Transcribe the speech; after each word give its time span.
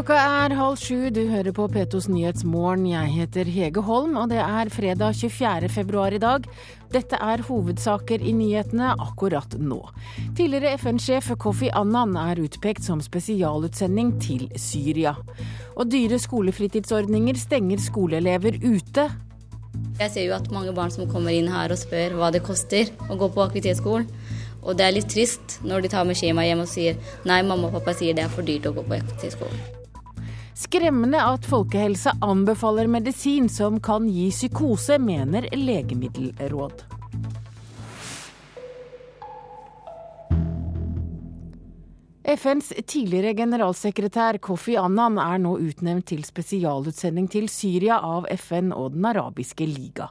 Klokka 0.00 0.16
er 0.16 0.54
halv 0.56 0.78
sju, 0.80 1.10
du 1.12 1.26
hører 1.28 1.52
på 1.52 1.66
P2s 1.68 2.06
Nyhetsmorgen. 2.08 2.86
Jeg 2.88 3.10
heter 3.12 3.48
Hege 3.52 3.82
Holm, 3.84 4.14
og 4.16 4.30
det 4.30 4.38
er 4.40 4.70
fredag 4.72 5.12
24. 5.18 5.68
februar 5.68 6.14
i 6.16 6.20
dag. 6.22 6.46
Dette 6.88 7.18
er 7.20 7.42
hovedsaker 7.44 8.22
i 8.24 8.32
nyhetene 8.32 8.94
akkurat 8.94 9.58
nå. 9.60 9.76
Tidligere 10.38 10.78
FN-sjef 10.80 11.34
Kofi 11.44 11.68
Annan 11.76 12.16
er 12.16 12.40
utpekt 12.40 12.86
som 12.86 13.02
spesialutsending 13.04 14.14
til 14.24 14.46
Syria. 14.56 15.12
Og 15.76 15.90
dyre 15.92 16.16
skolefritidsordninger 16.16 17.36
stenger 17.36 17.82
skoleelever 17.84 18.56
ute. 18.56 19.04
Jeg 20.00 20.14
ser 20.14 20.24
jo 20.30 20.38
at 20.38 20.48
mange 20.48 20.72
barn 20.72 20.94
som 20.94 21.10
kommer 21.12 21.36
inn 21.36 21.50
her 21.52 21.74
og 21.74 21.80
spør 21.82 22.16
hva 22.16 22.30
det 22.32 22.40
koster 22.46 22.88
å 23.04 23.18
gå 23.20 23.28
på 23.34 23.44
aktivitetsskolen. 23.44 24.08
Og 24.64 24.80
det 24.80 24.86
er 24.86 24.96
litt 24.96 25.12
trist 25.12 25.58
når 25.60 25.84
de 25.84 25.92
tar 25.92 26.08
med 26.08 26.16
skjema 26.16 26.46
hjem 26.48 26.64
og 26.64 26.72
sier 26.72 26.96
nei, 27.28 27.42
mamma 27.44 27.68
og 27.68 27.76
pappa 27.76 27.92
sier 28.00 28.16
det 28.16 28.24
er 28.24 28.32
for 28.32 28.48
dyrt 28.48 28.70
å 28.72 28.72
gå 28.80 28.86
på 28.88 28.96
aktivitetsskolen. 28.96 29.76
Skremmende 30.60 31.22
at 31.24 31.46
folkehelse 31.48 32.12
anbefaler 32.20 32.86
medisin 32.86 33.48
som 33.48 33.78
kan 33.80 34.08
gi 34.12 34.26
psykose, 34.30 34.98
mener 35.00 35.46
Legemiddelråd. 35.56 36.82
FNs 42.36 42.72
tidligere 42.86 43.32
generalsekretær 43.34 44.38
Kofi 44.44 44.76
Annan 44.76 45.16
er 45.18 45.40
nå 45.40 45.54
utnevnt 45.64 46.10
til 46.12 46.20
spesialutsending 46.28 47.30
til 47.32 47.48
Syria 47.48 47.96
av 48.04 48.28
FN 48.36 48.68
og 48.76 48.92
Den 48.98 49.08
arabiske 49.14 49.64
liga. 49.64 50.10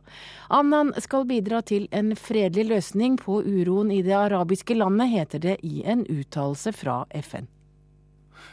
Annan 0.49 0.95
skal 0.97 1.29
bidra 1.29 1.61
til 1.61 1.85
en 1.93 2.15
fredelig 2.17 2.65
løsning 2.73 3.21
på 3.21 3.43
uroen 3.45 3.93
i 3.93 4.01
det 4.01 4.17
arabiske 4.17 4.81
landet, 4.81 5.13
heter 5.13 5.45
det 5.45 5.57
i 5.61 5.85
en 5.85 6.03
uttalelse 6.09 6.73
fra 6.73 7.03
FN. 7.21 7.45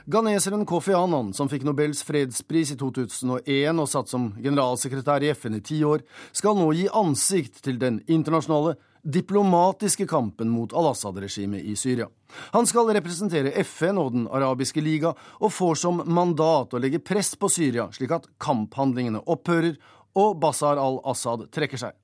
Ghaneseren 0.08 0.66
Kofi 0.66 0.92
Annan, 0.94 1.32
som 1.34 1.48
fikk 1.50 1.64
Nobels 1.66 2.04
fredspris 2.06 2.70
i 2.70 2.76
2001 2.78 3.80
og 3.82 3.88
satt 3.90 4.12
som 4.12 4.28
generalsekretær 4.38 5.24
i 5.26 5.32
FN 5.34 5.56
i 5.58 5.64
ti 5.66 5.80
år, 5.82 6.04
skal 6.30 6.54
nå 6.54 6.68
gi 6.78 6.84
ansikt 6.94 7.58
til 7.66 7.80
den 7.80 7.98
internasjonale 8.06 8.76
diplomatiske 9.02 10.06
kampen 10.06 10.52
mot 10.54 10.70
al-Assad-regimet 10.78 11.66
i 11.66 11.74
Syria. 11.74 12.06
Han 12.54 12.70
skal 12.70 12.94
representere 12.94 13.50
FN 13.66 13.98
og 13.98 14.14
Den 14.14 14.30
arabiske 14.30 14.78
liga, 14.78 15.10
og 15.42 15.50
får 15.50 15.82
som 15.82 16.04
mandat 16.06 16.78
å 16.78 16.82
legge 16.82 17.02
press 17.02 17.34
på 17.34 17.50
Syria, 17.50 17.90
slik 17.90 18.14
at 18.14 18.30
kamphandlingene 18.38 19.26
opphører 19.26 19.74
og 20.14 20.38
Bashar 20.38 20.78
al-Assad 20.78 21.48
trekker 21.50 21.82
seg. 21.82 21.98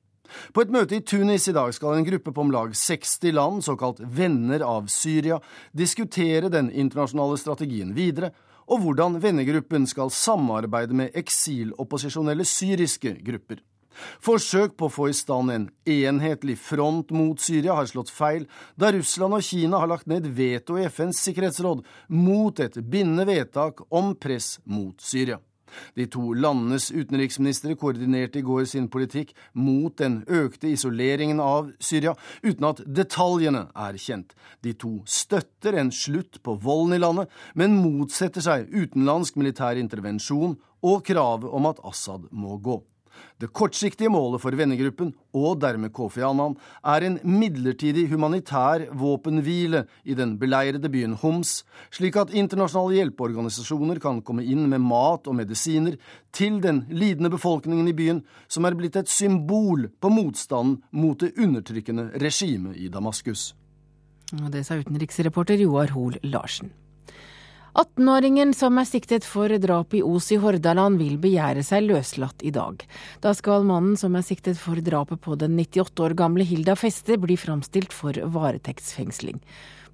På 0.52 0.64
et 0.64 0.72
møte 0.72 0.96
i 0.98 1.04
Tunis 1.04 1.48
i 1.50 1.56
dag 1.56 1.72
skal 1.74 1.98
en 1.98 2.06
gruppe 2.06 2.32
på 2.32 2.44
om 2.44 2.52
lag 2.54 2.76
60 2.76 3.34
land, 3.36 3.64
såkalt 3.64 4.00
venner 4.00 4.64
av 4.66 4.88
Syria, 4.92 5.40
diskutere 5.72 6.52
den 6.52 6.70
internasjonale 6.70 7.38
strategien 7.40 7.92
videre, 7.96 8.32
og 8.70 8.84
hvordan 8.84 9.18
vennegruppen 9.22 9.88
skal 9.90 10.12
samarbeide 10.14 10.96
med 10.96 11.18
eksilopposisjonelle 11.18 12.46
syriske 12.48 13.16
grupper. 13.24 13.60
Forsøk 14.24 14.76
på 14.78 14.88
å 14.88 14.92
få 14.92 15.08
i 15.10 15.16
stand 15.16 15.52
en 15.52 15.68
enhetlig 15.88 16.56
front 16.60 17.12
mot 17.14 17.40
Syria 17.40 17.76
har 17.76 17.88
slått 17.90 18.12
feil, 18.12 18.46
da 18.76 18.92
Russland 18.94 19.36
og 19.36 19.44
Kina 19.44 19.82
har 19.82 19.90
lagt 19.90 20.08
ned 20.10 20.30
veto 20.36 20.78
i 20.80 20.86
FNs 20.88 21.20
sikkerhetsråd 21.26 21.84
mot 22.16 22.62
et 22.64 22.78
bindende 22.80 23.28
vedtak 23.28 23.84
om 23.92 24.14
press 24.16 24.56
mot 24.64 24.96
Syria. 25.02 25.40
De 25.96 26.06
to 26.10 26.32
landenes 26.34 26.90
utenriksministre 26.92 27.76
koordinerte 27.80 28.40
i 28.40 28.46
går 28.46 28.66
sin 28.70 28.88
politikk 28.92 29.32
mot 29.54 29.96
den 29.98 30.20
økte 30.28 30.70
isoleringen 30.72 31.40
av 31.42 31.72
Syria, 31.82 32.14
uten 32.42 32.68
at 32.68 32.84
detaljene 32.86 33.66
er 33.74 33.98
kjent. 34.00 34.36
De 34.62 34.74
to 34.78 34.98
støtter 35.08 35.78
en 35.80 35.92
slutt 35.94 36.42
på 36.42 36.56
volden 36.62 36.96
i 36.96 37.02
landet, 37.02 37.32
men 37.54 37.80
motsetter 37.80 38.44
seg 38.44 38.70
utenlandsk 38.72 39.38
militær 39.40 39.80
intervensjon 39.80 40.58
og 40.82 41.04
kravet 41.06 41.50
om 41.50 41.68
at 41.70 41.82
Assad 41.86 42.28
må 42.30 42.58
gå. 42.62 42.80
Det 43.42 43.48
kortsiktige 43.50 44.10
målet 44.12 44.38
for 44.38 44.54
vennegruppen, 44.54 45.08
og 45.34 45.56
dermed 45.64 45.90
Kofi 45.90 46.22
Annan, 46.22 46.52
er 46.86 47.02
en 47.02 47.16
midlertidig 47.26 48.04
humanitær 48.12 48.84
våpenhvile 48.94 49.80
i 50.06 50.14
den 50.14 50.36
beleirede 50.38 50.86
byen 50.92 51.16
Homs, 51.18 51.64
slik 51.90 52.20
at 52.20 52.30
internasjonale 52.38 53.00
hjelpeorganisasjoner 53.00 53.98
kan 54.04 54.20
komme 54.22 54.44
inn 54.46 54.68
med 54.70 54.84
mat 54.86 55.26
og 55.26 55.34
medisiner 55.40 55.96
til 56.30 56.60
den 56.62 56.84
lidende 56.94 57.32
befolkningen 57.34 57.90
i 57.90 57.96
byen, 57.98 58.20
som 58.46 58.68
er 58.68 58.78
blitt 58.78 59.00
et 59.00 59.10
symbol 59.10 59.88
på 59.98 60.12
motstanden 60.12 60.78
mot 60.94 61.18
det 61.18 61.32
undertrykkende 61.34 62.12
regimet 62.22 62.78
i 62.78 62.86
Damaskus. 62.94 63.56
Det 64.30 64.62
sa 64.64 64.78
utenriksreporter 64.78 65.58
Joar 65.66 65.90
Hoel 65.96 66.20
Larsen. 66.22 66.70
18-åringen 67.72 68.50
som 68.52 68.76
er 68.76 68.84
siktet 68.84 69.24
for 69.24 69.48
drap 69.62 69.94
i 69.96 70.02
Os 70.04 70.26
i 70.34 70.36
Hordaland, 70.36 70.98
vil 71.00 71.14
begjære 71.20 71.62
seg 71.64 71.86
løslatt 71.86 72.42
i 72.44 72.50
dag. 72.52 72.82
Da 73.24 73.32
skal 73.32 73.64
mannen 73.64 73.96
som 73.96 74.12
er 74.18 74.24
siktet 74.26 74.58
for 74.60 74.76
drapet 74.84 75.22
på 75.24 75.38
den 75.40 75.56
98 75.56 76.02
år 76.04 76.14
gamle 76.18 76.44
Hilda 76.44 76.74
Feste, 76.76 77.16
bli 77.16 77.38
framstilt 77.40 77.94
for 77.96 78.18
varetektsfengsling. 78.34 79.40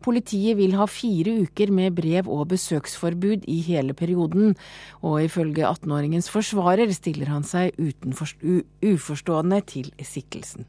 Politiet 0.03 0.59
vil 0.59 0.75
ha 0.79 0.87
fire 0.91 1.37
uker 1.45 1.71
med 1.75 1.95
brev- 1.95 2.31
og 2.31 2.49
besøksforbud 2.51 3.47
i 3.47 3.61
hele 3.67 3.95
perioden, 3.95 4.57
og 4.99 5.23
ifølge 5.29 5.63
18-åringens 5.67 6.31
forsvarer 6.35 6.91
stiller 6.95 7.31
han 7.31 7.47
seg 7.47 7.79
uforstående 7.79 9.63
til 9.71 9.95
siktelsen. 10.03 10.67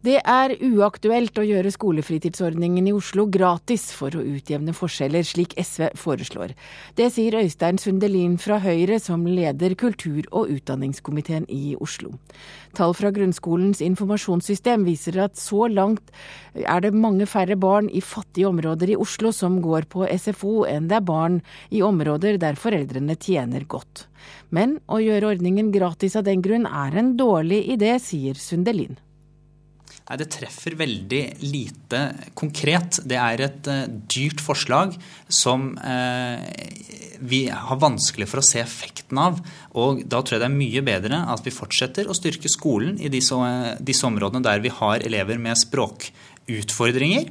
Det 0.00 0.14
er 0.16 0.54
uaktuelt 0.64 1.36
å 1.36 1.42
gjøre 1.44 1.68
skolefritidsordningen 1.74 2.86
i 2.88 2.92
Oslo 2.96 3.26
gratis 3.28 3.90
for 3.92 4.14
å 4.16 4.22
utjevne 4.24 4.72
forskjeller, 4.72 5.26
slik 5.28 5.52
SV 5.60 5.90
foreslår. 6.00 6.54
Det 6.96 7.10
sier 7.12 7.36
Øystein 7.36 7.76
Sundelin 7.76 8.38
fra 8.40 8.56
Høyre, 8.64 8.96
som 8.96 9.26
leder 9.28 9.74
kultur- 9.76 10.24
og 10.32 10.48
utdanningskomiteen 10.54 11.44
i 11.52 11.74
Oslo. 11.76 12.14
Tall 12.72 12.96
fra 12.96 13.10
grunnskolens 13.12 13.82
informasjonssystem 13.84 14.86
viser 14.88 15.18
at 15.26 15.36
så 15.36 15.68
langt 15.68 16.08
er 16.56 16.80
det 16.80 16.94
mange 16.96 17.28
færre 17.28 17.60
barn 17.60 17.92
i 17.92 18.00
fattige 18.00 18.48
områder 18.48 18.94
i 18.94 18.96
Oslo 18.96 19.34
som 19.36 19.60
går 19.60 19.84
på 19.92 20.08
SFO 20.16 20.64
enn 20.64 20.88
det 20.88 20.96
er 21.02 21.04
barn 21.12 21.42
i 21.68 21.84
områder 21.84 22.40
der 22.40 22.56
foreldrene 22.56 23.18
tjener 23.20 23.68
godt. 23.68 24.06
Men 24.48 24.78
å 24.88 25.04
gjøre 25.04 25.34
ordningen 25.36 25.68
gratis 25.76 26.16
av 26.16 26.24
den 26.24 26.40
grunn 26.40 26.64
er 26.64 26.96
en 26.96 27.18
dårlig 27.20 27.66
idé, 27.76 27.98
sier 28.00 28.40
Sundelin. 28.40 28.96
Nei, 30.10 30.18
Det 30.18 30.26
treffer 30.34 30.74
veldig 30.74 31.22
lite 31.46 32.00
konkret. 32.34 32.98
Det 33.06 33.14
er 33.14 33.44
et 33.46 33.68
uh, 33.70 33.84
dyrt 34.10 34.42
forslag 34.42 34.96
som 35.30 35.70
uh, 35.78 36.42
vi 37.22 37.44
har 37.46 37.78
vanskelig 37.78 38.26
for 38.26 38.42
å 38.42 38.44
se 38.44 38.58
effekten 38.58 39.20
av. 39.22 39.38
Og 39.78 40.02
da 40.10 40.18
tror 40.18 40.36
jeg 40.36 40.42
det 40.42 40.50
er 40.50 40.56
mye 40.56 40.82
bedre 40.82 41.22
at 41.30 41.46
vi 41.46 41.54
fortsetter 41.54 42.10
å 42.10 42.16
styrke 42.18 42.50
skolen 42.50 42.98
i 42.98 43.12
disse, 43.12 43.38
uh, 43.38 43.76
disse 43.78 44.08
områdene 44.08 44.42
der 44.48 44.64
vi 44.64 44.74
har 44.74 45.06
elever 45.06 45.38
med 45.38 45.62
språkutfordringer. 45.62 47.30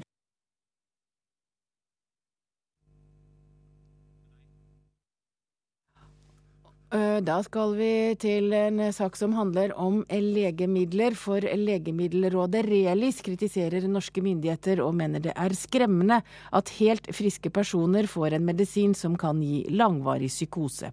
Da 6.89 7.35
skal 7.45 7.75
vi 7.77 8.15
til 8.17 8.49
en 8.57 8.79
sak 8.89 9.13
som 9.13 9.35
handler 9.37 9.75
om 9.77 9.99
legemidler. 10.09 11.13
For 11.13 11.37
Legemiddelrådet 11.37 12.63
Relis 12.65 13.19
kritiserer 13.21 13.85
norske 13.85 14.23
myndigheter 14.25 14.81
og 14.81 14.95
mener 14.97 15.21
det 15.21 15.35
er 15.37 15.53
skremmende 15.53 16.23
at 16.49 16.71
helt 16.79 17.05
friske 17.13 17.51
personer 17.53 18.09
får 18.09 18.39
en 18.39 18.47
medisin 18.49 18.97
som 18.97 19.19
kan 19.21 19.37
gi 19.45 19.67
langvarig 19.69 20.31
psykose. 20.33 20.89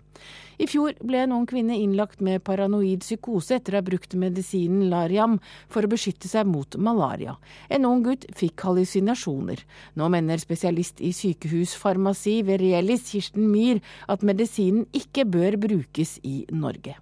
I 0.56 0.66
fjor 0.70 0.94
ble 1.04 1.20
en 1.24 1.34
ung 1.36 1.44
kvinne 1.48 1.76
innlagt 1.76 2.22
med 2.24 2.44
paranoid 2.46 3.02
psykose 3.04 3.58
etter 3.58 3.74
å 3.74 3.80
ha 3.82 3.84
brukt 3.84 4.14
medisinen 4.16 4.86
Lariam 4.92 5.36
for 5.72 5.84
å 5.84 5.90
beskytte 5.92 6.30
seg 6.30 6.48
mot 6.48 6.78
malaria. 6.80 7.36
En 7.68 7.84
ung 7.88 8.04
gutt 8.06 8.24
fikk 8.36 8.64
hallusinasjoner. 8.64 9.60
Nå 10.00 10.08
mener 10.12 10.40
spesialist 10.40 11.02
i 11.04 11.12
sykehusfarmasi 11.16 12.38
ved 12.48 12.64
Relis, 12.64 13.04
Kirsten 13.10 13.50
Myhr, 13.52 13.82
at 14.08 14.24
medisinen 14.24 14.86
ikke 14.96 15.26
bør 15.28 15.60
brukes 15.66 16.16
i 16.24 16.46
Norge. 16.52 16.96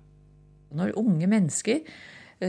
Når 0.75 0.97
unge 0.99 1.31
mennesker 1.31 1.85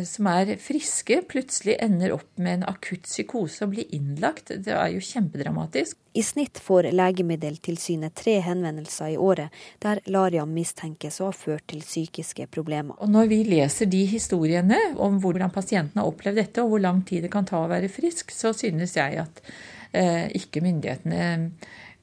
som 0.03 0.27
er 0.27 0.55
friske, 0.59 1.21
plutselig 1.29 1.77
ender 1.83 2.11
opp 2.15 2.27
med 2.41 2.59
en 2.59 2.65
akutt 2.69 3.05
psykose 3.07 3.63
og 3.65 3.75
blir 3.75 3.91
innlagt. 3.95 4.51
Det 4.65 4.73
er 4.73 4.89
jo 4.93 5.03
kjempedramatisk. 5.03 5.97
I 6.15 6.23
snitt 6.23 6.59
får 6.63 6.89
Legemiddeltilsynet 6.95 8.15
tre 8.15 8.37
henvendelser 8.43 9.13
i 9.13 9.17
året 9.19 9.53
der 9.83 9.99
Lariam 10.11 10.53
mistenkes 10.55 11.19
å 11.19 11.29
ha 11.29 11.35
ført 11.35 11.67
til 11.71 11.83
psykiske 11.83 12.47
problemer. 12.51 12.95
Og 13.03 13.11
Når 13.11 13.29
vi 13.31 13.41
leser 13.49 13.89
de 13.91 14.05
historiene 14.07 14.79
om 14.95 15.19
hvordan 15.23 15.53
pasientene 15.55 16.01
har 16.03 16.11
opplevd 16.11 16.39
dette, 16.39 16.63
og 16.63 16.73
hvor 16.73 16.83
lang 16.87 17.03
tid 17.07 17.27
det 17.27 17.33
kan 17.35 17.47
ta 17.47 17.61
å 17.63 17.71
være 17.71 17.91
frisk, 17.91 18.31
så 18.31 18.53
synes 18.55 18.95
jeg 18.95 19.19
at 19.25 19.43
eh, 19.91 20.25
ikke 20.39 20.63
myndighetene 20.63 21.21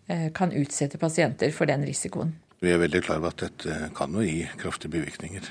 eh, 0.06 0.30
kan 0.36 0.52
utsette 0.52 1.00
pasienter 1.00 1.52
for 1.56 1.70
den 1.70 1.88
risikoen. 1.88 2.36
Vi 2.62 2.70
er 2.70 2.78
veldig 2.78 3.02
klar 3.02 3.18
over 3.18 3.32
at 3.32 3.42
dette 3.42 3.92
kan 3.96 4.12
jo 4.14 4.22
gi 4.22 4.44
kraftige 4.60 4.92
bivirkninger 4.92 5.48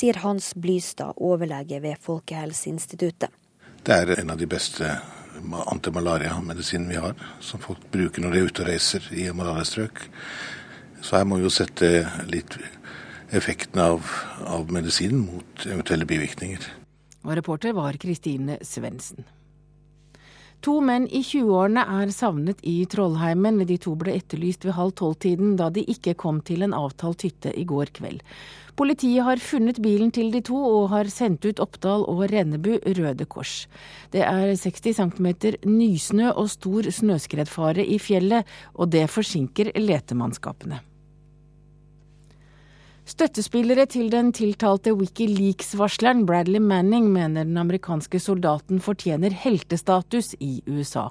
sier 0.00 0.20
Hans 0.24 0.54
Blystad, 0.54 1.12
overlege 1.16 1.80
ved 1.82 2.00
Folkehelseinstituttet. 2.00 3.32
Det 3.84 3.96
er 3.96 4.20
en 4.20 4.32
av 4.32 4.38
de 4.40 4.48
beste 4.48 4.88
antimalariamedisinen 5.72 6.88
vi 6.88 7.00
har, 7.00 7.16
som 7.40 7.60
folk 7.60 7.84
bruker 7.92 8.22
når 8.24 8.32
de 8.34 8.40
er 8.40 8.48
ute 8.48 8.64
og 8.64 8.68
reiser 8.68 9.08
i 9.16 9.28
malariastrøk. 9.32 10.02
Så 11.00 11.16
her 11.16 11.26
må 11.28 11.40
vi 11.40 11.46
jo 11.48 11.52
sette 11.52 12.04
litt 12.28 12.56
effekten 13.32 13.80
av, 13.80 14.08
av 14.44 14.72
medisinen 14.72 15.24
mot 15.24 15.66
eventuelle 15.66 16.08
bivirkninger. 16.08 16.64
Og 17.24 17.36
reporter 17.36 17.76
var 17.76 17.96
Kristine 18.00 18.58
Svendsen. 18.64 19.24
To 20.60 20.74
menn 20.84 21.06
i 21.08 21.22
20-årene 21.24 21.86
er 22.02 22.10
savnet 22.12 22.58
i 22.68 22.82
Trollheimen. 22.92 23.62
De 23.64 23.78
to 23.80 23.94
ble 23.96 24.18
etterlyst 24.18 24.66
ved 24.66 24.76
halv 24.76 24.92
tolv-tiden, 24.98 25.54
da 25.56 25.70
de 25.72 25.86
ikke 25.88 26.12
kom 26.20 26.42
til 26.44 26.66
en 26.66 26.76
avtalt 26.76 27.24
hytte 27.24 27.54
i 27.56 27.64
går 27.64 27.94
kveld. 27.96 28.20
Politiet 28.76 29.24
har 29.24 29.40
funnet 29.40 29.80
bilen 29.80 30.12
til 30.12 30.28
de 30.34 30.42
to, 30.44 30.60
og 30.60 30.90
har 30.92 31.08
sendt 31.12 31.48
ut 31.48 31.64
Oppdal 31.64 32.04
og 32.08 32.26
Rennebu 32.32 32.74
Røde 32.84 33.24
Kors. 33.24 33.64
Det 34.12 34.20
er 34.20 34.52
60 34.52 35.00
cm 35.00 35.30
nysnø 35.64 36.28
og 36.34 36.52
stor 36.52 36.92
snøskredfare 36.92 37.84
i 37.84 37.96
fjellet, 37.96 38.44
og 38.76 38.92
det 38.92 39.08
forsinker 39.08 39.72
letemannskapene. 39.80 40.84
Støttespillere 43.10 43.88
til 43.90 44.06
den 44.12 44.28
tiltalte 44.30 44.92
Wikileaks-varsleren 44.94 46.22
Bradley 46.28 46.60
Manning 46.62 47.08
mener 47.10 47.42
den 47.48 47.58
amerikanske 47.58 48.20
soldaten 48.22 48.78
fortjener 48.80 49.34
heltestatus 49.34 50.36
i 50.38 50.60
USA. 50.70 51.08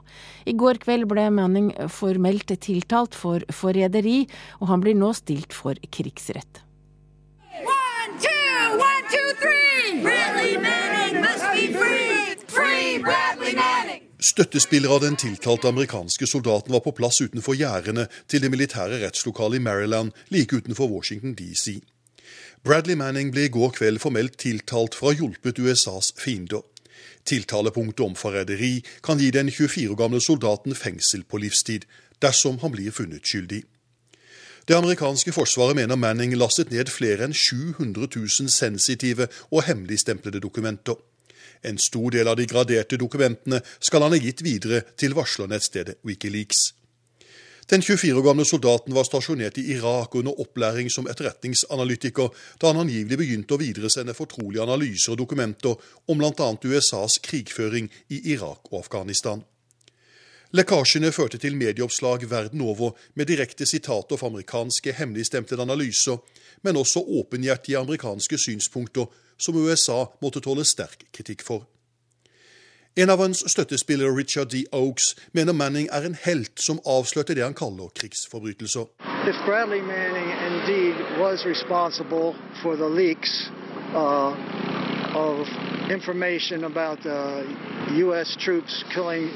I 0.47 0.53
går 0.55 0.79
kveld 0.85 1.09
ble 1.11 1.25
Manning 1.35 1.73
formelt 1.91 2.53
tiltalt 2.63 3.17
for 3.19 3.43
forræderi, 3.51 4.21
og 4.61 4.71
han 4.71 4.85
blir 4.85 4.95
nå 4.95 5.11
stilt 5.17 5.51
for 5.51 5.75
krigsrett. 5.91 6.63
One, 7.67 8.15
two, 8.23 8.79
one, 8.79 9.03
two, 9.11 9.27
Bradley 10.01 10.55
Manning 10.55 11.21
must 11.21 11.43
be 11.51 11.67
free! 11.73 12.35
Free 12.47 13.03
Bradley 13.03 13.55
Manning! 13.55 13.78
Støttespillere 14.19 14.91
av 14.91 14.99
den 14.99 15.15
tiltalte 15.15 15.69
amerikanske 15.69 16.27
soldaten 16.27 16.73
var 16.75 16.81
på 16.83 16.91
plass 16.91 17.21
utenfor 17.23 17.55
gjerdene 17.55 18.09
til 18.27 18.43
det 18.43 18.49
militære 18.51 18.97
rettslokalet 18.99 19.61
i 19.61 19.63
Maryland 19.63 20.11
like 20.35 20.57
utenfor 20.59 20.89
Washington 20.91 21.37
DC. 21.39 21.77
Bradley 22.67 22.97
Manning 22.99 23.31
ble 23.31 23.45
i 23.47 23.53
går 23.53 23.71
kveld 23.77 24.01
formelt 24.03 24.35
tiltalt 24.43 24.97
for 24.97 25.07
å 25.07 25.13
ha 25.13 25.21
hjulpet 25.21 25.61
USAs 25.63 26.11
fiender. 26.19 26.65
Tiltalepunktet 27.23 28.03
om 28.03 28.17
forræderi 28.19 28.81
kan 29.05 29.23
gi 29.23 29.29
den 29.31 29.47
24 29.47 29.93
år 29.93 29.99
gamle 30.01 30.19
soldaten 30.19 30.75
fengsel 30.75 31.23
på 31.23 31.39
livstid, 31.39 31.87
dersom 32.19 32.59
han 32.59 32.75
blir 32.75 32.91
funnet 32.91 33.23
skyldig. 33.23 33.61
Det 34.67 34.75
amerikanske 34.75 35.31
forsvaret 35.31 35.79
mener 35.79 35.95
Manning 35.95 36.35
lastet 36.35 36.75
ned 36.75 36.91
flere 36.91 37.23
enn 37.23 37.33
700 37.33 38.11
000 38.11 38.51
sensitive 38.51 39.29
og 39.47 39.63
hemmeligstemplede 39.69 40.43
dokumenter. 40.43 40.99
En 41.63 41.77
stor 41.77 42.11
del 42.11 42.27
av 42.27 42.37
de 42.39 42.47
graderte 42.47 42.97
dokumentene 42.97 43.61
skal 43.79 44.05
han 44.05 44.15
ha 44.15 44.19
gitt 44.19 44.43
videre 44.45 44.83
til 44.97 45.15
varslernettstedet 45.17 45.99
Wikileaks. 46.07 46.69
Den 47.69 47.83
24 47.85 48.17
år 48.17 48.23
gamle 48.25 48.45
soldaten 48.49 48.95
var 48.97 49.05
stasjonert 49.05 49.59
i 49.61 49.67
Irak 49.75 50.15
under 50.17 50.39
opplæring 50.41 50.87
som 50.89 51.05
etterretningsanalytiker 51.11 52.31
da 52.57 52.71
han 52.71 52.81
angivelig 52.81 53.19
begynte 53.19 53.53
å 53.53 53.61
videresende 53.61 54.15
fortrolige 54.17 54.63
analyser 54.65 55.13
og 55.13 55.19
dokumenter 55.21 55.91
om 56.09 56.17
bl.a. 56.17 56.49
USAs 56.65 57.19
krigføring 57.21 57.91
i 58.09 58.23
Irak 58.33 58.71
og 58.71 58.79
Afghanistan. 58.79 59.43
Lekkasjene 60.57 61.11
førte 61.13 61.37
til 61.37 61.59
medieoppslag 61.61 62.25
verden 62.31 62.63
over 62.65 62.95
med 63.13 63.29
direkte 63.29 63.67
sitater 63.69 64.17
fra 64.17 64.31
amerikanske 64.31 64.95
hemmeligstemte 64.97 65.59
analyser, 65.61 66.17
men 66.65 66.79
også 66.79 67.03
åpenhjertige 67.21 67.77
amerikanske 67.77 68.37
synspunkter 68.41 69.05
som 69.39 69.57
USA 69.57 70.05
måtte 70.21 70.43
tåle 70.43 70.65
sterk 70.67 71.07
kritikk 71.15 71.43
for. 71.47 71.65
En 72.99 73.09
av 73.09 73.19
hans 73.19 73.43
støttespillere, 73.51 74.11
Richard 74.11 74.49
D. 74.51 74.65
Oaks, 74.71 75.15
mener 75.31 75.53
Manning 75.53 75.87
er 75.91 76.03
en 76.05 76.17
helt 76.25 76.59
som 76.59 76.81
avslørte 76.85 77.35
det 77.37 77.45
han 77.45 77.55
kaller 77.55 77.93
krigsforbrytelser. 77.95 78.89
Manning 79.87 80.27
indeed 80.49 80.95
was 81.21 81.45
for 82.61 82.75
the 82.75 82.89
uh, 83.95 84.78
of 85.15 85.47
information 85.89 86.63
about 86.63 87.05
uh, 87.05 87.43
U.S. 87.91 88.35
troops 88.35 88.83
killing 88.93 89.29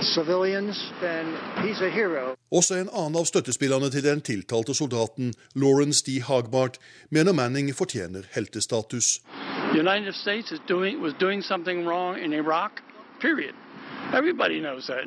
civilians, 0.00 0.92
then 1.00 1.36
he's 1.62 1.80
a 1.80 1.90
hero. 1.90 2.36
Også 2.50 2.74
en 2.74 2.88
annen 2.92 3.16
av 3.18 3.24
støttespillerne 3.24 3.90
til 3.90 4.04
den 4.04 4.20
tiltalte 4.20 4.74
soldaten, 4.74 5.34
Lawrence 5.54 6.04
D. 6.06 6.20
Hagbart, 6.22 6.78
mener 7.10 7.32
Manning 7.32 7.74
fortjener 7.74 8.22
heltestatus. 8.30 9.20
The 9.72 9.78
United 9.78 10.14
States 10.14 10.52
is 10.52 10.60
doing, 10.68 11.02
was 11.02 11.14
doing 11.20 11.42
something 11.42 11.86
wrong 11.86 12.18
in 12.18 12.32
Iraq, 12.32 12.80
period. 13.20 13.54
Everybody 14.14 14.60
knows 14.60 14.86
that. 14.86 15.04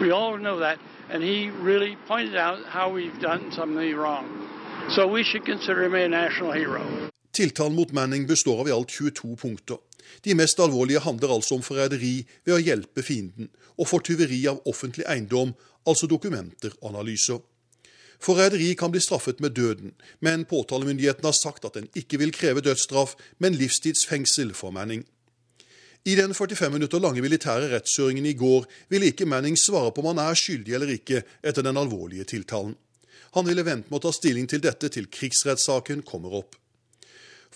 We 0.00 0.10
all 0.10 0.36
know 0.38 0.58
that. 0.58 0.78
And 1.10 1.22
he 1.22 1.50
really 1.50 1.96
pointed 2.08 2.36
out 2.36 2.58
how 2.66 2.90
we've 2.90 3.20
done 3.20 3.52
something 3.52 3.96
wrong. 3.96 4.26
So 4.88 5.06
we 5.06 5.22
should 5.22 5.44
consider 5.44 5.84
him 5.84 5.94
a 5.94 6.08
national 6.08 6.52
hero. 6.52 7.10
Tiltalen 7.36 7.74
mot 7.76 7.92
Manning 7.92 8.24
består 8.26 8.62
av 8.62 8.68
i 8.68 8.72
alt 8.72 8.90
22 8.90 9.34
punkter. 9.36 9.76
De 10.24 10.34
mest 10.38 10.60
alvorlige 10.62 11.02
handler 11.04 11.34
altså 11.34 11.58
om 11.58 11.64
forræderi 11.66 12.14
ved 12.46 12.54
å 12.54 12.62
hjelpe 12.62 13.04
fienden, 13.04 13.50
og 13.76 13.90
for 13.90 14.00
tyveri 14.00 14.38
av 14.48 14.62
offentlig 14.70 15.04
eiendom, 15.04 15.52
altså 15.84 16.08
dokumenter 16.08 16.72
og 16.80 16.94
analyser. 16.94 17.42
Forræderi 18.24 18.70
kan 18.80 18.94
bli 18.94 19.02
straffet 19.04 19.42
med 19.44 19.52
døden, 19.52 19.92
men 20.24 20.46
påtalemyndigheten 20.48 21.28
har 21.28 21.36
sagt 21.36 21.68
at 21.68 21.76
den 21.76 21.90
ikke 21.92 22.22
vil 22.22 22.32
kreve 22.32 22.64
dødsstraff, 22.64 23.12
men 23.38 23.58
livstidsfengsel 23.60 24.54
for 24.56 24.72
Manning. 24.72 25.04
I 26.06 26.14
den 26.16 26.32
45 26.34 26.72
minutter 26.72 27.02
lange 27.02 27.20
militære 27.20 27.68
rettshøringen 27.74 28.26
i 28.26 28.36
går 28.38 28.64
ville 28.88 29.12
ikke 29.12 29.28
Manning 29.28 29.58
svare 29.60 29.92
på 29.92 30.00
om 30.00 30.14
han 30.14 30.24
er 30.24 30.38
skyldig 30.38 30.78
eller 30.78 30.96
ikke 30.96 31.20
etter 31.42 31.66
den 31.66 31.76
alvorlige 31.76 32.24
tiltalen. 32.24 32.76
Han 33.36 33.44
ville 33.44 33.66
vente 33.66 33.90
med 33.90 33.98
å 34.00 34.06
ta 34.06 34.14
stilling 34.14 34.46
til 34.48 34.62
dette 34.64 34.88
til 34.88 35.10
krigsrettssaken 35.12 36.06
kommer 36.06 36.38
opp. 36.40 36.56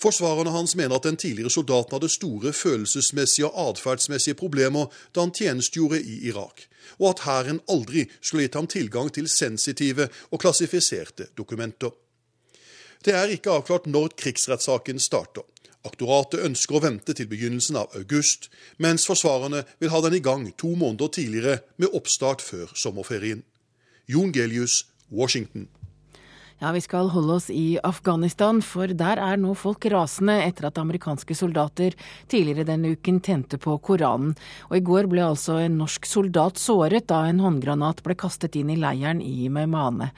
Forsvarerne 0.01 0.49
hans 0.49 0.73
mener 0.75 0.97
at 0.97 1.05
den 1.05 1.17
tidligere 1.17 1.53
soldaten 1.53 1.93
hadde 1.93 2.09
store 2.09 2.53
følelsesmessige 2.53 3.47
og 3.47 3.69
atferdsmessige 3.69 4.37
problemer 4.39 4.89
da 5.15 5.21
han 5.21 5.33
tjenestegjorde 5.37 6.01
i 6.01 6.15
Irak, 6.29 6.63
og 6.99 7.09
at 7.09 7.25
hæren 7.25 7.61
aldri 7.69 8.07
skulle 8.21 8.47
gitt 8.47 8.57
ham 8.57 8.67
tilgang 8.67 9.11
til 9.13 9.29
sensitive 9.29 10.07
og 10.31 10.41
klassifiserte 10.41 11.27
dokumenter. 11.37 11.93
Det 13.05 13.13
er 13.13 13.33
ikke 13.33 13.53
avklart 13.53 13.85
når 13.85 14.15
krigsrettssaken 14.17 14.99
starter. 14.99 15.45
Aktoratet 15.85 16.43
ønsker 16.45 16.77
å 16.77 16.81
vente 16.83 17.13
til 17.17 17.29
begynnelsen 17.29 17.77
av 17.81 17.93
august, 17.97 18.49
mens 18.77 19.07
forsvarerne 19.09 19.63
vil 19.81 19.89
ha 19.89 20.01
den 20.05 20.17
i 20.17 20.21
gang 20.21 20.45
to 20.57 20.75
måneder 20.77 21.09
tidligere, 21.17 21.61
med 21.77 21.93
oppstart 21.97 22.41
før 22.41 22.73
sommerferien. 22.77 23.41
Jon 24.09 24.33
Gelius, 24.33 24.85
Washington. 25.09 25.69
Ja, 26.61 26.69
Vi 26.71 26.81
skal 26.81 27.07
holde 27.09 27.33
oss 27.39 27.47
i 27.49 27.79
Afghanistan, 27.81 28.59
for 28.61 28.85
der 28.93 29.17
er 29.17 29.39
nå 29.41 29.55
folk 29.57 29.81
rasende 29.89 30.35
etter 30.45 30.67
at 30.67 30.77
amerikanske 30.77 31.33
soldater 31.33 31.95
tidligere 32.29 32.67
denne 32.67 32.91
uken 32.93 33.17
tente 33.17 33.57
på 33.57 33.79
Koranen. 33.81 34.35
Og 34.69 34.75
I 34.77 34.83
går 34.85 35.07
ble 35.09 35.23
altså 35.25 35.55
en 35.57 35.79
norsk 35.79 36.05
soldat 36.05 36.61
såret 36.61 37.07
da 37.09 37.23
en 37.25 37.41
håndgranat 37.41 38.03
ble 38.05 38.13
kastet 38.13 38.59
inn 38.61 38.69
i 38.69 38.77
leiren 38.77 39.23
i 39.25 39.49
Meymane. 39.49 40.11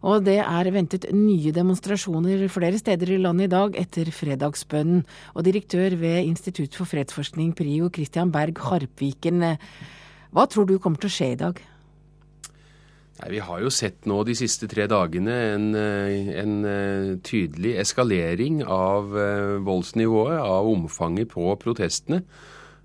Og 0.00 0.24
det 0.24 0.38
er 0.40 0.70
ventet 0.72 1.04
nye 1.12 1.52
demonstrasjoner 1.52 2.46
flere 2.48 2.80
steder 2.80 3.12
i 3.12 3.20
landet 3.20 3.50
i 3.50 3.52
dag 3.52 3.76
etter 3.84 4.08
fredagsbønnen. 4.08 5.04
Og 5.36 5.44
direktør 5.44 5.92
ved 6.00 6.24
Institutt 6.24 6.72
for 6.72 6.88
fredsforskning, 6.88 7.52
PRIO, 7.52 7.92
Christian 7.92 8.32
Berg 8.32 8.64
Harpviken, 8.64 9.44
hva 10.32 10.48
tror 10.48 10.64
du 10.64 10.78
kommer 10.80 10.96
til 10.96 11.12
å 11.12 11.16
skje 11.18 11.30
i 11.34 11.38
dag? 11.44 11.60
Nei, 13.22 13.36
Vi 13.36 13.38
har 13.38 13.60
jo 13.62 13.70
sett 13.70 14.06
nå 14.10 14.22
de 14.26 14.34
siste 14.34 14.66
tre 14.66 14.88
dagene 14.90 15.34
en, 15.54 15.66
eh, 15.78 16.30
en 16.42 16.64
eh, 16.66 17.18
tydelig 17.22 17.76
eskalering 17.78 18.62
av 18.66 19.14
eh, 19.14 19.58
voldsnivået, 19.62 20.40
av 20.42 20.66
omfanget 20.66 21.30
på 21.30 21.54
protestene. 21.62 22.24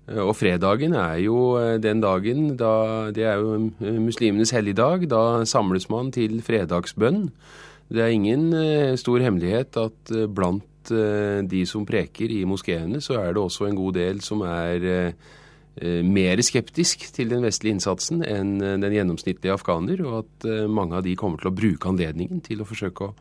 Og 0.08 0.32
fredagen 0.32 0.94
er 0.96 1.18
jo 1.20 1.58
den 1.76 2.00
dagen 2.00 2.56
da 2.56 3.10
Det 3.12 3.26
er 3.28 3.42
jo 3.42 3.58
muslimenes 4.00 4.54
helligdag. 4.56 5.04
Da 5.04 5.44
samles 5.44 5.90
man 5.90 6.08
til 6.10 6.40
fredagsbønn. 6.40 7.28
Det 7.92 8.00
er 8.00 8.14
ingen 8.16 8.96
stor 8.96 9.20
hemmelighet 9.20 9.76
at 9.76 10.14
blant 10.32 10.88
de 10.88 11.60
som 11.68 11.84
preker 11.84 12.32
i 12.32 12.46
moskeene, 12.48 13.02
så 13.04 13.20
er 13.20 13.34
det 13.34 13.42
også 13.42 13.68
en 13.68 13.76
god 13.76 14.00
del 14.00 14.22
som 14.24 14.40
er 14.48 15.12
mer 16.04 16.40
skeptisk 16.44 17.08
til 17.14 17.30
den 17.32 17.44
vestlige 17.46 17.76
innsatsen 17.76 18.22
enn 18.26 18.56
eh, 18.62 18.78
den 18.82 18.94
gjennomsnittlige 18.96 19.54
afghaner, 19.54 20.02
og 20.06 20.22
at 20.22 20.48
eh, 20.48 20.64
mange 20.70 20.98
av 20.98 21.04
de 21.06 21.16
kommer 21.18 21.40
til 21.40 21.50
å 21.50 21.56
bruke 21.58 21.90
anledningen 21.90 22.42
til 22.44 22.62
å 22.62 22.68
forsøke 22.68 23.10
å 23.10 23.14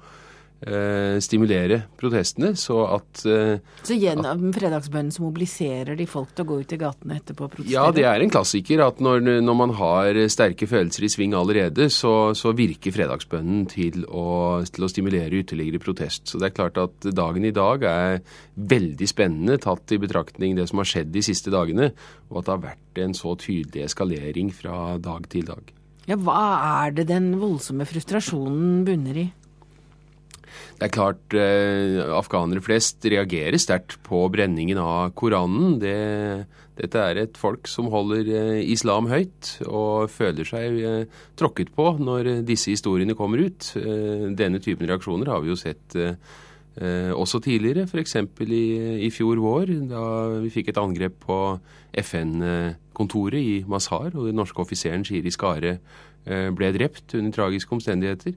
Eh, 0.58 1.20
stimulere 1.22 1.84
protestene, 2.02 2.56
så 2.58 2.80
at 2.90 3.20
eh, 3.30 3.60
Så 3.86 3.94
gjennom 3.94 4.48
fredagsbønnen 4.56 5.14
så 5.14 5.22
mobiliserer 5.22 5.94
de 6.00 6.08
folk 6.10 6.32
til 6.34 6.48
å 6.48 6.50
gå 6.50 6.58
ut 6.64 6.74
i 6.74 6.80
gatene 6.82 7.20
etterpå 7.20 7.46
og 7.46 7.52
protestere? 7.54 7.76
Ja, 7.76 7.92
det 7.94 8.08
er 8.10 8.26
en 8.26 8.34
klassiker 8.34 8.82
at 8.88 8.98
når, 8.98 9.22
når 9.46 9.60
man 9.60 9.76
har 9.78 10.18
sterke 10.34 10.66
følelser 10.66 11.06
i 11.06 11.12
sving 11.14 11.38
allerede, 11.38 11.92
så, 11.94 12.34
så 12.34 12.56
virker 12.58 12.96
fredagsbønnen 12.96 13.70
til 13.70 14.10
å, 14.10 14.26
til 14.66 14.88
å, 14.88 14.90
stimulere 14.90 15.44
ytterligere 15.44 15.84
protest. 15.84 16.26
Så 16.26 16.42
det 16.42 16.50
er 16.50 16.58
klart 16.58 16.82
at 16.82 17.12
dagen 17.14 17.46
i 17.46 17.54
dag 17.54 17.86
er 17.86 18.22
veldig 18.58 19.14
spennende, 19.14 19.62
tatt 19.62 19.94
i 19.94 20.02
betraktning 20.02 20.58
det 20.58 20.66
som 20.72 20.82
har 20.82 20.90
skjedd 20.90 21.14
de 21.14 21.28
siste 21.30 21.54
dagene, 21.54 21.92
og 22.32 22.42
at 22.42 22.50
det 22.50 22.56
har 22.56 22.70
vært 22.72 23.06
en 23.06 23.14
så 23.14 23.38
tydelig 23.38 23.86
eskalering 23.92 24.50
fra 24.50 24.96
dag 24.98 25.30
til 25.30 25.52
dag. 25.54 25.70
Ja, 26.10 26.18
Hva 26.18 26.42
er 26.88 26.98
det 26.98 27.12
den 27.14 27.36
voldsomme 27.38 27.86
frustrasjonen 27.86 28.88
bunner 28.88 29.28
i? 29.28 29.34
Det 30.78 30.86
er 30.86 30.94
klart 30.94 31.34
eh, 31.34 31.98
afghanere 32.14 32.62
flest 32.62 33.06
reagerer 33.10 33.58
sterkt 33.58 33.96
på 34.06 34.20
brenningen 34.30 34.78
av 34.78 35.14
Koranen. 35.18 35.80
Det, 35.82 35.94
dette 36.78 37.02
er 37.02 37.22
et 37.24 37.40
folk 37.40 37.66
som 37.70 37.90
holder 37.90 38.28
eh, 38.30 38.60
islam 38.70 39.10
høyt, 39.10 39.56
og 39.66 40.12
føler 40.14 40.46
seg 40.46 40.78
eh, 40.86 41.24
tråkket 41.40 41.72
på 41.74 41.96
når 41.98 42.30
disse 42.46 42.70
historiene 42.76 43.18
kommer 43.18 43.42
ut. 43.48 43.72
Eh, 43.80 44.28
denne 44.38 44.62
typen 44.62 44.90
reaksjoner 44.90 45.32
har 45.34 45.42
vi 45.42 45.50
jo 45.50 45.58
sett 45.58 45.98
eh, 45.98 46.14
eh, 46.78 47.10
også 47.10 47.42
tidligere, 47.48 47.88
f.eks. 47.90 48.20
I, 48.46 48.62
i 49.08 49.10
fjor 49.14 49.42
vår, 49.42 49.74
da 49.90 50.04
vi 50.44 50.54
fikk 50.54 50.70
et 50.76 50.82
angrep 50.82 51.18
på 51.26 51.40
FN-kontoret 52.04 53.42
i 53.42 53.58
Mazar, 53.66 54.12
og 54.14 54.30
den 54.30 54.38
norske 54.38 54.62
offiseren 54.62 55.08
Shiri 55.08 55.34
Skare 55.34 55.80
ble 56.28 56.68
drept 56.76 57.14
under 57.16 57.32
tragiske 57.32 57.72
omstendigheter. 57.72 58.34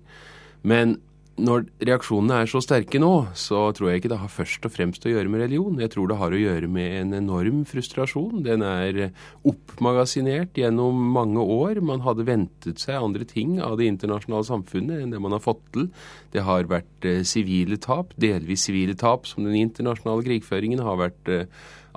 Men 0.62 0.94
når 1.40 1.64
reaksjonene 1.87 2.40
er 2.42 2.49
så 2.50 2.60
sterke 2.64 3.00
nå, 3.00 3.10
så 3.38 3.62
tror 3.76 3.90
jeg 3.90 4.00
ikke 4.00 4.10
det 4.12 4.18
har 4.20 4.32
først 4.32 4.66
og 4.66 4.72
fremst 4.75 5.04
å 5.06 5.12
gjøre 5.12 5.30
med 5.32 5.42
religion. 5.44 5.78
Jeg 5.80 5.92
tror 5.94 6.10
det 6.10 6.18
har 6.20 6.34
å 6.34 6.40
gjøre 6.40 6.68
med 6.72 6.96
en 6.99 7.14
enorm 7.20 7.62
frustrasjon. 7.68 8.42
Den 8.44 8.64
er 8.66 9.00
oppmagasinert 9.49 10.58
gjennom 10.60 10.99
mange 11.14 11.40
år. 11.40 11.80
Man 11.87 12.04
hadde 12.04 12.26
ventet 12.28 12.82
seg 12.82 12.99
andre 12.99 13.28
ting 13.28 13.58
av 13.64 13.78
det 13.80 13.88
internasjonale 13.88 14.49
samfunnet 14.49 15.04
enn 15.04 15.14
det 15.14 15.22
man 15.22 15.37
har 15.37 15.44
fått 15.44 15.62
til. 15.76 15.88
Det 16.34 16.44
har 16.46 16.68
vært 16.70 17.08
eh, 17.08 17.22
sivile 17.28 17.80
tap, 17.80 18.12
delvis 18.20 18.66
sivile 18.68 18.96
tap, 18.99 19.28
som 19.30 19.46
den 19.46 19.56
internasjonale 19.62 20.26
krigføringen 20.26 20.82
har 20.84 21.00
vært 21.00 21.32
eh, 21.32 21.46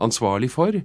ansvarlig 0.04 0.54
for. 0.54 0.78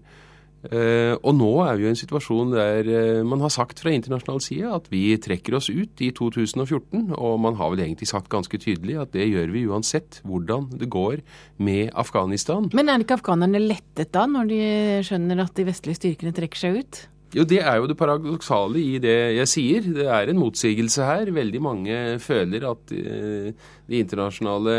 Uh, 0.59 1.15
og 1.23 1.37
nå 1.38 1.49
er 1.62 1.77
vi 1.79 1.85
jo 1.85 1.91
i 1.93 1.95
en 1.95 1.99
situasjon 1.99 2.49
der 2.50 2.88
uh, 2.91 3.27
man 3.27 3.45
har 3.45 3.53
sagt 3.55 3.79
fra 3.79 3.93
internasjonal 3.95 4.41
side 4.43 4.71
at 4.75 4.88
vi 4.91 5.03
trekker 5.23 5.55
oss 5.55 5.69
ut 5.71 6.03
i 6.03 6.11
2014. 6.11 7.12
Og 7.15 7.37
man 7.38 7.55
har 7.61 7.71
vel 7.71 7.85
egentlig 7.85 8.09
sagt 8.11 8.31
ganske 8.33 8.59
tydelig 8.59 8.97
at 8.99 9.12
det 9.15 9.29
gjør 9.31 9.53
vi 9.55 9.69
uansett 9.71 10.19
hvordan 10.27 10.67
det 10.81 10.91
går 10.91 11.23
med 11.62 11.95
Afghanistan. 11.95 12.67
Men 12.75 12.91
er 12.91 13.07
ikke 13.07 13.21
afghanerne 13.21 13.62
lettet 13.62 14.11
da, 14.17 14.27
når 14.27 14.50
de 14.50 14.61
skjønner 15.07 15.45
at 15.47 15.55
de 15.55 15.69
vestlige 15.71 16.00
styrkene 16.00 16.35
trekker 16.35 16.65
seg 16.65 16.83
ut? 16.83 17.00
Jo, 17.37 17.45
Det 17.45 17.61
er 17.61 17.79
jo 17.79 17.87
det 17.87 17.99
paradoksale 18.00 18.83
i 18.83 18.99
det 19.05 19.17
jeg 19.38 19.55
sier. 19.55 19.88
Det 19.95 20.11
er 20.11 20.33
en 20.33 20.43
motsigelse 20.43 21.07
her. 21.07 21.31
Veldig 21.38 21.62
mange 21.62 22.03
føler 22.25 22.67
at 22.67 22.99
uh, 22.99 23.71
de 23.87 24.03
internasjonale 24.03 24.77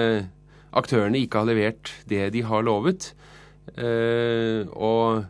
aktørene 0.75 1.23
ikke 1.23 1.39
har 1.39 1.53
levert 1.53 1.95
det 2.09 2.33
de 2.35 2.43
har 2.43 2.67
lovet. 2.67 3.13
og 3.79 5.23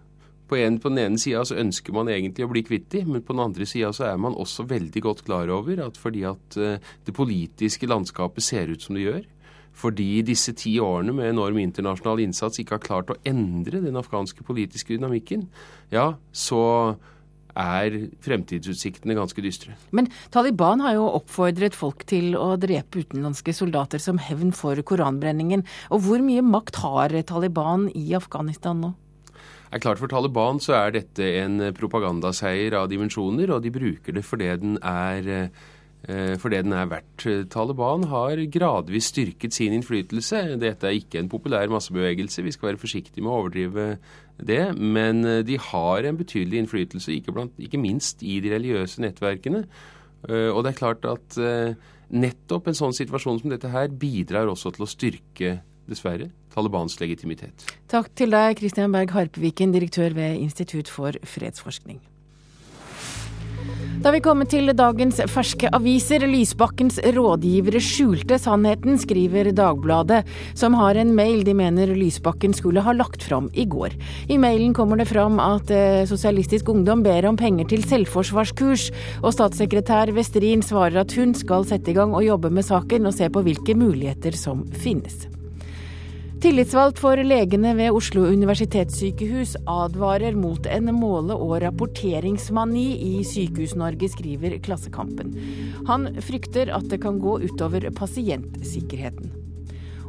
på, 0.49 0.57
en, 0.59 0.79
på 0.81 0.91
den 0.91 1.01
ene 1.03 1.21
sida 1.21 1.43
så 1.45 1.59
ønsker 1.61 1.95
man 1.95 2.09
egentlig 2.11 2.45
å 2.45 2.51
bli 2.51 2.63
kvitt 2.65 2.89
dem, 2.93 3.13
men 3.13 3.25
på 3.25 3.35
den 3.35 3.43
andre 3.45 3.67
sida 3.69 3.91
så 3.95 4.07
er 4.09 4.21
man 4.21 4.37
også 4.37 4.65
veldig 4.69 5.03
godt 5.05 5.25
klar 5.27 5.51
over 5.53 5.83
at 5.85 5.99
fordi 5.99 6.25
at 6.29 6.57
uh, 6.59 6.79
det 7.05 7.15
politiske 7.15 7.89
landskapet 7.89 8.45
ser 8.45 8.73
ut 8.73 8.85
som 8.85 8.97
det 8.97 9.05
gjør, 9.05 9.21
fordi 9.79 10.09
disse 10.27 10.53
ti 10.57 10.73
årene 10.83 11.13
med 11.15 11.31
enorm 11.31 11.59
internasjonal 11.61 12.23
innsats 12.25 12.59
ikke 12.59 12.79
har 12.79 12.83
klart 12.83 13.13
å 13.13 13.19
endre 13.29 13.83
den 13.85 13.99
afghanske 13.99 14.43
politiske 14.47 14.95
dynamikken, 14.95 15.47
ja, 15.93 16.11
så 16.33 16.63
er 17.59 17.95
fremtidsutsiktene 18.23 19.15
ganske 19.17 19.43
dystre. 19.43 19.75
Men 19.95 20.07
Taliban 20.33 20.83
har 20.83 20.95
jo 20.95 21.07
oppfordret 21.17 21.75
folk 21.75 22.05
til 22.09 22.37
å 22.39 22.53
drepe 22.61 23.03
utenlandske 23.03 23.55
soldater 23.55 24.01
som 24.03 24.21
hevn 24.21 24.53
for 24.55 24.79
koranbrenningen. 24.79 25.65
Og 25.91 26.05
hvor 26.05 26.23
mye 26.23 26.45
makt 26.45 26.79
har 26.83 27.15
Taliban 27.27 27.89
i 27.97 28.13
Afghanistan 28.17 28.79
nå? 28.85 28.93
Er 29.71 29.81
klart 29.83 29.99
For 30.01 30.11
Taliban 30.11 30.61
så 30.63 30.75
er 30.77 30.95
dette 30.95 31.25
en 31.41 31.59
propagandaseier 31.77 32.75
av 32.79 32.87
dimensjoner, 32.91 33.51
og 33.53 33.65
de 33.65 33.73
bruker 33.73 34.15
det 34.15 34.25
fordi 34.25 34.47
den 34.61 34.79
er 34.85 35.29
eh, 35.35 36.35
for 36.39 36.49
det 36.53 36.63
den 36.65 36.73
er 36.73 36.89
verdt. 36.89 37.27
Taliban 37.53 38.07
har 38.09 38.41
gradvis 38.51 39.11
styrket 39.11 39.53
sin 39.53 39.75
innflytelse. 39.75 40.57
Dette 40.61 40.89
er 40.89 40.97
ikke 40.97 41.21
en 41.21 41.29
populær 41.31 41.69
massebevegelse, 41.69 42.45
vi 42.45 42.55
skal 42.55 42.71
være 42.71 42.81
forsiktige 42.81 43.25
med 43.25 43.33
å 43.33 43.37
overdrive 43.43 43.87
det. 44.39 44.63
Men 44.79 45.21
eh, 45.27 45.43
de 45.45 45.59
har 45.69 46.07
en 46.07 46.19
betydelig 46.19 46.63
innflytelse, 46.63 47.13
ikke, 47.19 47.35
blant, 47.35 47.55
ikke 47.61 47.81
minst 47.81 48.23
i 48.23 48.39
de 48.43 48.55
religiøse 48.55 49.03
nettverkene. 49.05 49.65
Eh, 50.29 50.49
og 50.49 50.63
det 50.63 50.73
er 50.73 50.81
klart 50.81 51.05
at 51.09 51.39
nettopp 52.09 52.69
en 52.69 52.77
sånn 52.77 52.95
situasjon 52.95 53.43
som 53.43 53.51
dette 53.53 53.69
her 53.69 53.91
bidrar 53.93 54.49
også 54.49 54.73
til 54.73 54.85
å 54.85 54.89
styrke 54.89 55.59
dessverre, 55.89 56.29
Talibans 56.53 56.99
legitimitet. 57.01 57.65
Takk 57.91 58.11
til 58.17 58.33
deg, 58.35 58.59
Christian 58.61 58.93
Berg 58.95 59.13
Harpeviken, 59.15 59.73
direktør 59.75 60.15
ved 60.17 60.39
Institutt 60.41 60.91
for 60.91 61.17
fredsforskning. 61.23 61.99
Da 63.99 64.13
vi 64.15 64.21
kommer 64.23 64.47
til 64.47 64.71
dagens 64.71 65.17
ferske 65.27 65.67
aviser. 65.75 66.23
Lysbakkens 66.23 67.01
rådgivere 67.03 67.81
skjulte 67.83 68.37
sannheten, 68.39 68.95
skriver 69.01 69.49
Dagbladet, 69.51 70.21
som 70.55 70.77
har 70.79 70.95
en 70.95 71.11
mail 71.17 71.41
de 71.43 71.51
mener 71.57 71.91
Lysbakken 71.97 72.55
skulle 72.55 72.83
ha 72.85 72.93
lagt 72.95 73.25
fram 73.27 73.49
i 73.51 73.65
går. 73.67 73.97
I 74.31 74.37
mailen 74.39 74.71
kommer 74.77 75.01
det 75.01 75.09
fram 75.09 75.41
at 75.43 75.73
eh, 75.75 76.05
Sosialistisk 76.07 76.71
Ungdom 76.71 77.03
ber 77.03 77.27
om 77.27 77.39
penger 77.39 77.67
til 77.73 77.83
selvforsvarskurs, 77.83 78.87
og 79.19 79.35
statssekretær 79.35 80.13
Westrin 80.15 80.63
svarer 80.63 81.01
at 81.03 81.17
hun 81.19 81.35
skal 81.35 81.67
sette 81.67 81.91
i 81.91 81.97
gang 81.97 82.15
og 82.15 82.23
jobbe 82.23 82.53
med 82.55 82.67
saken 82.69 83.11
og 83.11 83.17
se 83.19 83.27
på 83.27 83.43
hvilke 83.43 83.75
muligheter 83.75 84.39
som 84.39 84.63
finnes. 84.79 85.27
Tillitsvalgt 86.39 87.01
for 87.03 87.19
legene 87.19 87.73
ved 87.75 87.91
Oslo 87.91 88.21
universitetssykehus 88.31 89.57
advarer 89.67 90.37
mot 90.39 90.69
en 90.71 90.85
måle- 90.95 91.35
og 91.35 91.57
rapporteringsmani 91.65 92.85
i 92.95 93.09
Sykehus-Norge, 93.27 94.07
skriver 94.13 94.55
Klassekampen. 94.63 95.33
Han 95.89 96.07
frykter 96.23 96.71
at 96.71 96.87
det 96.87 97.01
kan 97.03 97.17
gå 97.19 97.33
utover 97.43 97.89
pasientsikkerheten. 97.91 99.33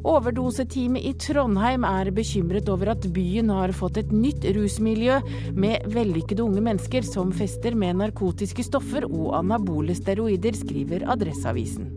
Overdoseteamet 0.06 1.08
i 1.10 1.16
Trondheim 1.18 1.82
er 1.84 2.12
bekymret 2.14 2.70
over 2.70 2.92
at 2.94 3.08
byen 3.10 3.50
har 3.50 3.74
fått 3.74 3.98
et 3.98 4.12
nytt 4.14 4.46
rusmiljø 4.54 5.18
med 5.58 5.82
vellykkede 5.90 6.46
unge 6.46 6.62
mennesker 6.62 7.02
som 7.10 7.34
fester 7.34 7.74
med 7.74 7.98
narkotiske 8.04 8.68
stoffer 8.70 9.08
og 9.10 9.34
anabole 9.42 9.98
steroider, 9.98 10.54
skriver 10.62 11.08
Adresseavisen. 11.10 11.90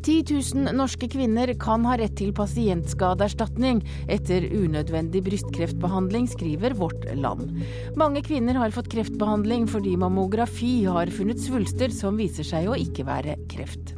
10 0.00 0.24
000 0.54 0.72
norske 0.76 1.08
kvinner 1.12 1.52
kan 1.60 1.84
ha 1.84 1.98
rett 2.00 2.14
til 2.16 2.32
pasientskadeerstatning 2.36 3.82
etter 4.08 4.46
unødvendig 4.48 5.20
brystkreftbehandling, 5.26 6.28
skriver 6.30 6.76
Vårt 6.78 7.04
Land. 7.18 7.52
Mange 8.00 8.24
kvinner 8.24 8.56
har 8.62 8.72
fått 8.72 8.88
kreftbehandling 8.94 9.68
fordi 9.68 9.96
mammografi 10.00 10.86
har 10.88 11.12
funnet 11.12 11.42
svulster 11.44 11.92
som 11.92 12.16
viser 12.20 12.48
seg 12.48 12.70
å 12.70 12.78
ikke 12.80 13.04
være 13.08 13.36
kreft. 13.52 13.96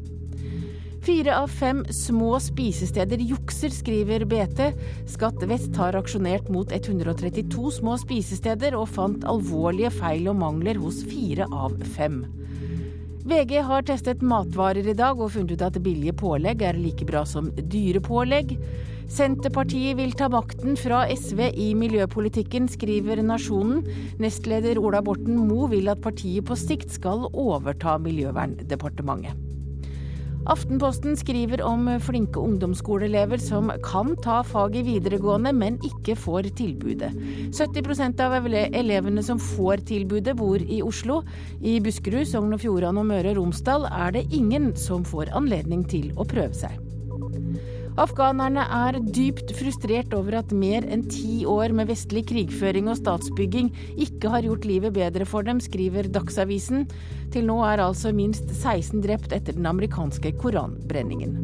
Fire 1.03 1.35
av 1.35 1.51
fem 1.51 1.81
små 1.91 2.37
spisesteder 2.39 3.23
jukser, 3.27 3.73
skriver 3.75 4.23
BT. 4.31 4.69
Skatt 5.11 5.43
Vest 5.51 5.75
har 5.79 5.99
aksjonert 5.99 6.47
mot 6.55 6.71
132 6.71 7.73
små 7.79 7.97
spisesteder 7.99 8.77
og 8.79 8.87
fant 8.95 9.27
alvorlige 9.27 9.91
feil 9.97 10.31
og 10.31 10.39
mangler 10.45 10.79
hos 10.79 11.03
fire 11.11 11.51
av 11.51 11.75
fem. 11.97 12.23
VG 13.23 13.61
har 13.63 13.85
testet 13.87 14.23
matvarer 14.27 14.89
i 14.91 14.97
dag 14.99 15.21
og 15.23 15.31
funnet 15.37 15.55
ut 15.55 15.63
at 15.63 15.77
billige 15.85 16.15
pålegg 16.19 16.65
er 16.67 16.79
like 16.79 17.07
bra 17.07 17.23
som 17.29 17.53
dyre 17.55 18.03
pålegg. 18.03 18.57
Senterpartiet 19.13 19.95
vil 19.99 20.15
ta 20.19 20.27
makten 20.33 20.75
fra 20.81 21.05
SV 21.13 21.45
i 21.53 21.69
miljøpolitikken, 21.79 22.67
skriver 22.73 23.23
Nasjonen. 23.23 23.85
Nestleder 24.23 24.81
Ola 24.83 25.05
Borten 25.07 25.39
Moe 25.47 25.71
vil 25.71 25.93
at 25.93 26.03
partiet 26.03 26.49
på 26.49 26.59
sikt 26.59 26.91
skal 26.99 27.29
overta 27.31 27.95
Miljøverndepartementet. 28.03 29.52
Aftenposten 30.51 31.15
skriver 31.15 31.61
om 31.63 31.87
flinke 32.03 32.41
ungdomsskoleelever 32.43 33.39
som 33.39 33.71
kan 33.85 34.17
ta 34.25 34.41
fag 34.43 34.75
i 34.77 34.83
videregående, 34.83 35.53
men 35.55 35.79
ikke 35.87 36.17
får 36.19 36.51
tilbudet. 36.59 37.13
70% 37.55 38.23
av 38.27 38.35
elevene 38.51 39.23
som 39.23 39.39
får 39.39 39.87
tilbudet, 39.93 40.35
bor 40.37 40.59
i 40.59 40.83
Oslo. 40.83 41.21
I 41.63 41.79
Buskerud, 41.85 42.27
Sogn 42.27 42.57
og 42.57 42.65
Fjordane 42.65 43.05
og 43.05 43.13
Møre 43.13 43.31
og 43.31 43.39
Romsdal 43.39 43.87
er 43.87 44.17
det 44.19 44.27
ingen 44.35 44.73
som 44.75 45.07
får 45.07 45.31
anledning 45.31 45.87
til 45.87 46.11
å 46.19 46.27
prøve 46.27 46.59
seg. 46.59 46.92
Afghanerne 48.01 48.63
er 48.73 48.97
dypt 49.05 49.51
frustrert 49.53 50.15
over 50.17 50.39
at 50.39 50.53
mer 50.57 50.87
enn 50.89 51.03
ti 51.13 51.43
år 51.45 51.75
med 51.77 51.91
vestlig 51.91 52.23
krigføring 52.31 52.89
og 52.89 52.97
statsbygging 52.97 53.69
ikke 54.01 54.31
har 54.33 54.47
gjort 54.47 54.65
livet 54.65 54.95
bedre 54.97 55.27
for 55.29 55.45
dem, 55.45 55.61
skriver 55.61 56.09
Dagsavisen. 56.09 56.87
Til 57.35 57.45
nå 57.51 57.59
er 57.69 57.85
altså 57.85 58.15
minst 58.17 58.49
16 58.49 59.05
drept 59.05 59.37
etter 59.37 59.59
den 59.59 59.69
amerikanske 59.69 60.33
koranbrenningen. 60.41 61.43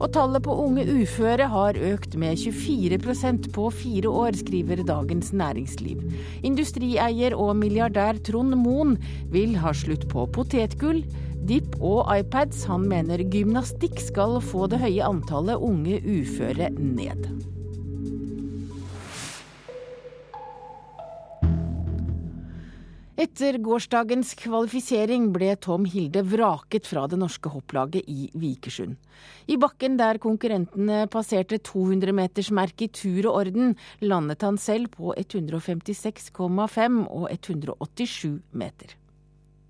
Og 0.00 0.08
tallet 0.16 0.40
på 0.46 0.54
unge 0.62 0.86
uføre 0.88 1.44
har 1.52 1.76
økt 1.90 2.16
med 2.16 2.40
24% 2.40 3.50
på 3.52 3.68
fire 3.82 4.08
år, 4.08 4.38
skriver 4.40 4.80
Dagens 4.88 5.34
Næringsliv. 5.36 6.00
Industrieier 6.40 7.36
og 7.36 7.52
milliardær 7.60 8.16
Trond 8.24 8.56
Moen 8.56 8.96
vil 9.28 9.58
ha 9.60 9.76
slutt 9.76 10.08
på 10.08 10.24
potetgull 10.32 11.04
Dip 11.48 11.78
og 11.80 12.04
iPads. 12.12 12.66
Han 12.70 12.88
mener 12.90 13.22
gymnastikk 13.32 14.00
skal 14.02 14.38
få 14.44 14.68
det 14.70 14.82
høye 14.82 15.06
antallet 15.06 15.62
unge 15.64 16.02
uføre 16.04 16.68
ned. 16.76 17.30
Etter 23.20 23.58
gårsdagens 23.60 24.30
kvalifisering 24.40 25.26
ble 25.34 25.50
Tom 25.60 25.84
Hilde 25.84 26.22
vraket 26.24 26.86
fra 26.88 27.02
det 27.10 27.18
norske 27.20 27.50
hopplaget 27.52 28.08
i 28.08 28.30
Vikersund. 28.32 28.94
I 29.44 29.58
bakken 29.60 29.98
der 30.00 30.16
konkurrentene 30.22 31.02
passerte 31.12 31.58
200-metersmerket 31.60 32.86
i 32.86 32.92
tur 32.96 33.28
og 33.28 33.42
orden, 33.42 33.74
landet 34.00 34.46
han 34.46 34.56
selv 34.56 34.88
på 34.96 35.12
156,5 35.18 37.02
og 37.10 37.28
187 37.28 38.40
meter. 38.56 38.99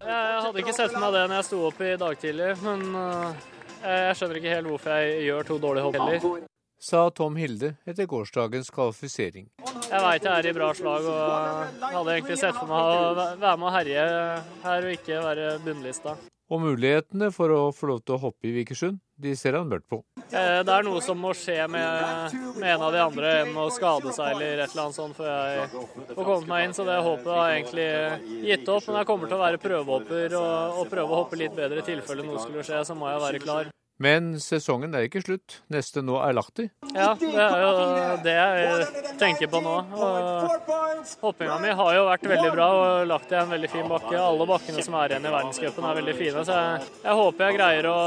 Jeg 0.01 0.45
hadde 0.47 0.63
ikke 0.63 0.73
sett 0.73 0.95
for 0.95 1.03
meg 1.03 1.13
det 1.13 1.25
når 1.29 1.37
jeg 1.41 1.47
sto 1.51 1.59
opp 1.69 1.83
i 1.85 1.91
dag 2.01 2.21
tidlig, 2.23 2.53
men 2.65 2.87
eh, 2.97 3.51
jeg 3.85 4.17
skjønner 4.17 4.41
ikke 4.41 4.55
helt 4.55 4.71
hvorfor 4.73 4.97
jeg 4.97 5.27
gjør 5.27 5.51
to 5.51 5.59
dårlige 5.61 5.85
hopp 5.87 5.99
heller. 6.01 6.47
Sa 6.81 7.03
Tom 7.13 7.37
Hilde 7.37 7.75
etter 7.85 8.09
gårsdagens 8.09 8.71
kvalifisering. 8.73 9.51
Jeg 9.61 10.01
veit 10.01 10.25
jeg 10.25 10.33
er 10.33 10.49
i 10.49 10.55
bra 10.57 10.71
slag 10.79 11.05
og 11.13 11.83
hadde 11.85 12.15
egentlig 12.15 12.39
sett 12.41 12.57
for 12.57 12.71
meg 12.71 12.81
å 12.81 13.13
være 13.19 13.57
med 13.61 13.69
og 13.69 13.75
herje 13.75 14.07
her 14.65 14.87
og 14.89 14.95
ikke 14.97 15.21
være 15.27 15.51
bunnlista. 15.67 16.17
Og 16.51 16.59
mulighetene 16.65 17.29
for 17.31 17.53
å 17.55 17.61
få 17.71 17.93
lov 17.93 18.01
til 18.03 18.17
å 18.17 18.23
hoppe 18.25 18.49
i 18.51 18.53
Vikersund, 18.57 18.99
de 19.21 19.37
ser 19.39 19.55
han 19.55 19.69
mørkt 19.71 19.87
på. 19.93 20.01
Eh, 20.33 20.61
det 20.67 20.73
er 20.75 20.87
noe 20.87 21.03
som 21.05 21.19
må 21.23 21.31
skje 21.37 21.63
med, 21.71 22.35
med 22.59 22.69
en 22.73 22.85
av 22.89 22.95
de 22.95 23.03
andre 23.05 23.35
enn 23.45 23.59
å 23.61 23.69
skade 23.71 24.11
seg 24.17 24.35
eller 24.35 24.65
et 24.65 24.73
eller 24.73 24.89
annet 24.89 24.99
sånt 24.99 25.19
før 25.19 25.31
jeg 25.31 25.69
får 26.17 26.25
kommet 26.25 26.51
meg 26.51 26.67
inn. 26.67 26.75
Så 26.75 26.87
det 26.89 26.99
håpet 27.07 27.31
har 27.31 27.51
jeg 27.53 27.61
egentlig 27.61 28.47
gitt 28.51 28.73
opp. 28.75 28.89
Men 28.89 29.03
jeg 29.03 29.11
kommer 29.13 29.31
til 29.31 29.39
å 29.39 29.45
være 29.45 29.63
prøvehopper 29.63 30.39
og, 30.41 30.81
og 30.81 30.91
prøve 30.91 31.07
å 31.15 31.21
hoppe 31.23 31.39
litt 31.39 31.55
bedre 31.55 31.85
i 31.85 31.91
tilfelle 31.93 32.27
noe 32.27 32.43
skulle 32.43 32.67
skje. 32.67 32.83
Så 32.89 32.99
må 32.99 33.13
jeg 33.13 33.23
være 33.29 33.45
klar. 33.47 33.71
Men 34.01 34.33
sesongen 34.41 34.95
er 34.97 35.05
ikke 35.05 35.21
slutt. 35.21 35.59
Neste 35.69 36.01
nå 36.01 36.17
er 36.25 36.33
Lahti. 36.33 36.65
Ja, 36.95 37.11
det 37.21 37.35
er 37.37 37.57
jo 37.61 37.73
det 38.25 38.37
jeg 38.37 39.17
tenker 39.21 39.51
på 39.53 39.61
nå. 39.61 39.75
Hoppinga 41.21 41.59
mi 41.61 41.75
har 41.77 41.97
jo 41.99 42.07
vært 42.09 42.25
veldig 42.31 42.53
bra 42.55 42.69
og 42.79 43.11
lagt 43.11 43.35
i 43.35 43.37
en 43.37 43.53
veldig 43.53 43.69
fin 43.69 43.91
bakke. 43.91 44.15
Alle 44.17 44.47
bakkene 44.49 44.85
som 44.87 44.97
er 45.03 45.13
igjen 45.13 45.29
i 45.29 45.33
verdenscupen 45.35 45.89
er 45.91 45.99
veldig 46.01 46.15
fine, 46.17 46.45
så 46.49 46.57
jeg, 46.57 46.87
jeg, 47.03 47.17
håper 47.19 47.45
jeg 47.45 47.59
greier 47.59 47.89
å 47.91 47.99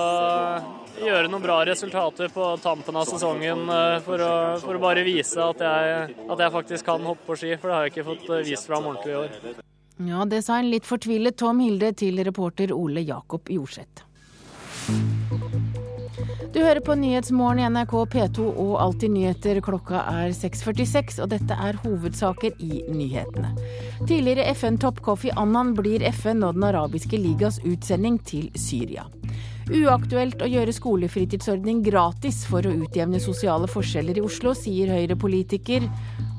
gjøre 0.98 1.30
noen 1.30 1.46
bra 1.46 1.60
resultater 1.70 2.34
på 2.34 2.48
tampen 2.64 2.98
av 2.98 3.06
sesongen 3.10 3.62
eh, 3.76 3.98
for 4.06 4.22
å, 4.22 4.32
for 4.64 4.78
å 4.78 4.82
bare 4.82 5.06
vise 5.06 5.42
at 5.46 5.62
jeg, 5.62 6.16
at 6.26 6.44
jeg, 6.46 6.54
faktisk 6.58 6.90
kan 6.90 7.06
hoppe 7.06 7.28
på 7.28 7.38
ski, 7.38 7.54
for 7.58 7.70
det 7.70 7.78
har 7.78 7.86
jeg 7.86 7.94
ikke 7.94 8.08
fått 8.10 8.26
eh, 8.32 8.44
vist 8.50 8.70
fram 8.70 8.90
ordentlig 8.90 9.14
i 9.14 9.20
år. 9.22 9.62
Ja, 10.10 10.26
det 10.26 10.42
sa 10.48 10.58
en 10.58 10.74
litt 10.74 10.90
fortvilet 10.90 11.38
Tom 11.38 11.62
Hilde 11.62 11.94
til 12.02 12.22
reporter 12.26 12.74
Ole 12.74 13.06
Jakob 13.06 13.54
Jorseth. 13.54 14.08
Du 16.54 16.60
hører 16.62 16.84
på 16.86 16.94
Nyhetsmorgen 16.94 17.64
i 17.64 17.66
NRK 17.66 17.94
P2 18.14 18.44
og 18.46 18.74
Alltid 18.78 19.10
nyheter. 19.16 19.58
Klokka 19.66 20.04
er 20.12 20.36
6.46, 20.38 21.18
og 21.24 21.32
dette 21.32 21.58
er 21.58 21.80
hovedsaker 21.82 22.54
i 22.62 22.84
nyhetene. 22.94 23.56
Tidligere 24.04 24.46
FN-topp 24.54 25.02
Kofi 25.02 25.34
Annan 25.34 25.74
blir 25.74 26.06
FN 26.12 26.46
og 26.46 26.54
Den 26.60 26.68
arabiske 26.70 27.18
ligas 27.18 27.58
utsending 27.66 28.22
til 28.30 28.52
Syria. 28.54 29.08
Uaktuelt 29.74 30.46
å 30.46 30.52
gjøre 30.54 30.78
skolefritidsordning 30.78 31.82
gratis 31.88 32.44
for 32.46 32.62
å 32.70 32.78
utjevne 32.86 33.18
sosiale 33.24 33.66
forskjeller 33.66 34.22
i 34.22 34.28
Oslo, 34.30 34.54
sier 34.54 34.94
Høyre-politiker. 34.94 35.90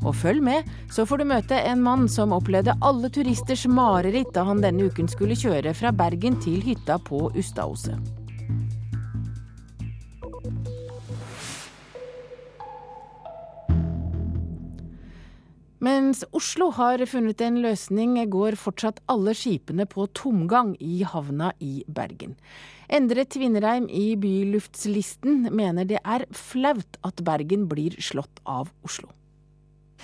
Og 0.05 0.15
følg 0.15 0.47
med, 0.47 0.75
så 0.95 1.09
får 1.11 1.25
du 1.25 1.31
møte 1.35 1.59
en 1.59 1.83
mann 1.83 2.07
som 2.07 2.37
opplevde 2.39 2.79
alle 2.87 3.11
turisters 3.11 3.67
mareritt 3.67 4.31
da 4.37 4.47
han 4.47 4.63
denne 4.63 4.87
uken 4.87 5.11
skulle 5.11 5.35
kjøre 5.35 5.75
fra 5.75 5.91
Bergen 5.91 6.39
til 6.45 6.63
hytta 6.63 7.03
på 7.03 7.33
Ustadhuset. 7.35 8.14
Mens 16.05 16.21
Oslo 16.37 16.67
har 16.77 17.01
funnet 17.09 17.41
en 17.41 17.63
løsning, 17.65 18.19
går 18.29 18.59
fortsatt 18.61 18.99
alle 19.09 19.33
skipene 19.33 19.87
på 19.89 20.05
tomgang 20.13 20.75
i 20.77 20.99
havna 21.09 21.55
i 21.65 21.79
Bergen. 21.89 22.35
Endre 22.93 23.25
Tvinnereim 23.25 23.87
i 23.89 24.13
Byluftslisten 24.21 25.49
mener 25.49 25.89
det 25.89 26.03
er 26.05 26.27
flaut 26.37 27.01
at 27.09 27.25
Bergen 27.25 27.65
blir 27.73 27.97
slått 28.05 28.45
av 28.45 28.69
Oslo. 28.85 29.09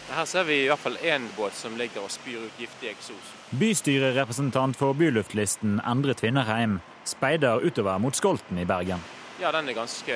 Her 0.09 0.25
ser 0.25 0.48
vi 0.48 0.62
i 0.62 0.66
hvert 0.72 0.81
fall 0.81 0.96
én 1.05 1.29
båt 1.37 1.61
som 1.61 1.77
ligger 1.77 2.07
og 2.09 2.14
spyr 2.16 2.48
ut 2.48 2.64
giftig 2.64 2.94
eksos. 2.94 3.37
Bystyrerepresentant 3.61 4.81
for 4.81 4.96
Byluftlisten 4.96 5.83
Endre 5.85 6.16
Tvinnereim 6.16 6.81
speider 7.05 7.61
utover 7.61 8.01
mot 8.01 8.16
Skolten 8.16 8.57
i 8.57 8.64
Bergen. 8.64 9.05
Ja, 9.40 9.53
den 9.53 9.68
er 9.68 9.72
ganske, 9.72 10.14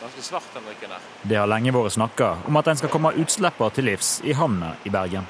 ganske 0.00 0.22
svart, 0.22 0.46
den 0.54 0.64
drikken 0.66 0.90
der. 0.90 1.02
Det 1.22 1.36
har 1.38 1.46
lenge 1.46 1.70
vært 1.70 1.94
snakka 1.94 2.30
om 2.48 2.56
at 2.58 2.66
en 2.72 2.80
skal 2.80 2.90
komme 2.90 3.12
utslippene 3.22 3.70
til 3.70 3.86
livs 3.86 4.16
i 4.26 4.34
havna 4.34 4.72
i 4.82 4.90
Bergen. 4.90 5.28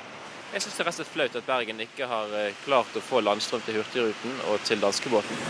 Jeg 0.54 0.62
syns 0.64 0.78
det 0.78 0.80
er 0.80 0.88
rett 0.88 0.94
og 0.94 1.00
slett 1.02 1.12
flaut 1.12 1.36
at 1.36 1.46
Bergen 1.48 1.82
ikke 1.84 2.08
har 2.08 2.32
eh, 2.38 2.54
klart 2.64 2.96
å 2.96 3.02
få 3.04 3.20
landstrøm 3.26 3.60
til 3.66 3.76
Hurtigruten 3.80 4.38
og 4.48 4.64
til 4.64 4.80
danskebåten. 4.80 5.42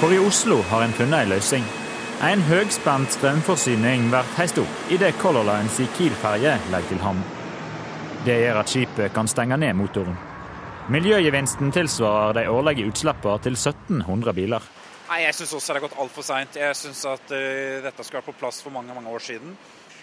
For 0.00 0.16
i 0.16 0.18
Oslo 0.24 0.62
har 0.72 0.82
en 0.82 0.96
funnet 0.98 1.26
en 1.28 1.32
løsning. 1.36 1.68
En 2.26 2.42
høgspent 2.48 3.14
strømforsyning 3.14 4.08
blir 4.10 4.34
heist 4.38 4.58
opp 4.58 4.90
idet 4.90 5.12
Color 5.22 5.46
Lines 5.46 5.78
i 5.84 5.86
Kiel-ferje 5.94 6.56
legger 6.72 6.90
til 6.90 7.04
havn. 7.04 7.22
Det 8.26 8.40
gjør 8.42 8.60
at 8.64 8.74
skipet 8.74 9.14
kan 9.14 9.30
stenge 9.30 9.60
ned 9.62 9.78
motoren. 9.78 10.18
Miljøgevinsten 10.90 11.70
tilsvarer 11.70 12.40
de 12.40 12.48
årlige 12.50 12.90
utslippene 12.90 13.38
til 13.46 13.54
1700 13.54 14.34
biler. 14.34 14.70
Nei, 15.10 15.24
Jeg 15.24 15.34
syns 15.34 15.52
også 15.58 15.72
det 15.72 15.80
har 15.80 15.88
gått 15.88 15.98
altfor 15.98 16.22
seint. 16.22 16.56
Jeg 16.56 16.76
syns 16.78 17.02
at 17.10 17.32
uh, 17.34 17.82
dette 17.82 18.04
skulle 18.06 18.20
vært 18.20 18.30
på 18.30 18.38
plass 18.44 18.60
for 18.62 18.70
mange 18.70 18.94
mange 18.94 19.10
år 19.10 19.24
siden. 19.26 19.56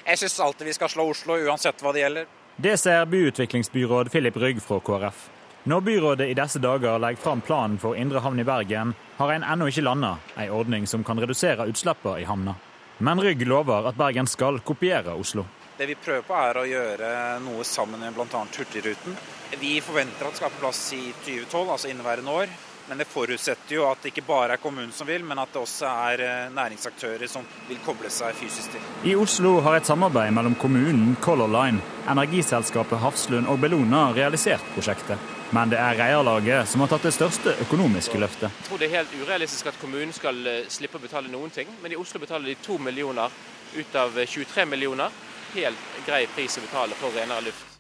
Jeg 0.04 0.20
syns 0.20 0.40
alltid 0.44 0.68
vi 0.68 0.76
skal 0.76 0.92
slå 0.92 1.06
Oslo, 1.14 1.38
uansett 1.48 1.80
hva 1.84 1.94
det 1.96 2.04
gjelder. 2.04 2.28
Det 2.58 2.74
ser 2.82 3.06
byutviklingsbyråd 3.08 4.12
Filip 4.12 4.36
Rygg 4.42 4.60
fra 4.64 4.82
KrF. 4.84 5.28
Når 5.68 5.82
byrådet 5.84 6.28
i 6.32 6.36
disse 6.36 6.60
dager 6.64 7.00
legger 7.00 7.24
fram 7.24 7.42
planen 7.44 7.80
for 7.80 7.96
indre 8.00 8.20
havn 8.24 8.40
i 8.40 8.46
Bergen, 8.48 8.94
har 9.18 9.32
en 9.32 9.48
ennå 9.48 9.68
ikke 9.72 9.84
landa 9.84 10.14
en 10.36 10.54
ordning 10.56 10.88
som 10.88 11.04
kan 11.08 11.20
redusere 11.20 11.68
utslippene 11.72 12.22
i 12.24 12.28
havna. 12.28 12.56
Men 13.04 13.22
Rygg 13.24 13.44
lover 13.48 13.88
at 13.88 14.00
Bergen 14.00 14.28
skal 14.28 14.60
kopiere 14.60 15.16
Oslo. 15.16 15.46
Det 15.78 15.88
vi 15.88 15.96
prøver 15.96 16.24
på 16.28 16.36
er 16.40 16.58
å 16.58 16.66
gjøre 16.68 17.10
noe 17.46 17.64
sammen 17.68 18.02
med 18.02 18.16
bl.a. 18.16 18.44
Hurtigruten. 18.58 19.16
Vi 19.60 19.78
forventer 19.86 20.26
at 20.28 20.34
det 20.34 20.42
skal 20.42 20.56
på 20.56 20.64
plass 20.64 20.82
i 20.98 21.04
2012, 21.22 21.68
altså 21.68 21.92
inneværende 21.92 22.40
år. 22.42 22.58
Men 22.90 23.02
det 23.02 23.08
forutsetter 23.12 23.76
jo 23.76 23.84
at 23.90 24.00
det 24.00 24.14
ikke 24.14 24.24
bare 24.28 24.56
er 24.56 24.62
kommunen 24.64 24.94
som 24.96 25.10
vil, 25.10 25.24
men 25.28 25.40
at 25.42 25.52
det 25.52 25.60
også 25.60 25.90
er 26.08 26.22
eh, 26.24 26.52
næringsaktører 26.56 27.28
som 27.28 27.44
vil 27.68 27.82
koble 27.84 28.08
seg 28.14 28.36
fysisk 28.40 28.78
til. 28.78 28.86
I 29.12 29.16
Oslo 29.20 29.58
har 29.66 29.76
et 29.76 29.90
samarbeid 29.90 30.32
mellom 30.36 30.56
kommunen, 30.56 31.18
Color 31.22 31.52
Line, 31.52 31.84
energiselskapet 32.08 33.04
Hafslund 33.04 33.52
og 33.52 33.60
Bellona 33.60 34.08
realisert 34.16 34.64
prosjektet. 34.76 35.20
Men 35.52 35.72
det 35.72 35.80
er 35.84 36.00
Reierlaget 36.00 36.72
som 36.72 36.84
har 36.84 36.94
tatt 36.94 37.10
det 37.10 37.14
største 37.16 37.58
økonomiske 37.68 38.20
løftet. 38.24 38.56
Jeg 38.56 38.70
tror 38.70 38.80
det 38.80 38.90
er 38.90 38.98
helt 39.02 39.20
urealistisk 39.20 39.68
at 39.74 39.84
kommunen 39.84 40.16
skal 40.16 40.40
eh, 40.48 40.64
slippe 40.72 41.02
å 41.02 41.04
betale 41.04 41.32
noen 41.34 41.52
ting, 41.52 41.68
men 41.84 41.92
i 41.92 42.00
Oslo 42.00 42.24
betaler 42.24 42.54
de 42.54 42.60
to 42.64 42.80
millioner 42.80 43.36
ut 43.76 44.00
av 44.00 44.16
23 44.16 44.64
eh, 44.64 44.72
millioner. 44.78 45.24
Helt 45.58 46.04
grei 46.08 46.24
pris 46.32 46.56
å 46.56 46.64
betale 46.64 46.96
for 47.00 47.12
renere 47.12 47.50
luft. 47.50 47.80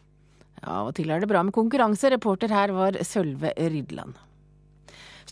Ja, 0.57 0.81
og 0.83 0.95
til 0.97 1.11
er 1.13 1.23
det 1.23 1.31
bra 1.31 1.47
med 1.47 1.55
konkurranse. 1.55 2.11
Reporter 2.11 2.51
her 2.51 2.75
var 2.75 2.97
Sølve 3.07 3.55
Rydland. 3.55 4.26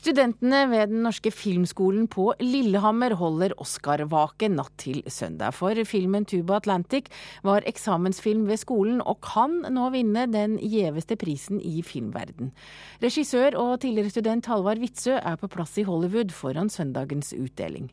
Studentene 0.05 0.67
ved 0.69 0.91
Den 0.91 0.99
norske 1.01 1.31
filmskolen 1.33 2.03
på 2.13 2.27
Lillehammer 2.37 3.15
holder 3.17 3.55
Oscar-vake 3.57 4.51
natt 4.53 4.75
til 4.77 4.99
søndag. 5.09 5.55
For 5.57 5.73
filmen 5.89 6.27
Tuba 6.29 6.59
Atlantic 6.59 7.09
var 7.41 7.65
eksamensfilm 7.65 8.43
ved 8.45 8.61
skolen, 8.61 8.99
og 9.01 9.23
kan 9.25 9.63
nå 9.73 9.87
vinne 9.95 10.27
den 10.29 10.59
gjeveste 10.61 11.17
prisen 11.17 11.57
i 11.57 11.81
filmverden. 11.81 12.53
Regissør 13.01 13.57
og 13.57 13.79
tidligere 13.81 14.13
student 14.13 14.45
Halvard 14.45 14.83
Witzøe 14.83 15.17
er 15.17 15.41
på 15.41 15.49
plass 15.49 15.73
i 15.81 15.87
Hollywood 15.89 16.37
foran 16.37 16.69
søndagens 16.69 17.33
utdeling. 17.33 17.89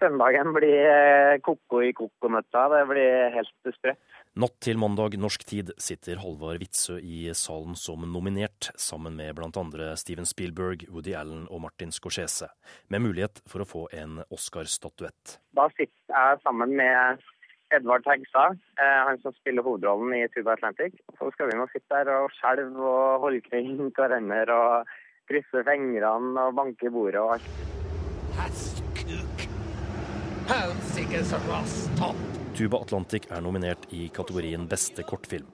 Søndagen 0.00 0.56
blir 0.56 1.42
koko 1.44 1.84
i 1.84 1.92
kokonøtta. 1.92 2.70
Det 2.72 2.84
blir 2.88 3.36
helt 3.36 3.52
sprøtt. 3.52 4.00
Natt 4.36 4.58
til 4.60 4.76
mandag 4.76 5.14
norsk 5.16 5.46
tid 5.48 5.70
sitter 5.80 6.18
Halvard 6.20 6.60
Witzøe 6.60 6.98
i 7.00 7.32
salen 7.32 7.72
som 7.80 8.02
nominert, 8.04 8.68
sammen 8.76 9.14
med 9.16 9.32
bl.a. 9.38 9.48
Steven 9.96 10.28
Spielberg, 10.28 10.84
Woody 10.92 11.14
Allen 11.16 11.46
og 11.48 11.62
Martin 11.64 11.88
Scorsese, 11.88 12.50
med 12.92 13.00
mulighet 13.06 13.40
for 13.48 13.64
å 13.64 13.68
få 13.70 13.86
en 13.96 14.20
Oscar-statuett. 14.28 15.38
Da 15.56 15.64
sitter 15.72 16.12
jeg 16.12 16.42
sammen 16.44 16.76
med 16.76 17.24
Edvard 17.72 18.04
Hegstad, 18.04 18.60
eh, 18.76 19.00
han 19.08 19.16
som 19.24 19.32
spiller 19.40 19.64
hovedrollen 19.64 20.12
i 20.20 20.28
Tuba 20.36 20.52
Atlantic. 20.52 21.00
Så 21.16 21.32
skal 21.32 21.48
vi 21.48 21.56
nå 21.56 21.64
sitte 21.72 21.88
der 21.96 22.12
og 22.18 22.28
skjelve 22.36 22.76
og 22.76 23.24
holde 23.24 23.40
kring 23.48 23.72
hverandre 23.96 24.52
og 24.52 24.96
krysse 25.32 25.64
fingrene 25.64 26.36
og 26.44 26.60
banke 26.60 26.90
i 26.90 26.92
bordet 26.92 27.24
og 27.24 27.40
alt. 27.40 27.48
Tuba 32.56 32.78
Atlantic 32.80 33.26
er 33.28 33.42
nominert 33.44 33.82
i 33.92 34.06
kategorien 34.08 34.62
beste 34.64 35.04
kortfilm. 35.04 35.50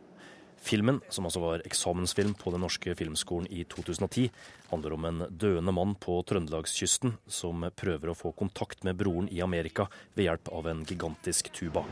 Filmen, 0.62 1.00
som 1.10 1.26
altså 1.26 1.40
var 1.42 1.64
eksamensfilm 1.66 2.36
på 2.38 2.52
Den 2.54 2.62
norske 2.62 2.94
filmskolen 2.94 3.48
i 3.50 3.64
2010, 3.66 4.28
handler 4.70 4.94
om 4.94 5.08
en 5.08 5.24
døende 5.30 5.74
mann 5.74 5.96
på 5.98 6.20
trøndelagskysten 6.30 7.16
som 7.26 7.66
prøver 7.74 8.12
å 8.12 8.14
få 8.14 8.30
kontakt 8.38 8.86
med 8.86 9.00
broren 9.02 9.26
i 9.34 9.42
Amerika 9.42 9.88
ved 10.14 10.28
hjelp 10.28 10.52
av 10.54 10.70
en 10.70 10.84
gigantisk 10.86 11.50
tuba. 11.58 11.82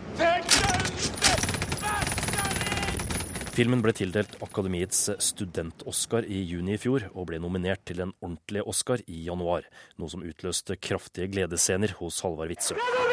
Filmen 3.50 3.82
ble 3.82 3.96
tildelt 3.98 4.38
Akademiets 4.46 5.08
student-Oscar 5.26 6.22
i 6.22 6.44
juni 6.46 6.78
i 6.78 6.80
fjor, 6.80 7.10
og 7.10 7.32
ble 7.32 7.42
nominert 7.42 7.82
til 7.90 8.06
en 8.06 8.14
ordentlig 8.22 8.62
Oscar 8.62 9.02
i 9.10 9.24
januar, 9.26 9.66
noe 9.98 10.14
som 10.14 10.22
utløste 10.22 10.78
kraftige 10.78 11.32
gledesscener 11.34 11.98
hos 11.98 12.22
Halvard 12.22 12.54
Witzøe. 12.54 13.09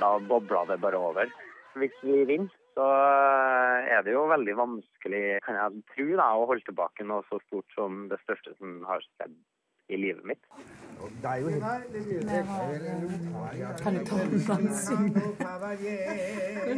Da 0.00 0.18
bobla 0.20 0.64
det 0.68 0.80
bare 0.82 0.98
over. 1.00 1.30
Hvis 1.80 1.96
vi 2.04 2.24
vinner, 2.28 2.52
så 2.76 2.86
er 3.88 4.02
det 4.04 4.12
jo 4.12 4.26
veldig 4.28 4.54
vanskelig, 4.58 5.24
kan 5.46 5.56
jeg 5.56 5.84
tro, 5.94 6.06
da, 6.20 6.26
å 6.36 6.48
holde 6.50 6.66
tilbake 6.68 7.06
noe 7.08 7.24
så 7.30 7.40
stort 7.46 7.76
som 7.76 8.04
det 8.10 8.18
største 8.24 8.52
som 8.58 8.82
har 8.88 9.04
skjedd 9.04 9.36
i 9.88 9.96
livet 9.96 10.24
mitt. 10.24 10.42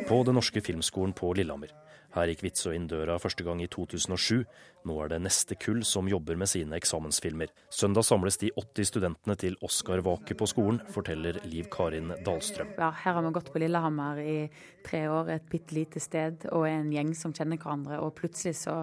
På 0.08 0.22
Den 0.24 0.34
norske 0.34 0.60
filmskolen 0.60 1.12
på 1.12 1.32
Lillehammer. 1.38 1.72
Her 2.16 2.30
gikk 2.30 2.42
Witzøe 2.46 2.72
inn 2.74 2.86
døra 2.88 3.18
første 3.20 3.44
gang 3.44 3.60
i 3.60 3.68
2007. 3.70 4.44
Nå 4.88 4.94
er 5.04 5.12
det 5.12 5.18
neste 5.26 5.58
kull 5.60 5.82
som 5.86 6.08
jobber 6.08 6.38
med 6.40 6.48
sine 6.50 6.78
eksamensfilmer. 6.80 7.52
Søndag 7.70 8.06
samles 8.08 8.40
de 8.40 8.50
80 8.56 8.90
studentene 8.90 9.36
til 9.38 9.58
Oscar-vake 9.64 10.36
på 10.38 10.48
skolen, 10.48 10.80
forteller 10.94 11.38
Liv 11.44 11.68
Karin 11.72 12.14
Dahlstrøm. 12.24 12.72
Ja, 12.80 12.90
her 13.04 13.18
har 13.18 13.26
vi 13.26 13.34
gått 13.36 13.52
på 13.52 13.60
Lillehammer 13.60 14.22
i 14.24 14.38
tre 14.86 15.04
år, 15.12 15.34
et 15.36 15.46
bitte 15.52 15.76
lite 15.76 16.00
sted 16.00 16.48
og 16.50 16.64
en 16.70 16.90
gjeng 16.96 17.12
som 17.14 17.36
kjenner 17.36 17.60
hverandre. 17.60 18.00
Og 18.00 18.16
plutselig 18.16 18.56
så 18.64 18.80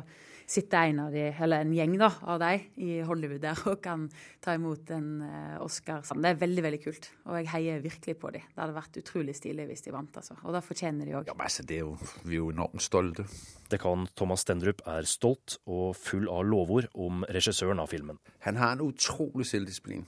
sitter 0.48 0.92
en 0.92 1.00
av 1.06 1.14
de, 1.14 1.24
eller 1.32 1.64
en 1.66 1.74
gjeng 1.74 1.96
da, 2.00 2.10
av 2.30 2.40
de 2.42 2.52
i 2.86 3.00
Hollywood 3.06 3.42
der 3.44 3.62
og 3.72 3.80
kan 3.84 4.06
ta 4.44 4.56
imot 4.58 4.92
en 4.96 5.10
uh, 5.26 5.64
Oscar. 5.66 6.04
Det 6.06 6.32
er 6.32 6.42
veldig 6.42 6.66
veldig 6.68 6.82
kult, 6.84 7.10
og 7.26 7.40
jeg 7.40 7.50
heier 7.54 7.84
virkelig 7.84 8.18
på 8.22 8.34
dem. 8.36 8.46
Det 8.52 8.64
hadde 8.64 8.78
vært 8.78 9.00
utrolig 9.02 9.36
stilig 9.38 9.68
hvis 9.72 9.86
de 9.88 9.96
vant, 9.96 10.22
altså. 10.22 10.38
Og 10.44 10.56
da 10.56 10.62
fortjener 10.66 11.10
de 11.10 11.18
òg. 11.18 11.32
Ja, 11.32 11.38
altså, 11.38 11.66
det 11.66 11.80
er 11.80 11.86
jo, 11.86 11.96
vi 12.24 12.38
er 12.38 12.44
jo 12.44 12.52
enormt 12.54 12.86
stolte. 12.86 13.28
Dekan 13.72 14.06
Thomas 14.16 14.46
Stendrup 14.46 14.84
er 14.90 15.10
stolt 15.10 15.58
og 15.66 15.96
full 15.98 16.30
av 16.30 16.46
lovord 16.46 16.92
om 16.94 17.26
regissøren 17.34 17.82
av 17.82 17.90
filmen. 17.94 18.22
Han 18.46 18.62
har 18.62 18.76
en 18.76 18.86
utrolig 18.86 19.48
selvdisiplin 19.50 20.06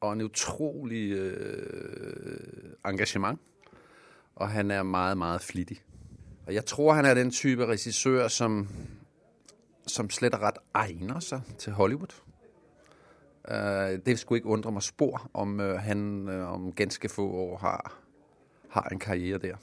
og 0.00 0.12
en 0.12 0.24
utrolig 0.24 1.12
øh, 1.12 2.76
engasjement. 2.88 3.40
Og 4.40 4.48
han 4.48 4.70
er 4.70 4.82
meget, 4.82 5.18
meget 5.18 5.42
flittig. 5.42 5.82
Og 6.46 6.54
jeg 6.54 6.64
tror 6.64 6.92
han 6.92 7.04
er 7.04 7.14
den 7.14 7.30
type 7.30 7.66
regissør 7.66 8.28
som 8.28 8.66
som 9.86 10.10
slett 10.12 10.36
og 10.36 10.44
rett 10.44 10.60
egner 10.76 11.22
seg 11.24 11.46
til 11.60 11.76
Hollywood. 11.78 12.14
Uh, 13.40 13.96
det 14.04 14.18
skulle 14.20 14.42
ikke 14.42 14.52
undre 14.52 14.72
meg 14.76 14.84
spor 14.84 15.22
om 15.32 15.56
uh, 15.62 15.78
han 15.80 16.28
uh, 16.28 16.52
om 16.52 16.72
ganske 16.76 17.08
få 17.08 17.24
år 17.24 17.54
har, 17.62 17.94
har, 18.74 18.90
en 18.92 19.00
karriere 19.00 19.40
der. 19.40 19.56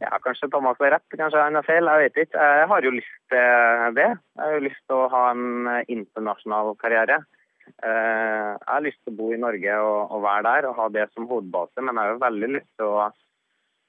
Ja, 0.00 0.12
Kanskje 0.22 0.48
Thomas 0.52 0.78
har 0.78 0.94
rett, 0.94 1.08
kanskje 1.10 1.42
han 1.42 1.58
har 1.58 1.66
feil. 1.66 1.88
Jeg 1.88 2.04
vet 2.04 2.20
ikke. 2.22 2.46
Jeg 2.60 2.68
har 2.70 2.84
jo 2.84 2.92
lyst 2.94 3.16
til 3.32 3.96
det. 3.96 4.10
Jeg 4.36 4.44
har 4.44 4.52
jo 4.54 4.64
lyst 4.68 4.82
til 4.84 4.96
å 4.96 5.08
ha 5.14 5.22
en 5.32 5.70
internasjonal 5.88 6.74
karriere. 6.80 7.22
Jeg 7.66 8.68
har 8.68 8.84
lyst 8.84 9.00
til 9.02 9.14
å 9.14 9.18
bo 9.18 9.30
i 9.34 9.40
Norge 9.40 9.78
og, 9.82 10.12
og 10.14 10.22
være 10.22 10.44
der 10.46 10.68
og 10.68 10.76
ha 10.78 10.88
det 10.92 11.08
som 11.14 11.26
hovedbase, 11.26 11.80
men 11.80 11.96
jeg 11.96 12.04
har 12.04 12.12
jo 12.12 12.24
veldig 12.26 12.50
lyst 12.58 12.68
til 12.76 12.92
å 12.92 13.08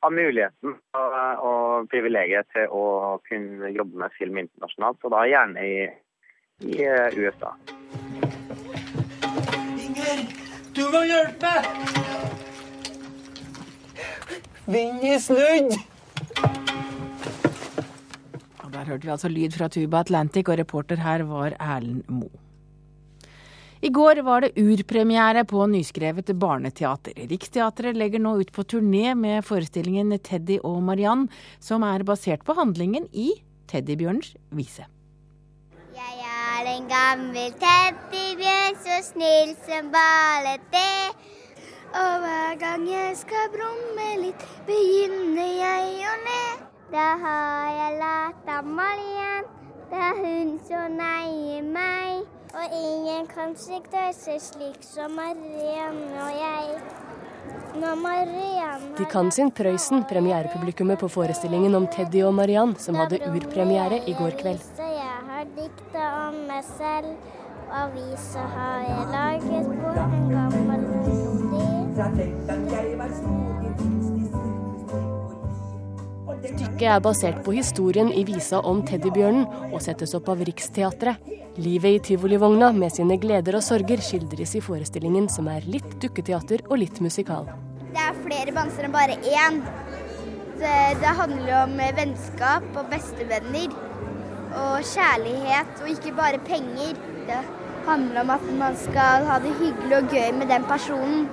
ha 0.03 0.09
muligheten 0.13 0.73
og, 0.73 1.17
og, 1.49 1.66
privilegiet 1.91 2.49
til 2.55 2.71
å 2.73 3.17
kunne 3.27 3.71
jobbe 3.75 4.01
med 4.03 4.15
film 4.17 4.39
internasjonalt, 4.41 5.03
og 5.03 5.13
da 5.13 5.25
gjerne 5.29 5.65
i, 5.65 5.75
i 6.65 6.79
eh, 6.85 7.19
USA. 7.19 7.53
Inger, 9.83 10.23
du 10.73 10.83
må 10.93 11.03
hjelpe! 11.07 11.53
Vinden 14.67 15.05
er 15.13 15.21
snudd! 15.23 15.77
Der 18.77 18.85
hørte 18.85 19.07
vi 19.07 19.11
altså 19.11 19.29
lyd 19.31 19.55
fra 19.57 19.67
Tuba 19.73 20.03
Atlantic, 20.03 20.49
og 20.49 20.59
reporter 20.59 20.99
her 21.01 21.23
var 21.25 21.55
Erlend 21.57 22.03
Moe. 22.13 22.46
I 23.81 23.89
går 23.93 24.21
var 24.25 24.41
det 24.41 24.57
urpremiere 24.57 25.43
på 25.45 25.65
nyskrevet 25.69 26.31
barneteater. 26.39 27.13
Riksteatret 27.29 27.97
legger 27.97 28.21
nå 28.23 28.39
ut 28.41 28.51
på 28.51 28.65
turné 28.65 29.13
med 29.13 29.45
forestillingen 29.45 30.15
Teddy 30.17 30.57
og 30.65 30.81
Mariann, 30.83 31.27
som 31.59 31.85
er 31.85 32.05
basert 32.07 32.45
på 32.47 32.57
handlingen 32.57 33.05
i 33.13 33.33
Teddybjørns 33.69 34.33
vise. 34.57 34.87
Jeg 35.97 36.25
er 36.25 36.69
en 36.71 36.87
gammel 36.89 37.53
teddybjørn, 37.61 38.79
så 38.81 38.97
snill 39.05 39.53
som 39.67 39.91
bare 39.93 40.57
det. 40.73 41.13
Og 41.97 42.23
hver 42.23 42.57
gang 42.61 42.87
jeg 42.89 43.13
skal 43.21 43.51
brumme 43.53 44.07
litt, 44.23 44.47
begynner 44.67 45.51
jeg 45.61 46.01
å 46.05 46.15
le. 46.25 46.41
Da 46.93 47.09
har 47.21 47.69
jeg 47.75 47.99
lært 48.01 48.51
av 48.57 48.73
Mariann, 48.79 49.51
er 49.91 50.23
hun 50.23 50.57
som 50.69 50.97
neier 50.97 51.65
meg. 51.65 52.36
Og 52.55 52.73
ingen 52.73 53.27
kan 53.27 53.55
sikte 53.59 54.07
slik 54.15 54.79
som 54.85 55.15
Marianne 55.17 56.23
og 56.23 56.31
jeg. 56.37 56.79
De 58.97 59.05
kan 59.05 59.29
sin 59.31 59.51
Prøysen, 59.51 60.03
premierepublikummet 60.09 60.99
på 60.99 61.09
forestillingen 61.11 61.75
om 61.77 61.85
Teddy 61.93 62.23
og 62.25 62.33
Mariann, 62.33 62.73
som 62.81 62.97
hadde 62.97 63.21
urpremiere 63.29 64.01
i 64.09 64.15
går 64.17 64.39
kveld. 64.41 64.63
Jeg 64.79 65.19
har 65.29 65.45
dikta 65.59 66.07
om 66.23 66.41
meg 66.49 66.65
selv, 66.73 67.13
og 67.67 67.77
avisa 67.83 68.47
har 68.55 68.79
jeg 68.89 69.05
laget 69.13 69.69
på 69.83 69.93
en 69.93 70.31
gammel 70.33 70.77
Stykket 76.45 76.85
er 76.85 76.99
basert 77.01 77.39
på 77.45 77.53
historien 77.55 78.11
i 78.13 78.21
visa 78.27 78.59
om 78.69 78.83
teddybjørnen 78.85 79.71
og 79.71 79.81
settes 79.81 80.13
opp 80.17 80.29
av 80.29 80.43
Riksteatret. 80.45 81.23
Livet 81.57 81.95
i 81.95 82.01
tivolivogna 82.11 82.69
med 82.77 82.93
sine 82.93 83.17
gleder 83.17 83.57
og 83.57 83.63
sorger 83.65 84.01
skildres 84.05 84.53
i 84.59 84.61
forestillingen, 84.61 85.25
som 85.33 85.49
er 85.49 85.65
litt 85.65 85.95
dukketeater 86.03 86.61
og 86.67 86.77
litt 86.83 87.01
musikal. 87.01 87.49
Det 87.89 88.03
er 88.03 88.19
flere 88.21 88.53
bamser 88.53 88.85
enn 88.85 88.93
bare 88.93 89.17
én. 89.25 89.57
Det, 90.59 90.75
det 91.01 91.15
handler 91.17 91.55
om 91.63 91.73
vennskap 91.97 92.69
og 92.77 92.93
bestevenner. 92.93 93.73
Og 94.57 94.85
kjærlighet, 94.93 95.73
og 95.81 95.89
ikke 95.95 96.13
bare 96.17 96.43
penger. 96.45 96.93
Det 97.25 97.41
handler 97.89 98.21
om 98.21 98.37
at 98.37 98.47
man 98.61 98.77
skal 98.77 99.25
ha 99.25 99.41
det 99.41 99.57
hyggelig 99.57 99.97
og 100.03 100.13
gøy 100.13 100.31
med 100.37 100.53
den 100.53 100.69
personen. 100.69 101.25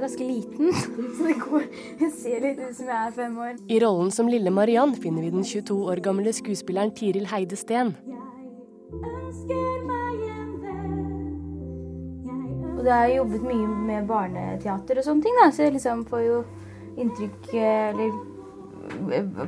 Er 0.00 0.06
ganske 0.06 0.24
liten, 0.24 0.72
så 1.16 1.26
det, 1.26 1.36
går, 1.44 1.66
jeg 2.00 2.12
ser 2.16 2.44
litt 2.44 2.60
ut 2.60 2.76
som 2.76 2.88
jeg 2.88 2.96
er 2.96 3.12
fem 3.16 3.36
år. 3.44 3.58
I 3.68 3.80
rollen 3.84 4.12
som 4.14 4.30
lille 4.30 4.52
Mariann 4.54 4.94
finner 4.96 5.26
vi 5.26 5.32
den 5.34 5.44
22 5.44 5.76
år 5.92 6.00
gamle 6.04 6.32
skuespilleren 6.32 6.94
Tiril 6.96 7.28
Heide 7.30 7.58
Steen. 7.60 7.92
Og 12.78 12.86
det 12.86 12.92
har 12.94 13.10
jeg 13.10 13.18
jobbet 13.18 13.42
mye 13.44 13.66
med 13.90 14.08
barneteater 14.08 15.02
og 15.02 15.04
sånne 15.04 15.26
ting, 15.26 15.36
da, 15.36 15.50
så 15.52 15.66
jeg 15.66 15.74
liksom 15.76 16.06
får 16.08 16.22
jo 16.24 16.38
inntrykk 17.00 17.50
eller, 17.60 18.14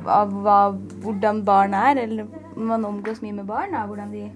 av 0.05 0.35
hva, 0.45 0.59
hvordan 1.01 1.41
barn 1.47 1.73
er. 1.73 2.03
Eller 2.03 2.29
man 2.53 2.85
omgås 2.85 3.23
mye 3.25 3.39
med 3.39 3.49
barn, 3.49 3.73
da, 3.73 3.87
hvordan 3.89 4.13
de 4.13 4.27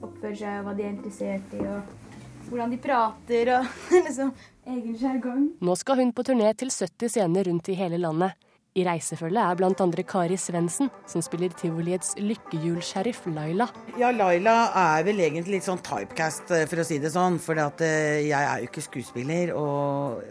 oppfører 0.00 0.40
seg, 0.40 0.64
hva 0.64 0.72
de 0.72 0.86
er 0.86 0.94
interessert 0.94 1.52
i. 1.52 1.60
og 1.68 2.00
hvordan 2.48 2.72
de 2.72 2.80
prater 2.80 3.50
og 3.58 3.68
liksom 4.06 4.32
egen 4.66 4.96
sjargong. 4.98 5.44
Nå 5.64 5.76
skal 5.78 6.00
hun 6.00 6.12
på 6.14 6.24
turné 6.26 6.50
til 6.58 6.72
70 6.72 7.12
scener 7.12 7.48
rundt 7.48 7.70
i 7.70 7.76
hele 7.78 8.00
landet. 8.00 8.34
I 8.74 8.82
reisefølget 8.82 9.38
er 9.38 9.58
bl.a. 9.60 10.02
Kari 10.02 10.36
Svendsen, 10.40 10.88
som 11.06 11.22
spiller 11.22 11.52
tivoliets 11.54 12.16
lykkehjulsheriff 12.18 13.20
Laila. 13.30 13.68
Ja, 14.00 14.10
Laila 14.10 14.56
er 14.80 15.04
vel 15.06 15.22
egentlig 15.22 15.60
litt 15.60 15.68
sånn 15.68 15.82
typecast, 15.84 16.50
eh, 16.50 16.64
for 16.66 16.82
å 16.82 16.86
si 16.88 16.98
det 16.98 17.12
sånn. 17.14 17.38
For 17.38 17.54
jeg 17.54 18.34
er 18.34 18.64
jo 18.64 18.66
ikke 18.66 18.82
skuespiller, 18.82 19.54
og 19.54 20.24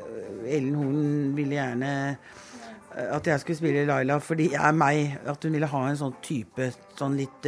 Ellen 0.44 0.76
Horn 0.76 1.32
ville 1.38 1.56
gjerne 1.56 1.94
at 2.94 3.26
jeg 3.26 3.42
skulle 3.42 3.58
spille 3.58 3.88
Laila 3.88 4.20
fordi 4.22 4.52
jeg 4.52 4.60
er 4.60 4.76
meg. 4.76 5.16
At 5.24 5.48
hun 5.48 5.56
ville 5.56 5.72
ha 5.72 5.88
en 5.88 6.02
sånn 6.04 6.20
type, 6.22 6.68
sånn 7.00 7.16
litt 7.18 7.48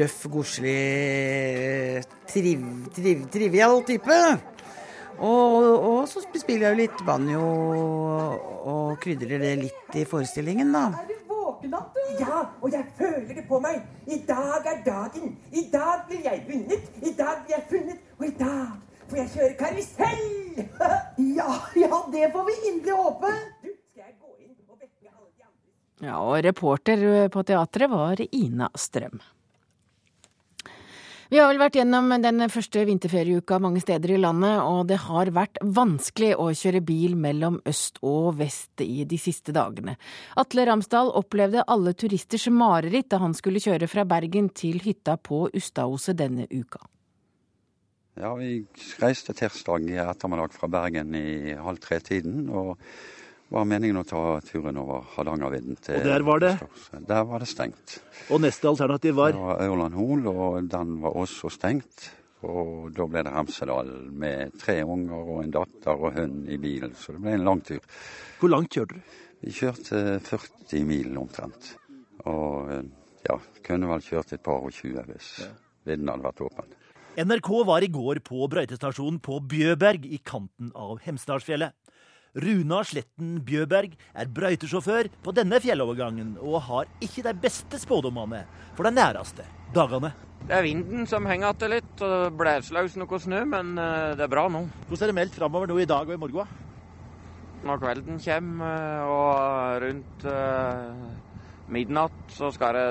røff, 0.00 0.24
godslig, 0.30 2.04
triv, 2.30 2.64
triv, 2.94 3.28
trivial 3.36 3.82
type. 3.84 4.18
Og, 5.20 5.64
og, 5.84 6.08
så 6.08 6.22
spiller 6.24 6.70
jeg 6.70 6.72
jo 6.72 6.80
litt 6.80 7.00
banjo 7.04 7.40
og 8.72 9.00
krydrer 9.02 9.42
det 9.42 9.50
litt 9.66 9.96
i 10.00 10.04
forestillingen, 10.08 10.72
da. 10.72 10.86
Er 10.96 11.10
du 11.10 11.16
våken? 11.28 11.74
Ja, 12.16 12.46
og 12.60 12.72
jeg 12.72 12.86
føler 12.96 13.34
det 13.36 13.44
på 13.48 13.60
meg. 13.60 13.82
I 14.08 14.22
dag 14.28 14.64
er 14.72 14.80
dagen. 14.86 15.34
I 15.52 15.66
dag 15.72 16.06
blir 16.08 16.24
jeg 16.24 16.44
vunnet. 16.48 16.88
I 17.04 17.12
dag 17.18 17.42
blir 17.44 17.56
jeg 17.58 17.66
funnet. 17.72 18.06
Og 18.16 18.24
i 18.30 18.32
dag 18.38 18.78
får 19.10 19.20
jeg 19.20 19.32
kjøre 19.34 19.58
karusell. 19.60 20.24
ja, 21.40 21.50
ja, 21.76 22.00
det 22.14 22.30
får 22.32 22.48
vi 22.48 22.56
inderlig 22.72 22.96
håpe. 23.02 23.34
Ja, 26.00 26.16
og 26.16 26.38
reporter 26.46 27.28
på 27.28 27.44
teatret 27.44 27.92
var 27.92 28.24
Ina 28.24 28.70
Strøm. 28.72 29.20
Vi 31.30 31.38
har 31.38 31.46
vel 31.46 31.60
vært 31.62 31.76
gjennom 31.78 32.10
den 32.24 32.42
første 32.50 32.82
vinterferieuka 32.88 33.60
mange 33.62 33.78
steder 33.78 34.16
i 34.16 34.18
landet, 34.18 34.64
og 34.66 34.88
det 34.90 34.96
har 35.04 35.28
vært 35.30 35.60
vanskelig 35.62 36.32
å 36.42 36.48
kjøre 36.58 36.80
bil 36.82 37.14
mellom 37.14 37.60
øst 37.70 38.00
og 38.02 38.40
vest 38.40 38.82
i 38.82 39.04
de 39.06 39.18
siste 39.22 39.54
dagene. 39.54 39.94
Atle 40.42 40.64
Ramsdal 40.66 41.12
opplevde 41.20 41.62
alle 41.70 41.92
turisters 41.94 42.48
mareritt 42.50 43.12
da 43.14 43.20
han 43.22 43.36
skulle 43.38 43.62
kjøre 43.62 43.86
fra 43.92 44.02
Bergen 44.10 44.48
til 44.50 44.82
hytta 44.82 45.14
på 45.22 45.44
Ustaoset 45.54 46.18
denne 46.18 46.48
uka. 46.50 46.82
Ja, 48.18 48.34
vi 48.34 48.64
reiste 48.98 49.30
tirsdag 49.38 49.86
i 49.86 50.02
ettermiddag 50.02 50.58
fra 50.58 50.66
Bergen 50.66 51.14
i 51.14 51.54
halv 51.54 51.78
tre-tiden. 51.78 52.48
og 52.50 52.74
var 53.50 53.66
meningen 53.66 53.98
å 53.98 54.06
ta 54.06 54.22
turen 54.46 54.78
over 54.78 55.02
Hardangervidda 55.16 55.76
til 55.82 55.98
Og 55.98 56.06
der 56.06 56.24
var 56.26 56.42
det? 56.42 56.52
Der 57.08 57.24
var 57.26 57.42
det 57.42 57.48
stengt. 57.50 57.98
Og 58.30 58.42
neste 58.44 58.70
alternativ 58.70 59.16
var? 59.18 59.34
Det 59.34 59.42
var 59.42 59.62
Ørland 59.66 59.98
Hol, 59.98 60.26
og 60.30 60.70
den 60.70 60.96
var 61.02 61.18
også 61.18 61.50
stengt. 61.50 62.10
Og 62.46 62.92
da 62.96 63.04
ble 63.10 63.24
det 63.26 63.34
Hemsedal 63.34 63.90
med 64.16 64.54
tre 64.60 64.78
unger 64.86 65.34
og 65.34 65.42
en 65.42 65.52
datter 65.58 65.98
og 65.98 66.14
hund 66.16 66.46
i 66.48 66.56
bilen. 66.62 66.94
Så 66.96 67.16
det 67.16 67.24
ble 67.24 67.34
en 67.36 67.44
lang 67.48 67.60
tur. 67.66 67.82
Hvor 68.40 68.54
langt 68.54 68.72
kjørte 68.72 68.96
du? 68.96 69.16
Vi 69.40 69.52
kjørte 69.56 70.20
40 70.24 70.86
mil 70.88 71.18
omtrent. 71.20 71.74
Og 72.30 72.70
ja, 73.26 73.36
kunne 73.66 73.90
vel 73.90 74.04
kjørt 74.04 74.36
et 74.36 74.44
par 74.44 74.62
og 74.64 74.72
tjue 74.76 75.04
hvis 75.10 75.32
ja. 75.44 75.50
vidden 75.88 76.12
hadde 76.12 76.28
vært 76.28 76.44
åpen. 76.46 76.76
NRK 77.20 77.48
var 77.66 77.82
i 77.82 77.90
går 77.90 78.20
på 78.24 78.46
brøytestasjonen 78.48 79.18
på 79.24 79.40
Bjøberg 79.50 80.04
i 80.06 80.20
kanten 80.24 80.70
av 80.78 81.00
Hemsedalsfjellet. 81.04 81.74
Runa 82.38 82.84
Sletten 82.86 83.40
Bjøberg 83.42 83.96
er 84.14 84.28
brøytesjåfør 84.30 85.08
på 85.24 85.32
denne 85.34 85.58
fjellovergangen 85.62 86.36
og 86.38 86.60
har 86.68 86.90
ikke 87.02 87.24
de 87.26 87.32
beste 87.42 87.80
spådommene 87.82 88.44
for 88.76 88.86
de 88.86 88.92
næreste 88.94 89.46
dagene. 89.74 90.12
Det 90.46 90.54
er 90.56 90.64
vinden 90.64 91.08
som 91.10 91.26
henger 91.26 91.50
igjen 91.52 91.74
litt, 91.74 92.02
og 92.06 92.36
blåser 92.38 93.02
noe 93.02 93.18
snø, 93.20 93.42
men 93.50 93.74
eh, 93.78 94.12
det 94.18 94.24
er 94.24 94.30
bra 94.30 94.46
nå. 94.50 94.62
Hvordan 94.88 95.08
er 95.08 95.10
det 95.10 95.16
meldt 95.18 95.38
framover 95.38 95.70
nå 95.70 95.78
i 95.82 95.88
dag 95.90 96.06
og 96.06 96.14
i 96.14 96.20
morgen? 96.22 96.54
Når 97.66 97.82
kvelden 97.82 98.22
kommer 98.24 98.70
eh, 98.78 99.10
og 99.10 99.82
rundt 99.84 100.24
uh, 100.30 101.10
midnatt, 101.74 102.22
så 102.32 102.52
skal 102.54 102.78
det 102.78 102.86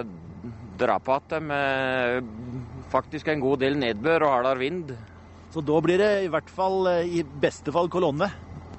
dra 0.80 1.00
på 1.00 1.16
igjen 1.16 1.48
med 1.48 2.30
faktisk 2.92 3.32
en 3.32 3.42
god 3.44 3.64
del 3.64 3.80
nedbør 3.80 4.28
og 4.28 4.36
hardere 4.36 4.62
vind. 4.62 4.94
Så 5.50 5.64
da 5.66 5.80
blir 5.82 5.98
det 5.98 6.12
i 6.28 6.30
hvert 6.30 6.52
fall, 6.54 6.86
i 7.08 7.24
beste 7.42 7.74
fall, 7.74 7.90
kolonne? 7.90 8.30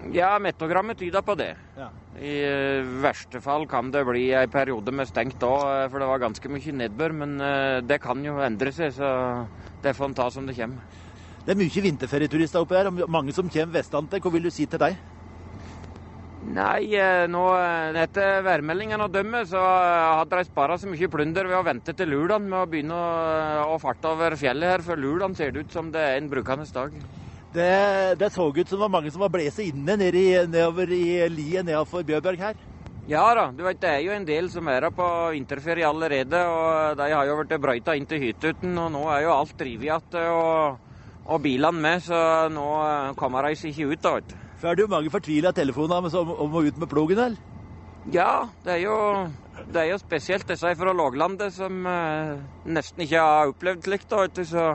Ja, 0.08 0.38
mettogrammet 0.40 0.98
tyder 0.98 1.22
på 1.22 1.36
det. 1.36 1.52
Ja. 1.76 1.90
I 2.16 2.32
uh, 2.48 2.88
verste 3.04 3.40
fall 3.44 3.66
kan 3.68 3.92
det 3.92 4.02
bli 4.08 4.30
en 4.34 4.50
periode 4.50 4.94
med 4.96 5.08
stengt 5.10 5.44
òg, 5.44 5.60
uh, 5.60 5.84
for 5.92 6.00
det 6.00 6.08
var 6.08 6.22
ganske 6.24 6.50
mye 6.50 6.74
nedbør. 6.80 7.14
Men 7.20 7.36
uh, 7.38 7.78
det 7.84 8.00
kan 8.02 8.24
jo 8.24 8.40
endre 8.42 8.72
seg, 8.74 8.94
så 8.96 9.10
det 9.84 9.94
får 9.96 10.10
en 10.10 10.18
ta 10.18 10.30
som 10.32 10.48
det 10.48 10.56
kommer. 10.58 10.98
Det 11.44 11.54
er 11.54 11.60
mye 11.60 11.84
vinterferieturister 11.86 12.64
oppe 12.64 12.78
her, 12.78 12.90
og 12.90 13.04
mange 13.12 13.36
som 13.36 13.48
kommer 13.52 13.80
vestantil. 13.80 14.24
Hva 14.24 14.34
vil 14.34 14.48
du 14.48 14.52
si 14.54 14.66
til 14.70 14.80
deg? 14.82 14.98
Nei, 16.50 16.96
nå 17.30 17.42
etter 18.00 18.40
værmeldingene 18.42 19.06
å 19.06 19.12
dømme, 19.12 19.44
så 19.46 19.60
hadde 19.60 20.40
de 20.40 20.48
spara 20.48 20.78
så 20.80 20.88
mye 20.88 21.08
plunder 21.12 21.46
ved 21.46 21.58
å 21.60 21.64
vente 21.66 21.94
til 21.94 22.10
lørdag 22.10 22.42
med 22.42 22.58
å 22.58 22.68
begynne 22.68 22.96
å, 22.96 23.74
å 23.76 23.80
farte 23.80 24.10
over 24.10 24.34
fjellet 24.40 24.74
her. 24.74 24.84
For 24.84 25.00
lørdag 25.00 25.36
ser 25.38 25.52
det 25.54 25.66
ut 25.66 25.76
som 25.76 25.92
det 25.92 26.02
er 26.02 26.18
en 26.18 26.30
brukende 26.32 26.66
dag. 26.74 26.96
Det, 27.50 28.14
det, 28.18 28.30
så 28.30 28.46
ut 28.46 28.68
som 28.68 28.76
det 28.78 28.82
var 28.84 28.92
mange 28.94 29.10
som 29.10 29.24
var 29.24 29.32
blåst 29.34 29.58
inne 29.58 29.96
ned 29.98 30.14
i, 30.14 30.26
nedover 30.46 30.92
i 30.94 31.06
liet 31.32 31.66
nedenfor 31.66 32.04
Bjørbjørg 32.06 32.44
her. 32.44 32.60
Ja 33.10 33.24
da, 33.34 33.48
du 33.50 33.64
vet, 33.66 33.80
det 33.82 33.90
er 33.90 34.04
jo 34.04 34.12
en 34.14 34.26
del 34.28 34.46
som 34.52 34.68
er 34.70 34.86
her 34.86 34.94
på 34.94 35.06
vinterferie 35.34 35.88
allerede. 35.88 36.44
og 36.46 37.00
De 37.00 37.08
har 37.10 37.26
jo 37.26 37.40
blitt 37.40 37.56
brøyta 37.58 37.96
inn 37.98 38.06
til 38.06 38.22
hyttuten, 38.22 38.78
og 38.78 38.92
nå 38.94 39.02
er 39.10 39.24
jo 39.24 39.32
alt 39.34 39.56
drevet 39.58 39.88
igjen. 39.88 40.30
Og, 40.30 40.78
og 41.26 41.42
bilene 41.42 41.82
med, 41.82 42.04
så 42.06 42.20
nå 42.54 42.68
kommer 43.18 43.48
de 43.48 43.58
seg 43.58 43.74
ikke 43.74 43.96
ut. 43.96 44.04
da, 44.04 44.14
vet 44.20 44.30
du. 44.30 44.36
Får 44.60 44.78
du 44.78 44.84
mange 44.92 45.10
fortvila 45.10 45.50
telefoner 45.56 46.06
om, 46.20 46.32
om 46.46 46.54
å 46.54 46.62
ut 46.62 46.78
med 46.78 46.90
plogen, 46.92 47.18
eller? 47.18 47.50
Ja, 48.14 48.46
det 48.62 48.76
er 48.76 48.82
jo, 48.84 48.96
det 49.74 49.82
er 49.82 49.90
jo 49.90 49.98
spesielt 50.00 50.46
disse 50.48 50.70
fra 50.78 50.94
låglandet 50.94 51.52
som 51.52 51.82
eh, 51.82 52.38
nesten 52.70 53.04
ikke 53.04 53.26
har 53.26 53.50
opplevd 53.50 53.90
slikt. 53.90 54.10
da, 54.14 54.22
vet 54.22 54.38
du, 54.38 54.46
så... 54.54 54.70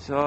Så 0.00 0.18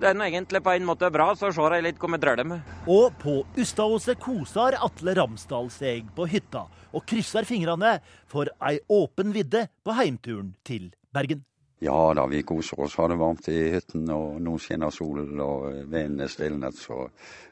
det 0.00 0.10
er 0.10 0.20
egentlig 0.26 0.60
på 0.62 0.74
en 0.76 0.86
måte 0.86 1.08
bra, 1.10 1.30
så 1.34 1.50
ser 1.54 1.78
jeg 1.78 1.86
litt 1.86 2.00
hva 2.02 2.12
vi 2.12 2.20
drøler 2.22 2.46
med. 2.46 2.76
Og 2.86 3.16
på 3.22 3.40
Ustadhuset 3.58 4.20
koser 4.22 4.76
Atle 4.78 5.16
Ramsdal 5.18 5.70
seg 5.74 6.12
på 6.16 6.28
hytta 6.30 6.66
og 6.96 7.04
krysser 7.08 7.48
fingrene 7.48 7.98
for 8.30 8.52
ei 8.68 8.78
åpen 8.92 9.34
vidde 9.36 9.66
på 9.84 9.96
heimturen 9.98 10.54
til 10.66 10.92
Bergen. 11.16 11.42
Ja 11.84 11.96
da, 12.16 12.24
vi 12.26 12.40
koser 12.46 12.80
oss. 12.80 12.94
Har 12.96 13.10
det 13.12 13.18
varmt 13.20 13.48
i 13.52 13.56
hytten, 13.74 14.06
og 14.12 14.38
nå 14.40 14.54
skinner 14.62 14.92
solen 14.94 15.40
og 15.44 15.66
vinden 15.90 16.22
er 16.24 16.30
stilnet. 16.32 16.78
Så 16.80 17.08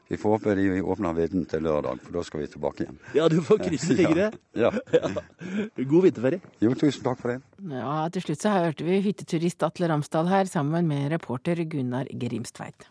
vi 0.09 0.17
får 0.17 0.37
håpe 0.37 0.55
de 0.57 0.81
åpner 0.81 1.13
vidden 1.17 1.45
til 1.49 1.61
lørdag, 1.65 2.01
for 2.01 2.17
da 2.17 2.23
skal 2.25 2.41
vi 2.41 2.49
tilbake 2.55 2.85
igjen. 2.85 2.97
Ja, 3.17 3.27
du 3.29 3.37
får 3.45 3.61
krysse 3.67 3.97
fingre. 3.97 4.31
Ja. 4.65 4.71
ja. 4.93 5.09
God 5.91 6.07
vinterferie. 6.07 6.41
Jo, 6.63 6.73
tusen 6.79 7.03
takk 7.05 7.21
for 7.21 7.33
det. 7.35 7.39
Ja, 7.69 8.05
Til 8.13 8.23
slutt 8.23 8.41
så 8.41 8.53
hørte 8.55 8.87
vi 8.87 9.01
hytteturist 9.03 9.65
Atle 9.67 9.89
Ramsdal 9.91 10.29
her 10.31 10.49
sammen 10.49 10.87
med 10.89 11.11
reporter 11.13 11.61
Gunnar 11.69 12.09
Grimstveit. 12.09 12.87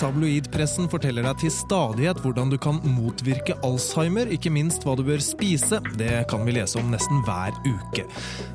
Tabloidpressen 0.00 0.88
forteller 0.90 1.24
deg 1.26 1.44
til 1.44 1.52
stadighet 1.54 2.18
hvordan 2.24 2.50
du 2.50 2.56
kan 2.60 2.80
motvirke 2.96 3.56
Alzheimer, 3.66 4.30
ikke 4.32 4.52
minst 4.52 4.82
hva 4.84 4.96
du 4.98 5.04
bør 5.06 5.22
spise. 5.22 5.78
Det 5.98 6.24
kan 6.30 6.42
vi 6.46 6.56
lese 6.56 6.80
om 6.80 6.90
nesten 6.92 7.22
hver 7.26 7.54
uke. 7.66 8.06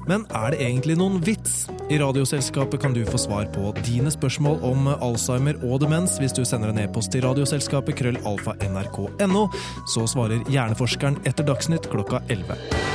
Men 0.10 0.26
er 0.36 0.54
det 0.54 0.62
egentlig 0.66 0.98
noen 1.00 1.20
vits? 1.24 1.64
I 1.90 2.02
Radioselskapet 2.02 2.84
kan 2.84 2.96
du 2.96 3.02
få 3.08 3.22
svar 3.22 3.48
på 3.56 3.72
dine 3.86 4.12
spørsmål 4.14 4.60
om 4.68 4.92
Alzheimer 4.98 5.60
og 5.64 5.80
demens 5.86 6.20
hvis 6.20 6.36
du 6.36 6.44
sender 6.48 6.74
en 6.74 6.84
e-post 6.84 7.14
til 7.16 7.24
Radioselskapet 7.28 7.98
krøllalfa.nrk.no. 8.02 9.48
Så 9.90 10.08
svarer 10.12 10.44
hjerneforskeren 10.52 11.22
etter 11.30 11.48
Dagsnytt 11.48 11.92
klokka 11.94 12.24
11. 12.28 12.89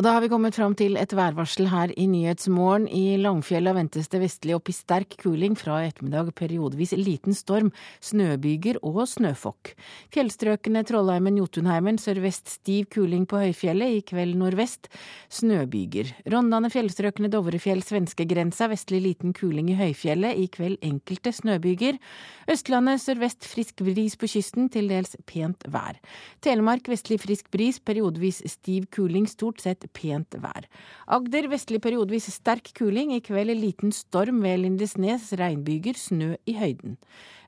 Og 0.00 0.04
da 0.06 0.14
har 0.14 0.22
vi 0.24 0.30
kommet 0.32 0.56
fram 0.56 0.72
til 0.72 0.94
et 0.96 1.12
værvarsel 1.12 1.66
her 1.68 1.90
i 1.92 2.06
Nyhetsmorgen. 2.08 2.86
I 2.88 3.18
Langfjella 3.20 3.74
ventes 3.76 4.06
det 4.08 4.22
vestlig 4.22 4.54
opp 4.56 4.70
i 4.70 4.72
sterk 4.72 5.12
kuling, 5.20 5.52
fra 5.60 5.82
i 5.82 5.90
ettermiddag 5.90 6.30
periodevis 6.38 6.94
liten 6.96 7.36
storm, 7.36 7.68
snøbyger 8.00 8.78
og 8.80 9.02
snøfokk. 9.10 9.74
Fjellstrøkene 10.16 10.80
Trollheimen-Jotunheimen 10.88 12.00
sørvest 12.00 12.48
stiv 12.48 12.86
kuling 12.96 13.26
på 13.28 13.42
høyfjellet, 13.42 13.98
i 13.98 14.00
kveld 14.08 14.38
nordvest 14.40 14.88
snøbyger. 15.36 16.14
Rondane 16.32 16.72
fjellstrøkene 16.72 17.28
Dovrefjell 17.36 17.84
svenskegrensa 17.84 18.70
vestlig 18.72 19.02
liten 19.04 19.36
kuling 19.36 19.68
i 19.68 19.76
høyfjellet, 19.82 20.32
i 20.32 20.48
kveld 20.48 20.80
enkelte 20.80 21.34
snøbyger. 21.42 22.00
Østlandet 22.48 23.04
sørvest 23.04 23.44
frisk 23.52 23.84
bris 23.84 24.16
på 24.16 24.32
kysten, 24.32 24.72
til 24.72 24.88
dels 24.88 25.12
pent 25.28 25.68
vær. 25.68 26.00
Telemark 26.40 26.88
vestlig 26.88 27.20
frisk 27.20 27.52
bris, 27.52 27.84
periodevis 27.84 28.40
stiv 28.48 28.88
kuling, 28.96 29.28
stort 29.28 29.60
sett 29.60 29.89
pent 29.96 30.36
vær. 30.42 30.66
Agder 31.10 31.48
vestlig 31.52 31.80
periodevis 31.84 32.30
sterk 32.34 32.72
kuling, 32.76 33.12
i 33.14 33.20
kveld 33.24 33.54
liten 33.58 33.92
storm 33.94 34.40
ved 34.44 34.62
Lindesnes, 34.62 35.32
regnbyger, 35.40 35.98
snø 35.98 36.34
i 36.46 36.56
høyden. 36.58 36.96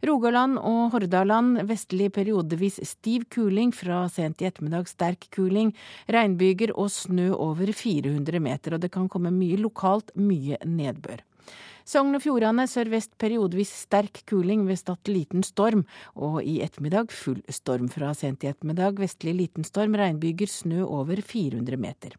Rogaland 0.02 0.58
og 0.58 0.94
Hordaland 0.96 1.60
vestlig 1.68 2.08
periodevis 2.14 2.80
stiv 2.88 3.28
kuling, 3.30 3.70
fra 3.70 4.04
sent 4.10 4.42
i 4.42 4.48
ettermiddag 4.48 4.88
sterk 4.90 5.28
kuling, 5.34 5.70
regnbyger 6.10 6.74
og 6.74 6.90
snø 6.90 7.30
over 7.36 7.70
400 7.70 8.42
meter, 8.42 8.74
og 8.74 8.82
det 8.82 8.90
kan 8.94 9.06
komme 9.12 9.30
mye 9.34 9.60
lokalt 9.62 10.10
mye 10.18 10.58
nedbør. 10.66 11.22
Sogn 11.88 12.14
og 12.14 12.22
Fjordane 12.22 12.68
sørvest 12.70 13.16
periodevis 13.18 13.72
sterk 13.84 14.22
kuling 14.30 14.62
ved 14.68 14.78
Stad 14.78 15.10
liten 15.10 15.42
storm, 15.46 15.82
og 16.14 16.42
i 16.46 16.60
ettermiddag 16.62 17.10
full 17.14 17.42
storm 17.50 17.88
fra 17.90 18.12
sent 18.14 18.46
i 18.46 18.50
ettermiddag 18.52 19.02
vestlig 19.02 19.34
liten 19.38 19.66
storm, 19.66 19.98
regnbyger, 19.98 20.50
snø 20.50 20.84
over 20.86 21.22
400 21.22 21.80
meter. 21.82 22.18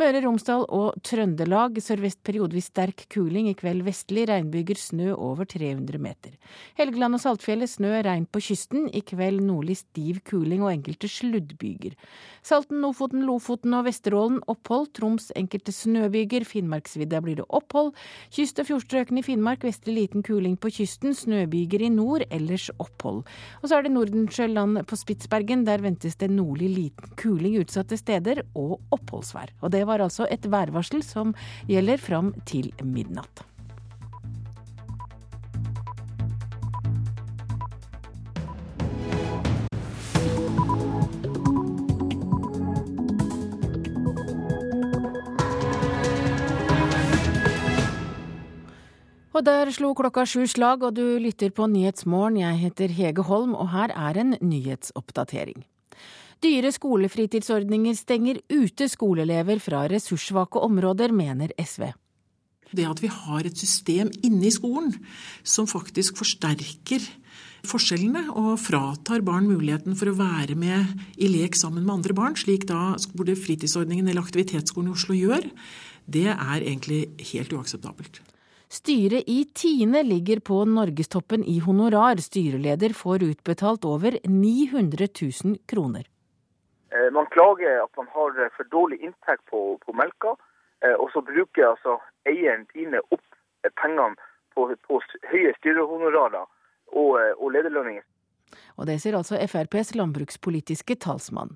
Møre 0.00 0.22
Romsdal 0.24 0.62
og 0.72 0.94
Trøndelag 1.04 1.76
sørvest 1.84 2.22
periodevis 2.24 2.70
sterk 2.70 3.02
kuling, 3.12 3.50
i 3.50 3.56
kveld 3.58 3.82
vestlig 3.84 4.22
regnbyger, 4.30 4.78
snø 4.80 5.10
over 5.12 5.44
300 5.44 6.00
meter. 6.00 6.38
Helgeland 6.78 7.18
og 7.18 7.20
Saltfjellet 7.20 7.68
snø, 7.68 7.90
regn 8.06 8.24
på 8.24 8.40
kysten, 8.46 8.86
i 8.96 9.02
kveld 9.04 9.42
nordlig 9.44 9.76
stiv 9.82 10.22
kuling 10.24 10.62
og 10.64 10.70
enkelte 10.72 11.10
sluddbyger. 11.10 11.98
Salten, 12.40 12.80
Lofoten, 12.80 13.26
Lofoten 13.28 13.76
og 13.76 13.84
Vesterålen 13.90 14.38
opphold, 14.48 14.88
Troms 14.96 15.28
enkelte 15.36 15.74
snøbyger, 15.76 16.46
Finnmarksvidda 16.48 17.20
blir 17.26 17.42
det 17.42 17.48
opphold. 17.52 17.92
Kyst- 18.32 18.62
og 18.62 18.70
fjordstrøkene 18.70 19.20
i 19.20 19.26
Finnmark 19.26 19.68
vestlig 19.68 19.98
liten 19.98 20.24
kuling 20.24 20.56
på 20.56 20.72
kysten, 20.78 21.12
snøbyger 21.12 21.84
i 21.84 21.92
nord, 21.92 22.24
ellers 22.32 22.70
opphold. 22.78 23.20
Og 23.60 23.68
så 23.68 23.76
er 23.76 23.84
det 23.84 23.92
Nordensjøland 23.98 24.80
på 24.88 25.00
Spitsbergen, 25.02 25.68
der 25.68 25.84
ventes 25.84 26.16
det 26.16 26.32
nordlig 26.32 26.72
liten 26.78 27.14
kuling 27.20 27.60
utsatte 27.60 28.00
steder 28.00 28.46
og 28.56 28.78
oppholdsvær. 28.96 29.58
Og 29.60 29.76
det 29.76 29.84
var 29.84 29.89
altså 29.98 30.30
et 30.30 30.46
værvarsel 30.46 31.02
som 31.02 31.34
gjelder 31.66 31.98
fram 31.98 32.34
til 32.46 32.70
midnatt. 32.82 33.50
Og 49.40 49.46
der 49.46 49.70
slo 49.72 49.94
klokka 49.96 50.26
sju 50.28 50.42
slag, 50.44 50.82
og 50.84 50.98
du 50.98 51.16
lytter 51.16 51.48
på 51.48 51.64
Nyhetsmorgen. 51.64 52.36
Jeg 52.42 52.58
heter 52.60 52.92
Hege 52.92 53.22
Holm, 53.24 53.54
og 53.56 53.70
her 53.72 53.88
er 53.88 54.20
en 54.20 54.34
nyhetsoppdatering. 54.36 55.64
Dyre 56.40 56.70
skolefritidsordninger 56.72 57.96
stenger 57.98 58.38
ute 58.48 58.86
skoleelever 58.88 59.60
fra 59.60 59.82
ressurssvake 59.92 60.62
områder, 60.64 61.12
mener 61.12 61.52
SV. 61.60 61.90
Det 62.70 62.86
at 62.86 63.02
vi 63.02 63.10
har 63.12 63.44
et 63.44 63.58
system 63.58 64.08
inne 64.24 64.46
i 64.48 64.54
skolen 64.54 64.94
som 65.42 65.66
faktisk 65.68 66.16
forsterker 66.20 67.04
forskjellene 67.66 68.22
og 68.30 68.54
fratar 68.62 69.20
barn 69.26 69.48
muligheten 69.50 69.96
for 69.98 70.08
å 70.08 70.16
være 70.16 70.56
med 70.56 70.94
i 71.20 71.28
lek 71.28 71.58
sammen 71.58 71.84
med 71.84 71.98
andre 71.98 72.16
barn, 72.16 72.36
slik 72.38 72.64
da 72.70 72.94
både 73.12 73.36
fritidsordningen 73.36 74.08
eller 74.08 74.24
aktivitetsskolen 74.24 74.88
i 74.88 74.96
Oslo 74.96 75.16
gjør, 75.18 75.44
det 76.10 76.30
er 76.32 76.62
egentlig 76.62 77.02
helt 77.34 77.52
uakseptabelt. 77.52 78.22
Styret 78.70 79.26
i 79.28 79.42
Tine 79.52 80.04
ligger 80.06 80.40
på 80.46 80.62
norgestoppen 80.64 81.42
i 81.44 81.58
honorar. 81.58 82.22
Styreleder 82.22 82.94
får 82.94 83.26
utbetalt 83.26 83.84
over 83.84 84.16
900 84.24 85.10
000 85.10 85.58
kroner. 85.68 86.06
Man 87.14 87.28
klager 87.30 87.84
at 87.84 87.96
man 87.96 88.08
har 88.10 88.48
for 88.56 88.66
dårlig 88.72 88.98
inntekt 89.06 89.44
på, 89.50 89.78
på 89.84 89.92
melka, 89.94 90.34
og 90.98 91.10
så 91.12 91.22
bruker 91.22 91.68
altså 91.68 91.98
eieren 92.26 92.64
Tine 92.72 92.98
opp 93.14 93.22
pengene 93.78 94.16
på, 94.54 94.66
på 94.88 95.00
høye 95.30 95.52
styrehonorarer 95.60 96.42
og, 96.42 97.12
og 97.38 97.52
lederlønninger. 97.54 98.02
Og 98.80 98.88
det 98.88 98.98
sier 99.02 99.14
altså 99.18 99.38
FrPs 99.46 99.94
landbrukspolitiske 99.94 100.96
talsmann. 101.04 101.54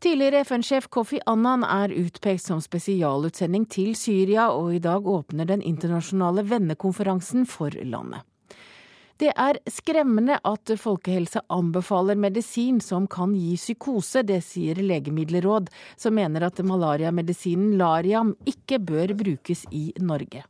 Tidligere 0.00 0.44
FN-sjef 0.46 0.88
Kofi 0.88 1.20
Annan 1.28 1.66
er 1.66 1.92
utpekt 1.92 2.46
som 2.46 2.62
spesialutsending 2.64 3.66
til 3.68 3.92
Syria, 3.98 4.48
og 4.54 4.72
i 4.74 4.82
dag 4.82 5.04
åpner 5.04 5.48
den 5.50 5.64
internasjonale 5.66 6.46
vennekonferansen 6.48 7.44
for 7.50 7.74
landet. 7.84 8.24
Det 9.20 9.32
er 9.36 9.58
skremmende 9.68 10.38
at 10.48 10.70
folkehelse 10.80 11.42
anbefaler 11.52 12.16
medisin 12.16 12.78
som 12.80 13.04
kan 13.10 13.34
gi 13.36 13.52
psykose. 13.58 14.22
Det 14.24 14.38
sier 14.44 14.80
Legemiddelråd, 14.80 15.68
som 16.00 16.16
mener 16.16 16.46
at 16.48 16.62
malariamedisinen 16.64 17.76
Lariam 17.80 18.32
ikke 18.48 18.80
bør 18.80 19.12
brukes 19.20 19.66
i 19.76 19.90
Norge. 20.00 20.46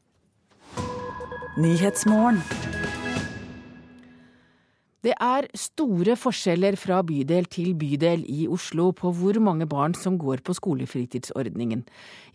Det 5.01 5.15
er 5.17 5.47
store 5.57 6.13
forskjeller 6.21 6.77
fra 6.77 6.99
bydel 7.09 7.47
til 7.49 7.71
bydel 7.81 8.21
i 8.29 8.43
Oslo 8.53 8.91
på 8.93 9.09
hvor 9.17 9.39
mange 9.41 9.65
barn 9.65 9.95
som 9.97 10.19
går 10.21 10.43
på 10.45 10.53
skolefritidsordningen. 10.59 11.87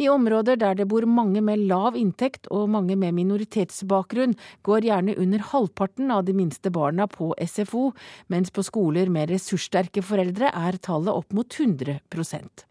I 0.01 0.09
områder 0.09 0.57
der 0.57 0.79
det 0.79 0.87
bor 0.89 1.05
mange 1.05 1.43
med 1.45 1.61
lav 1.69 1.93
inntekt 1.99 2.49
og 2.49 2.71
mange 2.73 2.97
med 2.97 3.13
minoritetsbakgrunn, 3.19 4.33
går 4.65 4.89
gjerne 4.89 5.17
under 5.21 5.45
halvparten 5.53 6.09
av 6.09 6.25
de 6.25 6.33
minste 6.33 6.73
barna 6.73 7.05
på 7.05 7.35
SFO, 7.37 7.91
mens 8.33 8.49
på 8.49 8.65
skoler 8.65 9.13
med 9.13 9.29
ressurssterke 9.29 10.01
foreldre 10.01 10.49
er 10.49 10.81
tallet 10.81 11.13
opp 11.13 11.37
mot 11.37 11.45
100% 11.45 12.65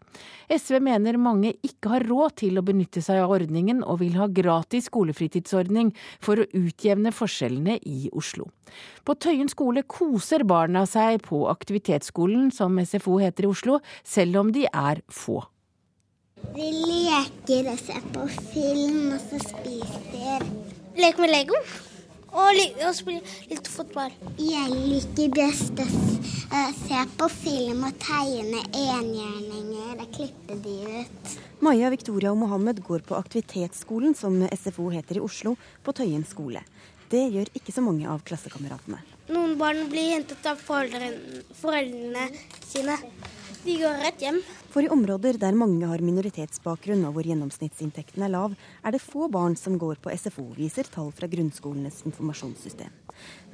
SV 0.51 0.79
mener 0.83 1.17
mange 1.17 1.53
ikke 1.65 1.91
har 1.95 2.05
råd 2.07 2.35
til 2.41 2.59
å 2.59 2.65
benytte 2.65 3.01
seg 3.03 3.21
av 3.23 3.33
ordningen, 3.35 3.81
og 3.83 4.01
vil 4.03 4.17
ha 4.19 4.27
gratis 4.29 4.89
skolefritidsordning 4.91 5.91
for 6.23 6.41
å 6.41 6.49
utjevne 6.57 7.13
forskjellene 7.15 7.79
i 7.81 8.11
Oslo. 8.13 8.49
På 9.05 9.15
Tøyen 9.21 9.49
skole 9.51 9.84
koser 9.87 10.45
barna 10.47 10.85
seg 10.89 11.21
på 11.25 11.45
aktivitetsskolen, 11.51 12.51
som 12.51 12.77
SFO 12.81 13.19
heter 13.23 13.47
i 13.47 13.51
Oslo, 13.51 13.79
selv 14.03 14.41
om 14.43 14.53
de 14.55 14.65
er 14.69 15.01
få. 15.07 15.41
Vi 16.55 16.67
leker 16.71 17.71
og 17.71 17.79
ser 17.81 18.03
på 18.13 18.27
film, 18.51 19.13
og 19.15 19.21
så 19.23 19.39
spiser 19.41 20.45
Leker 20.95 21.25
med 21.25 21.31
Lego. 21.33 21.57
Og, 22.35 22.59
og 22.83 22.91
spiller 22.95 23.35
litt 23.47 23.67
fotball. 23.71 24.11
Jeg 24.39 24.67
liker 24.75 25.31
best 25.35 25.79
å 25.79 25.85
se 26.75 27.01
på 27.15 27.29
film 27.31 27.85
og 27.87 27.95
tegne 28.03 28.61
enhjørninger 28.75 30.03
og 30.03 30.11
klippe 30.15 30.59
de 30.63 30.75
ut. 30.99 31.35
Maja, 31.63 31.89
Victoria 31.93 32.33
og 32.35 32.41
Mohammed 32.43 32.83
går 32.83 33.07
på 33.07 33.15
aktivitetsskolen, 33.15 34.15
som 34.19 34.43
SFO 34.51 34.89
heter 34.91 35.21
i 35.21 35.23
Oslo, 35.23 35.55
på 35.83 35.95
Tøyen 35.95 36.27
skole. 36.27 36.63
Det 37.11 37.23
gjør 37.31 37.51
ikke 37.55 37.75
så 37.75 37.83
mange 37.85 38.09
av 38.11 38.23
klassekameratene. 38.27 38.99
Noen 39.25 39.55
barn 39.57 39.87
blir 39.89 40.11
hentet 40.13 40.45
av 40.45 40.59
foreldrene, 40.61 41.41
foreldrene 41.57 42.27
sine. 42.61 42.97
De 43.65 43.73
går 43.81 43.95
rett 44.03 44.21
hjem. 44.21 44.37
For 44.69 44.85
i 44.85 44.89
områder 44.93 45.39
der 45.41 45.55
mange 45.57 45.87
har 45.89 46.03
minoritetsbakgrunn 46.05 47.07
og 47.07 47.15
hvor 47.15 47.25
gjennomsnittsinntekten 47.25 48.21
er 48.21 48.29
lav, 48.29 48.53
er 48.85 48.93
det 48.93 49.01
få 49.01 49.25
barn 49.33 49.55
som 49.57 49.79
går 49.81 49.97
på 50.03 50.13
SFO, 50.13 50.51
viser 50.53 50.85
tall 50.93 51.09
fra 51.15 51.29
grunnskolenes 51.31 52.03
informasjonssystem. 52.05 52.93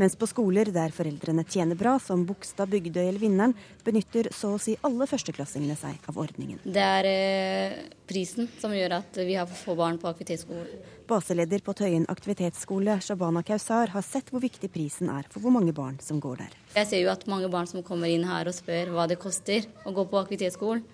Mens 0.02 0.18
på 0.20 0.28
skoler 0.28 0.72
der 0.74 0.92
foreldrene 0.92 1.46
tjener 1.48 1.80
bra, 1.80 1.96
som 2.04 2.26
Bogstad, 2.28 2.68
Bygdøy 2.74 3.04
eller 3.06 3.22
Vinneren, 3.22 3.56
benytter 3.86 4.32
så 4.36 4.56
å 4.58 4.60
si 4.60 4.76
alle 4.84 5.08
førsteklassingene 5.08 5.78
seg 5.80 6.10
av 6.12 6.20
ordningen. 6.20 6.60
Det 6.66 6.88
er 6.98 7.10
eh, 7.12 7.78
prisen 8.10 8.50
som 8.60 8.74
gjør 8.76 8.98
at 9.00 9.22
vi 9.22 9.38
har 9.38 9.48
for 9.48 9.70
få 9.70 9.78
barn 9.80 10.02
på 10.02 10.12
aktivitetsskolen. 10.12 10.82
Baseleder 11.12 11.60
på 11.60 11.74
Tøyen 11.76 12.06
aktivitetsskole, 12.08 12.94
Shabana 13.04 13.42
Kausar, 13.44 13.90
har 13.92 14.04
sett 14.06 14.30
hvor 14.32 14.40
viktig 14.44 14.70
prisen 14.72 15.10
er 15.12 15.26
for 15.28 15.44
hvor 15.44 15.52
mange 15.52 15.74
barn 15.76 15.98
som 16.00 16.22
går 16.24 16.38
der. 16.40 16.54
Jeg 16.78 16.88
ser 16.88 17.02
jo 17.04 17.10
at 17.12 17.26
mange 17.28 17.50
barn 17.52 17.68
som 17.68 17.84
kommer 17.84 18.08
inn 18.08 18.24
her 18.30 18.48
og 18.48 18.56
spør 18.56 18.94
hva 18.96 19.10
det 19.12 19.18
koster 19.20 19.68
å 19.84 19.92
gå 19.98 20.06
på 20.08 20.22
aktivitetsskolen. 20.22 20.86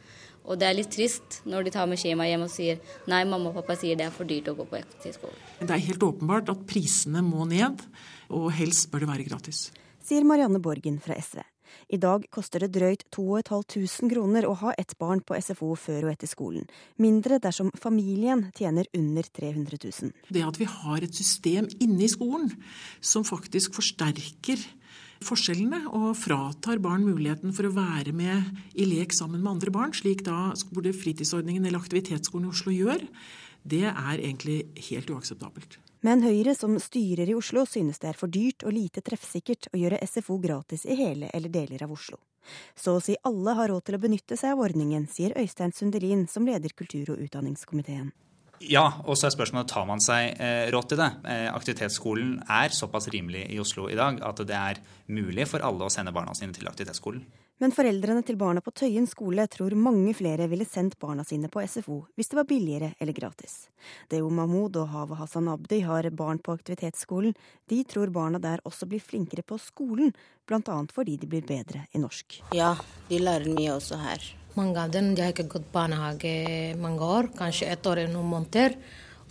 Og 0.47 0.57
det 0.57 0.69
er 0.69 0.77
litt 0.77 0.89
trist 0.95 1.41
når 1.45 1.67
de 1.67 1.73
tar 1.75 1.89
med 1.91 1.99
skjema 2.01 2.25
hjem 2.25 2.47
og 2.47 2.49
sier 2.49 2.79
nei, 3.11 3.19
mamma 3.27 3.51
og 3.51 3.59
pappa 3.59 3.75
sier 3.77 3.99
det 3.99 4.07
er 4.07 4.15
for 4.15 4.29
dyrt 4.29 4.49
å 4.49 4.55
gå 4.57 4.65
på 4.65 4.79
aktivitetsskolen. 4.79 5.43
Det 5.59 5.75
er 5.75 5.85
helt 5.89 6.07
åpenbart 6.07 6.49
at 6.55 6.63
prisene 6.71 7.21
må 7.25 7.45
ned, 7.51 7.83
og 8.33 8.49
helst 8.57 8.89
bør 8.89 9.05
det 9.05 9.11
være 9.11 9.27
gratis. 9.27 9.67
Sier 10.07 10.25
Marianne 10.25 10.63
Borgen 10.63 10.97
fra 11.03 11.19
SV. 11.19 11.43
I 11.93 11.99
dag 12.01 12.25
koster 12.33 12.63
det 12.63 12.71
drøyt 12.75 13.05
2500 13.15 14.11
kroner 14.13 14.47
å 14.47 14.55
ha 14.61 14.73
ett 14.77 14.95
barn 14.99 15.21
på 15.25 15.37
SFO 15.39 15.73
før 15.79 16.07
og 16.07 16.13
etter 16.15 16.31
skolen. 16.31 16.67
Mindre 17.01 17.39
dersom 17.43 17.71
familien 17.77 18.47
tjener 18.57 18.89
under 18.97 19.27
300 19.39 19.79
000. 19.83 20.15
Det 20.29 20.43
at 20.45 20.59
vi 20.59 20.67
har 20.69 21.03
et 21.03 21.15
system 21.15 21.69
inne 21.79 22.05
i 22.05 22.11
skolen 22.11 22.51
som 23.01 23.27
faktisk 23.27 23.77
forsterker 23.77 24.61
forskjellene 25.25 25.87
og 25.97 26.11
fratar 26.19 26.81
barn 26.83 27.05
muligheten 27.07 27.53
for 27.55 27.69
å 27.69 27.73
være 27.75 28.13
med 28.15 28.77
i 28.77 28.85
lek 28.85 29.15
sammen 29.15 29.41
med 29.41 29.55
andre 29.55 29.73
barn, 29.73 29.95
slik 29.95 30.23
da 30.27 30.53
både 30.73 30.93
fritidsordningen 30.95 31.65
eller 31.65 31.81
aktivitetsskolen 31.81 32.47
i 32.49 32.53
Oslo 32.53 32.73
gjør, 32.75 33.03
det 33.67 33.85
er 33.89 34.15
egentlig 34.21 34.63
helt 34.89 35.09
uakseptabelt. 35.11 35.79
Men 36.07 36.21
Høyre 36.23 36.53
som 36.55 36.77
styrer 36.79 37.27
i 37.27 37.33
Oslo 37.35 37.65
synes 37.67 37.97
det 37.99 38.13
er 38.13 38.15
for 38.15 38.31
dyrt 38.31 38.63
og 38.63 38.71
lite 38.71 39.01
treffsikkert 39.03 39.67
å 39.73 39.79
gjøre 39.81 39.97
SFO 40.07 40.37
gratis 40.39 40.85
i 40.87 40.95
hele 40.95 41.27
eller 41.35 41.51
deler 41.51 41.83
av 41.83 41.91
Oslo. 41.91 42.15
Så 42.79 42.93
å 42.95 43.01
si 43.03 43.17
alle 43.27 43.55
har 43.57 43.67
råd 43.73 43.83
til 43.89 43.97
å 43.97 43.99
benytte 43.99 44.37
seg 44.39 44.53
av 44.55 44.61
ordningen, 44.63 45.09
sier 45.11 45.35
Øystein 45.35 45.75
Sundelin, 45.75 46.23
som 46.31 46.47
leder 46.47 46.71
kultur- 46.71 47.11
og 47.11 47.19
utdanningskomiteen. 47.25 48.13
Ja, 48.63 48.85
og 49.03 49.19
så 49.19 49.27
er 49.27 49.35
spørsmålet 49.35 49.67
tar 49.73 49.83
man 49.89 49.99
seg 50.01 50.39
eh, 50.39 50.69
råd 50.71 50.87
til 50.93 51.01
det. 51.01 51.09
Eh, 51.27 51.49
aktivitetsskolen 51.51 52.37
er 52.47 52.71
såpass 52.73 53.09
rimelig 53.11 53.43
i 53.51 53.59
Oslo 53.59 53.89
i 53.91 53.99
dag 53.99 54.23
at 54.23 54.39
det 54.47 54.55
er 54.55 54.79
mulig 55.11 55.49
for 55.51 55.65
alle 55.67 55.89
å 55.89 55.91
sende 55.93 56.15
barna 56.15 56.33
sine 56.39 56.55
til 56.55 56.71
aktivitetsskolen. 56.71 57.27
Men 57.57 57.73
foreldrene 57.73 58.21
til 58.21 58.37
barna 58.37 58.61
på 58.61 58.69
Tøyen 58.77 59.07
skole 59.09 59.47
tror 59.49 59.73
mange 59.73 60.11
flere 60.17 60.45
ville 60.49 60.65
sendt 60.69 60.97
barna 61.01 61.23
sine 61.25 61.49
på 61.49 61.63
SFO 61.65 62.03
hvis 62.13 62.29
det 62.29 62.37
var 62.37 62.45
billigere 62.49 62.91
eller 63.01 63.17
gratis. 63.17 63.55
Deo 64.11 64.29
Mahmoud 64.29 64.77
og 64.77 64.91
Hava 64.93 65.17
Hassan 65.23 65.49
Abdi 65.49 65.79
har 65.81 66.05
barn 66.13 66.37
på 66.37 66.53
aktivitetsskolen. 66.53 67.33
De 67.65 67.79
tror 67.89 68.13
barna 68.13 68.37
der 68.43 68.61
også 68.67 68.85
blir 68.89 69.01
flinkere 69.01 69.41
på 69.41 69.57
skolen, 69.61 70.13
bl.a. 70.45 70.77
fordi 70.93 71.17
de 71.17 71.29
blir 71.31 71.47
bedre 71.49 71.87
i 71.97 72.01
norsk. 72.03 72.43
Ja, 72.53 72.75
de 73.09 73.21
lærer 73.23 73.49
mye 73.49 73.73
også 73.73 73.97
her. 74.03 74.21
Mange 74.57 74.81
av 74.81 74.93
dem 74.93 75.11
de 75.15 75.25
har 75.25 75.33
ikke 75.33 75.49
gått 75.57 75.71
barnehage 75.73 76.75
mange 76.77 77.05
år, 77.05 77.31
kanskje 77.37 77.71
et 77.73 77.89
år 77.89 78.03
eller 78.03 78.13
noen 78.13 78.31
måneder. 78.35 78.77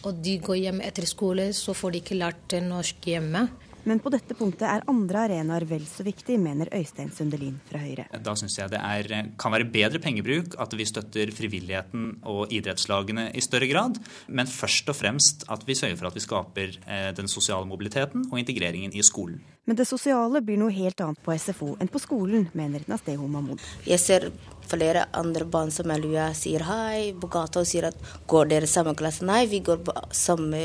Og 0.03 0.19
de 0.23 0.37
går 0.43 0.59
hjem 0.65 0.83
etter 0.85 1.07
skole, 1.09 1.49
så 1.55 1.75
får 1.75 1.95
de 1.95 2.03
ikke 2.03 2.19
lært 2.19 2.59
norsk 2.67 3.07
hjemme. 3.07 3.47
Men 3.87 4.01
på 4.03 4.11
dette 4.11 4.35
punktet 4.35 4.67
er 4.67 4.85
andre 4.91 5.27
arenaer 5.29 5.67
vel 5.69 5.85
så 5.87 6.03
viktig, 6.07 6.39
mener 6.43 6.71
Øystein 6.75 7.13
Sundelin 7.15 7.61
fra 7.69 7.79
Høyre. 7.79 8.09
Da 8.19 8.35
syns 8.39 8.59
jeg 8.59 8.73
det 8.73 8.81
er, 8.83 9.31
kan 9.39 9.55
være 9.55 9.69
bedre 9.71 10.01
pengebruk 10.03 10.57
at 10.59 10.75
vi 10.75 10.87
støtter 10.89 11.31
frivilligheten 11.35 12.09
og 12.27 12.51
idrettslagene 12.55 13.29
i 13.31 13.45
større 13.45 13.71
grad. 13.71 14.01
Men 14.27 14.51
først 14.51 14.91
og 14.91 14.99
fremst 14.99 15.47
at 15.53 15.63
vi 15.69 15.79
sørger 15.79 16.01
for 16.01 16.11
at 16.11 16.19
vi 16.19 16.25
skaper 16.25 16.75
eh, 16.83 17.13
den 17.15 17.31
sosiale 17.31 17.69
mobiliteten 17.71 18.27
og 18.33 18.41
integreringen 18.43 18.91
i 18.91 19.07
skolen. 19.07 19.39
Men 19.67 19.79
det 19.79 19.87
sosiale 19.87 20.43
blir 20.47 20.59
noe 20.61 20.75
helt 20.75 21.01
annet 21.03 21.23
på 21.23 21.35
SFO 21.39 21.73
enn 21.83 21.91
på 21.91 22.03
skolen, 22.03 22.51
mener 22.59 22.85
Nasteho 22.91 23.27
Mahmoud. 23.31 23.63
Jeg 23.87 24.03
ser 24.03 24.31
flere 24.67 25.07
andre 25.15 25.47
barn 25.47 25.71
som 25.75 25.91
er 25.95 26.03
lua, 26.03 26.29
sier 26.35 26.67
hei 26.67 27.13
på 27.19 27.31
gata 27.31 27.63
og 27.63 27.71
sier 27.71 27.89
at 27.91 28.15
går 28.31 28.51
dere 28.51 28.71
samme 28.71 28.95
klasse? 28.99 29.27
Nei, 29.27 29.45
vi 29.51 29.63
går 29.67 29.83
på 29.87 29.95
samme 30.15 30.63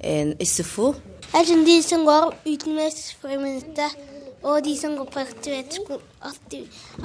eh, 0.00 0.32
SFO. 0.44 0.94
Jeg 1.32 1.46
skjønner 1.46 1.66
de 1.66 1.82
som 1.82 2.04
går 2.04 2.34
uten 2.46 2.74
mestringsminuttet, 2.78 3.90
og 4.42 4.64
de 4.64 4.78
som 4.78 4.96
går 4.96 5.04
på 5.12 5.20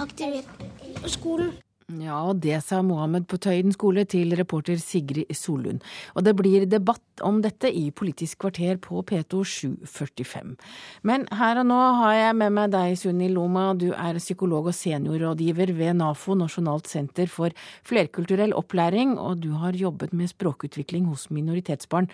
aktivitetsskolen. 0.06 1.63
Ja, 1.92 2.22
og 2.30 2.40
det 2.40 2.62
sa 2.64 2.80
Mohammed 2.86 3.26
på 3.28 3.38
Tøyen 3.44 3.74
skole 3.76 4.06
til 4.08 4.32
reporter 4.40 4.78
Sigrid 4.80 5.28
Solund. 5.36 5.82
Og 6.16 6.24
det 6.24 6.34
blir 6.40 6.64
debatt 6.70 7.24
om 7.26 7.42
dette 7.44 7.68
i 7.68 7.90
Politisk 7.92 8.40
kvarter 8.46 8.80
på 8.82 9.02
P2 9.04 9.42
745. 9.44 10.56
Men 11.04 11.28
her 11.36 11.60
og 11.60 11.68
nå 11.68 11.82
har 12.00 12.16
jeg 12.16 12.40
med 12.40 12.56
meg 12.56 12.72
deg, 12.74 12.96
Sunni 13.00 13.28
Loma. 13.34 13.66
Du 13.76 13.90
er 13.92 14.22
psykolog 14.22 14.72
og 14.72 14.78
seniorrådgiver 14.78 15.76
ved 15.76 16.00
NAFO, 16.00 16.38
Nasjonalt 16.40 16.88
senter 16.88 17.28
for 17.28 17.52
flerkulturell 17.84 18.56
opplæring, 18.56 19.18
og 19.20 19.44
du 19.44 19.52
har 19.60 19.76
jobbet 19.76 20.16
med 20.16 20.32
språkutvikling 20.32 21.12
hos 21.12 21.28
minoritetsbarn. 21.36 22.08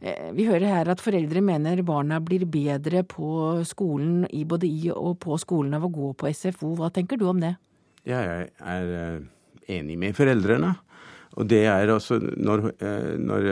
Eh, 0.00 0.30
vi 0.32 0.48
hører 0.48 0.70
her 0.72 0.94
at 0.94 1.04
foreldre 1.04 1.44
mener 1.44 1.84
barna 1.84 2.22
blir 2.24 2.48
bedre 2.48 3.04
på 3.04 3.60
skolen, 3.68 4.24
både 4.48 4.66
i 4.66 4.88
og 4.94 5.18
på 5.20 5.36
skolen 5.38 5.76
av 5.76 5.84
å 5.84 5.92
gå 5.92 6.14
på 6.16 6.32
SFO. 6.32 6.72
Hva 6.78 6.88
tenker 6.94 7.20
du 7.20 7.28
om 7.28 7.44
det? 7.44 7.58
Ja, 8.08 8.20
jeg 8.24 8.48
er 8.58 8.94
eh, 8.96 9.26
enig 9.76 9.98
med 10.00 10.16
foreldrene. 10.16 10.74
Og 11.38 11.46
det 11.46 11.60
er 11.70 11.92
også 11.92 12.16
når, 12.18 12.64
eh, 12.82 13.12
når 13.20 13.48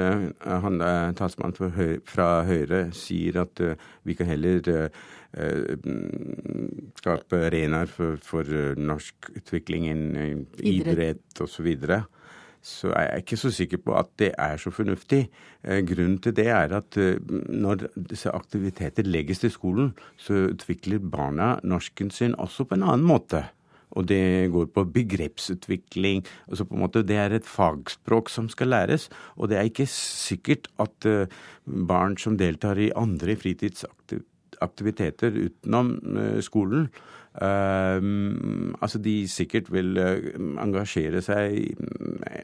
han 0.64 0.80
talsmannen 1.18 2.00
fra 2.08 2.28
Høyre 2.48 2.88
sier 2.96 3.42
at 3.44 3.62
vi 4.02 4.16
kan 4.18 4.26
heller 4.26 4.88
skape 6.98 7.42
arenaer 7.46 7.90
for, 7.92 8.16
for 8.24 8.48
norsk 8.74 9.28
utvikling 9.36 9.90
innen 9.92 10.46
idrett 10.58 11.42
osv., 11.44 11.68
så, 11.84 12.00
så 12.64 12.90
er 12.96 13.04
jeg 13.12 13.22
ikke 13.22 13.38
så 13.44 13.52
sikker 13.54 13.82
på 13.84 13.94
at 14.00 14.10
det 14.18 14.32
er 14.34 14.56
så 14.58 14.72
fornuftig. 14.74 15.20
Grunnen 15.62 16.16
til 16.24 16.34
det 16.34 16.48
er 16.50 16.74
at 16.80 16.98
når 17.28 17.86
disse 17.94 18.32
aktiviteter 18.34 19.06
legges 19.06 19.44
til 19.44 19.52
skolen, 19.54 19.92
så 20.16 20.48
utvikler 20.48 20.98
barna 20.98 21.58
norsken 21.62 22.10
sin 22.10 22.34
også 22.34 22.66
på 22.66 22.80
en 22.80 22.88
annen 22.88 23.06
måte. 23.06 23.44
Og 23.96 24.08
det 24.08 24.50
går 24.52 24.66
på 24.74 24.84
begrepsutvikling. 24.92 26.24
altså 26.48 26.64
på 26.64 26.74
en 26.74 26.80
måte 26.80 27.02
Det 27.02 27.16
er 27.16 27.30
et 27.32 27.46
fagspråk 27.46 28.28
som 28.28 28.48
skal 28.48 28.68
læres. 28.68 29.08
Og 29.36 29.48
det 29.48 29.56
er 29.58 29.62
ikke 29.62 29.86
sikkert 29.86 30.68
at 30.78 31.06
uh, 31.06 31.26
barn 31.66 32.16
som 32.16 32.36
deltar 32.38 32.78
i 32.78 32.92
andre 32.96 33.36
fritidsaktiviteter 33.36 35.30
utenom 35.30 36.00
uh, 36.16 36.40
skolen, 36.40 36.88
Um, 37.38 38.74
altså 38.82 38.98
de 38.98 39.28
sikkert 39.30 39.68
vil 39.70 39.94
engasjere 40.58 41.20
seg 41.22 41.76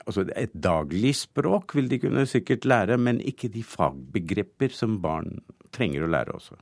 altså 0.06 0.22
Et 0.38 0.52
daglig 0.54 1.16
språk 1.18 1.74
vil 1.74 1.88
de 1.90 1.98
kunne 1.98 2.26
sikkert 2.30 2.64
lære, 2.68 2.98
men 3.00 3.18
ikke 3.18 3.48
de 3.50 3.64
fagbegreper 3.66 4.70
som 4.70 5.00
barn 5.02 5.40
trenger 5.74 6.04
å 6.04 6.12
lære 6.14 6.36
også. 6.36 6.54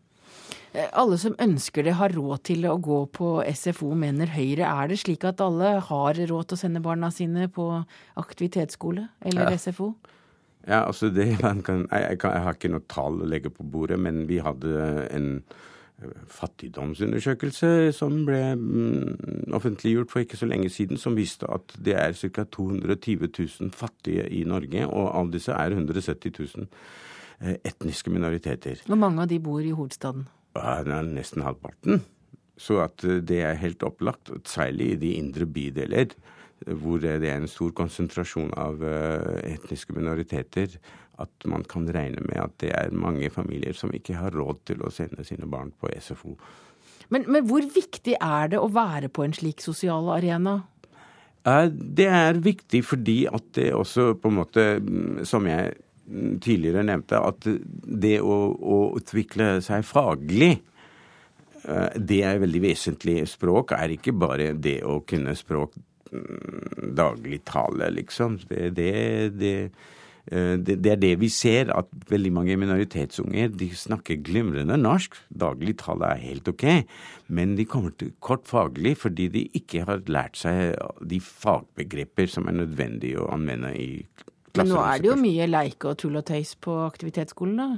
Eh, 0.72 0.88
alle 0.96 1.18
som 1.20 1.36
ønsker 1.42 1.84
det, 1.84 1.96
har 1.98 2.14
råd 2.16 2.44
til 2.48 2.64
å 2.68 2.78
gå 2.80 3.02
på 3.12 3.34
SFO, 3.52 3.92
mener 3.98 4.32
Høyre. 4.32 4.64
Er 4.64 4.92
det 4.92 5.02
slik 5.02 5.26
at 5.28 5.42
alle 5.44 5.76
har 5.84 6.16
råd 6.16 6.48
til 6.48 6.56
å 6.56 6.62
sende 6.62 6.84
barna 6.84 7.12
sine 7.12 7.48
på 7.52 7.66
aktivitetsskole 8.20 9.08
eller 9.28 9.52
ja. 9.52 9.60
SFO? 9.60 9.92
Ja, 10.62 10.84
altså 10.86 11.10
det, 11.10 11.26
kan, 11.42 11.60
jeg, 11.90 12.18
kan, 12.22 12.32
jeg, 12.32 12.46
har 12.46 12.56
ikke 12.56 12.72
noe 12.72 12.86
tall 12.88 13.20
å 13.20 13.28
legge 13.28 13.50
på 13.52 13.66
bordet, 13.66 13.98
men 14.00 14.24
vi 14.28 14.38
hadde 14.40 14.72
en 15.10 15.28
eh, 15.42 16.16
fattigdomsundersøkelse 16.30 17.90
som 17.96 18.22
ble 18.28 18.40
mm, 18.56 19.52
offentliggjort 19.58 20.14
for 20.14 20.24
ikke 20.24 20.38
så 20.40 20.48
lenge 20.48 20.70
siden, 20.72 21.00
som 21.02 21.18
viste 21.18 21.50
at 21.52 21.74
det 21.76 21.98
er 21.98 22.16
ca. 22.16 22.46
220 22.46 23.26
000 23.28 23.74
fattige 23.76 24.28
i 24.30 24.44
Norge, 24.48 24.86
og 24.86 25.10
av 25.10 25.34
disse 25.34 25.52
er 25.52 25.74
170 25.74 26.38
000 26.38 26.70
eh, 27.42 27.58
etniske 27.58 28.14
minoriteter. 28.14 28.86
Hvor 28.86 29.02
mange 29.02 29.26
av 29.26 29.34
de 29.34 29.42
bor 29.42 29.60
i 29.60 29.74
hovedstaden? 29.74 30.30
Er 30.58 30.88
nesten 31.08 31.44
halvparten. 31.46 32.02
Så 32.60 32.80
at 32.84 33.04
eh, 33.06 33.22
det 33.24 33.42
er 33.46 33.60
helt 33.60 33.82
opplagt, 33.86 34.32
særlig 34.48 34.92
i 34.92 35.00
de 35.02 35.14
indre 35.18 35.46
bydeler, 35.46 36.16
hvor 36.78 37.00
det 37.02 37.16
er 37.26 37.40
en 37.40 37.50
stor 37.50 37.72
konsentrasjon 37.74 38.52
av 38.58 38.82
eh, 38.86 39.54
etniske 39.54 39.94
minoriteter, 39.96 40.76
at 41.22 41.46
man 41.46 41.64
kan 41.68 41.86
regne 41.92 42.22
med 42.24 42.38
at 42.40 42.54
det 42.62 42.72
er 42.74 42.94
mange 42.94 43.28
familier 43.30 43.76
som 43.76 43.92
ikke 43.94 44.16
har 44.18 44.34
råd 44.34 44.62
til 44.70 44.82
å 44.82 44.90
sende 44.94 45.26
sine 45.26 45.46
barn 45.50 45.72
på 45.78 45.90
SFO. 46.00 46.36
Men, 47.12 47.26
men 47.28 47.44
hvor 47.48 47.64
viktig 47.74 48.16
er 48.16 48.52
det 48.54 48.60
å 48.60 48.70
være 48.72 49.10
på 49.12 49.26
en 49.26 49.34
slik 49.36 49.60
sosial 49.62 50.08
arena? 50.14 50.62
Det 51.42 52.06
er 52.06 52.38
viktig 52.38 52.84
fordi 52.86 53.24
at 53.26 53.48
det 53.58 53.72
også 53.74 54.12
på 54.22 54.30
en 54.30 54.38
måte, 54.38 54.66
mm, 54.78 55.24
som 55.26 55.46
jeg 55.50 55.74
tidligere 56.42 56.84
nevnte, 56.86 57.20
at 57.20 57.46
det 57.46 58.18
å, 58.20 58.36
å 58.52 58.82
utvikle 58.98 59.56
seg 59.64 59.86
faglig 59.86 60.52
eh, 60.56 61.96
det 61.96 62.20
er 62.26 62.42
veldig 62.42 62.62
vesentlig. 62.66 63.22
Språk 63.30 63.76
er 63.78 63.96
ikke 63.96 64.14
bare 64.16 64.52
det 64.58 64.80
å 64.84 65.00
kunne 65.08 65.36
språk 65.38 65.76
mm, 66.10 66.92
daglig 66.98 67.42
tale, 67.48 67.92
liksom. 67.94 68.40
Det, 68.50 68.72
det, 68.76 68.90
det, 69.38 69.54
eh, 70.26 70.56
det, 70.58 70.80
det, 70.82 70.92
er 70.96 71.00
det 71.04 71.12
vi 71.22 71.30
ser, 71.32 71.70
at 71.70 71.88
veldig 72.10 72.34
mange 72.34 72.58
minoritetsunger 72.60 73.54
de 73.54 73.70
snakker 73.78 74.20
glimrende 74.26 74.76
norsk. 74.80 75.16
Daglig 75.30 75.78
tale 75.84 76.10
er 76.16 76.26
helt 76.26 76.50
ok, 76.50 76.66
men 77.32 77.54
de 77.60 77.68
kommer 77.70 77.94
til 77.94 78.12
kort 78.20 78.50
faglig 78.50 78.98
fordi 79.04 79.30
de 79.38 79.46
ikke 79.62 79.86
har 79.86 80.04
lært 80.10 80.42
seg 80.42 80.74
de 81.08 81.22
fagbegreper 81.22 82.28
som 82.34 82.50
er 82.50 82.58
nødvendig 82.64 83.14
å 83.22 83.30
anvende 83.32 83.72
i 83.78 83.90
men 84.58 84.68
nå 84.68 84.82
er 84.84 85.00
det 85.00 85.08
jo 85.08 85.16
mye 85.20 85.48
leike 85.48 85.92
og 85.92 85.98
tull 86.02 86.18
og 86.20 86.26
tøys 86.28 86.54
på 86.60 86.76
aktivitetsskolen, 86.84 87.58
da? 87.62 87.70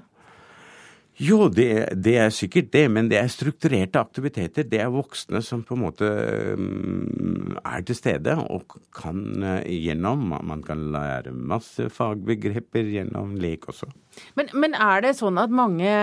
Jo, 1.22 1.44
det, 1.46 1.94
det, 2.02 2.16
er 2.18 2.32
sikkert 2.34 2.72
det, 2.74 2.88
men 2.90 3.06
det 3.06 3.20
er 3.20 3.28
strukturerte 3.30 4.00
aktiviteter. 4.02 4.66
Det 4.66 4.80
er 4.82 4.90
voksne 4.90 5.38
som 5.46 5.60
på 5.62 5.76
en 5.76 5.84
måte 5.84 6.08
mm, 6.58 7.60
er 7.60 7.84
til 7.86 7.94
stede 7.94 8.34
og 8.50 8.74
kan 8.94 9.20
eh, 9.38 9.68
gjennom 9.84 10.24
Man 10.42 10.64
kan 10.66 10.82
lære 10.90 11.30
masse 11.30 11.86
fagbegreper 11.94 12.90
gjennom 12.96 13.36
lek 13.38 13.68
også. 13.70 13.92
Men, 14.34 14.50
men, 14.58 14.74
er 14.74 15.06
det 15.06 15.14
sånn 15.20 15.38
at 15.38 15.54
mange 15.54 15.94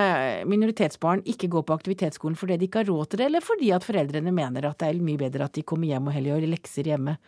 minoritetsbarn 0.47 1.25
ikke 1.27 1.51
går 1.51 1.67
på 1.67 1.75
aktivitetsskolen 1.81 2.39
fordi 2.39 2.61
de 2.61 2.69
ikke 2.69 2.85
har 2.85 2.91
råd 2.93 3.11
til 3.11 3.19
det, 3.19 3.27
eller 3.33 3.43
fordi 3.43 3.75
at 3.75 3.87
foreldrene 3.87 4.31
mener 4.35 4.69
at 4.69 4.79
det 4.79 4.93
er 4.93 5.03
mye 5.03 5.19
bedre 5.19 5.51
at 5.51 5.59
de 5.59 5.67
kommer 5.67 5.91
hjem 5.91 6.07
og 6.07 6.15
heller 6.15 6.37
gjør 6.37 6.53
lekser 6.55 6.87
hjemme? 6.87 7.19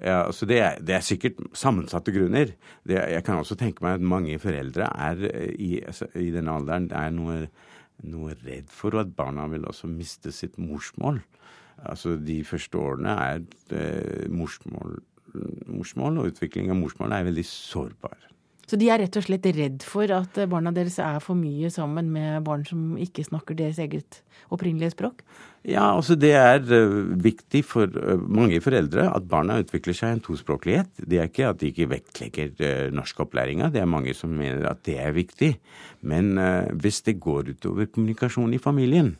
Ja, 0.00 0.22
altså 0.24 0.46
det, 0.48 0.58
er, 0.64 0.78
det 0.80 0.94
er 0.96 1.04
sikkert 1.04 1.40
sammensatte 1.56 2.12
grunner. 2.14 2.54
Det, 2.88 2.96
jeg 2.96 3.24
kan 3.26 3.40
også 3.40 3.56
tenke 3.60 3.84
meg 3.84 3.98
at 3.98 4.06
mange 4.12 4.38
foreldre 4.40 4.88
er 4.88 5.26
eh, 5.28 5.50
i, 5.60 5.70
altså, 5.84 6.08
i 6.16 6.30
denne 6.32 6.54
alderen 6.56 6.88
er 6.96 7.12
noe, 7.12 7.42
noe, 8.08 8.36
redd 8.46 8.72
for 8.72 8.96
at 9.00 9.12
barna 9.16 9.44
vil 9.52 9.68
også 9.68 9.90
miste 9.92 10.32
sitt 10.32 10.56
morsmål. 10.60 11.20
Altså 11.90 12.16
De 12.20 12.40
første 12.48 12.80
årene 12.80 13.12
er 13.26 13.44
eh, 13.76 14.24
morsmål, 14.32 14.98
morsmål, 15.68 16.22
og 16.22 16.32
utvikling 16.32 16.72
av 16.72 16.80
morsmål 16.80 17.18
er 17.18 17.28
veldig 17.28 17.46
sårbar. 17.50 18.30
Så 18.70 18.78
de 18.78 18.86
er 18.86 19.02
rett 19.02 19.16
og 19.18 19.24
slett 19.26 19.46
redd 19.52 19.82
for 19.82 20.12
at 20.14 20.36
barna 20.48 20.70
deres 20.72 21.00
er 21.02 21.18
for 21.24 21.36
mye 21.36 21.68
sammen 21.74 22.12
med 22.14 22.44
barn 22.46 22.62
som 22.68 22.94
ikke 23.02 23.26
snakker 23.26 23.58
deres 23.58 23.80
eget 23.82 24.20
opprinnelige 24.54 24.94
språk? 24.94 25.24
Ja, 25.68 25.90
altså 25.92 26.16
det 26.16 26.30
er 26.32 26.62
uh, 26.64 27.10
viktig 27.20 27.60
for 27.68 27.84
uh, 27.92 28.16
mange 28.16 28.62
foreldre 28.64 29.10
at 29.12 29.26
barna 29.28 29.58
utvikler 29.60 29.96
seg 29.96 30.14
en 30.14 30.22
tospråklighet. 30.24 31.02
Det 31.04 31.20
er 31.20 31.28
ikke 31.28 31.50
at 31.50 31.60
de 31.60 31.68
ikke 31.68 31.90
vektlegger 31.90 32.54
uh, 32.64 32.86
norskopplæringa, 32.96 33.68
det 33.74 33.82
er 33.82 33.90
mange 33.90 34.14
som 34.16 34.32
mener 34.32 34.64
at 34.70 34.80
det 34.88 34.96
er 35.02 35.12
viktig. 35.16 35.52
Men 36.00 36.32
hvis 36.80 37.02
det 37.04 37.18
går 37.20 37.50
utover 37.52 37.90
kommunikasjon 37.92 38.54
i 38.56 38.62
familien, 38.62 39.10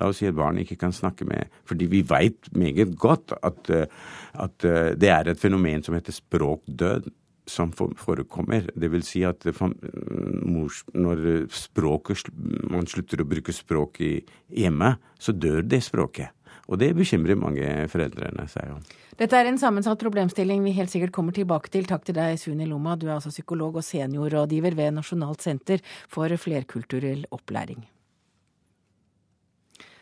La 0.00 0.08
oss 0.08 0.20
si 0.20 0.28
at 0.28 0.36
barn 0.36 0.60
ikke 0.60 0.78
kan 0.80 0.94
snakke 0.94 1.26
med 1.28 1.50
Fordi 1.68 1.88
vi 1.90 2.02
veit 2.06 2.50
meget 2.56 2.96
godt 3.00 3.34
at, 3.42 3.70
eh, 3.70 3.86
at 4.34 4.66
eh, 4.66 4.92
det 4.96 5.10
er 5.12 5.30
et 5.30 5.40
fenomen 5.40 5.82
som 5.84 5.96
heter 5.96 6.14
språkdød 6.16 7.10
som 7.50 7.72
forekommer. 7.74 8.70
Det 8.74 8.90
vil 8.92 9.04
si 9.06 9.24
at 9.26 9.44
når 9.44 11.28
språket, 11.54 12.30
man 12.70 12.86
slutter 12.90 13.22
å 13.22 13.28
bruke 13.28 13.54
språk 13.54 14.00
hjemme, 14.00 14.94
så 15.18 15.34
dør 15.34 15.62
det 15.66 15.82
språket. 15.86 16.30
Og 16.70 16.78
det 16.78 16.92
bekymrer 16.94 17.38
mange 17.38 17.66
foreldrene 17.90 18.46
seg 18.50 18.70
om. 18.76 18.82
Dette 19.18 19.36
er 19.36 19.50
en 19.50 19.58
sammensatt 19.60 20.00
problemstilling 20.00 20.62
vi 20.64 20.76
helt 20.78 20.92
sikkert 20.92 21.12
kommer 21.16 21.34
tilbake 21.36 21.72
til. 21.72 21.88
Takk 21.90 22.06
til 22.06 22.16
deg, 22.16 22.38
Suni 22.40 22.68
Loma. 22.70 22.94
Du 22.96 23.08
er 23.08 23.16
altså 23.18 23.32
psykolog 23.34 23.80
og 23.80 23.84
seniorrådgiver 23.84 24.78
ved 24.78 24.94
Nasjonalt 24.96 25.42
senter 25.44 25.82
for 26.08 26.30
flerkulturell 26.40 27.26
opplæring. 27.34 27.82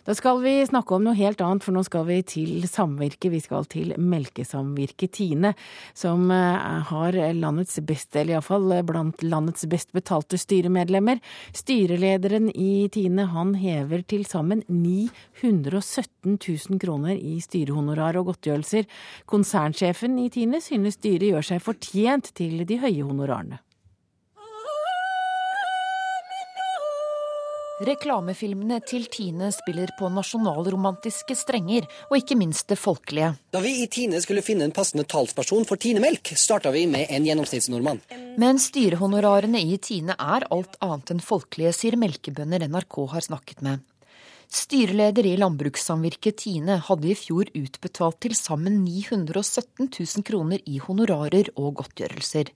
Da 0.09 0.15
skal 0.15 0.39
vi 0.41 0.55
snakke 0.65 0.95
om 0.97 1.03
noe 1.05 1.13
helt 1.19 1.43
annet, 1.45 1.61
for 1.61 1.77
nå 1.77 1.83
skal 1.85 2.07
vi 2.09 2.23
til 2.25 2.63
samvirket. 2.65 3.29
Vi 3.29 3.41
skal 3.45 3.67
til 3.69 3.91
Melkesamvirket 4.01 5.13
Tine, 5.19 5.51
som 5.93 6.31
eh, 6.33 6.79
har 6.89 7.19
landets 7.37 7.77
beste, 7.85 8.23
eller 8.23 8.39
iallfall 8.39 8.73
blant 8.89 9.21
landets 9.21 9.69
best 9.69 9.93
betalte 9.93 10.41
styremedlemmer. 10.41 11.21
Styrelederen 11.53 12.49
i 12.49 12.89
Tine 12.89 13.29
han 13.35 13.53
hever 13.61 14.07
til 14.09 14.25
sammen 14.25 14.65
917 14.73 16.41
000 16.41 16.81
kroner 16.81 17.13
i 17.21 17.37
styrehonorar 17.45 18.17
og 18.17 18.33
godtgjørelser. 18.33 18.89
Konsernsjefen 19.29 20.17
i 20.25 20.31
Tine 20.33 20.65
synes 20.65 20.97
styret 21.03 21.35
gjør 21.35 21.53
seg 21.53 21.67
fortjent 21.69 22.33
til 22.33 22.65
de 22.65 22.81
høye 22.81 23.05
honorarene. 23.05 23.61
Reklamefilmene 27.79 28.81
til 28.83 29.05
Tine 29.07 29.53
spiller 29.55 29.93
på 29.99 30.09
nasjonalromantiske 30.11 31.37
strenger, 31.39 31.87
og 32.11 32.17
ikke 32.19 32.35
minst 32.39 32.67
det 32.73 32.79
folkelige. 32.81 33.31
Da 33.55 33.61
vi 33.63 33.77
i 33.85 33.87
Tine 33.87 34.19
skulle 34.25 34.43
finne 34.43 34.67
en 34.67 34.75
passende 34.75 35.07
talsperson 35.07 35.67
for 35.69 35.79
Tine-melk, 35.79 36.33
starta 36.35 36.73
vi 36.75 36.89
med 36.91 37.07
en 37.15 37.29
gjennomsnittsnordmann. 37.29 38.03
Men 38.39 38.59
styrehonorarene 38.63 39.63
i 39.63 39.79
Tine 39.79 40.19
er 40.19 40.49
alt 40.51 40.75
annet 40.83 41.15
enn 41.15 41.23
folkelige, 41.23 41.77
sier 41.77 41.99
melkebønder 42.01 42.67
NRK 42.67 42.99
har 43.15 43.29
snakket 43.31 43.63
med. 43.63 43.87
Styreleder 44.49 45.27
i 45.29 45.35
landbrukssamvirket 45.37 46.39
Tine 46.41 46.79
hadde 46.87 47.11
i 47.13 47.17
fjor 47.21 47.51
utbetalt 47.53 48.17
til 48.25 48.33
sammen 48.33 48.79
917 48.81 49.91
000 49.93 50.25
kroner 50.25 50.63
i 50.65 50.79
honorarer 50.81 51.51
og 51.53 51.75
godtgjørelser. 51.83 52.49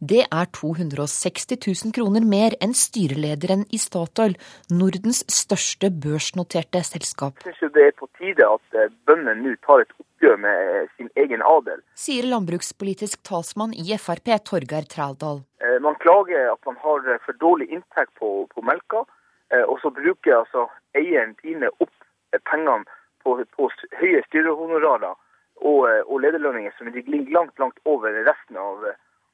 Det 0.00 0.22
er 0.24 0.48
260 0.56 1.50
000 1.66 1.92
kroner 1.98 2.24
mer 2.24 2.56
enn 2.64 2.72
styrelederen 2.72 3.66
i 3.68 3.80
Statoil, 3.82 4.38
Nordens 4.72 5.20
største 5.28 5.90
børsnoterte 5.92 6.80
selskap. 6.88 7.44
Jeg 7.44 7.58
syns 7.60 7.76
det 7.76 7.84
er 7.90 7.94
på 8.00 8.08
tide 8.16 8.48
at 8.48 8.80
eh, 8.80 8.88
bøndene 9.04 9.36
nå 9.42 9.52
tar 9.68 9.84
et 9.84 9.92
oppgjør 10.00 10.40
med 10.46 10.72
eh, 10.78 10.88
sin 10.96 11.12
egen 11.26 11.44
adel. 11.44 11.84
Sier 11.92 12.30
landbrukspolitisk 12.32 13.20
talsmann 13.28 13.76
i 13.76 13.92
Frp, 14.00 14.32
Torgeir 14.48 14.88
Trældal. 14.88 15.44
Eh, 15.60 15.76
man 15.84 16.00
klager 16.00 16.54
at 16.54 16.64
man 16.64 16.80
har 16.80 17.12
for 17.28 17.36
dårlig 17.44 17.68
inntekt 17.68 18.16
på, 18.16 18.48
på 18.48 18.64
melka. 18.64 19.04
Eh, 19.54 19.64
og 19.64 19.78
så 19.80 19.90
bruker 19.90 20.36
altså 20.36 20.66
eieren 20.98 21.34
Tine 21.40 21.70
opp 21.80 21.92
eh, 22.34 22.40
pengene 22.50 22.84
på, 23.24 23.38
på 23.56 23.70
høye 24.00 24.22
styrehonorarer 24.26 25.14
og, 25.14 25.80
eh, 25.88 26.02
og 26.04 26.20
lederlønninger 26.24 26.74
som 26.76 26.90
ligger 26.92 27.32
langt, 27.32 27.58
langt 27.58 27.78
over 27.84 28.12
resten 28.28 28.60
av, 28.60 28.84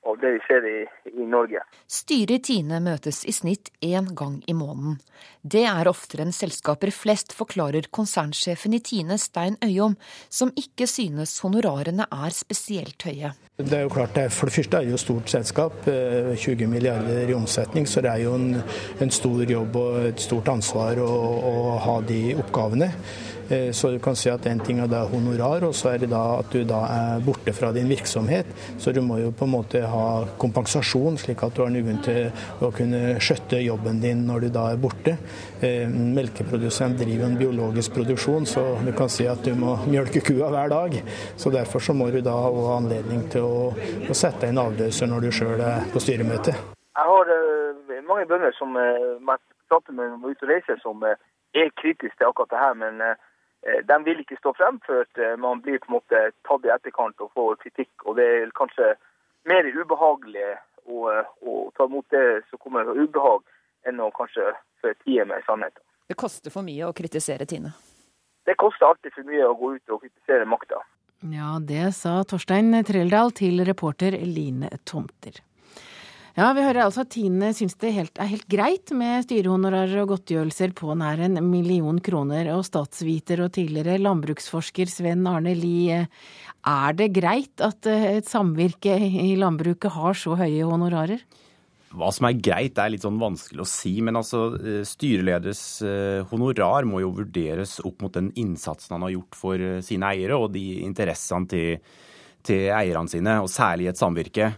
av 0.05 0.19
det 0.21 0.33
vi 0.37 0.41
ser 0.47 0.67
i, 0.69 0.79
i 1.23 1.27
Norge. 1.29 1.63
Styret 1.91 2.37
i 2.37 2.55
Tine 2.55 2.81
møtes 2.85 3.23
i 3.25 3.33
snitt 3.33 3.71
én 3.85 4.11
gang 4.17 4.41
i 4.47 4.57
måneden. 4.57 4.99
Det 5.43 5.65
er 5.69 5.89
oftere 5.89 6.27
enn 6.27 6.35
selskaper 6.35 6.93
flest, 6.95 7.33
forklarer 7.37 7.89
konsernsjefen 7.95 8.77
i 8.77 8.83
Tine, 8.85 9.19
Stein 9.21 9.57
Øyom, 9.65 9.97
som 10.29 10.53
ikke 10.61 10.89
synes 10.91 11.39
honorarene 11.45 12.09
er 12.11 12.37
spesielt 12.37 13.09
høye. 13.09 13.35
Det 13.55 13.77
er 13.79 13.85
jo 13.85 13.93
klart, 13.93 14.17
For 14.35 14.51
det 14.51 14.55
første 14.57 14.77
er 14.77 14.83
det 14.83 14.91
jo 14.91 14.99
stort 14.99 15.31
selskap, 15.31 15.85
20 15.87 16.63
eh, 16.65 16.69
milliarder 16.69 17.29
i 17.31 17.37
omsetning. 17.37 17.87
Så 17.87 18.03
det 18.03 18.11
er 18.11 18.25
jo 18.25 18.35
en, 18.35 18.57
en 19.01 19.11
stor 19.15 19.45
jobb 19.47 19.77
og 19.79 20.09
et 20.09 20.21
stort 20.21 20.49
ansvar 20.51 20.99
å, 20.99 21.07
å 21.07 21.79
ha 21.85 22.01
de 22.03 22.35
oppgavene. 22.35 22.91
Eh, 23.51 23.73
så 23.73 23.91
du 23.91 23.99
kan 23.99 24.17
si 24.17 24.31
at 24.33 24.47
en 24.47 24.61
ting 24.65 24.79
er 24.81 24.89
da 24.89 25.03
honorar, 25.09 25.65
og 25.69 25.75
så 25.77 25.93
er 25.93 26.05
det 26.05 26.11
da 26.13 26.23
at 26.39 26.53
du 26.53 26.65
da 26.69 26.81
er 26.89 27.25
borte 27.25 27.53
fra 27.53 27.73
din 27.77 27.89
virksomhet. 27.91 28.49
Så 28.79 28.93
du 28.93 29.03
må 29.05 29.19
jo 29.21 29.33
på 29.37 29.45
en 29.45 29.53
måte 29.53 29.83
ha 29.85 30.07
kompensasjon, 30.41 31.19
slik 31.21 31.45
at 31.45 31.57
du 31.57 31.65
har 31.65 31.73
noen 31.75 32.01
til 32.05 32.31
å 32.65 32.71
kunne 32.75 33.19
skjøtte 33.21 33.61
jobben 33.65 34.01
din 34.01 34.25
når 34.29 34.47
du 34.47 34.49
da 34.55 34.71
er 34.73 34.81
borte. 34.81 35.17
Eh, 35.61 35.85
melkeprodusent 35.89 36.99
driver 37.01 37.29
en 37.29 37.39
biologisk 37.41 37.95
produksjon, 37.99 38.49
så 38.49 38.65
du 38.85 38.93
kan 38.97 39.13
si 39.13 39.29
at 39.29 39.45
du 39.45 39.53
må 39.59 39.77
mjølke 39.85 40.25
kua 40.25 40.49
hver 40.55 40.73
dag. 40.73 40.97
Så 41.37 41.53
derfor 41.53 41.85
så 41.85 41.97
må 41.97 42.09
du 42.15 42.23
da 42.25 42.37
ha 42.47 42.79
anledning 42.79 43.27
til 43.33 43.45
å, 43.45 43.61
å 44.09 44.17
sette 44.17 44.49
en 44.49 44.63
avløser 44.65 45.11
når 45.11 45.29
du 45.29 45.35
sjøl 45.35 45.61
er 45.61 45.85
på 45.93 46.01
styremøte. 46.01 46.57
Jeg 46.95 47.11
har 47.11 47.31
uh, 47.37 47.95
mange 48.09 48.25
bønder 48.31 48.55
som 48.57 48.77
uh, 48.79 49.37
prater 49.69 49.97
med 49.97 50.17
om 50.17 50.29
ute 50.31 50.47
og 50.47 50.51
reiser, 50.51 50.79
som 50.81 51.03
er 51.05 51.19
kritiske 51.81 52.17
til 52.19 52.31
akkurat 52.31 52.53
det 52.55 52.63
her. 52.63 52.75
men 52.79 53.03
Eh, 53.03 53.17
de 53.65 53.97
vil 54.05 54.21
ikke 54.21 54.37
stå 54.41 54.53
frem 54.59 54.79
før 54.85 55.07
eh, 55.17 55.37
man 55.41 55.63
blir 55.65 55.81
på 55.81 55.89
en 55.89 55.97
måte 55.97 56.21
tatt 56.49 56.67
i 56.67 56.73
etterkant 56.75 57.21
og 57.25 57.33
får 57.37 57.57
kritikk. 57.63 57.93
Og 58.05 58.19
det 58.19 58.27
er 58.41 58.55
kanskje 58.59 58.93
mer 59.49 59.69
ubehagelig 59.69 60.51
å, 60.85 61.09
eh, 61.13 61.33
å 61.49 61.71
ta 61.77 61.89
imot 61.89 62.07
det 62.13 62.45
som 62.51 62.61
kommer 62.61 62.89
av 62.91 62.99
ubehag, 62.99 63.45
enn 63.89 64.03
å 64.05 64.11
kanskje 64.17 64.53
føre 64.83 64.97
tida 65.05 65.25
med 65.29 65.45
sannheten. 65.49 65.81
Det 66.09 66.17
koster 66.21 66.53
for 66.53 66.67
mye 66.67 66.85
å 66.85 66.93
kritisere 66.97 67.47
Tine? 67.49 67.73
Det 68.45 68.59
koster 68.61 68.91
alltid 68.91 69.15
for 69.15 69.25
mye 69.25 69.47
å 69.49 69.57
gå 69.57 69.71
ut 69.79 69.95
og 69.95 70.03
kritisere 70.03 70.45
makta. 70.45 70.83
Ja, 71.33 71.57
det 71.57 71.95
sa 71.97 72.19
Torstein 72.29 72.77
Treldal 72.85 73.33
til 73.33 73.65
reporter 73.65 74.13
Line 74.13 74.69
Tomter. 74.85 75.41
Ja, 76.35 76.49
vi 76.51 76.65
hører 76.67 76.89
altså 76.89 77.05
at 77.05 77.13
Tine 77.15 77.53
syns 77.55 77.77
det 77.79 77.93
helt, 77.95 78.17
er 78.19 78.27
helt 78.27 78.49
greit 78.51 78.91
med 78.91 79.23
styrehonorarer 79.23 80.01
og 80.03 80.17
godtgjørelser 80.17 80.73
på 80.75 80.97
nær 80.99 81.21
en 81.23 81.39
million 81.47 82.01
kroner. 82.03 82.49
Og 82.57 82.65
statsviter 82.67 83.45
og 83.45 83.53
tidligere 83.55 84.01
landbruksforsker 84.03 84.91
Sven 84.91 85.23
Arne 85.31 85.53
Lie, 85.55 86.01
er 86.67 86.97
det 86.99 87.13
greit 87.15 87.63
at 87.63 87.87
eh, 87.87 88.17
et 88.17 88.27
samvirke 88.27 88.97
i 88.99 89.37
landbruket 89.39 89.95
har 89.95 90.19
så 90.19 90.35
høye 90.41 90.67
honorarer? 90.67 91.23
Hva 91.95 92.11
som 92.11 92.27
er 92.27 92.43
greit, 92.43 92.83
er 92.83 92.91
litt 92.91 93.07
sånn 93.07 93.23
vanskelig 93.23 93.63
å 93.63 93.69
si. 93.71 93.95
Men 94.03 94.19
altså, 94.19 94.43
eh, 94.59 94.83
styreleders 94.91 95.63
eh, 95.87 96.27
honorar 96.35 96.91
må 96.91 97.05
jo 97.05 97.15
vurderes 97.21 97.77
opp 97.87 98.03
mot 98.03 98.19
den 98.19 98.33
innsatsen 98.35 98.97
han 98.97 99.07
har 99.07 99.15
gjort 99.15 99.39
for 99.39 99.69
sine 99.87 100.11
eiere, 100.11 100.35
og 100.35 100.51
de 100.59 100.83
interessene 100.83 101.47
til, 101.55 101.97
til 102.43 102.67
eierne 102.75 103.15
sine, 103.15 103.39
og 103.39 103.55
særlig 103.55 103.87
i 103.87 103.95
et 103.95 104.03
samvirke. 104.03 104.51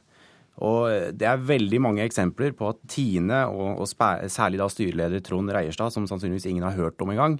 Og 0.64 1.12
Det 1.18 1.26
er 1.28 1.42
veldig 1.44 1.80
mange 1.84 2.04
eksempler 2.06 2.54
på 2.56 2.70
at 2.72 2.78
Tine, 2.88 3.42
og, 3.52 3.82
og 3.82 3.88
særlig 4.32 4.60
da 4.60 4.68
styreleder 4.72 5.20
Trond 5.24 5.52
Reierstad, 5.52 5.92
som 5.92 6.06
sannsynligvis 6.08 6.48
ingen 6.48 6.64
har 6.64 6.78
hørt 6.78 7.02
om 7.04 7.12
engang, 7.12 7.38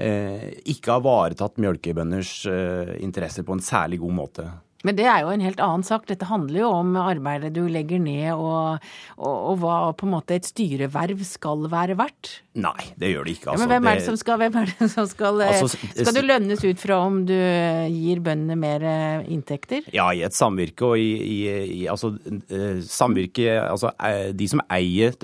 eh, 0.00 0.48
ikke 0.72 0.96
har 0.96 1.04
varetatt 1.04 1.60
mjølkebønders 1.60 2.36
eh, 2.48 2.94
interesser 3.04 3.44
på 3.44 3.58
en 3.58 3.64
særlig 3.64 4.00
god 4.00 4.16
måte. 4.16 4.48
Men 4.84 4.98
det 4.98 5.06
er 5.08 5.24
jo 5.24 5.32
en 5.32 5.44
helt 5.44 5.60
annen 5.64 5.84
sak. 5.86 6.04
Dette 6.10 6.28
handler 6.28 6.60
jo 6.60 6.70
om 6.82 6.94
arbeidet 7.00 7.54
du 7.56 7.62
legger 7.72 8.02
ned, 8.02 8.34
og, 8.36 8.84
og, 9.16 9.34
og 9.34 9.60
hva 9.62 9.76
på 9.96 10.08
en 10.08 10.14
måte 10.14 10.36
et 10.36 10.48
styreverv 10.48 11.22
skal 11.26 11.64
være 11.72 11.96
verdt. 11.98 12.38
Nei, 12.60 12.90
det 13.00 13.10
gjør 13.10 13.26
det 13.26 13.36
ikke. 13.38 13.48
Altså, 13.50 13.56
ja, 13.56 13.62
men 13.64 13.72
hvem 13.72 13.88
er 13.90 13.98
det 13.98 14.06
som 14.06 14.18
skal, 14.20 14.38
hvem 14.44 14.58
er 14.60 14.70
det 14.70 14.88
som 14.92 15.08
skal 15.10 15.42
eh, 15.42 15.56
altså, 15.64 15.80
Skal 15.96 16.14
du 16.14 16.22
lønnes 16.22 16.62
ut 16.62 16.82
fra 16.82 17.00
om 17.02 17.18
du 17.26 17.34
gir 17.34 18.22
bøndene 18.24 18.58
mer 18.60 18.86
eh, 18.86 19.26
inntekter? 19.34 19.88
Ja, 19.96 20.10
i 20.14 20.22
et 20.26 20.36
samvirke 20.36 20.92
og 20.92 21.00
i, 21.00 21.10
i, 21.18 21.38
i 21.80 21.82
altså 21.90 22.12
eh, 22.30 22.78
samvirke 22.86 23.56
Altså 23.64 23.90
de 24.36 24.46
som 24.50 24.62
eier 24.72 25.16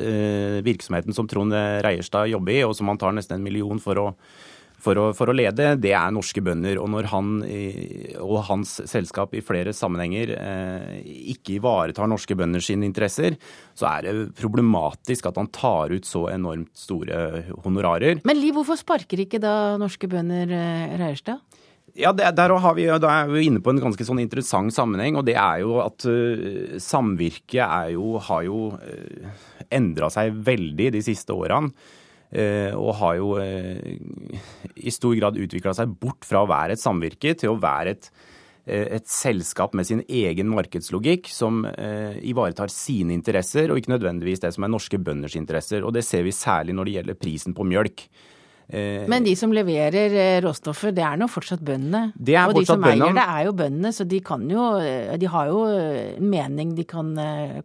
virksomheten 0.64 1.14
som 1.14 1.28
Trond 1.30 1.54
Reierstad 1.84 2.30
jobber 2.32 2.56
i, 2.56 2.62
og 2.66 2.74
som 2.76 2.90
han 2.90 2.98
tar 3.00 3.14
nesten 3.14 3.38
en 3.38 3.44
million 3.44 3.80
for 3.82 4.00
å 4.00 4.06
for 4.82 4.98
å, 5.00 5.06
for 5.16 5.30
å, 5.30 5.36
lede, 5.36 5.74
det 5.80 5.92
er 5.96 6.14
norske 6.14 6.42
bønder. 6.44 6.80
Og 6.82 6.90
når 6.92 7.10
han 7.12 7.32
og 8.20 8.44
hans 8.48 8.76
selskap 8.90 9.34
i 9.36 9.42
flere 9.44 9.74
sammenhenger 9.76 10.34
eh, 10.36 10.98
ikke 11.34 11.58
ivaretar 11.58 12.10
norske 12.10 12.36
bønder 12.38 12.64
sine 12.64 12.86
interesser, 12.88 13.36
så 13.76 13.88
er 13.92 14.06
det 14.06 14.14
problematisk 14.40 15.30
at 15.30 15.40
han 15.40 15.50
tar 15.54 15.94
ut 15.94 16.08
så 16.08 16.26
enormt 16.32 16.72
store 16.78 17.46
honorarer. 17.64 18.22
Men 18.28 18.40
Liv, 18.40 18.54
hvorfor 18.56 18.78
sparker 18.80 19.24
ikke 19.26 19.42
da 19.42 19.76
norske 19.80 20.08
bønder 20.10 20.54
eh, 20.56 20.98
Reierstad? 21.00 21.42
Ja, 21.98 22.12
der 22.14 22.52
har 22.62 22.74
vi, 22.76 22.86
Da 22.86 23.10
er 23.10 23.30
vi 23.32 23.46
inne 23.48 23.60
på 23.62 23.72
en 23.72 23.80
ganske 23.82 24.04
sånn 24.06 24.20
interessant 24.22 24.72
sammenheng. 24.74 25.16
og 25.18 25.26
Det 25.26 25.34
er 25.34 25.62
jo 25.64 25.80
at 25.82 26.06
uh, 26.06 26.78
samvirket 26.78 27.64
er 27.64 27.88
jo, 27.96 28.14
har 28.22 28.44
jo 28.46 28.60
uh, 28.78 29.40
endra 29.70 30.10
seg 30.12 30.36
veldig 30.46 30.92
de 30.94 31.02
siste 31.02 31.34
årene. 31.34 31.72
Eh, 32.30 32.70
og 32.78 32.94
har 33.00 33.16
jo 33.18 33.30
eh, 33.42 33.96
i 34.78 34.92
stor 34.94 35.16
grad 35.18 35.38
utvikla 35.40 35.72
seg 35.74 35.96
bort 35.98 36.22
fra 36.22 36.44
å 36.44 36.50
være 36.50 36.76
et 36.76 36.82
samvirke 36.82 37.32
til 37.34 37.50
å 37.50 37.58
være 37.58 37.96
et, 37.96 38.06
eh, 38.70 38.86
et 39.00 39.08
selskap 39.10 39.74
med 39.74 39.88
sin 39.88 40.04
egen 40.06 40.52
markedslogikk 40.54 41.26
som 41.34 41.64
ivaretar 41.66 42.70
sine 42.70 43.16
interesser, 43.16 43.70
og 43.70 43.80
ikke 43.80 43.96
nødvendigvis 43.96 44.44
det 44.44 44.52
som 44.54 44.66
er 44.66 44.74
norske 44.76 45.00
bønders 45.02 45.34
interesser. 45.40 45.82
Og 45.82 45.96
det 45.96 46.06
ser 46.06 46.22
vi 46.26 46.36
særlig 46.36 46.76
når 46.78 46.86
det 46.86 46.98
gjelder 46.98 47.22
prisen 47.26 47.56
på 47.56 47.66
mjølk. 47.66 48.06
Eh, 48.70 49.08
Men 49.10 49.26
de 49.26 49.34
som 49.36 49.52
leverer 49.52 50.10
råstoffer, 50.40 50.46
råstoffet, 50.46 50.94
det 50.96 51.04
er 51.06 51.18
nå 51.20 51.28
fortsatt 51.30 51.62
bøndene? 51.64 52.12
Det 52.14 52.36
og 52.38 52.54
de 52.54 52.64
som 52.68 52.80
bøndene. 52.80 53.10
eier 53.10 53.18
det, 53.18 53.26
er 53.26 53.48
jo 53.48 53.56
bøndene, 53.58 53.92
så 53.96 54.06
de, 54.08 54.20
kan 54.24 54.46
jo, 54.50 54.68
de 55.20 55.30
har 55.34 55.50
jo 55.50 55.64
en 55.70 56.30
mening 56.30 56.74
de 56.78 56.86
kan 56.88 57.10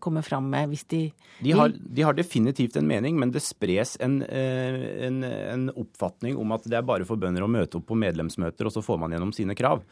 komme 0.02 0.24
fram 0.26 0.50
med 0.50 0.74
hvis 0.74 0.86
de 0.92 1.04
de 1.44 1.52
har, 1.52 1.70
de 1.70 2.02
har 2.02 2.16
definitivt 2.16 2.78
en 2.80 2.88
mening, 2.88 3.18
men 3.20 3.32
det 3.34 3.42
spres 3.44 3.98
en, 4.00 4.22
en, 4.24 5.24
en 5.26 5.66
oppfatning 5.76 6.38
om 6.40 6.54
at 6.56 6.64
det 6.64 6.78
er 6.80 6.86
bare 6.88 7.08
for 7.08 7.20
bønder 7.20 7.44
å 7.44 7.52
møte 7.52 7.76
opp 7.80 7.90
på 7.90 7.98
medlemsmøter, 8.00 8.70
og 8.70 8.72
så 8.72 8.84
får 8.86 9.02
man 9.02 9.16
gjennom 9.16 9.34
sine 9.36 9.58
krav. 9.58 9.84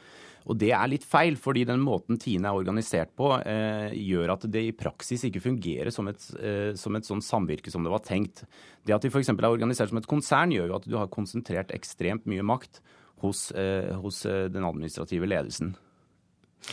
Og 0.49 0.57
det 0.59 0.71
er 0.75 0.89
litt 0.91 1.05
feil, 1.07 1.37
fordi 1.39 1.65
den 1.69 1.83
måten 1.83 2.19
Tine 2.21 2.49
er 2.49 2.59
organisert 2.59 3.13
på, 3.15 3.31
eh, 3.45 3.93
gjør 3.95 4.35
at 4.35 4.47
det 4.51 4.65
i 4.67 4.75
praksis 4.75 5.23
ikke 5.29 5.43
fungerer 5.43 5.91
som 5.93 6.09
et, 6.11 6.23
eh, 6.39 6.73
som 6.75 6.95
et 6.95 7.07
sånn 7.07 7.23
samvirke 7.23 7.71
som 7.71 7.83
det 7.83 7.93
var 7.93 8.03
tenkt. 8.03 8.43
Det 8.85 8.95
at 8.95 9.01
de 9.01 9.09
f.eks. 9.09 9.29
er 9.29 9.47
organisert 9.47 9.89
som 9.89 10.01
et 10.01 10.09
konsern, 10.09 10.51
gjør 10.51 10.67
jo 10.67 10.75
at 10.75 10.89
du 10.89 10.97
har 10.97 11.07
konsentrert 11.07 11.71
ekstremt 11.71 12.27
mye 12.27 12.43
makt 12.43 12.81
hos, 13.23 13.51
eh, 13.51 13.93
hos 14.03 14.25
eh, 14.25 14.47
den 14.51 14.67
administrative 14.67 15.27
ledelsen. 15.29 15.75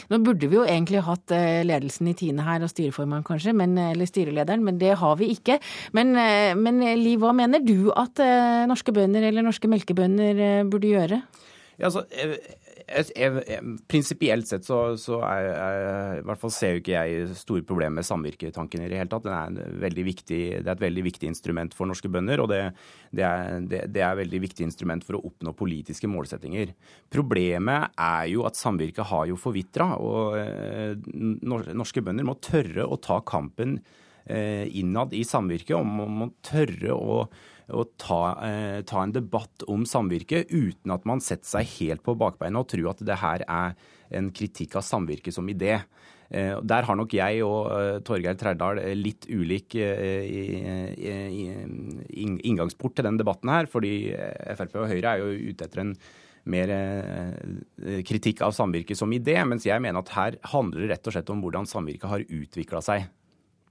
Nå 0.06 0.20
burde 0.22 0.46
vi 0.46 0.54
jo 0.54 0.66
egentlig 0.66 1.02
hatt 1.02 1.32
eh, 1.34 1.64
ledelsen 1.66 2.10
i 2.10 2.14
Tine 2.18 2.44
her, 2.46 2.62
og 2.62 2.70
styreformannen 2.70 3.26
kanskje, 3.26 3.54
men, 3.58 3.74
eller 3.78 4.06
styrelederen, 4.06 4.62
men 4.66 4.78
det 4.78 4.94
har 5.00 5.16
vi 5.18 5.32
ikke. 5.34 5.58
Men, 5.96 6.14
eh, 6.18 6.54
men 6.58 6.82
Liv, 7.00 7.18
hva 7.22 7.34
mener 7.36 7.62
du 7.62 7.90
at 7.94 8.22
norske 8.70 8.94
bønder 8.94 9.30
eller 9.30 9.46
norske 9.46 9.70
melkebønder 9.70 10.66
burde 10.70 10.90
gjøre? 10.90 11.22
Ja, 11.80 11.88
altså, 11.88 12.04
Prinsipielt 13.90 14.48
sett 14.48 14.64
så, 14.66 14.96
så 14.98 15.20
er, 15.22 15.48
er, 15.50 16.14
i 16.18 16.24
hvert 16.26 16.40
fall 16.40 16.52
ser 16.54 16.74
jo 16.74 16.80
ikke 16.80 16.96
jeg 16.96 17.36
store 17.38 17.62
problemer 17.66 18.00
med 18.00 18.06
samvirketanken 18.08 18.82
i 18.82 18.88
det 18.90 18.98
hele 18.98 19.12
tatt. 19.12 19.28
Er 19.30 20.00
viktig, 20.06 20.40
det 20.58 20.66
er 20.66 20.72
et 20.74 20.82
veldig 20.82 21.04
viktig 21.06 21.30
instrument 21.30 21.76
for 21.76 21.90
norske 21.90 22.10
bønder, 22.10 22.42
og 22.42 22.50
det, 22.50 22.60
det, 23.14 23.24
er, 23.26 23.60
det, 23.62 23.84
det 23.94 24.02
er 24.02 24.10
et 24.10 24.22
veldig 24.24 24.42
viktig 24.46 24.66
instrument 24.66 25.06
for 25.06 25.18
å 25.18 25.22
oppnå 25.30 25.54
politiske 25.58 26.10
målsettinger. 26.10 26.74
Problemet 27.12 27.94
er 27.94 28.26
jo 28.32 28.44
at 28.48 28.58
samvirket 28.58 29.10
har 29.12 29.30
jo 29.30 29.38
forvitra, 29.38 29.92
og 30.00 30.40
eh, 30.40 30.98
norske 31.46 32.02
bønder 32.02 32.26
må 32.26 32.40
tørre 32.42 32.88
å 32.90 32.98
ta 33.02 33.20
kampen 33.22 33.78
eh, 34.26 34.66
innad 34.82 35.14
i 35.14 35.22
samvirket, 35.26 35.76
og 35.78 35.86
må 35.86 36.32
tørre 36.46 36.98
å 36.98 37.22
å 37.72 37.84
ta, 38.00 38.20
eh, 38.46 38.82
ta, 38.86 39.02
en 39.02 39.12
debatt 39.14 39.64
om 39.70 39.84
samvirke 39.88 40.44
uten 40.50 40.92
at 40.94 41.06
man 41.08 41.22
setter 41.24 41.48
seg 41.48 41.74
helt 41.78 42.04
på 42.06 42.16
bakbeina 42.18 42.62
og 42.62 42.70
tror 42.72 42.92
at 42.92 43.02
det 43.06 43.18
her 43.22 43.44
er 43.46 43.74
en 44.16 44.30
kritikk 44.34 44.76
av 44.80 44.86
samvirke 44.86 45.32
som 45.32 45.48
idé. 45.48 45.80
Eh, 46.30 46.54
der 46.62 46.86
har 46.86 46.98
nok 46.98 47.14
jeg 47.14 47.42
og 47.46 47.70
eh, 47.74 48.00
Torgeir 48.06 48.38
Trærdal 48.38 48.82
litt 48.98 49.26
ulik 49.30 49.74
inngangsport 52.14 52.96
til 52.96 53.08
den 53.08 53.20
debatten 53.20 53.52
her. 53.52 53.70
Fordi 53.70 53.94
Frp 54.58 54.82
og 54.82 54.90
Høyre 54.90 55.14
er 55.14 55.24
jo 55.24 55.50
ute 55.50 55.68
etter 55.68 55.84
en 55.84 55.94
mer 56.50 56.70
kritikk 58.08 58.40
av 58.42 58.54
samvirket 58.56 58.96
som 58.96 59.12
idé, 59.12 59.36
mens 59.44 59.66
jeg 59.68 59.82
mener 59.82 60.00
at 60.00 60.14
her 60.16 60.38
handler 60.54 60.86
det 60.86 60.94
rett 60.94 61.10
og 61.10 61.14
slett 61.14 61.32
om 61.34 61.42
hvordan 61.44 61.68
samvirket 61.68 62.08
har 62.08 62.24
utvikla 62.24 62.80
seg. 62.82 63.10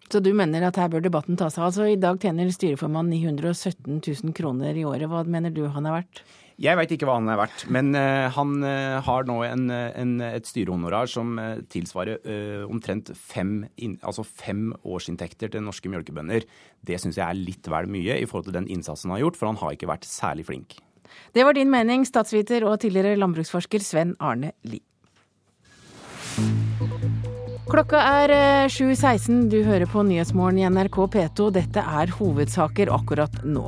Så 0.09 0.21
du 0.25 0.31
mener 0.33 0.65
at 0.65 0.77
her 0.81 0.89
bør 0.89 1.03
debatten 1.05 1.37
ta 1.37 1.51
seg 1.53 1.67
Altså, 1.67 1.85
I 1.91 1.99
dag 2.01 2.17
tjener 2.21 2.49
styreformann 2.53 3.11
917 3.11 3.99
000 4.01 4.35
kroner 4.37 4.77
i 4.77 4.85
året. 4.87 5.05
Hva 5.09 5.21
mener 5.29 5.53
du 5.53 5.67
han 5.69 5.85
er 5.85 5.99
verdt? 5.99 6.23
Jeg 6.59 6.75
veit 6.75 6.91
ikke 6.91 7.07
hva 7.07 7.15
han 7.15 7.29
er 7.31 7.37
verdt, 7.39 7.61
men 7.71 7.93
uh, 7.95 8.25
han 8.35 8.57
uh, 8.65 8.97
har 9.05 9.23
nå 9.29 9.37
en, 9.47 9.69
en, 9.71 10.09
et 10.25 10.49
styrehonorar 10.49 11.07
som 11.07 11.37
uh, 11.39 11.61
tilsvarer 11.71 12.19
omtrent 12.67 13.13
fem, 13.15 13.61
in, 13.79 13.95
altså 14.03 14.25
fem 14.27 14.73
årsinntekter 14.83 15.53
til 15.53 15.63
norske 15.63 15.87
mjølkebønder. 15.93 16.43
Det 16.83 16.99
syns 16.99 17.21
jeg 17.21 17.23
er 17.23 17.39
litt 17.39 17.71
vel 17.71 17.87
mye 17.87 18.19
i 18.19 18.27
forhold 18.27 18.49
til 18.49 18.59
den 18.59 18.67
innsatsen 18.75 19.07
han 19.07 19.19
har 19.21 19.29
gjort, 19.29 19.39
for 19.39 19.53
han 19.53 19.61
har 19.63 19.77
ikke 19.77 19.91
vært 19.93 20.09
særlig 20.09 20.49
flink. 20.51 20.81
Det 21.31 21.47
var 21.47 21.55
din 21.55 21.71
mening, 21.71 22.03
statsviter 22.03 22.67
og 22.67 22.81
tidligere 22.83 23.15
landbruksforsker 23.23 23.85
Sven 23.85 24.17
Arne 24.19 24.51
Lie. 24.67 24.83
Klokka 27.69 27.99
er 28.01 28.31
7.16. 28.65 29.29
Eh, 29.29 29.49
du 29.51 29.59
hører 29.61 29.85
på 29.85 30.01
Nyhetsmorgen 30.01 30.57
i 30.57 30.63
NRK 30.73 30.95
P2. 31.13 31.49
Dette 31.53 31.83
er 31.85 32.09
hovedsaker 32.17 32.89
akkurat 32.95 33.35
nå. 33.45 33.67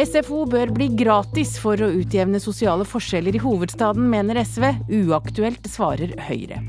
SFO 0.00 0.46
bør 0.48 0.72
bli 0.72 0.86
gratis 0.96 1.58
for 1.60 1.76
å 1.76 1.90
utjevne 1.92 2.40
sosiale 2.40 2.86
forskjeller 2.88 3.36
i 3.36 3.42
hovedstaden, 3.42 4.06
mener 4.08 4.40
SV. 4.40 4.70
Uaktuelt, 5.02 5.68
svarer 5.68 6.14
Høyre. 6.30 6.62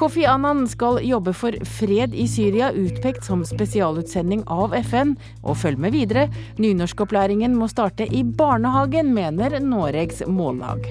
Kofi 0.00 0.24
Annan 0.24 0.64
skal 0.66 0.96
jobbe 1.04 1.36
for 1.36 1.60
fred 1.68 2.16
i 2.16 2.24
Syria, 2.24 2.72
utpekt 2.72 3.28
som 3.28 3.44
spesialutsending 3.44 4.46
av 4.48 4.72
FN. 4.80 5.12
Og 5.44 5.60
følg 5.60 5.76
med 5.84 5.92
videre. 5.92 6.30
Nynorskopplæringen 6.56 7.52
må 7.60 7.68
starte 7.68 8.08
i 8.08 8.24
barnehagen, 8.24 9.12
mener 9.12 9.60
Noregs 9.60 10.24
Mållag. 10.24 10.88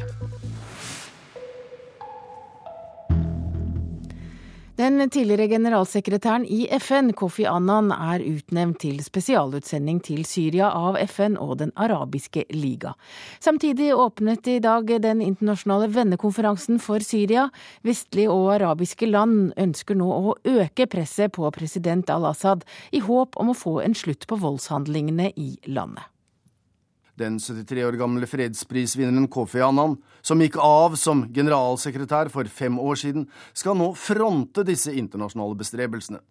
Den 4.79 5.09
tidligere 5.11 5.49
generalsekretæren 5.51 6.45
i 6.47 6.63
FN, 6.79 7.11
Kofi 7.11 7.43
Annan, 7.45 7.89
er 7.91 8.23
utnevnt 8.23 8.79
til 8.79 9.01
spesialutsending 9.03 9.99
til 10.05 10.21
Syria 10.25 10.69
av 10.71 10.95
FN 11.11 11.35
og 11.35 11.57
Den 11.59 11.73
arabiske 11.75 12.45
liga. 12.55 12.93
Samtidig 13.43 13.91
åpnet 13.91 14.47
i 14.47 14.59
dag 14.63 14.87
den 15.03 15.21
internasjonale 15.21 15.91
vennekonferansen 15.91 16.79
for 16.79 17.03
Syria. 17.03 17.49
Vestlige 17.83 18.31
og 18.31 18.53
arabiske 18.55 19.11
land 19.11 19.51
ønsker 19.59 19.99
nå 19.99 20.07
å 20.07 20.37
øke 20.39 20.87
presset 20.87 21.35
på 21.35 21.51
president 21.51 22.09
al-Assad, 22.09 22.63
i 22.95 23.03
håp 23.03 23.35
om 23.35 23.51
å 23.51 23.57
få 23.57 23.81
en 23.83 23.97
slutt 23.97 24.23
på 24.27 24.39
voldshandlingene 24.39 25.33
i 25.35 25.57
landet. 25.67 26.10
Den 27.19 27.39
73 27.39 27.83
år 27.85 27.97
gamle 27.99 28.27
fredsprisvinneren 28.29 29.27
Kofi 29.31 29.61
Annan, 29.61 29.97
som 30.21 30.41
gikk 30.41 30.57
av 30.63 30.95
som 30.99 31.25
generalsekretær 31.33 32.31
for 32.31 32.47
fem 32.47 32.79
år 32.79 32.99
siden, 33.01 33.25
skal 33.53 33.75
nå 33.77 33.91
fronte 33.99 34.63
disse 34.67 34.93
internasjonale 34.95 35.57
bestrebelsene. 35.59 36.21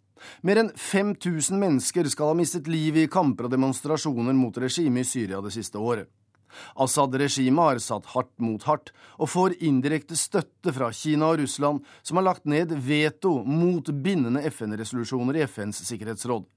Mer 0.44 0.62
enn 0.62 0.72
5000 0.76 1.60
mennesker 1.60 2.08
skal 2.12 2.32
ha 2.32 2.38
mistet 2.38 2.68
livet 2.68 3.06
i 3.06 3.12
kamper 3.12 3.48
og 3.48 3.54
demonstrasjoner 3.54 4.36
mot 4.36 4.56
regimet 4.60 5.06
i 5.06 5.10
Syria 5.10 5.40
det 5.44 5.52
siste 5.56 5.80
året. 5.80 6.08
Assad-regimet 6.82 7.62
har 7.62 7.80
satt 7.82 8.08
hardt 8.14 8.32
mot 8.42 8.64
hardt, 8.66 8.90
og 9.22 9.30
får 9.30 9.58
indirekte 9.62 10.18
støtte 10.18 10.74
fra 10.74 10.90
Kina 10.92 11.30
og 11.30 11.42
Russland, 11.44 11.84
som 12.02 12.18
har 12.18 12.26
lagt 12.26 12.48
ned 12.48 12.74
veto 12.74 13.36
mot 13.46 13.86
bindende 14.02 14.42
FN-resolusjoner 14.50 15.38
i 15.38 15.46
FNs 15.46 15.84
sikkerhetsråd. 15.86 16.48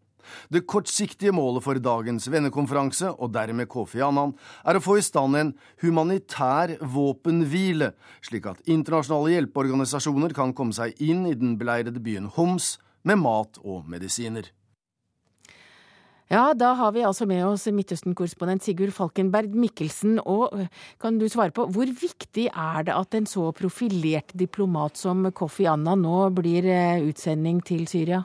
Det 0.53 0.65
kortsiktige 0.69 1.34
målet 1.36 1.65
for 1.65 1.80
dagens 1.80 2.30
vennekonferanse, 2.32 3.11
og 3.17 3.34
dermed 3.36 3.69
Kofi 3.71 4.01
Annan, 4.05 4.36
er 4.65 4.80
å 4.80 4.84
få 4.84 4.97
i 4.99 5.05
stand 5.05 5.39
en 5.39 5.53
humanitær 5.84 6.78
våpenhvile, 6.82 7.93
slik 8.26 8.49
at 8.51 8.65
internasjonale 8.65 9.38
hjelpeorganisasjoner 9.38 10.36
kan 10.38 10.55
komme 10.57 10.76
seg 10.76 10.97
inn 11.03 11.28
i 11.30 11.38
den 11.38 11.57
beleirede 11.61 12.03
byen 12.03 12.32
Homs 12.36 12.78
med 13.03 13.19
mat 13.24 13.59
og 13.63 13.88
medisiner. 13.91 14.51
Ja, 16.34 16.53
da 16.57 16.71
har 16.80 16.93
vi 16.95 17.03
altså 17.05 17.28
med 17.30 17.43
oss 17.45 17.67
Midtøsten-korrespondent 17.69 18.63
Sigurd 18.65 18.93
Falkenberg 18.95 19.53
Mikkelsen. 19.53 20.15
Og 20.24 20.55
kan 21.01 21.19
du 21.21 21.28
svare 21.30 21.53
på, 21.53 21.67
hvor 21.69 21.86
viktig 21.86 22.47
er 22.49 22.88
det 22.88 22.95
at 22.95 23.17
en 23.17 23.28
så 23.30 23.51
profilert 23.53 24.34
diplomat 24.34 24.97
som 24.97 25.28
Kofi 25.36 25.67
Annan 25.69 26.01
nå 26.01 26.30
blir 26.34 26.65
eh, 26.65 27.03
utsending 27.05 27.61
til 27.67 27.86
Syria? 27.91 28.24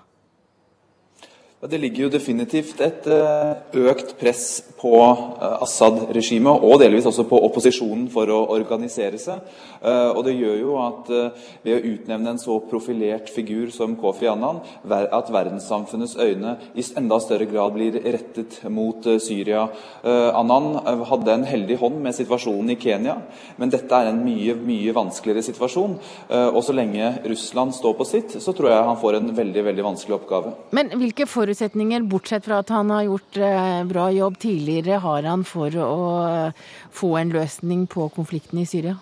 Det 1.58 1.78
ligger 1.78 2.04
jo 2.04 2.08
definitivt 2.12 2.78
et 2.86 3.06
eh, 3.10 3.78
økt 3.90 4.12
press 4.20 4.60
på 4.78 4.92
eh, 5.02 5.54
Assad-regimet, 5.64 6.62
og 6.62 6.78
delvis 6.78 7.08
også 7.10 7.24
på 7.26 7.40
opposisjonen, 7.48 8.04
for 8.12 8.30
å 8.30 8.36
organisere 8.54 9.18
seg. 9.18 9.40
Eh, 9.82 10.12
og 10.12 10.20
det 10.28 10.36
gjør 10.36 10.54
jo 10.60 10.76
at 10.78 11.10
ved 11.64 11.72
å 11.74 11.80
utnevne 11.96 12.30
en 12.30 12.38
så 12.38 12.60
profilert 12.70 13.32
figur 13.34 13.72
som 13.74 13.96
Kofi 13.98 14.28
Annan, 14.30 14.60
at 14.86 15.32
verdenssamfunnets 15.34 16.14
øyne 16.22 16.54
i 16.78 16.84
enda 17.00 17.18
større 17.24 17.48
grad 17.50 17.74
blir 17.74 17.98
rettet 18.04 18.60
mot 18.70 19.02
Syria. 19.22 19.64
Annan 20.06 20.70
hadde 21.10 21.34
en 21.34 21.46
heldig 21.48 21.78
hånd 21.80 21.98
med 22.04 22.14
situasjonen 22.16 22.74
i 22.74 22.78
Kenya, 22.80 23.16
men 23.58 23.72
dette 23.72 23.98
er 23.98 24.12
en 24.12 24.22
mye, 24.22 24.54
mye 24.54 24.94
vanskeligere 24.96 25.44
situasjon. 25.48 25.98
Og 26.52 26.60
så 26.64 26.76
lenge 26.76 27.10
Russland 27.28 27.74
står 27.76 27.98
på 27.98 28.08
sitt, 28.08 28.38
så 28.42 28.54
tror 28.56 28.72
jeg 28.72 28.88
han 28.90 29.00
får 29.00 29.18
en 29.18 29.30
veldig, 29.36 29.66
veldig 29.70 29.86
vanskelig 29.90 30.18
oppgave. 30.20 30.54
Men 30.76 30.94
hvilke 30.98 31.26
for 31.30 31.47
forutsetninger, 31.48 32.04
bortsett 32.04 32.44
fra 32.44 32.60
at 32.60 32.68
han 32.68 32.90
har 32.90 33.06
gjort 33.06 33.36
eh, 33.40 33.84
bra 33.88 34.10
jobb 34.12 34.38
tidligere, 34.38 35.00
har 35.00 35.22
han 35.24 35.44
for 35.48 35.72
å 35.80 35.92
eh, 36.28 36.66
få 36.92 37.16
en 37.16 37.32
løsning 37.32 37.86
på 37.88 38.08
konflikten 38.12 38.60
i 38.60 38.66
Syria? 38.68 38.98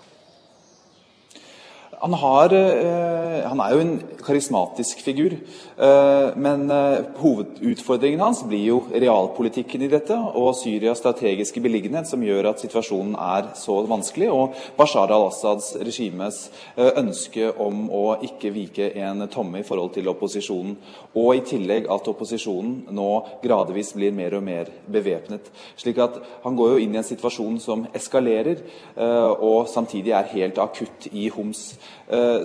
Han, 2.07 2.15
har, 2.15 2.53
eh, 2.55 3.49
han, 3.49 3.61
er 3.61 3.73
jo 3.75 3.81
en 3.83 3.95
karismatisk 4.23 5.01
figur. 5.03 5.33
Eh, 5.35 6.27
men 6.39 6.69
eh, 6.71 7.01
hovedutfordringen 7.19 8.21
hans 8.23 8.45
blir 8.47 8.63
jo 8.63 8.77
realpolitikken 8.93 9.83
i 9.83 9.89
dette, 9.91 10.15
og 10.15 10.53
Syrias 10.55 11.01
strategiske 11.03 11.59
beliggenhet, 11.65 12.07
som 12.07 12.23
gjør 12.23 12.53
at 12.53 12.63
situasjonen 12.63 13.17
er 13.19 13.49
så 13.59 13.81
vanskelig, 13.91 14.29
og 14.31 14.55
Bashar 14.79 15.11
al-Assads 15.11 15.73
regimes 15.83 16.39
ønske 16.77 17.49
om 17.51 17.89
å 17.91 18.05
ikke 18.29 18.55
vike 18.55 18.93
en 19.03 19.27
tomme 19.33 19.65
i 19.65 19.67
forhold 19.67 19.97
til 19.97 20.07
opposisjonen. 20.13 20.79
Og 21.19 21.33
i 21.35 21.43
tillegg 21.49 21.91
at 21.91 22.13
opposisjonen 22.13 22.95
nå 22.95 23.11
gradvis 23.43 23.97
blir 23.99 24.15
mer 24.15 24.39
og 24.39 24.47
mer 24.47 24.71
bevæpnet. 24.87 25.51
Slik 25.75 25.99
at 26.07 26.23
han 26.47 26.55
går 26.55 26.77
jo 26.77 26.87
inn 26.87 26.95
i 26.95 27.03
en 27.03 27.11
situasjon 27.11 27.59
som 27.67 27.87
eskalerer, 27.97 28.63
og 28.95 29.67
samtidig 29.73 30.15
er 30.15 30.35
helt 30.37 30.63
akutt 30.63 31.11
i 31.11 31.27
Homs. 31.35 31.73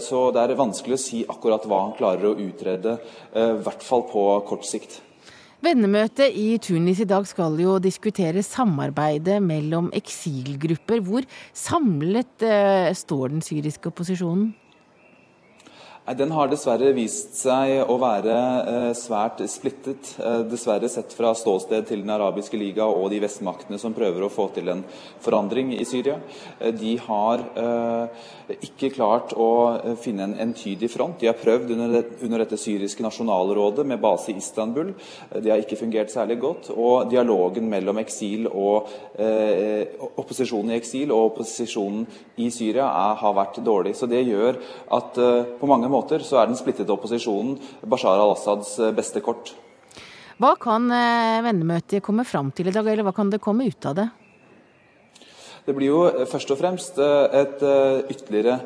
Så 0.01 0.19
det 0.33 0.41
er 0.41 0.57
vanskelig 0.57 0.97
å 0.97 1.01
si 1.01 1.21
akkurat 1.29 1.65
hva 1.69 1.83
han 1.85 1.95
klarer 1.97 2.31
å 2.31 2.37
utrede, 2.39 2.97
eh, 3.33 3.53
i 3.53 3.63
hvert 3.63 3.83
fall 3.85 4.05
på 4.09 4.25
kort 4.47 4.65
sikt. 4.65 5.01
Vennemøtet 5.61 6.33
i 6.33 6.55
Tunis 6.57 7.03
i 7.03 7.05
dag 7.05 7.27
skal 7.29 7.59
jo 7.61 7.75
diskutere 7.77 8.41
samarbeidet 8.41 9.37
mellom 9.45 9.91
eksilgrupper. 9.93 11.03
Hvor 11.05 11.27
samlet 11.53 12.47
eh, 12.47 12.89
står 12.97 13.35
den 13.35 13.45
syriske 13.45 13.91
opposisjonen? 13.91 14.55
Den 16.17 16.31
har 16.33 16.49
dessverre 16.49 16.89
vist 16.97 17.35
seg 17.37 17.85
å 17.85 17.95
være 18.01 18.33
eh, 18.33 18.87
svært 18.97 19.43
splittet. 19.47 20.15
Eh, 20.17 20.39
dessverre 20.49 20.89
sett 20.89 21.13
fra 21.13 21.29
ståsted 21.37 21.85
til 21.87 22.01
Den 22.01 22.13
arabiske 22.15 22.57
liga 22.57 22.87
og 22.89 23.11
de 23.13 23.19
vestmaktene 23.21 23.77
som 23.79 23.93
prøver 23.93 24.25
å 24.25 24.31
få 24.33 24.47
til 24.55 24.71
en 24.73 24.81
forandring 25.21 25.75
i 25.77 25.85
Syria. 25.85 26.17
Eh, 26.57 26.73
de 26.73 26.95
har 27.05 27.45
ikke 28.59 28.91
klart 28.95 29.35
å 29.37 29.95
finne 30.01 30.27
en 30.27 30.35
entydig 30.47 30.89
front. 30.91 31.19
De 31.21 31.29
har 31.29 31.39
prøvd 31.39 31.73
under, 31.75 32.41
dette 32.41 32.59
syriske 32.59 33.03
nasjonalrådet 33.05 33.85
med 33.87 34.01
base 34.01 34.31
i 34.33 34.37
Istanbul. 34.41 34.93
Det 35.31 35.51
har 35.51 35.61
ikke 35.63 35.79
fungert 35.79 36.11
særlig 36.13 36.39
godt. 36.41 36.71
Og 36.75 37.09
dialogen 37.11 37.69
mellom 37.71 38.01
eksil 38.01 38.47
og 38.49 38.89
opposisjonen 40.19 40.73
i 40.73 40.79
eksil 40.79 41.13
og 41.13 41.31
opposisjonen 41.31 42.05
i 42.41 42.49
Syria 42.53 42.87
har 43.19 43.37
vært 43.37 43.61
dårlig. 43.65 43.95
Så 43.97 44.09
det 44.11 44.23
gjør 44.25 44.59
at 44.97 45.19
på 45.59 45.69
mange 45.69 45.91
måter 45.91 46.23
så 46.25 46.41
er 46.41 46.49
den 46.49 46.59
splittede 46.59 46.93
opposisjonen 46.93 47.57
Bashar 47.87 48.19
al-Assads 48.19 48.77
eh, 48.79 48.95
beste 48.95 49.21
kort. 49.23 49.53
Hva 50.41 50.55
kan 50.61 50.89
eh, 50.93 51.41
vennemøtet 51.45 52.03
komme 52.05 52.25
fram 52.25 52.51
til 52.55 52.71
i 52.71 52.73
dag, 52.75 52.87
eller 52.87 53.05
hva 53.05 53.15
kan 53.15 53.29
det 53.31 53.41
komme 53.43 53.67
ut 53.69 53.89
av 53.89 53.97
det? 53.99 54.07
Det 55.65 55.75
blir 55.77 55.91
jo 55.91 56.03
eh, 56.09 56.27
først 56.29 56.53
og 56.53 56.61
fremst 56.61 56.99
et 57.01 57.63
ytterligere 58.11 58.59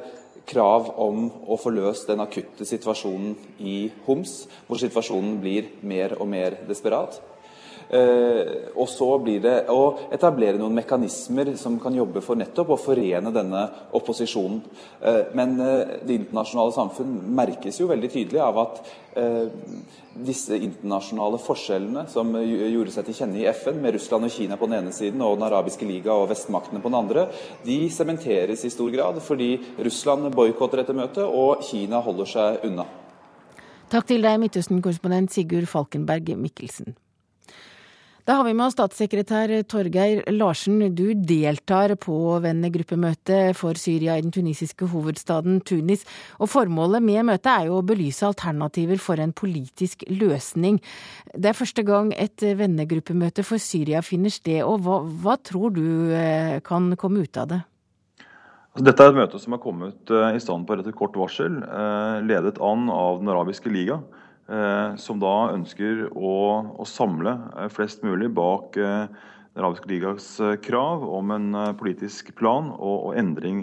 krav 0.46 0.92
om 1.02 1.26
å 1.50 1.58
få 1.58 1.72
løst 1.74 2.10
den 2.10 2.22
akutte 2.22 2.68
situasjonen 2.68 3.34
i 3.60 3.78
Homs, 4.06 4.44
hvor 4.68 4.80
situasjonen 4.80 5.40
blir 5.42 5.72
mer 5.82 6.14
og 6.20 6.30
mer 6.30 6.60
desperat. 6.70 7.18
Eh, 7.90 8.72
og 8.74 8.88
så 8.90 9.08
blir 9.22 9.42
det 9.44 9.56
å 9.70 9.82
etablere 10.14 10.58
noen 10.58 10.74
mekanismer 10.80 11.54
som 11.60 11.78
kan 11.82 11.96
jobbe 11.96 12.24
for 12.26 12.40
nettopp 12.40 12.74
å 12.74 12.80
forene 12.82 13.34
denne 13.34 13.66
opposisjonen. 13.96 14.64
Eh, 15.02 15.22
men 15.38 15.54
eh, 15.62 16.00
det 16.02 16.18
internasjonale 16.22 16.74
samfunn 16.76 17.20
merkes 17.38 17.80
jo 17.82 17.90
veldig 17.92 18.12
tydelig 18.14 18.42
av 18.46 18.62
at 18.66 18.88
disse 19.16 20.58
internasjonale 20.60 21.38
forskjellene 21.40 22.02
som 22.12 22.34
gjorde 22.36 22.92
seg 22.92 23.06
til 23.08 23.16
kjenne 23.16 23.40
i 23.40 23.46
FN, 23.48 23.78
med 23.80 23.96
Russland 23.96 24.28
og 24.28 24.34
Kina 24.34 24.58
på 24.60 24.68
den 24.68 24.82
ene 24.82 24.92
siden 24.92 25.24
og 25.24 25.38
Den 25.38 25.46
arabiske 25.48 25.88
liga 25.88 26.12
og 26.12 26.28
vestmaktene 26.34 26.82
på 26.84 26.92
den 26.92 27.00
andre, 27.00 27.24
de 27.64 27.78
sementeres 27.96 28.66
i 28.68 28.74
stor 28.76 28.92
grad 28.92 29.22
fordi 29.24 29.54
Russland 29.88 30.28
boikotter 30.36 30.84
dette 30.84 30.98
møtet 31.00 31.24
og 31.24 31.64
Kina 31.64 32.04
holder 32.04 32.32
seg 32.34 32.68
unna. 32.68 32.90
Takk 33.88 34.12
til 34.12 34.28
deg, 34.28 34.36
Midtøsten-korrespondent 34.44 35.32
Sigurd 35.32 35.72
Falkenberg 35.72 36.36
Mikkelsen. 36.36 36.98
Da 38.26 38.40
har 38.40 38.48
vi 38.48 38.56
med 38.58 38.66
oss 38.66 38.74
statssekretær 38.74 39.52
Torgeir 39.70 40.24
Larsen. 40.34 40.80
Du 40.98 41.12
deltar 41.14 41.92
på 42.02 42.16
vennegruppemøtet 42.42 43.54
for 43.54 43.78
Syria 43.78 44.16
i 44.18 44.24
den 44.26 44.34
tunisiske 44.34 44.88
hovedstaden 44.90 45.60
Tunis. 45.62 46.08
Og 46.42 46.50
formålet 46.50 47.06
med 47.06 47.28
møtet 47.30 47.52
er 47.52 47.68
jo 47.68 47.78
å 47.78 47.84
belyse 47.86 48.26
alternativer 48.26 48.98
for 48.98 49.22
en 49.22 49.30
politisk 49.30 50.08
løsning. 50.10 50.82
Det 51.38 51.52
er 51.52 51.60
første 51.60 51.86
gang 51.86 52.10
et 52.18 52.42
vennegruppemøte 52.42 53.46
for 53.46 53.62
Syria 53.62 54.02
finner 54.02 54.34
sted. 54.34 54.64
og 54.66 54.82
Hva, 54.88 55.04
hva 55.06 55.38
tror 55.38 55.78
du 55.78 55.86
eh, 56.18 56.58
kan 56.66 56.96
komme 56.98 57.30
ut 57.30 57.38
av 57.38 57.54
det? 57.54 57.62
Altså, 58.74 58.90
dette 58.90 59.06
er 59.06 59.14
et 59.14 59.22
møte 59.22 59.46
som 59.46 59.54
har 59.54 59.62
kommet 59.70 60.18
eh, 60.18 60.32
i 60.34 60.42
stand 60.42 60.66
på 60.66 60.74
relativt 60.74 60.98
kort 60.98 61.22
varsel, 61.22 61.62
eh, 61.62 62.26
ledet 62.26 62.58
an 62.58 62.90
av 62.90 63.22
Den 63.22 63.36
arabiske 63.38 63.70
liga. 63.70 64.02
Eh, 64.46 64.96
som 65.02 65.18
da 65.18 65.50
ønsker 65.56 66.04
å, 66.14 66.34
å 66.78 66.86
samle 66.86 67.32
eh, 67.56 67.70
flest 67.74 68.04
mulig 68.06 68.28
bak 68.38 68.76
eh, 68.78 69.08
Den 69.56 69.64
arabiske 69.64 69.90
ligas 69.90 70.28
krav 70.62 71.02
om 71.10 71.32
en 71.34 71.48
politisk 71.80 72.30
plan 72.38 72.68
og, 72.76 73.08
og 73.08 73.16
endring 73.16 73.62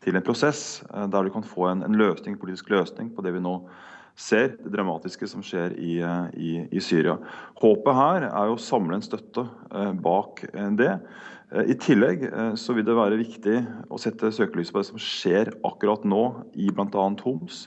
til 0.00 0.16
en 0.16 0.24
prosess 0.24 0.80
der 0.88 1.26
du 1.26 1.28
kan 1.34 1.44
få 1.44 1.66
en, 1.68 1.82
en 1.84 1.98
løsning, 2.00 2.38
politisk 2.40 2.70
løsning 2.72 3.10
på 3.12 3.20
det 3.26 3.34
vi 3.34 3.42
nå 3.44 3.52
ser, 4.16 4.54
det 4.56 4.72
dramatiske 4.72 5.28
som 5.28 5.44
skjer 5.44 5.76
i, 5.76 5.98
i, 6.40 6.54
i 6.72 6.80
Syria. 6.80 7.18
Håpet 7.60 8.00
her 8.00 8.30
er 8.30 8.48
å 8.48 8.56
samle 8.56 8.96
en 8.96 9.04
støtte 9.04 9.44
bak 10.00 10.40
det. 10.80 10.94
I 11.68 11.76
tillegg 11.84 12.24
så 12.56 12.72
vil 12.72 12.88
det 12.88 12.96
være 12.96 13.20
viktig 13.20 13.58
å 13.92 14.00
sette 14.00 14.32
søkelyset 14.32 14.72
på 14.72 14.80
det 14.80 14.88
som 14.88 15.04
skjer 15.04 15.52
akkurat 15.68 16.08
nå 16.08 16.30
i 16.56 16.72
bl.a. 16.72 17.10
Homs. 17.28 17.66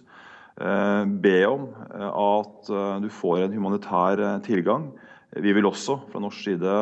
Eh, 0.59 1.05
be 1.23 1.37
om 1.47 1.69
eh, 1.95 2.09
at 2.09 2.69
eh, 2.69 2.97
du 3.05 3.07
får 3.13 3.45
en 3.45 3.55
humanitær 3.55 4.23
tilgang. 4.45 4.89
Vi 5.31 5.53
vil 5.55 5.67
også 5.67 5.95
fra 6.11 6.19
norsk 6.19 6.43
side 6.43 6.75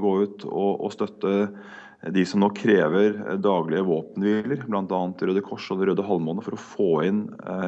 gå 0.00 0.12
ut 0.24 0.46
og, 0.48 0.86
og 0.86 0.92
støtte 0.94 1.34
de 2.16 2.22
som 2.24 2.40
nå 2.40 2.48
krever 2.56 3.36
daglige 3.44 3.84
våpenhviler, 3.84 4.62
bl.a. 4.64 5.00
Røde 5.20 5.42
Kors 5.44 5.66
og 5.68 5.82
Det 5.82 5.90
røde 5.90 6.06
halvmåne, 6.06 6.40
for 6.40 6.56
å 6.56 6.62
få 6.64 6.88
inn 7.04 7.18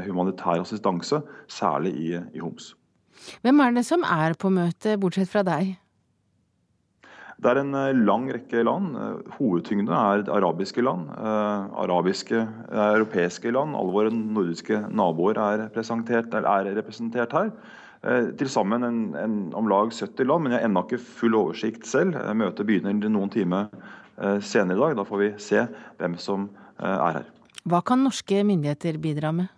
humanitær 0.07 0.63
assistanse, 0.63 1.21
særlig 1.53 1.93
i, 2.01 2.09
i 2.33 2.41
Homs. 2.41 2.71
Hvem 3.45 3.61
er 3.61 3.77
det 3.77 3.85
som 3.85 4.09
er 4.09 4.33
på 4.41 4.49
møtet, 4.49 4.97
bortsett 5.05 5.29
fra 5.29 5.45
deg? 5.45 5.75
Det 7.43 7.51
er 7.51 7.59
en 7.59 7.75
eh, 7.75 7.91
lang 8.07 8.29
rekke 8.31 8.63
land. 8.63 8.95
Eh, 8.95 9.31
hovedtyngden 9.39 9.91
er 9.97 10.23
arabiske 10.31 10.83
land. 10.85 11.09
Eh, 11.11 11.65
arabiske, 11.85 12.45
europeiske 12.71 13.51
land. 13.55 13.75
Alle 13.79 13.95
våre 13.97 14.13
nordiske 14.15 14.85
naboer 14.95 15.41
er, 15.43 15.67
er 15.67 16.75
representert 16.79 17.39
her. 17.39 17.55
Til 18.03 18.49
sammen 18.51 18.83
en, 18.83 18.97
en, 19.15 19.35
om 19.55 19.69
lag 19.71 19.93
70 19.95 20.27
land, 20.27 20.43
men 20.43 20.53
jeg 20.53 20.59
har 20.59 20.67
ennå 20.67 20.81
ikke 20.83 20.99
full 20.99 21.37
oversikt 21.39 21.87
selv. 21.87 22.17
Møtet 22.35 22.67
begynner 22.67 22.97
noen 23.07 23.31
timer 23.31 23.69
senere 24.43 24.75
i 24.75 24.81
dag. 24.81 24.97
Da 24.99 25.05
får 25.07 25.21
vi 25.21 25.29
se 25.39 25.63
hvem 26.01 26.17
som 26.19 26.49
er 26.83 27.21
her. 27.21 27.29
Hva 27.63 27.79
kan 27.87 28.03
norske 28.03 28.43
myndigheter 28.43 28.99
bidra 28.99 29.31
med? 29.37 29.55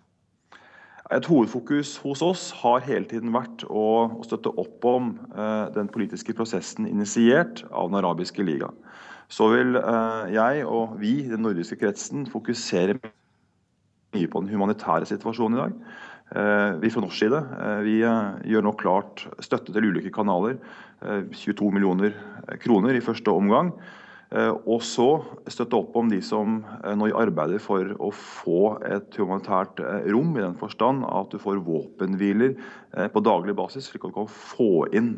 Et 1.13 1.27
hovedfokus 1.29 1.97
hos 2.01 2.21
oss 2.25 2.47
har 2.63 2.81
hele 2.87 3.05
tiden 3.05 3.33
vært 3.35 3.61
å, 3.69 4.09
støtte 4.25 4.49
opp 4.57 4.87
om 4.89 5.11
eh, 5.35 5.67
den 5.75 5.89
politiske 5.93 6.33
prosessen 6.33 6.87
initiert 6.89 7.61
av 7.69 7.91
Den 7.91 7.99
arabiske 7.99 8.41
liga. 8.41 8.71
Så 9.29 9.51
vil 9.53 9.77
eh, 9.77 10.33
jeg 10.33 10.65
og 10.65 10.97
vi 11.01 11.19
i 11.21 11.29
den 11.29 11.45
nordiske 11.45 11.77
kretsen 11.77 12.25
fokusere 12.29 12.97
mye 14.15 14.31
på 14.31 14.41
den 14.41 14.49
humanitære 14.49 15.05
situasjonen 15.09 15.59
i 15.59 15.61
dag. 15.61 15.77
Eh, 16.33 16.71
vi 16.81 16.89
fra 16.89 17.03
norsk 17.03 17.19
side 17.21 17.37
eh, 17.37 17.81
vi 17.85 17.99
gjør 18.01 18.65
nå 18.65 18.73
klart 18.81 19.27
støtte 19.45 19.75
til 19.75 19.91
ulike 19.91 20.13
kanaler. 20.13 20.57
22 21.05 21.53
eh, 21.53 21.75
millioner 21.75 22.17
kroner 22.63 22.97
i 22.97 23.03
første 23.05 23.29
omgang. 23.29 23.75
Eh, 24.35 24.51
og 24.67 24.81
så 24.83 25.07
støtte 25.47 25.77
opp 25.79 25.95
om 25.95 26.09
de 26.11 26.19
som 26.25 26.57
eh, 26.81 26.95
nå 26.97 27.07
arbeider 27.15 27.61
for 27.63 27.93
å 28.03 28.09
få 28.11 28.75
et 28.83 29.15
humanitært 29.19 29.79
eh, 29.79 30.09
rom, 30.11 30.33
i 30.35 30.43
den 30.43 30.57
forstand 30.59 31.05
at 31.07 31.31
du 31.31 31.39
får 31.39 31.61
våpenhviler 31.63 32.57
på 33.11 33.21
daglig 33.23 33.55
basis, 33.57 33.89
slik 33.89 34.05
at 34.05 34.13
du 34.13 34.15
kan 34.21 34.29
få 34.31 34.85
inn 34.95 35.09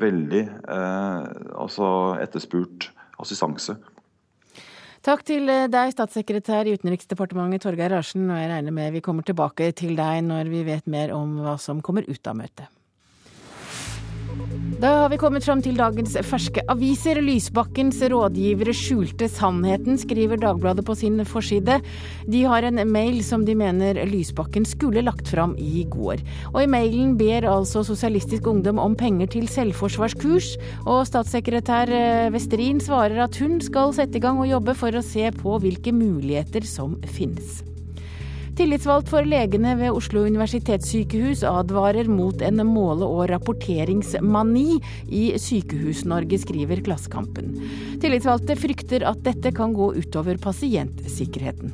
veldig 0.00 0.42
altså 0.68 1.86
etterspurt 2.20 2.90
assistanse. 3.20 3.78
Takk 5.04 5.24
til 5.24 5.48
deg, 5.48 5.94
statssekretær 5.94 6.68
i 6.68 6.74
Utenriksdepartementet 6.76 7.64
Torgeir 7.64 7.94
Larsen, 7.96 8.26
og 8.28 8.36
jeg 8.36 8.50
regner 8.52 8.76
med 8.76 8.92
vi 8.92 9.04
kommer 9.04 9.24
tilbake 9.24 9.70
til 9.80 9.96
deg 9.96 10.20
når 10.28 10.52
vi 10.52 10.60
vet 10.68 10.92
mer 10.92 11.16
om 11.16 11.38
hva 11.40 11.56
som 11.60 11.80
kommer 11.84 12.04
ut 12.04 12.28
av 12.28 12.36
møtet. 12.42 12.68
Da 14.80 14.88
har 15.02 15.10
vi 15.12 15.18
kommet 15.20 15.44
fram 15.44 15.60
til 15.60 15.76
dagens 15.76 16.14
ferske 16.24 16.62
aviser. 16.72 17.18
Lysbakkens 17.20 17.98
rådgivere 18.08 18.72
skjulte 18.72 19.28
sannheten, 19.28 19.98
skriver 20.00 20.40
Dagbladet 20.40 20.86
på 20.88 20.96
sin 20.96 21.20
forside. 21.28 21.76
De 22.24 22.40
har 22.48 22.64
en 22.64 22.80
mail 22.88 23.18
som 23.26 23.44
de 23.44 23.58
mener 23.60 24.00
Lysbakken 24.08 24.64
skulle 24.64 25.04
lagt 25.04 25.28
fram 25.28 25.52
i 25.60 25.84
går. 25.84 26.24
Og 26.54 26.62
i 26.64 26.72
mailen 26.72 27.18
ber 27.20 27.50
altså 27.52 27.84
Sosialistisk 27.84 28.48
Ungdom 28.48 28.80
om 28.80 28.96
penger 28.96 29.28
til 29.36 29.52
selvforsvarskurs, 29.52 30.54
og 30.88 31.04
statssekretær 31.12 31.92
Westrin 32.32 32.80
svarer 32.80 33.20
at 33.28 33.36
hun 33.36 33.60
skal 33.60 33.92
sette 33.92 34.16
i 34.16 34.24
gang 34.24 34.40
og 34.40 34.48
jobbe 34.48 34.80
for 34.80 34.96
å 34.96 35.04
se 35.04 35.28
på 35.42 35.60
hvilke 35.60 35.92
muligheter 35.92 36.64
som 36.64 36.96
finnes. 37.04 37.60
Tillitsvalgt 38.60 39.08
for 39.08 39.24
legene 39.24 39.70
ved 39.78 39.94
Oslo 39.96 40.26
universitetssykehus 40.28 41.40
advarer 41.48 42.10
mot 42.12 42.42
en 42.44 42.60
måle- 42.68 43.06
og 43.08 43.30
rapporteringsmani 43.30 44.74
i 45.08 45.22
Sykehus-Norge, 45.40 46.42
skriver 46.42 46.82
Klassekampen. 46.84 47.54
Tillitsvalgte 48.04 48.58
frykter 48.60 49.08
at 49.08 49.24
dette 49.24 49.54
kan 49.56 49.72
gå 49.72 49.94
utover 49.96 50.36
pasientsikkerheten. 50.44 51.72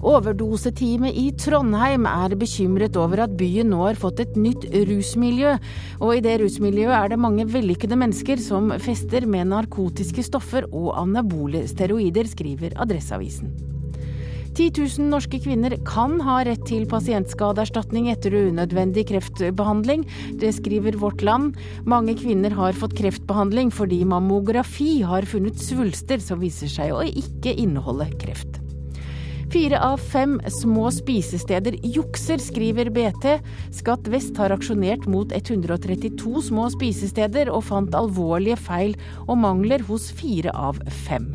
Overdoseteamet 0.00 1.12
i 1.12 1.28
Trondheim 1.36 2.08
er 2.08 2.32
bekymret 2.40 2.96
over 2.96 3.26
at 3.28 3.36
byen 3.36 3.68
nå 3.74 3.84
har 3.84 4.00
fått 4.00 4.24
et 4.24 4.36
nytt 4.40 4.64
rusmiljø. 4.72 5.58
Og 6.00 6.16
i 6.16 6.22
det 6.24 6.38
rusmiljøet 6.40 7.02
er 7.02 7.12
det 7.12 7.20
mange 7.20 7.44
vellykkede 7.52 8.00
mennesker 8.00 8.40
som 8.40 8.72
fester 8.80 9.28
med 9.28 9.52
narkotiske 9.52 10.24
stoffer 10.24 10.64
og 10.72 10.94
anabole 11.02 11.66
steroider, 11.68 12.24
skriver 12.32 12.80
Adresseavisen. 12.80 13.76
10 14.58 14.72
000 14.98 15.10
norske 15.12 15.38
kvinner 15.38 15.76
kan 15.86 16.16
ha 16.26 16.40
rett 16.42 16.64
til 16.66 16.82
pasientskadeerstatning 16.90 18.08
etter 18.10 18.34
unødvendig 18.34 19.04
kreftbehandling. 19.06 20.02
Det 20.42 20.50
skriver 20.56 20.98
Vårt 20.98 21.22
Land. 21.22 21.54
Mange 21.86 22.16
kvinner 22.18 22.50
har 22.58 22.74
fått 22.74 22.96
kreftbehandling 22.98 23.70
fordi 23.70 24.00
mammografi 24.02 25.04
har 25.06 25.28
funnet 25.30 25.62
svulster 25.62 26.18
som 26.18 26.42
viser 26.42 26.72
seg 26.72 26.90
å 26.90 27.06
ikke 27.06 27.54
inneholde 27.54 28.10
kreft. 28.18 28.58
Fire 29.54 29.78
av 29.80 30.02
fem 30.02 30.40
små 30.50 30.90
spisesteder 30.92 31.78
jukser, 31.86 32.42
skriver 32.42 32.90
BT. 32.90 33.38
Skatt 33.78 34.10
Vest 34.10 34.36
har 34.42 34.52
aksjonert 34.52 35.06
mot 35.06 35.30
132 35.32 36.48
små 36.50 36.66
spisesteder 36.74 37.54
og 37.54 37.68
fant 37.70 37.94
alvorlige 37.94 38.58
feil 38.58 38.98
og 39.28 39.38
mangler 39.46 39.86
hos 39.86 40.10
fire 40.18 40.50
av 40.50 40.82
fem. 41.06 41.30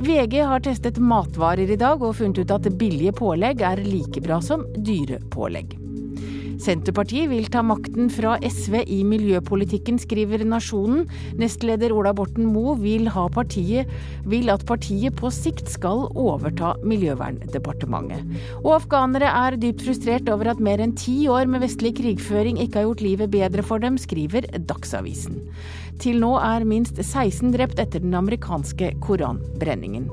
VG 0.00 0.40
har 0.48 0.62
testet 0.64 0.96
matvarer 0.96 1.68
i 1.68 1.76
dag 1.76 2.00
og 2.00 2.16
funnet 2.16 2.40
ut 2.40 2.54
at 2.54 2.68
billige 2.80 3.12
pålegg 3.18 3.60
er 3.66 3.82
like 3.84 4.22
bra 4.24 4.40
som 4.44 4.64
dyre 4.80 5.20
pålegg. 5.32 5.76
Senterpartiet 6.60 7.30
vil 7.30 7.46
ta 7.48 7.62
makten 7.64 8.10
fra 8.12 8.34
SV 8.44 8.82
i 8.84 8.98
miljøpolitikken, 9.08 9.96
skriver 10.00 10.42
Nasjonen. 10.44 11.06
Nestleder 11.40 11.94
Ola 11.96 12.12
Borten 12.16 12.50
Moe 12.52 12.74
vil, 12.80 13.08
vil 14.28 14.52
at 14.52 14.66
partiet 14.68 15.16
på 15.16 15.30
sikt 15.32 15.72
skal 15.72 16.04
overta 16.12 16.74
Miljøverndepartementet. 16.84 18.24
Og 18.60 18.74
afghanere 18.76 19.32
er 19.46 19.56
dypt 19.60 19.86
frustrert 19.86 20.28
over 20.28 20.52
at 20.52 20.60
mer 20.60 20.84
enn 20.84 20.92
ti 20.96 21.22
år 21.32 21.48
med 21.48 21.64
vestlig 21.64 21.94
krigføring 21.96 22.60
ikke 22.60 22.82
har 22.82 22.90
gjort 22.90 23.06
livet 23.08 23.32
bedre 23.32 23.64
for 23.64 23.80
dem, 23.80 23.96
skriver 23.96 24.44
Dagsavisen. 24.68 25.40
Til 26.00 26.16
nå 26.16 26.30
er 26.40 26.64
minst 26.64 26.96
16 26.96 27.50
drept 27.52 27.80
etter 27.82 28.00
den 28.00 28.14
amerikanske 28.16 28.94
koranbrenningen. 29.04 30.06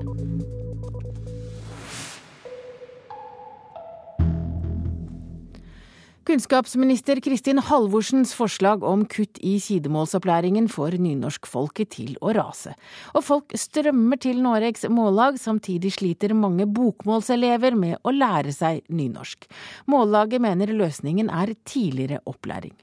Kunnskapsminister 6.27 7.21
Kristin 7.23 7.61
Halvorsens 7.63 8.33
forslag 8.35 8.83
om 8.83 9.05
kutt 9.07 9.39
i 9.39 9.53
sidemålsopplæringen 9.63 10.67
får 10.67 10.97
nynorskfolket 10.99 11.93
til 11.93 12.17
å 12.19 12.33
rase. 12.35 12.73
Og 13.15 13.23
folk 13.23 13.55
strømmer 13.55 14.19
til 14.19 14.41
Noregs 14.43 14.83
mållag, 14.91 15.39
samtidig 15.39 15.93
sliter 15.95 16.35
mange 16.35 16.67
bokmålselever 16.67 17.79
med 17.79 18.03
å 18.03 18.11
lære 18.11 18.51
seg 18.51 18.83
nynorsk. 18.91 19.47
Mållaget 19.87 20.43
mener 20.43 20.75
løsningen 20.75 21.31
er 21.31 21.55
tidligere 21.63 22.19
opplæring. 22.27 22.75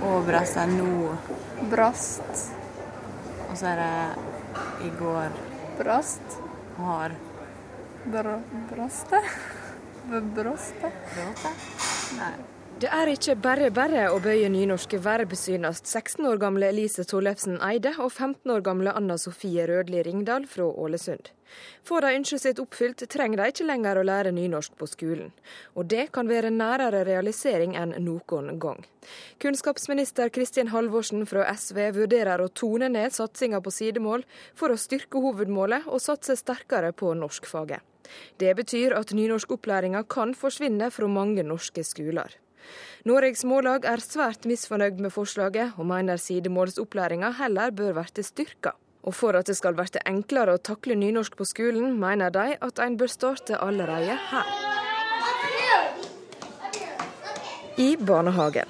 Og 0.00 0.22
er 0.62 0.70
nå 0.72 1.14
brast. 1.70 2.44
Og 3.48 3.56
så 3.58 3.72
er 3.72 3.82
det 3.82 4.86
i 4.86 4.92
går 5.00 5.34
brast. 5.80 6.38
Har 6.80 7.16
Br 8.12 8.30
braste? 8.70 9.20
Broste? 10.34 10.92
Bråte? 11.14 11.52
Nei. 12.16 12.49
Det 12.80 12.88
er 12.88 13.10
ikke 13.12 13.34
bare 13.36 13.66
bare 13.76 14.06
å 14.08 14.20
bøye 14.24 14.48
nynorske 14.48 14.96
verb, 15.04 15.34
synes 15.36 15.82
16 15.84 16.24
år 16.30 16.38
gamle 16.40 16.70
Elise 16.72 17.04
Tollefsen 17.04 17.58
Eide 17.60 17.90
og 18.00 18.08
15 18.08 18.48
år 18.54 18.62
gamle 18.64 18.94
Anna 18.96 19.18
Sofie 19.20 19.66
Rødli 19.68 20.00
Ringdal 20.06 20.46
fra 20.48 20.64
Ålesund. 20.64 21.28
Får 21.84 22.06
de 22.06 22.14
ønsket 22.16 22.44
sitt 22.46 22.64
oppfylt, 22.64 23.04
trenger 23.12 23.42
de 23.42 23.50
ikke 23.52 23.68
lenger 23.68 24.00
å 24.00 24.06
lære 24.08 24.32
nynorsk 24.32 24.80
på 24.80 24.88
skolen. 24.88 25.28
Og 25.76 25.92
det 25.92 26.08
kan 26.16 26.32
være 26.32 26.54
nærere 26.56 27.04
realisering 27.04 27.76
enn 27.76 27.92
noen 28.00 28.56
gang. 28.64 28.80
Kunnskapsminister 29.44 30.32
Kristin 30.32 30.72
Halvorsen 30.72 31.28
fra 31.28 31.50
SV 31.52 31.84
vurderer 32.00 32.40
å 32.40 32.48
tone 32.48 32.88
ned 32.88 33.12
satsinga 33.12 33.60
på 33.60 33.76
sidemål 33.76 34.24
for 34.56 34.72
å 34.72 34.80
styrke 34.80 35.20
hovedmålet 35.20 35.84
og 35.84 36.00
satse 36.00 36.40
sterkere 36.40 36.96
på 36.96 37.12
norskfaget. 37.12 37.84
Det 38.40 38.56
betyr 38.56 38.96
at 38.96 39.12
nynorskopplæringa 39.12 40.06
kan 40.08 40.32
forsvinne 40.32 40.88
fra 40.88 41.12
mange 41.20 41.44
norske 41.44 41.84
skoler. 41.84 42.40
Noregs 43.08 43.46
Mållag 43.48 43.86
er 43.88 44.02
svært 44.04 44.44
misfornøyd 44.44 44.98
med 45.00 45.12
forslaget, 45.14 45.72
og 45.80 45.86
mener 45.88 46.20
sidemålsopplæringa 46.20 47.30
heller 47.38 47.72
bør 47.72 47.96
bli 47.96 48.24
styrka. 48.24 48.74
Og 49.08 49.16
for 49.16 49.32
at 49.38 49.48
det 49.48 49.56
skal 49.56 49.72
bli 49.72 50.02
enklere 50.04 50.58
å 50.58 50.60
takle 50.60 50.98
nynorsk 51.00 51.38
på 51.38 51.46
skolen, 51.48 51.96
mener 51.96 52.28
de 52.28 52.58
at 52.60 52.84
en 52.84 52.98
bør 53.00 53.08
starte 53.08 53.56
allerede 53.56 54.18
her. 54.28 54.52
I 57.80 57.96
barnehagen. 57.96 58.68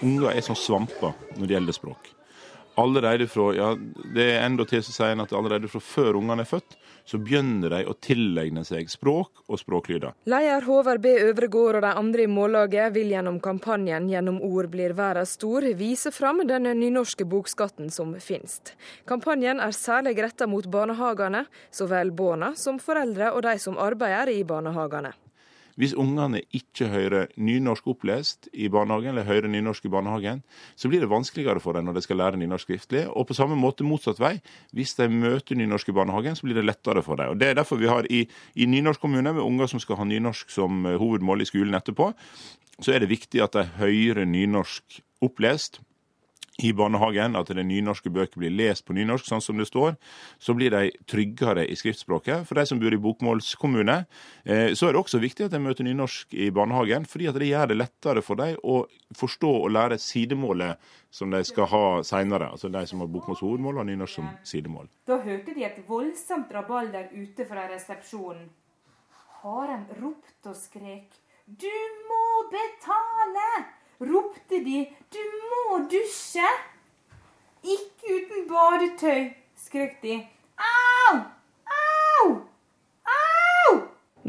Unger 0.00 0.30
er 0.32 0.40
som 0.40 0.56
svamper 0.56 1.12
når 1.36 1.44
det 1.44 1.58
gjelder 1.58 1.76
språk 1.76 2.15
allerede 2.76 3.26
fra 3.26 3.50
ja, 3.56 3.70
det 4.14 4.26
er 4.34 4.44
enda 4.46 4.66
til 4.68 4.82
som 4.84 4.94
sier 4.96 5.22
at 5.22 5.32
allerede 5.32 5.70
fra 5.70 5.80
før 5.80 6.18
ungene 6.20 6.44
er 6.44 6.50
født, 6.50 6.76
så 7.06 7.18
begynner 7.22 7.70
de 7.70 7.82
å 7.86 7.94
tilegne 8.02 8.64
seg 8.66 8.90
språk 8.90 9.44
og 9.46 9.60
språklyder. 9.60 10.16
Leder 10.30 10.66
Håvard 10.66 11.02
B. 11.04 11.12
Øvregård 11.28 11.78
og 11.78 11.86
de 11.86 11.92
andre 12.02 12.26
i 12.26 12.30
mållaget 12.30 12.94
vil 12.96 13.12
gjennom 13.14 13.38
kampanjen 13.40 14.08
'Gjennom 14.10 14.40
ord 14.42 14.70
blir 14.70 14.94
verden 14.98 15.26
stor' 15.26 15.72
vise 15.78 16.10
fram 16.10 16.42
den 16.46 16.66
nynorske 16.66 17.24
bokskatten 17.24 17.90
som 17.90 18.14
finnes. 18.20 18.60
Kampanjen 19.06 19.60
er 19.60 19.72
særlig 19.72 20.16
retta 20.18 20.46
mot 20.46 20.66
barnehagene, 20.66 21.46
så 21.70 21.86
vel 21.86 22.10
barna 22.10 22.54
som 22.56 22.78
foreldre 22.78 23.32
og 23.32 23.42
de 23.42 23.58
som 23.58 23.78
arbeider 23.78 24.32
i 24.34 24.42
barnehagene. 24.44 25.12
Hvis 25.76 25.92
ungene 25.92 26.40
ikke 26.56 26.88
hører 26.88 27.26
nynorsk 27.36 27.86
opplest 27.92 28.48
i 28.56 28.70
barnehagen, 28.72 29.12
eller 29.12 29.28
hører 29.28 29.50
nynorsk 29.52 29.84
i 29.84 29.92
barnehagen, 29.92 30.42
så 30.76 30.88
blir 30.88 31.04
det 31.04 31.10
vanskeligere 31.12 31.60
for 31.60 31.76
dem 31.76 31.84
når 31.84 31.98
de 31.98 32.04
skal 32.06 32.20
lære 32.22 32.40
nynorsk 32.40 32.70
skriftlig. 32.70 33.04
Og 33.12 33.28
på 33.28 33.36
samme 33.36 33.58
måte 33.60 33.84
motsatt 33.84 34.20
vei. 34.22 34.38
Hvis 34.72 34.96
de 34.96 35.08
møter 35.12 35.58
nynorsk 35.58 35.92
i 35.92 35.96
barnehagen, 35.96 36.36
så 36.38 36.48
blir 36.48 36.56
det 36.56 36.64
lettere 36.64 37.04
for 37.04 37.20
dem. 37.20 37.34
Og 37.34 37.40
Det 37.40 37.50
er 37.50 37.60
derfor 37.60 37.76
vi 37.76 37.92
har 37.92 38.08
i, 38.08 38.24
i 38.54 38.66
nynorsk 38.66 39.00
kommune, 39.00 39.32
med 39.32 39.44
unger 39.44 39.68
som 39.68 39.82
skal 39.82 40.00
ha 40.00 40.08
nynorsk 40.08 40.50
som 40.50 40.86
eh, 40.86 40.96
hovedmål 40.96 41.44
i 41.44 41.48
skolen 41.48 41.76
etterpå, 41.76 42.12
så 42.80 42.92
er 42.92 43.00
det 43.00 43.12
viktig 43.12 43.40
at 43.44 43.56
de 43.56 43.64
hører 43.76 44.24
nynorsk 44.28 45.00
opplest 45.24 45.80
i 46.58 46.72
barnehagen, 46.72 47.36
at 47.36 47.50
det 47.52 47.64
nynorske 47.68 48.10
bøker 48.12 48.40
blir 48.40 48.54
lest 48.54 48.86
på 48.86 48.94
nynorsk, 48.96 49.26
sånn 49.28 49.42
som 49.44 49.58
det 49.60 49.66
står, 49.68 49.96
så 50.40 50.54
blir 50.56 50.72
de 50.72 50.88
tryggere 51.08 51.66
i 51.68 51.76
skriftspråket. 51.76 52.46
For 52.48 52.56
de 52.56 52.64
som 52.68 52.80
bor 52.80 52.94
i 52.94 53.00
bokmålskommune, 53.00 53.96
eh, 54.44 54.72
så 54.72 54.88
er 54.88 54.96
det 54.96 55.02
også 55.02 55.20
viktig 55.20 55.46
at 55.46 55.52
de 55.52 55.60
møter 55.60 55.84
nynorsk 55.84 56.32
i 56.32 56.48
barnehagen, 56.50 57.04
fordi 57.04 57.28
at 57.28 57.36
det 57.36 57.50
gjør 57.50 57.72
det 57.72 57.78
lettere 57.82 58.24
for 58.24 58.40
dem 58.40 58.56
å 58.64 58.78
forstå 59.16 59.52
og 59.66 59.70
lære 59.76 60.00
sidemålet 60.00 60.80
som 61.12 61.30
de 61.30 61.42
skal 61.44 61.68
ha 61.72 61.84
seinere. 62.02 62.50
Altså 62.50 62.72
de 62.72 62.86
som 62.88 63.04
har 63.04 63.12
bokmålshovedmål 63.12 63.82
og 63.82 63.88
nynorsk 63.90 64.20
som 64.22 64.32
sidemål. 64.44 64.88
Da 65.06 65.20
hørte 65.20 65.52
de 65.52 65.64
et 65.68 65.82
voldsomt 65.88 66.52
rabalder 66.52 67.12
ute 67.12 67.44
fra 67.48 67.68
resepsjonen. 67.68 68.48
Har 69.44 69.70
en 69.76 69.88
ropt 70.00 70.48
og 70.48 70.56
skrek. 70.56 71.12
Du 71.46 71.74
må 72.08 72.48
betale! 72.50 73.50
Ropte 74.00 74.64
de 74.64 74.86
'du 75.10 75.24
må 75.50 75.78
dusje'. 75.90 76.54
Ikke 77.64 78.14
uten 78.16 78.44
badetøy, 78.48 79.30
skrek 79.66 80.02
de. 80.02 80.26
Au! 80.58 81.16
Au! 81.66 82.26
Au! 83.04 83.80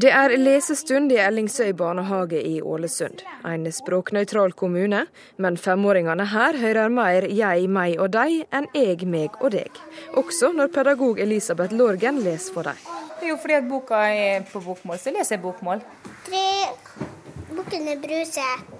Det 0.01 0.09
er 0.11 0.33
lesestund 0.37 1.11
i 1.11 1.19
Ellingsøy 1.21 1.71
barnehage 1.73 2.41
i 2.41 2.61
Ålesund, 2.61 3.21
en 3.45 3.71
språknøytral 3.71 4.53
kommune. 4.53 5.05
Men 5.37 5.57
femåringene 5.57 6.25
her 6.25 6.57
hører 6.57 6.89
mer 6.89 7.27
'jeg, 7.27 7.69
meg 7.69 7.99
og 7.99 8.13
deg' 8.13 8.45
enn 8.53 8.67
'jeg, 8.73 9.07
meg 9.07 9.29
og 9.41 9.51
deg'. 9.51 9.81
Også 10.13 10.51
når 10.53 10.67
pedagog 10.67 11.19
Elisabeth 11.19 11.73
Lorgen 11.73 12.19
leser 12.19 12.53
for 12.53 12.61
dem. 12.61 12.77
Det 13.19 13.25
er 13.25 13.29
jo 13.29 13.37
fordi 13.37 13.53
at 13.53 13.69
boka 13.69 13.95
er 13.95 14.41
på 14.53 14.59
bokmål, 14.59 14.97
så 14.97 15.11
leser 15.11 15.35
jeg 15.35 15.41
bokmål. 15.41 15.81
Tre 16.25 16.47
bukkene 17.55 18.01
Bruse. 18.01 18.76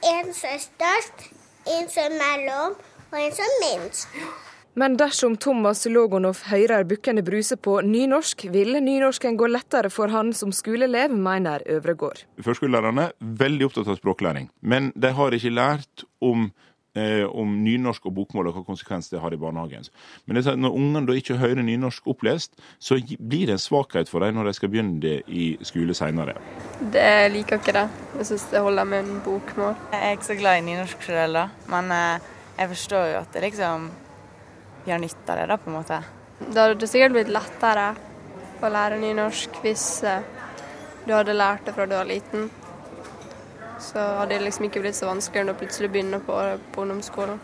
En 0.00 0.30
som 0.32 0.48
er 0.48 0.60
størst, 0.62 1.26
en 1.68 1.88
som 1.92 2.06
er 2.06 2.14
mellom, 2.16 2.76
og 3.10 3.18
en 3.20 3.34
som 3.36 3.44
er 3.44 3.58
minst. 3.60 4.14
Men 4.80 4.94
dersom 4.96 5.34
Thomas 5.36 5.82
Logonov 5.90 6.38
hører 6.48 6.86
Bukkene 6.88 7.20
Bruse 7.26 7.58
på 7.60 7.74
nynorsk, 7.84 8.46
vil 8.54 8.78
nynorsken 8.80 9.36
gå 9.36 9.50
lettere 9.50 9.90
for 9.92 10.08
han 10.08 10.30
som 10.32 10.54
skoleelev, 10.56 11.12
mener 11.12 11.66
Øvregård. 11.68 12.22
Førskolelærerne 12.40 13.10
er 13.10 13.36
veldig 13.42 13.68
opptatt 13.68 13.90
av 13.92 13.98
språklæring, 14.00 14.48
men 14.62 14.88
de 14.96 15.12
har 15.18 15.36
ikke 15.36 15.52
lært 15.52 16.06
om 16.24 16.48
eh, 16.98 17.24
om 17.26 17.52
nynorsk 17.64 18.06
og 18.10 18.14
bokmål 18.16 18.50
og 18.50 18.58
hva 18.58 18.64
konsekvens 18.66 19.10
det 19.12 19.20
har 19.22 19.34
i 19.34 19.38
barnehagen. 19.40 19.86
Men 20.24 20.38
det 20.38 20.44
sånn, 20.46 20.60
når 20.64 20.76
ungene 20.80 21.06
da 21.08 21.16
ikke 21.18 21.38
hører 21.40 21.62
nynorsk 21.66 22.10
opplest, 22.10 22.56
så 22.82 22.98
blir 23.18 23.50
det 23.50 23.56
en 23.56 23.62
svakhet 23.62 24.10
for 24.10 24.24
dem 24.24 24.38
når 24.38 24.50
de 24.50 24.56
skal 24.58 24.72
begynne 24.72 25.00
det 25.02 25.16
i 25.28 25.52
skole 25.66 25.96
seinere. 25.96 26.36
Jeg 26.92 27.32
liker 27.34 27.60
ikke 27.60 27.76
det. 27.76 27.86
Jeg 28.18 28.30
syns 28.32 28.46
det 28.52 28.64
holder 28.66 28.92
med 28.92 29.04
en 29.04 29.24
bokmål. 29.24 29.74
Jeg 29.92 30.04
er 30.04 30.18
ikke 30.18 30.30
så 30.30 30.38
glad 30.40 30.60
i 30.60 30.68
nynorsk 30.68 31.08
selv, 31.08 31.40
da. 31.40 31.48
Men 31.72 31.96
eh, 31.96 32.30
jeg 32.60 32.72
forstår 32.74 33.10
jo 33.14 33.18
at 33.22 33.34
det 33.34 33.44
liksom 33.48 33.90
vi 34.84 34.92
har 34.92 35.00
nytte 35.02 35.32
av 35.32 35.38
det, 35.38 35.46
da, 35.50 35.58
på 35.60 35.70
en 35.70 35.76
måte. 35.76 36.02
Det 36.40 36.56
hadde 36.56 36.88
sikkert 36.88 37.12
blitt 37.12 37.32
lettere 37.32 37.90
å 38.60 38.68
lære 38.72 39.00
nynorsk 39.00 39.60
hvis 39.64 39.84
eh, 40.08 40.24
du 41.04 41.12
hadde 41.12 41.36
lært 41.36 41.66
det 41.66 41.74
fra 41.76 41.86
du 41.88 41.94
var 41.96 42.08
liten. 42.08 42.48
Så 43.80 44.00
hadde 44.20 44.34
det 44.34 44.44
liksom 44.44 44.68
ikke 44.68 44.82
blitt 44.84 44.98
så 44.98 45.08
vanskelig 45.08 45.46
når 45.46 45.56
du 45.56 45.62
plutselig 45.64 45.90
begynner 45.94 46.22
på, 46.24 46.36
på 46.74 46.84
ungdomsskolen. 46.84 47.40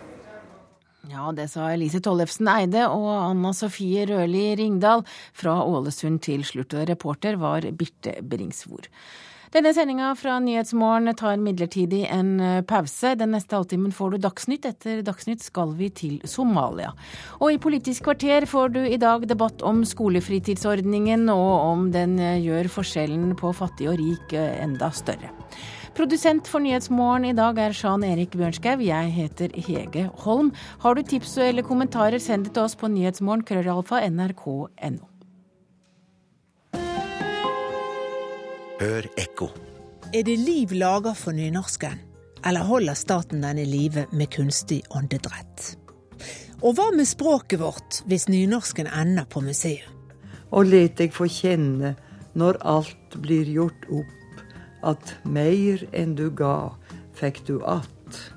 Ja, 1.06 1.30
det 1.30 1.46
sa 1.52 1.68
Elise 1.70 2.00
Tollefsen 2.02 2.48
Eide 2.50 2.88
og 2.90 3.06
Anna 3.14 3.52
Sofie 3.54 4.08
Røli 4.10 4.48
Ringdal. 4.58 5.04
Fra 5.36 5.60
Ålesund 5.62 6.20
til 6.26 6.42
slutt. 6.46 6.74
Og 6.74 6.88
reporter 6.90 7.38
var 7.38 7.68
Birte 7.78 8.18
Bringsvor. 8.26 8.90
Denne 9.54 9.70
sendinga 9.72 10.10
fra 10.18 10.34
Nyhetsmorgen 10.42 11.14
tar 11.16 11.38
midlertidig 11.40 12.02
en 12.10 12.32
eh, 12.42 12.62
pause. 12.66 13.14
Den 13.16 13.30
neste 13.32 13.54
halvtimen 13.56 13.94
får 13.94 14.16
du 14.16 14.18
Dagsnytt. 14.24 14.66
Etter 14.68 15.04
Dagsnytt 15.06 15.44
skal 15.46 15.70
vi 15.78 15.88
til 15.94 16.18
Somalia. 16.28 16.90
Og 17.38 17.54
i 17.54 17.60
Politisk 17.62 18.08
kvarter 18.08 18.44
får 18.50 18.74
du 18.74 18.82
i 18.82 18.98
dag 19.00 19.24
debatt 19.30 19.62
om 19.64 19.84
skolefritidsordningen, 19.86 21.28
og 21.32 21.54
om 21.70 21.88
den 21.94 22.18
eh, 22.18 22.42
gjør 22.42 22.68
forskjellen 22.80 23.32
på 23.38 23.54
fattig 23.56 23.88
og 23.92 23.96
rik 24.02 24.34
eh, 24.36 24.58
enda 24.66 24.90
større. 24.90 25.30
Produsent 25.96 26.44
for 26.44 26.60
Nyhetsmorgen 26.60 27.24
i 27.24 27.32
dag 27.32 27.56
er 27.56 27.72
Sjan 27.72 28.02
Erik 28.04 28.34
Bjørnskaug. 28.36 28.82
Jeg 28.84 29.12
heter 29.14 29.52
Hege 29.56 30.02
Holm. 30.26 30.50
Har 30.82 30.92
du 30.92 31.00
tips 31.00 31.38
eller 31.40 31.64
kommentarer, 31.64 32.20
send 32.20 32.44
det 32.44 32.52
til 32.52 32.66
oss 32.66 32.74
på 32.76 32.90
nyhetsmorgen 32.92 33.46
krøllalfa 33.48 34.02
nrk.no. 34.10 35.06
Hør 38.82 39.08
ekko. 39.16 39.48
Er 40.12 40.26
det 40.28 40.36
liv 40.36 40.74
laga 40.76 41.14
for 41.16 41.32
nynorsken, 41.32 41.96
eller 42.44 42.68
holder 42.68 43.00
staten 43.00 43.40
den 43.46 43.62
i 43.62 43.64
live 43.64 44.04
med 44.12 44.28
kunstig 44.36 44.82
åndedrett? 44.92 45.78
Og 46.60 46.76
hva 46.76 46.90
med 46.92 47.08
språket 47.08 47.62
vårt 47.64 48.02
hvis 48.04 48.28
nynorsken 48.28 48.92
ender 48.92 49.24
på 49.32 49.40
museet? 49.48 49.88
Og 50.52 50.68
let 50.68 51.00
deg 51.00 51.16
få 51.16 51.24
kjenne, 51.24 51.96
når 52.36 52.60
alt 52.68 53.16
blir 53.24 53.48
gjort 53.48 53.88
opp, 53.88 54.15
at 54.86 55.16
meir 55.26 55.82
enn 55.92 56.14
du 56.18 56.28
ga, 56.30 56.72
fikk 57.18 57.42
du 57.46 57.58
att. 57.64 58.32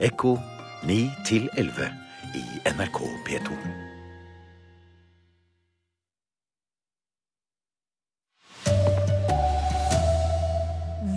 Ekko 0.00 0.36
9 0.86 1.10
til 1.26 1.48
11 1.58 1.90
i 2.34 2.44
NRK 2.72 2.98
P2. 3.26 3.56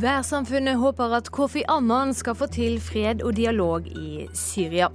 Værsamfunnet 0.01 0.78
håper 0.78 1.16
at 1.18 1.32
Kofi 1.32 1.63
Annan 1.72 2.13
skal 2.13 2.36
få 2.36 2.49
til 2.51 2.82
fred 2.84 3.24
og 3.24 3.38
dialog 3.38 3.88
i 3.88 4.28
Syria. 4.34 4.91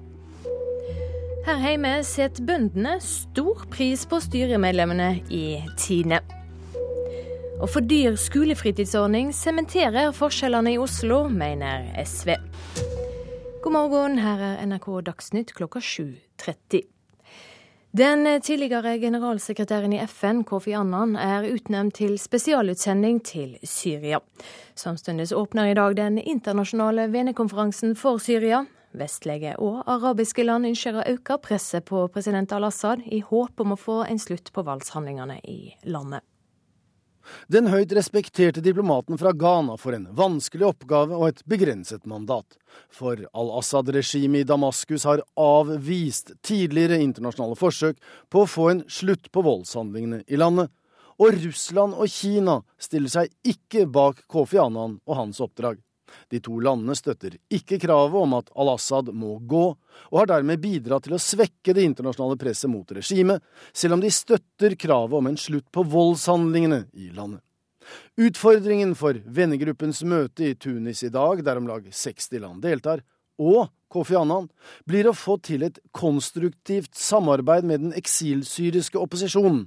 Her 1.46 1.62
hjemme 1.64 1.94
setter 2.04 2.44
bøndene 2.46 2.98
stor 3.00 3.64
pris 3.72 4.04
på 4.06 4.20
styremedlemmene 4.20 5.14
i 5.32 5.44
Tine. 5.80 6.20
Å 7.60 7.66
for 7.68 7.84
dyr 7.84 8.14
skolefritidsordning 8.16 9.34
sementerer 9.36 10.14
forskjellene 10.16 10.70
i 10.72 10.78
Oslo, 10.80 11.26
mener 11.28 11.90
SV. 12.00 12.30
God 13.60 13.74
morgen, 13.74 14.16
her 14.24 14.40
er 14.40 14.62
NRK 14.64 14.86
Dagsnytt 15.04 15.52
klokka 15.58 15.82
7.30. 15.84 16.86
Den 17.92 18.24
tidligere 18.40 18.94
generalsekretæren 19.02 19.92
i 19.92 20.00
FN, 20.06 20.40
Kofi 20.48 20.72
Annan, 20.78 21.18
er 21.20 21.50
utnevnt 21.50 21.98
til 22.00 22.16
spesialutsending 22.22 23.20
til 23.28 23.52
Syria. 23.60 24.22
Samtidig 24.72 25.28
åpner 25.36 25.68
i 25.68 25.76
dag 25.76 25.98
den 26.00 26.16
internasjonale 26.16 27.10
vennekonferansen 27.12 27.92
for 27.92 28.24
Syria. 28.24 28.64
Vestlige 28.96 29.52
og 29.60 29.84
arabiske 29.84 30.48
land 30.48 30.72
ønsker 30.72 30.96
å 30.96 31.08
øke 31.12 31.36
presset 31.44 31.84
på 31.92 32.06
president 32.08 32.56
al-Assad, 32.56 33.04
i 33.04 33.20
håp 33.20 33.60
om 33.60 33.76
å 33.76 33.82
få 33.84 34.00
en 34.08 34.18
slutt 34.18 34.48
på 34.56 34.64
voldshandlingene 34.64 35.42
i 35.44 35.74
landet. 35.84 36.24
Den 37.52 37.68
høyt 37.72 37.92
respekterte 37.96 38.62
diplomaten 38.64 39.18
fra 39.20 39.32
Ghana 39.36 39.76
får 39.80 39.96
en 39.96 40.08
vanskelig 40.16 40.68
oppgave 40.70 41.16
og 41.18 41.28
et 41.28 41.42
begrenset 41.50 42.06
mandat. 42.10 42.58
For 42.92 43.18
al-Assad-regimet 43.30 44.44
i 44.44 44.48
Damaskus 44.48 45.06
har 45.08 45.24
avvist 45.40 46.34
tidligere 46.46 47.00
internasjonale 47.02 47.58
forsøk 47.58 48.00
på 48.30 48.44
å 48.44 48.50
få 48.50 48.70
en 48.74 48.84
slutt 48.90 49.30
på 49.34 49.44
voldshandlingene 49.46 50.22
i 50.28 50.40
landet. 50.40 50.70
Og 51.20 51.36
Russland 51.36 51.98
og 52.00 52.08
Kina 52.08 52.60
stiller 52.80 53.12
seg 53.12 53.34
ikke 53.44 53.84
bak 53.90 54.24
Kofi 54.30 54.60
Annan 54.62 55.00
og 55.04 55.18
hans 55.18 55.42
oppdrag. 55.44 55.82
De 56.30 56.40
to 56.42 56.58
landene 56.62 56.96
støtter 56.98 57.36
ikke 57.52 57.80
kravet 57.82 58.16
om 58.20 58.38
at 58.38 58.50
al-Assad 58.54 59.12
må 59.16 59.36
gå, 59.48 59.66
og 60.10 60.18
har 60.20 60.30
dermed 60.30 60.62
bidratt 60.62 61.06
til 61.06 61.16
å 61.16 61.22
svekke 61.22 61.74
det 61.76 61.84
internasjonale 61.88 62.38
presset 62.40 62.70
mot 62.72 62.96
regimet, 62.96 63.42
selv 63.72 63.98
om 63.98 64.04
de 64.04 64.10
støtter 64.14 64.76
kravet 64.80 65.18
om 65.18 65.30
en 65.30 65.38
slutt 65.40 65.68
på 65.74 65.84
voldshandlingene 65.86 66.84
i 66.92 67.10
landet. 67.16 67.42
Utfordringen 68.20 68.94
for 68.98 69.18
vennegruppens 69.26 70.04
møte 70.06 70.50
i 70.50 70.54
Tunis 70.54 71.02
i 71.06 71.10
dag, 71.12 71.42
der 71.44 71.58
om 71.58 71.66
lag 71.70 71.86
60 71.90 72.42
land 72.42 72.62
deltar, 72.62 73.02
og 73.40 73.70
Kofi 73.90 74.14
Annan, 74.14 74.46
blir 74.86 75.08
å 75.10 75.16
få 75.16 75.38
til 75.42 75.64
et 75.66 75.80
konstruktivt 75.96 76.94
samarbeid 76.94 77.66
med 77.66 77.82
den 77.86 77.94
eksilsyriske 77.98 79.00
opposisjonen. 79.00 79.64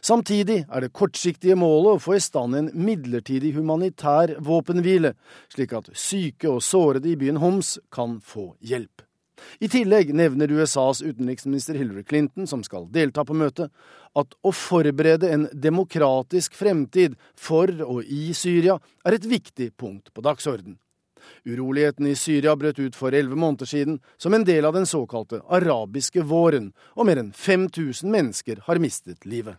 Samtidig 0.00 0.64
er 0.66 0.84
det 0.84 0.92
kortsiktige 0.96 1.56
målet 1.58 1.98
å 1.98 2.02
få 2.02 2.16
i 2.16 2.24
stand 2.24 2.56
en 2.56 2.72
midlertidig 2.74 3.54
humanitær 3.58 4.36
våpenhvile, 4.44 5.14
slik 5.52 5.76
at 5.76 5.92
syke 5.94 6.50
og 6.50 6.64
sårede 6.64 7.12
i 7.12 7.18
byen 7.20 7.40
Homs 7.42 7.78
kan 7.92 8.18
få 8.24 8.52
hjelp. 8.60 9.04
I 9.60 9.68
tillegg 9.72 10.12
nevner 10.16 10.52
USAs 10.52 11.00
utenriksminister 11.02 11.78
Hillary 11.78 12.04
Clinton, 12.04 12.46
som 12.46 12.62
skal 12.64 12.88
delta 12.92 13.24
på 13.24 13.36
møtet, 13.36 13.72
at 14.18 14.36
å 14.42 14.52
forberede 14.52 15.30
en 15.32 15.48
demokratisk 15.52 16.56
fremtid 16.58 17.16
for 17.38 17.70
og 17.86 18.04
i 18.04 18.34
Syria 18.36 18.78
er 19.06 19.16
et 19.16 19.28
viktig 19.28 19.72
punkt 19.80 20.12
på 20.14 20.24
dagsorden. 20.26 20.76
Urolighetene 21.44 22.12
i 22.12 22.18
Syria 22.18 22.54
brøt 22.56 22.80
ut 22.80 22.96
for 22.96 23.14
elleve 23.16 23.38
måneder 23.38 23.68
siden 23.68 23.98
som 24.20 24.34
en 24.34 24.44
del 24.44 24.64
av 24.64 24.76
den 24.76 24.88
såkalte 24.88 25.42
arabiske 25.48 26.24
våren, 26.26 26.70
og 26.96 27.08
mer 27.08 27.20
enn 27.20 27.32
5000 27.36 28.10
mennesker 28.10 28.64
har 28.66 28.80
mistet 28.82 29.28
livet. 29.28 29.56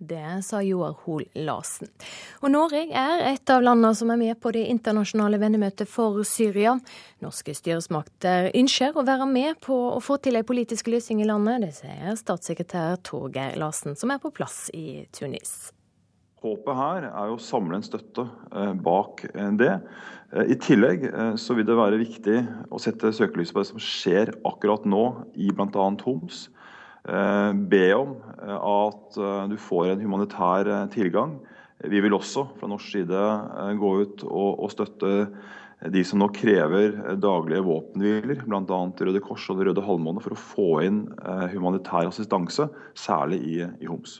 Det 0.00 0.40
sa 0.42 0.62
Joar 0.64 0.94
Hoel 1.04 1.26
Larsen. 1.44 1.90
Og 2.40 2.48
Norge 2.54 2.86
er 2.88 3.24
et 3.34 3.50
av 3.52 3.60
landene 3.60 3.92
som 3.98 4.08
er 4.08 4.16
med 4.16 4.38
på 4.40 4.48
det 4.56 4.62
internasjonale 4.72 5.36
vennemøtet 5.42 5.90
for 5.92 6.22
Syria. 6.24 6.72
Norske 7.20 7.52
styresmakter 7.52 8.48
ønsker 8.56 8.96
å 8.96 9.04
være 9.04 9.26
med 9.28 9.58
på 9.60 9.76
å 9.90 9.98
få 10.00 10.16
til 10.24 10.40
en 10.40 10.46
politisk 10.48 10.88
løsning 10.88 11.20
i 11.20 11.26
landet. 11.28 11.66
Det 11.66 11.74
sier 11.82 12.16
statssekretær 12.16 12.96
Torgeir 13.04 13.58
Larsen, 13.60 13.92
som 13.92 14.14
er 14.14 14.22
på 14.22 14.32
plass 14.32 14.70
i 14.72 15.04
Tunis. 15.12 15.74
Håpet 16.40 16.78
her 16.78 17.04
er 17.10 17.34
å 17.34 17.36
samle 17.36 17.76
en 17.76 17.84
støtte 17.84 18.24
eh, 18.24 18.72
bak 18.80 19.26
eh, 19.34 19.50
det. 19.60 19.74
Eh, 20.32 20.54
I 20.54 20.56
tillegg 20.64 21.04
så 21.36 21.58
vil 21.58 21.68
det 21.68 21.76
være 21.76 22.00
viktig 22.00 22.38
å 22.72 22.80
sette 22.80 23.12
søkelyset 23.12 23.52
på 23.52 23.60
det 23.60 23.68
som 23.74 23.84
skjer 23.84 24.32
akkurat 24.48 24.88
nå 24.88 25.04
i 25.36 25.52
bl.a. 25.52 25.90
Homs. 26.06 26.46
Eh, 27.08 27.52
be 27.52 27.86
om 27.96 28.12
eh, 28.42 28.58
at 28.58 29.16
eh, 29.16 29.46
du 29.48 29.56
får 29.60 29.94
en 29.94 30.02
humanitær 30.04 30.68
tilgang. 30.92 31.38
Vi 31.88 32.02
vil 32.04 32.12
også 32.12 32.44
fra 32.58 32.68
norsk 32.68 32.92
side 32.92 33.20
gå 33.80 33.90
ut 34.02 34.24
og, 34.28 34.66
støtte 34.68 35.30
de 35.88 36.02
som 36.04 36.20
nå 36.20 36.26
krever 36.36 37.16
daglige 37.16 37.64
våpenhviler, 37.64 38.42
bl.a. 38.44 38.80
Røde 39.00 39.22
Kors 39.24 39.46
og 39.48 39.56
Det 39.56 39.70
Røde 39.70 39.84
Halvmåne, 39.86 40.20
for 40.20 40.36
å 40.36 40.42
få 40.42 40.66
inn 40.84 40.98
humanitær 41.54 42.10
assistanse, 42.10 42.66
særlig 42.92 43.40
i 43.80 43.88
Homs. 43.88 44.18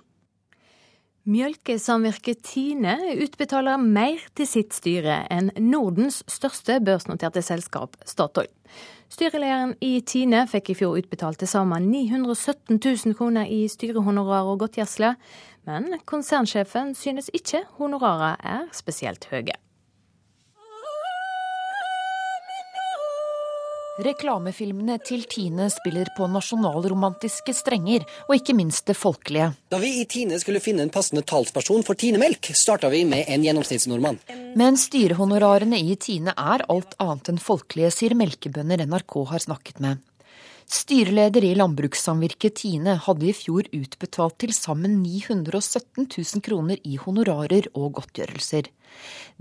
Mjølkesamvirket 1.28 2.41
Tine 2.49 2.97
utbetaler 3.20 3.76
mer 3.76 4.24
til 4.33 4.49
sitt 4.49 4.72
styre 4.72 5.26
enn 5.28 5.53
Nordens 5.61 6.22
største 6.33 6.78
børsnoterte 6.81 7.45
selskap, 7.45 8.01
Statoil. 8.09 8.49
Styrelederen 9.11 9.72
i 9.82 9.96
Tine 10.06 10.44
fikk 10.46 10.70
i 10.70 10.76
fjor 10.78 10.94
utbetalt 11.00 11.40
til 11.42 11.50
sammen 11.50 11.88
917 11.90 12.78
000 12.78 13.16
kroner 13.18 13.48
i 13.50 13.64
styrehonorar 13.68 14.46
og 14.46 14.61
godtgjørelse, 14.62 15.16
men 15.66 15.98
konsernsjefen 16.06 16.94
synes 16.94 17.32
ikke 17.34 17.64
honorarer 17.80 18.38
er 18.38 18.68
spesielt 18.76 19.26
høye. 19.32 19.56
Reklamefilmene 23.99 25.01
til 25.03 25.24
Tine 25.28 25.66
spiller 25.72 26.09
på 26.16 26.28
nasjonalromantiske 26.30 27.53
strenger, 27.57 28.05
og 28.28 28.36
ikke 28.38 28.55
minst 28.55 28.86
det 28.86 28.95
folkelige. 28.97 29.51
Da 29.72 29.80
vi 29.82 29.91
i 29.99 30.05
Tine 30.09 30.38
skulle 30.41 30.62
finne 30.62 30.86
en 30.86 30.93
passende 30.95 31.24
talsperson 31.26 31.82
for 31.86 31.99
Tine-melk, 31.99 32.53
starta 32.55 32.88
vi 32.93 33.03
med 33.09 33.26
en 33.26 33.43
gjennomsnittsnordmann. 33.45 34.20
Men 34.57 34.78
styrehonorarene 34.80 35.80
i 35.82 35.99
Tine 36.01 36.36
er 36.38 36.64
alt 36.70 36.95
annet 37.03 37.32
enn 37.34 37.43
folkelige, 37.43 37.91
sier 37.97 38.14
melkebønder 38.16 38.86
NRK 38.86 39.18
har 39.32 39.45
snakket 39.49 39.82
med. 39.82 39.99
Styreleder 40.70 41.42
i 41.42 41.54
landbrukssamvirket 41.58 42.60
Tine 42.60 42.92
hadde 43.02 43.26
i 43.26 43.32
fjor 43.34 43.66
utbetalt 43.74 44.36
til 44.38 44.52
sammen 44.54 45.00
917 45.02 46.04
000 46.06 46.42
kroner 46.46 46.78
i 46.86 46.94
honorarer 46.94 47.66
og 47.74 47.96
godtgjørelser. 47.96 48.68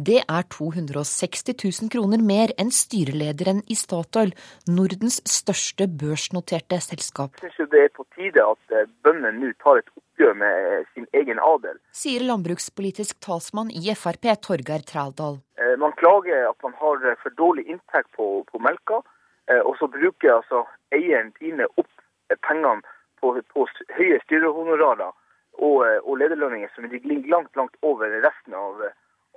Det 0.10 0.24
er 0.24 0.48
260 0.56 1.46
000 1.52 1.92
kroner 1.94 2.24
mer 2.32 2.54
enn 2.58 2.72
styrelederen 2.74 3.62
i 3.70 3.78
Statoil, 3.78 4.34
Nordens 4.74 5.20
største 5.30 5.86
børsnoterte 6.02 6.82
selskap. 6.82 7.38
Jeg 7.46 7.54
syns 7.60 7.70
det 7.76 7.84
er 7.84 7.94
på 7.94 8.08
tide 8.18 8.48
at 8.56 8.74
eh, 8.74 8.90
bøndene 9.06 9.36
nå 9.38 9.54
tar 9.62 9.84
et 9.84 9.94
oppgjør 9.94 10.34
med 10.42 10.66
eh, 10.72 10.90
sin 10.96 11.06
egen 11.14 11.44
adel. 11.52 11.78
Sier 11.94 12.26
landbrukspolitisk 12.26 13.22
talsmann 13.22 13.70
i 13.70 13.86
Frp, 13.94 14.32
Torgeir 14.50 14.82
Trældal. 14.82 15.38
Eh, 15.62 15.78
man 15.78 15.94
klager 16.02 16.50
at 16.50 16.58
man 16.66 16.74
har 16.82 17.06
for 17.22 17.38
dårlig 17.38 17.70
inntekt 17.70 18.10
på, 18.18 18.32
på 18.50 18.66
melka. 18.66 19.04
Eh, 19.50 19.62
og 19.66 19.78
så 19.80 19.90
bruker 19.90 20.38
altså 20.38 20.64
eieren 20.96 21.34
Tine 21.40 21.68
opp 21.76 21.90
eh, 22.30 22.38
pengene 22.46 22.86
på, 23.22 23.34
på 23.54 23.68
høye 23.98 24.22
styrehonorarer 24.26 25.10
og, 25.10 25.78
eh, 25.88 26.00
og 26.06 26.20
lederlønninger 26.22 26.72
som 26.76 26.86
ligger 26.86 27.30
langt, 27.34 27.56
langt 27.58 27.78
over 27.82 28.14
resten 28.24 28.56
av, 28.56 28.84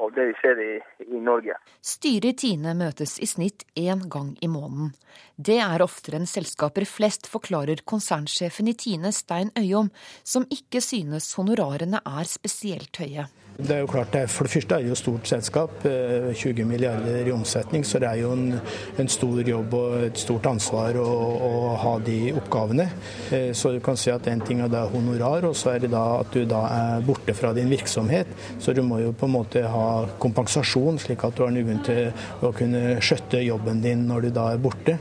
av 0.02 0.12
det 0.16 0.28
vi 0.28 0.36
ser 0.42 0.60
i, 0.60 0.72
i 1.08 1.20
Norge. 1.24 1.56
Styret 1.80 2.28
i 2.28 2.34
Tine 2.44 2.76
møtes 2.78 3.16
i 3.24 3.28
snitt 3.30 3.64
én 3.78 4.04
gang 4.12 4.34
i 4.44 4.50
måneden. 4.52 4.92
Det 5.36 5.58
er 5.64 5.84
oftere 5.84 6.20
enn 6.20 6.28
selskaper 6.28 6.86
flest, 6.88 7.28
forklarer 7.32 7.84
konsernsjefen 7.88 8.68
i 8.68 8.76
Tine, 8.76 9.14
Stein 9.16 9.52
Øyom, 9.58 9.88
som 10.22 10.44
ikke 10.52 10.84
synes 10.84 11.32
honorarene 11.40 12.04
er 12.04 12.28
spesielt 12.28 13.00
høye. 13.00 13.26
Det 13.56 13.74
er 13.76 13.82
jo 13.82 13.88
klart, 13.90 14.12
det 14.14 14.30
For 14.32 14.46
det 14.46 14.52
første 14.54 14.74
er 14.74 14.84
det 14.84 14.90
jo 14.90 14.96
stort 14.96 15.28
selskap, 15.28 15.84
20 15.84 16.60
eh, 16.60 16.66
milliarder 16.66 17.28
i 17.28 17.34
omsetning. 17.34 17.84
Så 17.84 18.00
det 18.00 18.08
er 18.08 18.22
jo 18.22 18.32
en, 18.32 18.56
en 18.98 19.10
stor 19.12 19.42
jobb 19.48 19.74
og 19.76 19.96
et 20.08 20.18
stort 20.18 20.46
ansvar 20.48 20.96
å, 20.98 21.06
å, 21.06 21.52
ha 21.82 21.92
de 22.04 22.18
oppgavene. 22.32 22.88
Eh, 23.30 23.50
så 23.54 23.74
du 23.74 23.80
kan 23.84 23.98
si 24.00 24.10
at 24.12 24.26
en 24.32 24.40
ting 24.40 24.64
er 24.64 24.72
da 24.72 24.86
honorar, 24.90 25.46
og 25.50 25.56
så 25.58 25.74
er 25.74 25.84
det 25.84 25.92
da 25.92 26.04
at 26.22 26.32
du 26.32 26.46
da 26.48 26.62
er 26.72 27.06
borte 27.06 27.36
fra 27.36 27.52
din 27.56 27.70
virksomhet. 27.72 28.32
Så 28.58 28.74
du 28.76 28.82
må 28.86 29.02
jo 29.02 29.12
på 29.12 29.28
en 29.28 29.36
måte 29.36 29.64
ha 29.68 29.88
kompensasjon, 30.22 31.00
slik 31.02 31.24
at 31.28 31.36
du 31.36 31.44
har 31.46 31.54
noen 31.54 31.82
til 31.86 32.08
å 32.42 32.54
kunne 32.56 33.00
skjøtte 33.04 33.44
jobben 33.44 33.84
din 33.84 34.06
når 34.08 34.28
du 34.28 34.36
da 34.40 34.52
er 34.54 34.62
borte. 34.62 34.98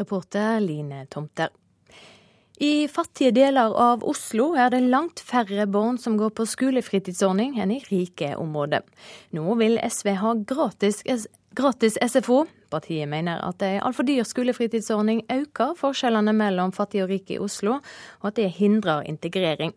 Reporter 0.00 0.56
Line 0.64 1.04
Tomter. 1.12 1.52
I 2.62 2.86
fattige 2.88 3.32
deler 3.34 3.72
av 3.74 4.04
Oslo 4.06 4.52
er 4.54 4.68
det 4.70 4.84
langt 4.86 5.18
færre 5.26 5.64
barn 5.66 5.96
som 5.98 6.14
går 6.14 6.30
på 6.38 6.44
skolefritidsordning 6.46 7.56
enn 7.58 7.72
i 7.74 7.80
rike 7.88 8.36
områder. 8.38 8.84
Nå 9.34 9.56
vil 9.58 9.80
SV 9.82 10.10
ha 10.20 10.34
gratis, 10.46 11.00
gratis 11.58 11.96
SFO. 11.98 12.44
Partiet 12.70 13.10
mener 13.10 13.40
at 13.42 13.64
ei 13.66 13.80
altfor 13.82 14.06
dyr 14.06 14.22
skolefritidsordning 14.28 15.24
øker 15.34 15.72
forskjellene 15.80 16.30
mellom 16.38 16.70
fattige 16.76 17.02
og 17.02 17.10
rike 17.10 17.34
i 17.34 17.40
Oslo, 17.42 17.80
og 18.20 18.28
at 18.30 18.38
det 18.38 18.52
hindrer 18.60 19.08
integrering. 19.10 19.74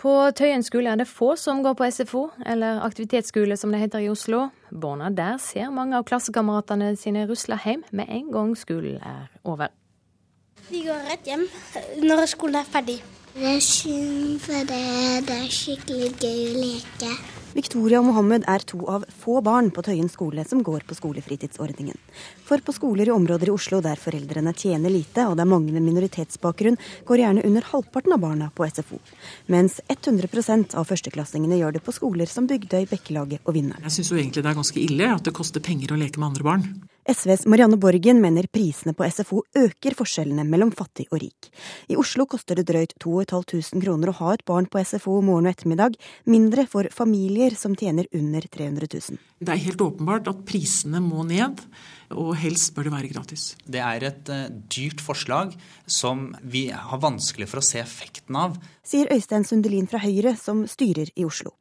På 0.00 0.14
Tøyen 0.32 0.64
skole 0.64 0.88
er 0.94 1.02
det 1.02 1.10
få 1.10 1.34
som 1.36 1.60
går 1.60 1.76
på 1.76 1.90
SFO, 1.92 2.22
eller 2.46 2.80
aktivitetsskole 2.86 3.58
som 3.60 3.74
det 3.74 3.82
heter 3.82 4.06
i 4.06 4.08
Oslo. 4.08 4.46
Barna 4.72 5.10
der 5.12 5.36
ser 5.44 5.68
mange 5.76 6.00
av 6.00 6.08
klassekameratene 6.08 6.94
sine 6.96 7.26
rusle 7.28 7.60
hjem 7.66 7.84
med 7.92 8.08
en 8.08 8.32
gang 8.32 8.56
skolen 8.56 8.96
er 8.96 9.28
over. 9.44 9.74
De 10.68 10.82
går 10.84 11.06
rett 11.08 11.28
hjem 11.28 11.46
når 12.04 12.26
skolen 12.28 12.60
er 12.60 12.68
ferdig. 12.68 12.98
Det 13.38 13.46
er 13.54 13.60
synd, 13.62 14.38
for 14.42 14.68
det, 14.68 14.84
det 15.28 15.34
er 15.34 15.50
skikkelig 15.52 16.08
gøy 16.18 16.40
å 16.48 16.54
leke. 16.58 17.10
Victoria 17.56 18.00
og 18.02 18.08
Mohammed 18.10 18.44
er 18.50 18.62
to 18.68 18.82
av 18.92 19.06
få 19.22 19.38
barn 19.44 19.70
på 19.74 19.82
Tøyen 19.86 20.10
skole 20.12 20.44
som 20.46 20.60
går 20.62 20.84
på 20.86 20.96
skolefritidsordningen. 20.98 21.96
For 22.46 22.60
på 22.64 22.74
skoler 22.76 23.08
i 23.08 23.14
områder 23.14 23.48
i 23.48 23.54
Oslo 23.54 23.80
der 23.84 24.00
foreldrene 24.00 24.52
tjener 24.52 24.92
lite 24.92 25.24
og 25.30 25.38
det 25.38 25.46
er 25.46 25.50
mange 25.54 25.72
med 25.72 25.86
minoritetsbakgrunn, 25.86 26.76
går 27.08 27.22
gjerne 27.22 27.46
under 27.48 27.70
halvparten 27.70 28.14
av 28.18 28.22
barna 28.26 28.50
på 28.54 28.68
SFO. 28.68 29.00
Mens 29.54 29.80
100% 29.88 30.76
av 30.76 30.86
førsteklassingene 30.90 31.58
gjør 31.62 31.78
det 31.78 31.84
på 31.86 31.96
skoler 31.96 32.28
som 32.30 32.46
Bygdøy, 32.50 32.84
Bekkelaget 32.92 33.42
og 33.46 33.56
Vinneren. 33.56 33.88
Jeg 33.88 34.00
syns 34.00 34.12
egentlig 34.18 34.44
det 34.44 34.52
er 34.52 34.60
ganske 34.60 34.84
ille 34.84 35.10
at 35.16 35.24
det 35.24 35.36
koster 35.40 35.64
penger 35.64 35.96
å 35.96 36.00
leke 36.04 36.20
med 36.20 36.34
andre 36.34 36.50
barn. 36.52 36.70
SVs 37.08 37.46
Marianne 37.48 37.78
Borgen 37.80 38.18
mener 38.20 38.44
prisene 38.52 38.92
på 38.92 39.06
SFO 39.08 39.40
øker 39.56 39.94
forskjellene 39.96 40.42
mellom 40.44 40.68
fattig 40.76 41.06
og 41.08 41.22
rik. 41.22 41.46
I 41.88 41.96
Oslo 41.96 42.26
koster 42.28 42.58
det 42.58 42.66
drøyt 42.68 42.92
2500 43.00 43.80
kroner 43.80 44.12
å 44.12 44.16
ha 44.18 44.34
et 44.34 44.44
barn 44.44 44.68
på 44.68 44.82
SFO 44.84 45.22
morgen 45.24 45.48
og 45.48 45.54
ettermiddag, 45.54 45.96
mindre 46.28 46.66
for 46.68 46.90
familier 46.92 47.56
som 47.56 47.72
tjener 47.80 48.10
under 48.12 48.44
300 48.44 48.90
000. 48.92 49.22
Det 49.40 49.54
er 49.54 49.64
helt 49.64 49.86
åpenbart 49.86 50.28
at 50.28 50.44
prisene 50.44 51.00
må 51.00 51.24
ned 51.24 51.62
og 52.12 52.34
helst 52.40 52.74
bør 52.76 52.88
det 52.88 52.94
være 52.98 53.12
gratis. 53.14 53.46
Det 53.64 53.80
er 53.84 54.04
et 54.08 54.28
uh, 54.32 54.44
dyrt 54.68 55.00
forslag 55.04 55.54
som 55.88 56.34
vi 56.44 56.66
har 56.72 57.00
vanskelig 57.00 57.48
for 57.48 57.62
å 57.62 57.64
se 57.64 57.80
effekten 57.80 58.36
av. 58.36 58.60
Sier 58.84 59.08
Øystein 59.12 59.48
Sundelin 59.48 59.88
fra 59.88 60.00
Høyre, 60.04 60.36
som 60.36 60.66
styrer 60.68 61.08
i 61.16 61.24
Oslo. 61.28 61.54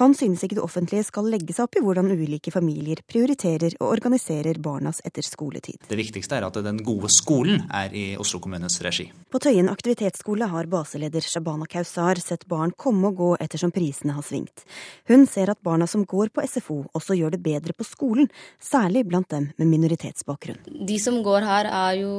Han 0.00 0.14
synes 0.14 0.42
ikke 0.44 0.58
det 0.58 0.64
offentlige 0.64 1.06
skal 1.06 1.28
legge 1.32 1.54
seg 1.54 1.66
opp 1.66 1.78
i 1.78 1.82
hvordan 1.84 2.10
ulike 2.12 2.52
familier 2.54 3.00
prioriterer 3.08 3.76
og 3.80 3.92
organiserer 3.94 4.58
barnas 4.62 5.00
etterskoletid. 5.06 5.86
Det 5.88 5.98
viktigste 5.98 6.38
er 6.38 6.46
at 6.46 6.58
den 6.66 6.82
gode 6.84 7.10
skolen 7.12 7.64
er 7.72 7.94
i 7.96 8.04
Oslo 8.20 8.40
kommunes 8.44 8.76
regi. 8.84 9.08
På 9.32 9.40
Tøyen 9.42 9.70
aktivitetsskole 9.72 10.48
har 10.52 10.68
baseleder 10.70 11.24
Shabana 11.24 11.68
Kausar 11.70 12.20
sett 12.22 12.46
barn 12.50 12.74
komme 12.76 13.10
og 13.10 13.20
gå 13.20 13.30
ettersom 13.44 13.72
prisene 13.74 14.16
har 14.16 14.26
svingt. 14.26 14.66
Hun 15.10 15.26
ser 15.30 15.52
at 15.52 15.62
barna 15.64 15.88
som 15.90 16.04
går 16.08 16.32
på 16.34 16.44
SFO 16.44 16.82
også 16.92 17.16
gjør 17.18 17.36
det 17.36 17.42
bedre 17.44 17.76
på 17.76 17.86
skolen, 17.88 18.28
særlig 18.60 19.06
blant 19.08 19.30
dem 19.32 19.50
med 19.56 19.70
minoritetsbakgrunn. 19.70 20.60
De 20.86 20.98
som 21.00 21.22
går 21.24 21.46
her, 21.48 21.70
er 21.70 22.02
jo 22.02 22.14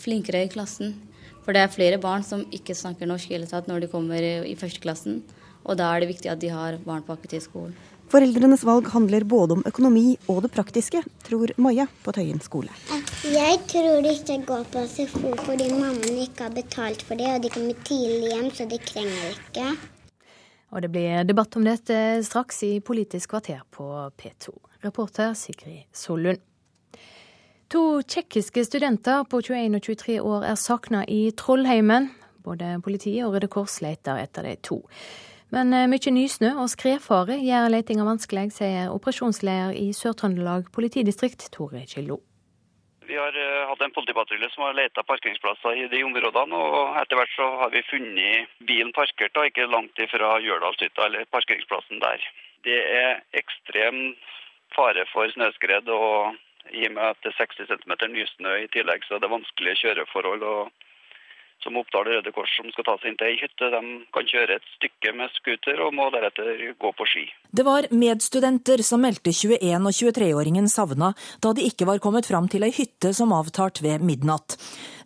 flinkere 0.00 0.44
i 0.44 0.52
klassen. 0.52 0.94
For 1.44 1.52
det 1.52 1.64
er 1.64 1.72
flere 1.72 2.00
barn 2.00 2.24
som 2.24 2.44
ikke 2.56 2.76
snakker 2.76 3.08
norsk 3.08 3.30
i 3.30 3.36
hele 3.36 3.48
tatt 3.48 3.66
når 3.68 3.84
de 3.84 3.90
kommer 3.92 4.24
i 4.24 4.54
førsteklassen. 4.56 5.20
Og 5.64 5.78
da 5.80 5.90
er 5.94 6.04
det 6.04 6.12
viktig 6.12 6.30
at 6.32 6.40
de 6.42 6.52
har 6.52 6.78
barn 6.84 7.04
på 7.06 7.16
aktivitetsskolen. 7.16 7.74
Foreldrenes 8.12 8.62
valg 8.68 8.90
handler 8.92 9.24
både 9.24 9.56
om 9.56 9.62
økonomi 9.66 10.18
og 10.28 10.42
det 10.44 10.50
praktiske, 10.54 11.00
tror 11.24 11.50
Maja 11.56 11.86
på 12.04 12.12
Tøyen 12.14 12.42
skole. 12.44 12.70
Jeg 13.24 13.58
tror 13.70 14.04
de 14.04 14.12
ikke 14.12 14.36
går 14.46 14.68
på 14.70 14.84
SFO 14.90 15.32
fordi 15.46 15.70
mammaen 15.72 16.20
ikke 16.26 16.46
har 16.46 16.54
betalt 16.54 17.02
for 17.02 17.18
det, 17.18 17.30
og 17.32 17.42
de 17.42 17.52
kommer 17.54 17.80
tidlig 17.88 18.34
hjem, 18.34 18.50
så 18.52 18.68
de 18.68 18.78
trenger 18.84 19.32
ikke. 19.32 19.66
Og 20.74 20.82
det 20.82 20.90
blir 20.92 21.24
debatt 21.24 21.56
om 21.56 21.64
dette 21.64 21.96
straks 22.26 22.62
i 22.66 22.72
Politisk 22.84 23.32
kvarter 23.32 23.62
på 23.72 23.88
P2. 24.20 24.52
Reporter 24.84 25.32
Sigrid 25.38 25.86
Sollund. 25.94 26.42
To 27.72 28.02
tsjekkiske 28.02 28.66
studenter 28.66 29.24
på 29.24 29.40
21 29.40 29.78
og 29.78 29.86
23 29.86 30.16
år 30.20 30.44
er 30.50 30.58
savna 30.60 31.04
i 31.08 31.30
Trollheimen. 31.34 32.10
Både 32.44 32.76
politiet 32.84 33.24
og 33.24 33.34
Røde 33.34 33.48
Kors 33.48 33.80
leter 33.82 34.20
etter 34.20 34.44
de 34.44 34.58
to. 34.62 34.82
Men 35.54 35.70
eh, 35.70 35.86
mye 35.86 36.10
nysnø 36.10 36.50
og 36.58 36.70
skredfare 36.72 37.36
gjør 37.38 37.70
letinga 37.70 38.06
vanskelig, 38.08 38.48
sier 38.56 38.90
operasjonsleder 38.90 39.76
i 39.78 39.92
Sør-Trøndelag 39.94 40.70
politidistrikt, 40.74 41.46
Tore 41.54 41.84
Killo. 41.90 42.18
Vi 43.06 43.14
har 43.20 43.36
eh, 43.38 43.66
hatt 43.68 43.84
en 43.84 43.94
politipatrulje 43.94 44.48
som 44.50 44.64
har 44.66 44.74
leta 44.74 45.04
parkeringsplasser 45.06 45.78
i 45.78 45.86
de 45.92 46.00
områdene. 46.06 46.58
og 46.58 46.98
Etter 46.98 47.20
hvert 47.20 47.34
så 47.36 47.46
har 47.60 47.70
vi 47.74 47.84
funnet 47.86 48.56
bilen 48.66 48.90
parkert 48.96 49.36
da, 49.36 49.44
ikke 49.46 49.68
langt 49.70 50.00
ifra 50.02 50.38
Gjørdalshytta 50.42 51.06
eller 51.06 51.28
parkeringsplassen 51.36 52.02
der. 52.02 52.24
Det 52.66 52.80
er 52.80 53.20
ekstrem 53.38 54.16
fare 54.74 55.04
for 55.12 55.30
snøskred 55.36 55.86
og 55.92 56.34
i 56.72 56.88
og 56.88 56.96
med 56.96 57.12
at 57.12 57.20
det 57.22 57.30
er 57.30 57.44
60 57.44 57.70
cm 57.70 57.92
nysnø 58.10 58.56
i 58.64 58.70
tillegg, 58.74 59.04
så 59.06 59.20
det 59.20 59.28
er 59.28 59.36
vanskelige 59.36 59.82
kjøreforhold. 59.84 60.42
og 60.42 60.72
som 61.64 61.78
Oppdal 61.80 62.06
Røde 62.10 62.32
Kors 62.36 62.52
som 62.58 62.68
skal 62.72 62.86
ta 62.86 62.96
seg 63.00 63.10
inn 63.10 63.18
til 63.20 63.32
ei 63.32 63.38
hytte, 63.40 63.70
de 63.72 63.82
kan 64.14 64.28
kjøre 64.30 64.58
et 64.58 64.66
stykke 64.76 65.14
med 65.16 65.32
scooter 65.38 65.80
og 65.84 65.94
må 65.96 66.10
deretter 66.14 66.60
gå 66.80 66.92
på 66.94 67.08
ski. 67.08 67.24
Det 67.50 67.64
var 67.66 67.88
medstudenter 67.90 68.84
som 68.86 69.02
meldte 69.04 69.32
21- 69.34 69.88
og 69.88 69.96
23-åringen 69.96 70.68
savna 70.70 71.14
da 71.42 71.54
de 71.56 71.66
ikke 71.66 71.88
var 71.88 72.02
kommet 72.04 72.28
fram 72.28 72.50
til 72.52 72.66
ei 72.66 72.72
hytte 72.74 73.14
som 73.16 73.32
avtalt 73.34 73.82
ved 73.84 74.04
midnatt. 74.04 74.58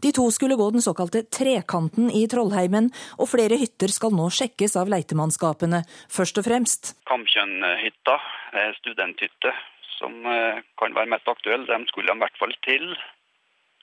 De 0.03 0.13
to 0.15 0.29
skulle 0.31 0.59
gå 0.59 0.69
den 0.71 0.85
såkalte 0.85 1.25
trekanten 1.27 2.11
i 2.15 2.23
Trollheimen, 2.31 2.93
og 3.19 3.31
flere 3.33 3.59
hytter 3.59 3.91
skal 3.91 4.15
nå 4.15 4.29
sjekkes 4.31 4.77
av 4.79 4.91
leitemannskapene, 4.93 5.83
først 6.15 6.39
og 6.39 6.47
fremst. 6.47 6.93
Kamkjønnhytta, 7.11 8.15
studenthytte, 8.79 9.55
som 9.99 10.15
eh, 10.31 10.63
kan 10.79 10.95
være 10.95 11.11
mest 11.11 11.27
aktuelle, 11.31 11.67
De 11.67 11.91
skulle 11.91 12.15
i 12.15 12.23
hvert 12.23 12.39
fall 12.39 12.55
til. 12.63 12.93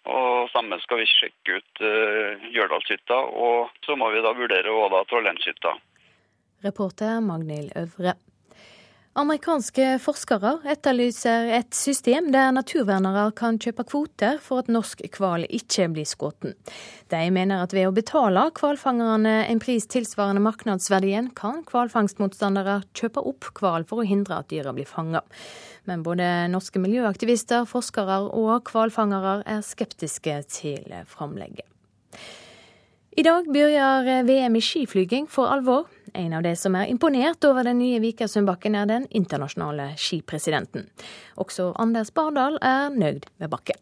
Og 0.05 0.49
sammen 0.53 0.81
skal 0.83 1.01
vi 1.01 1.07
sjekke 1.09 1.57
ut 1.57 1.81
uh, 1.81 2.45
Gjørdalshytta, 2.53 3.17
og 3.17 3.73
så 3.85 3.97
må 3.97 4.11
vi 4.13 4.21
da 4.25 4.35
vurdere 4.37 4.73
Åla 4.73 5.01
Trollheimshytta. 5.09 5.73
Reporter 6.65 7.19
Magnhild 7.25 7.73
Øvre. 7.77 8.15
Amerikanske 9.15 9.93
forskere 10.03 10.57
etterlyser 10.67 11.47
et 11.55 11.69
system 11.71 12.25
der 12.33 12.49
naturvernere 12.51 13.29
kan 13.39 13.55
kjøpe 13.63 13.85
kvoter 13.87 14.41
for 14.43 14.59
at 14.59 14.67
norsk 14.67 15.05
hval 15.15 15.45
ikke 15.47 15.85
blir 15.93 16.07
skutt. 16.09 16.49
De 17.13 17.21
mener 17.31 17.63
at 17.63 17.71
ved 17.71 17.87
å 17.87 17.93
betale 17.95 18.43
hvalfangerne 18.59 19.37
en 19.47 19.61
pris 19.63 19.87
tilsvarende 19.87 20.43
markedsverdien, 20.43 21.29
kan 21.31 21.61
hvalfangstmotstandere 21.69 22.81
kjøpe 22.91 23.23
opp 23.31 23.47
hval 23.61 23.87
for 23.87 24.03
å 24.03 24.09
hindre 24.09 24.41
at 24.41 24.49
dyra 24.51 24.75
blir 24.75 24.89
fanga. 24.89 25.23
Men 25.87 26.03
både 26.03 26.49
norske 26.51 26.83
miljøaktivister, 26.83 27.63
forskere 27.71 28.19
og 28.35 28.67
hvalfangere 28.67 29.37
er 29.47 29.63
skeptiske 29.63 30.41
til 30.57 30.91
framlegget. 31.07 31.69
I 33.15 33.23
dag 33.23 33.45
begynner 33.47 34.25
VM 34.27 34.57
i 34.59 34.61
skiflyging 34.61 35.29
for 35.31 35.47
alvor. 35.47 35.85
En 36.11 36.33
av 36.35 36.41
de 36.43 36.51
som 36.59 36.73
er 36.75 36.89
imponert 36.91 37.45
over 37.47 37.63
den 37.63 37.77
nye 37.79 38.01
Vikersundbakken, 38.03 38.75
er 38.75 38.89
den 38.89 39.05
internasjonale 39.07 39.93
skipresidenten. 39.95 40.89
Også 41.39 41.69
Anders 41.79 42.11
Bardal 42.11 42.59
er 42.59 42.91
nøyd 42.91 43.29
med 43.39 43.53
bakken. 43.53 43.79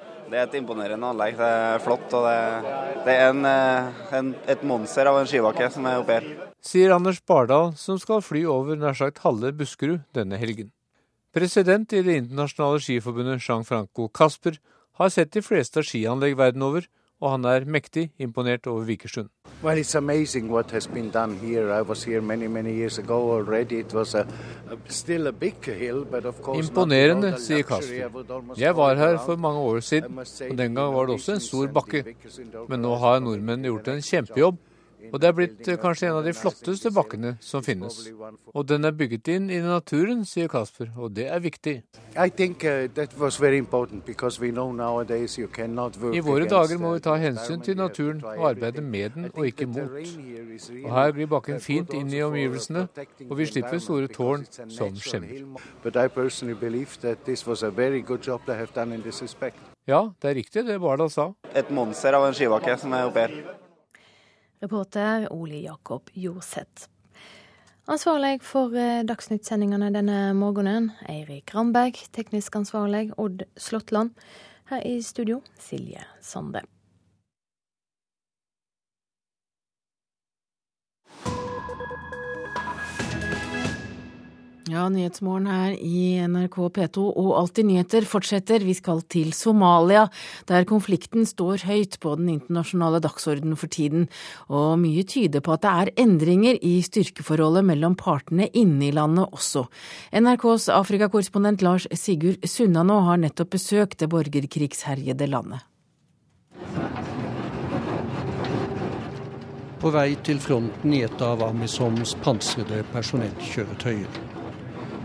Det 0.00 0.40
er 0.40 0.46
et 0.46 0.56
imponerende 0.56 1.12
anlegg. 1.12 1.36
Det 1.36 1.52
er 1.58 1.84
flott. 1.84 2.08
og 2.16 2.24
Det, 2.24 2.72
det 3.04 3.18
er 3.18 3.28
en, 3.28 3.44
eh, 3.44 4.02
en, 4.22 4.34
et 4.48 4.64
monster 4.64 5.12
av 5.12 5.20
en 5.20 5.28
skibakke 5.28 5.68
som 5.76 5.84
er 5.84 6.00
oppe 6.00 6.16
her. 6.16 6.32
Sier 6.64 6.96
Anders 6.96 7.20
Bardal, 7.20 7.74
som 7.76 8.00
skal 8.00 8.24
fly 8.24 8.46
over 8.48 8.80
nær 8.80 8.96
sagt 8.96 9.20
halve 9.28 9.52
Buskerud 9.52 10.00
denne 10.16 10.40
helgen. 10.40 10.72
President 11.36 11.92
i 11.92 12.00
Det 12.00 12.22
internasjonale 12.24 12.80
skiforbundet 12.80 13.44
Jean-Franco 13.44 14.08
Casper 14.08 14.56
har 14.96 15.12
sett 15.12 15.36
de 15.36 15.44
fleste 15.44 15.84
skianlegg 15.84 16.40
verden 16.40 16.64
over, 16.64 16.88
og 17.20 17.30
han 17.30 17.44
er 17.44 17.64
mektig 17.64 18.10
imponert 18.18 18.66
over 18.66 18.84
Vikersund. 18.84 19.28
Well, 19.62 19.78
it's 19.78 19.94
amazing 19.94 20.50
what 20.52 20.70
has 20.70 20.86
been 20.86 21.10
done 21.10 21.38
here. 21.38 21.72
I 21.72 21.80
was 21.82 22.04
here 22.04 22.20
many, 22.20 22.46
many 22.46 22.74
years 22.74 22.98
ago 22.98 23.32
already. 23.32 23.78
It 23.78 23.94
was 23.94 24.14
a, 24.14 24.26
a, 24.70 24.76
still 24.88 25.26
a 25.26 25.32
big 25.32 25.64
hill, 25.64 26.04
but 26.04 26.24
of 26.24 26.42
course 26.42 26.68
Imponerende, 26.68 27.38
sier 27.38 27.62
Kasper. 27.62 28.10
Jeg 28.58 28.76
var 28.76 28.94
her 28.94 29.18
for 29.26 29.36
mange 29.36 29.58
år 29.58 29.80
siden, 29.80 30.18
og 30.50 30.58
den 30.58 30.74
gang 30.74 30.94
var 30.94 31.06
det 31.06 31.14
også 31.14 31.32
en 31.32 31.40
stor 31.40 31.66
bakke. 31.66 32.04
Men 32.68 32.80
nå 32.80 32.94
har 32.94 33.20
nordmenn 33.20 33.64
gjort 33.64 33.88
en 33.88 34.02
kjempejobb 34.02 34.60
og 35.12 35.20
det 35.20 35.28
er 35.28 35.34
blitt 35.36 35.68
eh, 35.68 35.78
kanskje 35.80 36.08
en 36.10 36.18
av 36.20 36.24
de 36.26 36.32
flotteste 36.36 36.90
bakkene 36.94 37.36
som 37.44 37.62
finnes. 37.64 37.98
Og 38.52 38.66
den 38.68 38.84
er 38.88 38.94
bygget 38.96 39.28
inn 39.34 39.50
i 39.52 39.60
naturen, 39.64 40.24
sier 40.28 40.48
Kasper, 40.52 40.90
og 40.96 41.14
det 41.16 41.26
er 41.32 41.40
viktig. 41.44 41.82
Uh, 42.16 42.24
I 46.12 46.22
våre 46.24 46.48
dager 46.50 46.78
må 46.82 46.92
vi 46.94 47.00
ta 47.04 47.16
hensyn 47.20 47.60
til 47.66 47.76
naturen 47.78 48.22
og 48.24 48.48
arbeide 48.50 48.82
med 48.84 49.10
den 49.16 49.30
og 49.32 49.46
ikke 49.46 49.66
mot. 49.70 49.90
Og 50.84 50.90
her 50.96 51.12
blir 51.16 51.30
bakken 51.30 51.60
fint 51.60 51.92
inn 51.96 52.12
i 52.14 52.22
omgivelsene, 52.26 52.86
og 53.28 53.36
vi 53.38 53.46
slipper 53.50 53.78
store 53.82 54.08
tårn 54.08 54.46
som 54.72 54.96
skjemmer. 54.96 55.44
Ja, 59.86 60.00
det 60.22 60.30
er 60.30 60.34
riktig 60.34 60.66
det 60.66 60.80
Bardal 60.82 61.10
sa. 61.14 61.30
Et 61.54 61.70
monster 61.70 62.16
av 62.16 62.26
en 62.26 62.34
skibakke 62.34 62.74
som 62.80 62.92
er 62.96 63.06
oppi 63.06 63.22
her. 63.22 63.65
Reporter 64.60 65.28
Ole 65.32 65.62
Jakob 65.62 66.10
Jorseth. 66.14 66.88
Ansvarlig 67.86 68.42
for 68.42 68.74
eh, 68.74 69.04
Dagsnytt-sendingene 69.06 69.92
denne 69.94 70.32
morgenen, 70.34 70.90
Eirik 71.06 71.54
Ramberg. 71.54 72.00
Teknisk 72.12 72.56
ansvarlig, 72.58 73.12
Odd 73.16 73.44
Slåttland. 73.56 74.16
Her 74.70 74.82
i 74.82 74.98
studio, 75.02 75.42
Silje 75.62 76.02
Sande. 76.20 76.64
Ja, 84.66 84.88
Nyhetsmorgen 84.90 85.44
her 85.46 85.74
i 85.78 86.16
NRK 86.26 86.56
P2 86.74 87.02
og 87.12 87.28
Alltid 87.38 87.68
nyheter 87.68 88.02
fortsetter. 88.08 88.64
Vi 88.66 88.72
skal 88.74 89.04
til 89.06 89.30
Somalia, 89.30 90.08
der 90.50 90.66
konflikten 90.66 91.22
står 91.22 91.62
høyt 91.68 91.94
på 92.02 92.16
den 92.18 92.32
internasjonale 92.32 92.98
dagsordenen 93.04 93.54
for 93.60 93.70
tiden. 93.70 94.08
Og 94.50 94.74
mye 94.82 95.06
tyder 95.06 95.44
på 95.46 95.54
at 95.54 95.62
det 95.62 95.70
er 95.70 95.92
endringer 96.02 96.58
i 96.66 96.80
styrkeforholdet 96.82 97.62
mellom 97.68 97.94
partene 97.94 98.50
inne 98.58 98.88
i 98.88 98.90
landet 98.90 99.30
også. 99.30 99.68
NRKs 100.10 100.66
Afrikakorrespondent 100.74 101.62
Lars 101.62 101.86
Sigurd 101.94 102.42
Sunnanå 102.42 103.04
har 103.06 103.22
nettopp 103.22 103.54
besøkt 103.54 104.00
det 104.02 104.10
borgerkrigsherjede 104.10 105.30
landet. 105.30 105.62
På 109.78 109.94
vei 109.94 110.16
til 110.26 110.42
fronten 110.42 110.90
i 110.96 111.04
et 111.06 111.22
av 111.22 111.46
Amisoms 111.46 112.18
pansrede 112.24 112.82
personellkjøretøyer. 112.90 114.25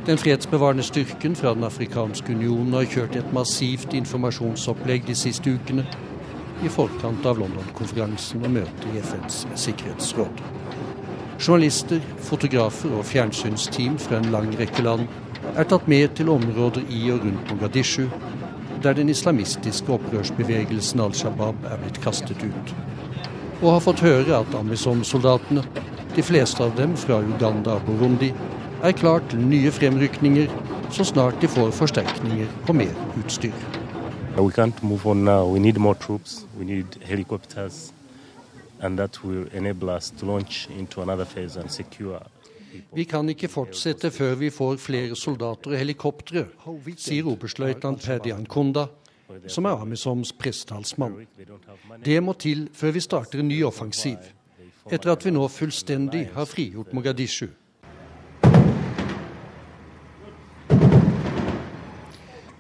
Den 0.06 0.18
fredsbevarende 0.18 0.84
styrken 0.84 1.36
fra 1.36 1.54
Den 1.54 1.64
afrikanske 1.64 2.34
unionen 2.34 2.74
har 2.74 2.88
kjørt 2.90 3.16
et 3.20 3.34
massivt 3.34 3.94
informasjonsopplegg 3.94 5.04
de 5.06 5.14
siste 5.16 5.52
ukene 5.54 5.84
i 6.66 6.70
forkant 6.74 7.26
av 7.30 7.38
London-konferansen 7.38 8.42
og 8.42 8.56
møtet 8.56 8.88
i 8.90 9.02
FNs 9.02 9.44
sikkerhetsråd. 9.62 10.42
Journalister, 11.42 12.02
fotografer 12.18 12.96
og 12.98 13.06
fjernsynsteam 13.06 14.00
fra 14.02 14.18
en 14.18 14.32
lang 14.34 14.50
rekke 14.58 14.82
land 14.86 15.06
er 15.56 15.70
tatt 15.70 15.86
med 15.90 16.16
til 16.18 16.32
områder 16.34 16.82
i 16.90 17.04
og 17.14 17.22
rundt 17.26 17.54
Mogadishu, 17.54 18.08
der 18.82 18.98
den 18.98 19.10
islamistiske 19.14 19.94
opprørsbevegelsen 19.94 21.04
Al 21.06 21.14
Shabaab 21.14 21.66
er 21.70 21.78
blitt 21.82 22.02
kastet 22.02 22.42
ut. 22.42 22.74
Og 23.62 23.76
har 23.76 23.86
fått 23.86 24.02
høre 24.06 24.42
at 24.42 24.58
Amisom-soldatene, 24.58 25.62
de 26.16 26.26
fleste 26.26 26.66
av 26.66 26.74
dem 26.78 26.98
fra 26.98 27.22
Uganda 27.22 27.78
og 27.78 27.86
Burundi, 27.86 28.32
er 28.84 28.92
klar 28.98 29.22
nye 29.38 29.72
fremrykninger 29.72 30.50
så 30.92 31.04
snart 31.06 31.42
de 31.42 31.48
får 31.48 31.72
forsterkninger 31.72 32.48
og 32.68 32.76
mer 32.76 32.94
utstyr. 33.22 33.54
Vi 42.96 43.04
kan 43.04 43.30
ikke 43.30 43.52
fortsette 43.52 44.12
før 44.12 44.36
vi 44.36 44.50
får 44.50 44.76
flere 44.78 45.16
soldater 45.16 45.72
og 45.72 45.78
helikoptre, 45.78 46.46
sier 46.98 47.28
oberstløytnant 47.28 48.02
Paddy 48.02 48.34
Ankunda, 48.34 48.88
som 49.48 49.66
er 49.66 49.80
Amisoms 49.80 50.34
pressetalsmann. 50.34 51.22
Det 52.06 52.20
må 52.24 52.34
til 52.34 52.70
før 52.74 52.92
vi 52.92 53.00
starter 53.00 53.40
en 53.40 53.52
ny 53.52 53.64
offensiv, 53.64 54.18
etter 54.90 55.12
at 55.14 55.26
vi 55.26 55.32
nå 55.36 55.48
fullstendig 55.48 56.30
har 56.34 56.50
frigjort 56.50 56.94
Mogadishu. 56.94 57.52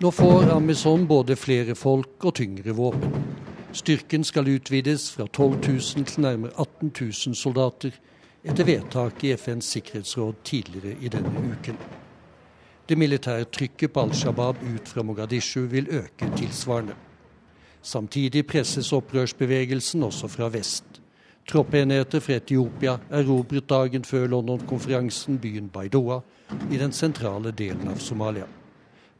Nå 0.01 0.11
får 0.11 0.49
Amazon 0.51 1.07
både 1.07 1.35
flere 1.37 1.75
folk 1.75 2.25
og 2.25 2.33
tyngre 2.35 2.73
våpen. 2.73 3.11
Styrken 3.71 4.23
skal 4.25 4.49
utvides 4.49 5.11
fra 5.13 5.27
12 5.27 5.51
000 5.67 6.05
til 6.09 6.23
nærmere 6.25 6.51
18 6.57 6.91
000 7.01 7.35
soldater, 7.37 7.91
etter 8.43 8.65
vedtak 8.65 9.23
i 9.23 9.35
FNs 9.37 9.69
sikkerhetsråd 9.75 10.41
tidligere 10.43 10.97
i 11.01 11.11
denne 11.13 11.43
uken. 11.53 11.77
Det 12.89 12.97
militære 12.97 13.45
trykket 13.53 13.93
på 13.93 14.01
Al 14.01 14.15
Shabaab 14.17 14.63
ut 14.73 14.89
fra 14.89 15.03
Mogadishu 15.05 15.67
vil 15.69 15.87
øke 15.89 16.31
tilsvarende. 16.37 16.97
Samtidig 17.81 18.47
presses 18.47 18.93
opprørsbevegelsen 18.93 20.03
også 20.03 20.27
fra 20.27 20.49
vest. 20.49 20.90
Troppenheter 21.49 22.19
fra 22.19 22.37
Etiopia 22.37 22.97
erobret 23.09 23.67
dagen 23.69 24.03
før 24.07 24.27
London-konferansen 24.31 25.39
byen 25.41 25.69
Baidoa 25.73 26.21
i 26.71 26.77
den 26.77 26.93
sentrale 26.95 27.51
delen 27.51 27.89
av 27.91 27.99
Somalia. 28.03 28.47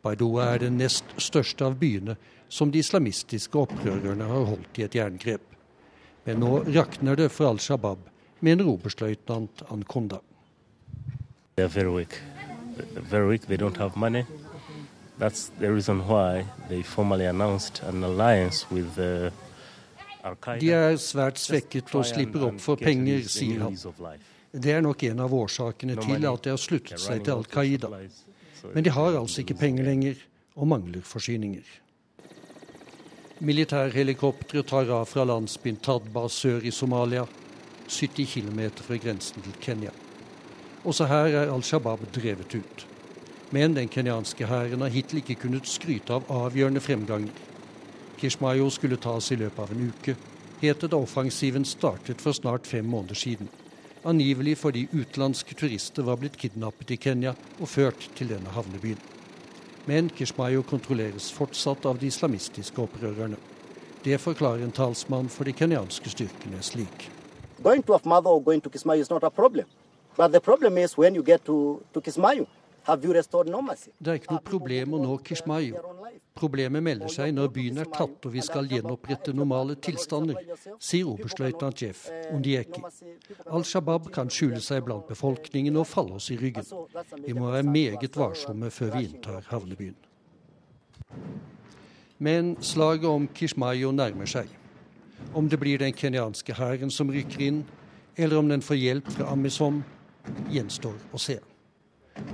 Baidoa 0.02 0.54
er 0.54 0.64
den 0.66 0.78
nest 0.82 1.06
største 1.22 1.66
av 1.66 1.78
byene 1.82 2.16
som 2.50 2.72
de 2.72 2.82
islamistiske 2.82 3.58
opprørerne 3.58 4.28
har 4.28 4.48
holdt 4.50 4.80
i 4.80 4.86
et 4.88 4.96
jerngrep. 4.98 5.44
Men 6.26 6.42
nå 6.44 6.64
rakner 6.70 7.18
det 7.18 7.30
for 7.34 7.50
Al 7.50 7.60
Shabaab, 7.62 8.04
mener 8.42 8.68
oberstløytnant 8.70 9.64
Ankonda. 9.74 10.22
De 20.62 20.70
er 20.76 20.98
svært 21.02 21.40
svekket 21.42 21.90
og 21.98 22.06
slipper 22.06 22.48
opp 22.52 22.60
for 22.62 22.78
penger, 22.78 23.24
sier 23.26 23.66
han. 23.66 23.78
Det 24.52 24.74
er 24.76 24.84
nok 24.84 25.04
en 25.08 25.24
av 25.24 25.34
årsakene 25.34 25.96
til 25.98 26.28
at 26.28 26.44
de 26.44 26.52
har 26.54 26.60
sluttet 26.60 27.02
seg 27.02 27.24
til 27.26 27.38
Al 27.40 27.48
Qaida. 27.50 27.90
Men 28.76 28.86
de 28.86 28.94
har 28.94 29.18
altså 29.18 29.42
ikke 29.42 29.58
penger 29.58 29.88
lenger, 29.88 30.20
og 30.56 30.68
mangler 30.68 31.02
forsyninger. 31.08 31.66
Militærhelikoptre 33.42 34.62
tar 34.68 34.92
av 34.94 35.08
fra 35.10 35.24
landsbyen 35.26 35.80
Tadba 35.82 36.28
sør 36.30 36.62
i 36.62 36.74
Somalia, 36.76 37.24
70 37.90 38.28
km 38.36 38.60
fra 38.86 39.00
grensen 39.02 39.42
til 39.42 39.56
Kenya. 39.64 39.94
Også 40.86 41.08
her 41.10 41.34
er 41.40 41.54
Al 41.54 41.64
Shabaab 41.66 42.04
drevet 42.14 42.54
ut. 42.56 42.86
Men 43.52 43.74
den 43.76 43.90
kenyanske 43.90 44.46
hæren 44.48 44.82
har 44.82 44.94
hittil 44.94 45.24
ikke 45.24 45.40
kunnet 45.44 45.68
skryte 45.68 46.14
av 46.14 46.30
avgjørende 46.32 46.84
fremganger. 46.84 47.34
Kishmayo 48.22 48.70
skulle 48.70 49.00
tas 49.02 49.32
i 49.34 49.36
løpet 49.36 49.60
av 49.64 49.72
en 49.74 49.88
uke, 49.90 50.14
het 50.62 50.84
det 50.84 50.92
da 50.94 50.98
offensiven 51.02 51.64
startet 51.66 52.22
for 52.22 52.38
snart 52.38 52.68
fem 52.70 52.86
måneder 52.86 53.18
siden. 53.18 53.50
Angivelig 54.06 54.60
fordi 54.62 54.84
utenlandske 54.94 55.56
turister 55.58 56.06
var 56.06 56.20
blitt 56.22 56.38
kidnappet 56.38 56.94
i 56.94 57.00
Kenya 57.02 57.34
og 57.60 57.70
ført 57.70 58.06
til 58.20 58.30
denne 58.30 58.54
havnebyen. 58.54 59.00
Men 59.90 60.12
Kishmayo 60.14 60.62
kontrolleres 60.62 61.32
fortsatt 61.34 61.86
av 61.90 61.98
de 61.98 62.12
islamistiske 62.14 62.78
opprørerne. 62.84 63.42
Det 64.06 64.22
forklarer 64.22 64.68
en 64.68 64.72
talsmann 64.74 65.30
for 65.30 65.50
de 65.50 65.58
kenyanske 65.58 66.14
styrkene 66.14 66.62
slik. 66.62 67.10
Going 67.64 67.82
to 67.86 67.94
Afmado 67.94 68.30
or 68.30 68.42
going 68.42 68.62
to 68.62 68.70
Kismayo 68.70 69.02
is 69.02 69.10
not 69.10 69.26
problem. 69.34 69.66
But 70.16 70.32
the 70.32 70.40
problem 70.40 70.78
is 70.78 70.98
when 70.98 71.16
you 71.16 71.24
get 71.24 71.46
to, 71.46 71.82
Det 72.88 74.10
er 74.10 74.18
ikke 74.18 74.34
noe 74.34 74.46
problem 74.46 74.96
å 74.98 75.02
nå 75.02 75.18
Kishmayo. 75.26 75.82
Problemet 76.38 76.82
melder 76.84 77.12
seg 77.12 77.34
når 77.36 77.52
byen 77.54 77.82
er 77.84 77.90
tatt 77.92 78.26
og 78.26 78.34
vi 78.34 78.42
skal 78.42 78.70
gjenopprette 78.72 79.34
normale 79.36 79.76
tilstander, 79.84 80.40
sier 80.80 81.10
oberstløytnant 81.12 81.84
Jeff 81.84 82.08
Undieki. 82.32 82.82
Al 83.52 83.68
Shabaab 83.68 84.08
kan 84.16 84.32
skjule 84.32 84.62
seg 84.64 84.86
blant 84.88 85.10
befolkningen 85.12 85.78
og 85.78 85.90
falle 85.92 86.18
oss 86.18 86.32
i 86.34 86.40
ryggen. 86.40 86.66
Vi 87.28 87.36
må 87.38 87.52
være 87.52 87.68
meget 87.68 88.18
varsomme 88.18 88.72
før 88.74 88.96
vi 88.96 89.04
inntar 89.10 89.46
havnebyen. 89.52 89.98
Men 92.22 92.56
slaget 92.62 93.10
om 93.12 93.28
Kishmayo 93.28 93.92
nærmer 93.92 94.30
seg. 94.30 94.50
Om 95.38 95.50
det 95.50 95.60
blir 95.62 95.82
den 95.82 95.94
kenyanske 95.94 96.56
hæren 96.58 96.92
som 96.94 97.12
rykker 97.12 97.46
inn, 97.46 97.64
eller 98.18 98.40
om 98.40 98.50
den 98.50 98.62
får 98.66 98.80
hjelp 98.80 99.16
fra 99.18 99.30
Amisom, 99.32 99.84
gjenstår 100.52 100.98
å 101.14 101.22
se. 101.22 101.40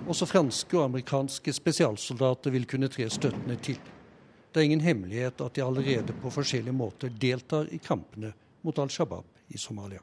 Også 0.07 0.25
franske 0.25 0.77
og 0.77 0.87
amerikanske 0.87 1.53
spesialsoldater 1.53 2.53
vil 2.53 2.67
kunne 2.69 2.89
tre 2.91 3.09
støttende 3.09 3.57
til. 3.61 3.79
Det 4.51 4.61
er 4.61 4.69
ingen 4.69 4.81
hemmelighet 4.81 5.41
at 5.43 5.55
de 5.55 5.63
allerede 5.63 6.15
på 6.21 6.31
forskjellige 6.33 6.75
måter 6.75 7.09
deltar 7.09 7.69
i 7.71 7.77
kampene 7.77 8.33
mot 8.63 8.79
Al 8.79 8.89
Shabaab 8.89 9.25
i 9.53 9.57
Somalia. 9.57 10.01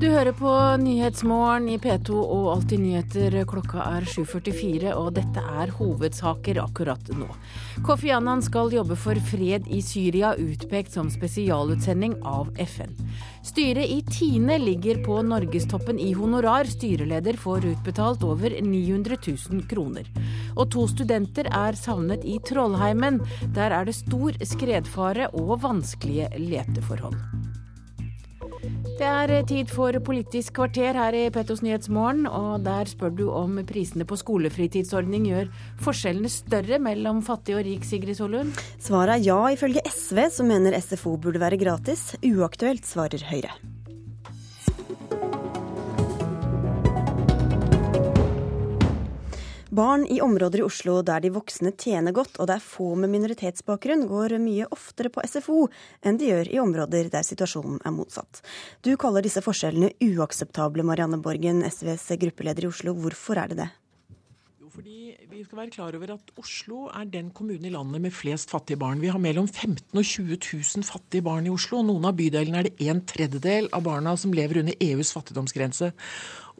Du 0.00 0.06
hører 0.08 0.32
på 0.32 0.48
Nyhetsmorgen 0.80 1.66
i 1.68 1.74
P2 1.76 2.14
og 2.16 2.46
Alltid 2.54 2.80
nyheter. 2.80 3.34
Klokka 3.44 3.82
er 3.84 4.06
7.44, 4.08 4.94
og 4.96 5.10
dette 5.18 5.42
er 5.60 5.74
hovedsaker 5.76 6.56
akkurat 6.62 7.10
nå. 7.12 7.26
Kofi 7.84 8.08
Annan 8.16 8.40
skal 8.40 8.72
jobbe 8.72 8.96
for 8.96 9.20
fred 9.28 9.68
i 9.68 9.82
Syria, 9.84 10.30
utpekt 10.40 10.96
som 10.96 11.10
spesialutsending 11.12 12.16
av 12.24 12.48
FN. 12.64 12.96
Styret 13.44 13.92
i 13.92 14.00
Tine 14.08 14.56
ligger 14.62 15.02
på 15.04 15.20
norgestoppen 15.20 16.00
i 16.00 16.14
honorar. 16.16 16.72
Styreleder 16.72 17.36
får 17.36 17.68
utbetalt 17.74 18.24
over 18.24 18.56
900 18.56 19.20
000 19.20 19.68
kroner. 19.68 20.08
Og 20.56 20.64
to 20.72 20.88
studenter 20.88 21.52
er 21.52 21.76
savnet 21.76 22.24
i 22.24 22.40
Trollheimen. 22.48 23.20
Der 23.52 23.76
er 23.82 23.84
det 23.84 24.00
stor 24.00 24.40
skredfare 24.48 25.28
og 25.36 25.58
vanskelige 25.68 26.32
leteforhold. 26.40 27.20
Det 29.00 29.08
er 29.08 29.46
tid 29.48 29.70
for 29.72 29.96
Politisk 30.04 30.58
kvarter 30.58 30.92
her 30.92 31.16
i 31.16 31.22
Pettos 31.32 31.62
Nyhetsmorgen, 31.64 32.26
og 32.28 32.66
der 32.66 32.84
spør 32.84 33.14
du 33.16 33.22
om 33.32 33.56
prisene 33.64 34.04
på 34.04 34.18
skolefritidsordning 34.20 35.24
gjør 35.30 35.48
forskjellene 35.80 36.28
større 36.28 36.76
mellom 36.84 37.24
fattig 37.24 37.56
og 37.56 37.64
rik, 37.64 37.88
Sigrid 37.88 38.20
Solund? 38.20 38.52
Svaret 38.76 39.16
er 39.16 39.26
ja, 39.30 39.40
ifølge 39.56 39.80
SV, 39.88 40.26
som 40.36 40.52
mener 40.52 40.76
SFO 40.84 41.16
burde 41.16 41.40
være 41.40 41.62
gratis. 41.64 42.10
Uaktuelt, 42.20 42.84
svarer 42.84 43.24
Høyre. 43.32 43.56
Barn 49.70 50.06
i 50.06 50.20
områder 50.20 50.58
i 50.58 50.62
Oslo 50.66 50.96
der 51.06 51.22
de 51.22 51.30
voksne 51.30 51.70
tjener 51.78 52.10
godt 52.10 52.40
og 52.42 52.48
det 52.50 52.56
er 52.56 52.64
få 52.64 52.88
med 52.98 53.12
minoritetsbakgrunn, 53.12 54.08
går 54.10 54.34
mye 54.42 54.66
oftere 54.74 55.12
på 55.14 55.22
SFO 55.22 55.68
enn 56.02 56.18
de 56.18 56.32
gjør 56.32 56.50
i 56.50 56.58
områder 56.58 57.06
der 57.12 57.22
situasjonen 57.22 57.78
er 57.86 57.94
motsatt. 57.94 58.42
Du 58.82 58.90
kaller 58.98 59.22
disse 59.22 59.44
forskjellene 59.46 59.92
uakseptable, 60.08 60.82
Marianne 60.82 61.22
Borgen, 61.22 61.62
SVs 61.62 62.08
gruppeleder 62.18 62.66
i 62.66 62.72
Oslo. 62.72 62.96
Hvorfor 62.98 63.38
er 63.44 63.54
det 63.54 63.60
det? 63.62 63.68
Fordi 64.70 64.98
Vi 65.30 65.44
skal 65.44 65.58
være 65.58 65.70
klar 65.72 65.94
over 65.96 66.10
at 66.12 66.32
Oslo 66.36 66.88
er 66.90 67.06
den 67.08 67.30
kommunen 67.30 67.64
i 67.64 67.70
landet 67.70 68.02
med 68.02 68.12
flest 68.12 68.50
fattige 68.50 68.76
barn. 68.76 69.00
Vi 69.00 69.08
har 69.08 69.18
mellom 69.22 69.46
15 69.48 69.96
og 69.96 70.04
20 70.04 70.36
000 70.36 70.84
fattige 70.84 71.22
barn 71.22 71.46
i 71.46 71.52
Oslo. 71.54 71.80
Noen 71.86 72.04
av 72.10 72.16
bydelene 72.18 72.58
er 72.58 72.68
det 72.68 72.88
en 72.90 73.00
tredjedel 73.06 73.70
av 73.72 73.86
barna 73.86 74.16
som 74.20 74.34
lever 74.34 74.60
under 74.60 74.74
EUs 74.82 75.14
fattigdomsgrense. 75.16 75.92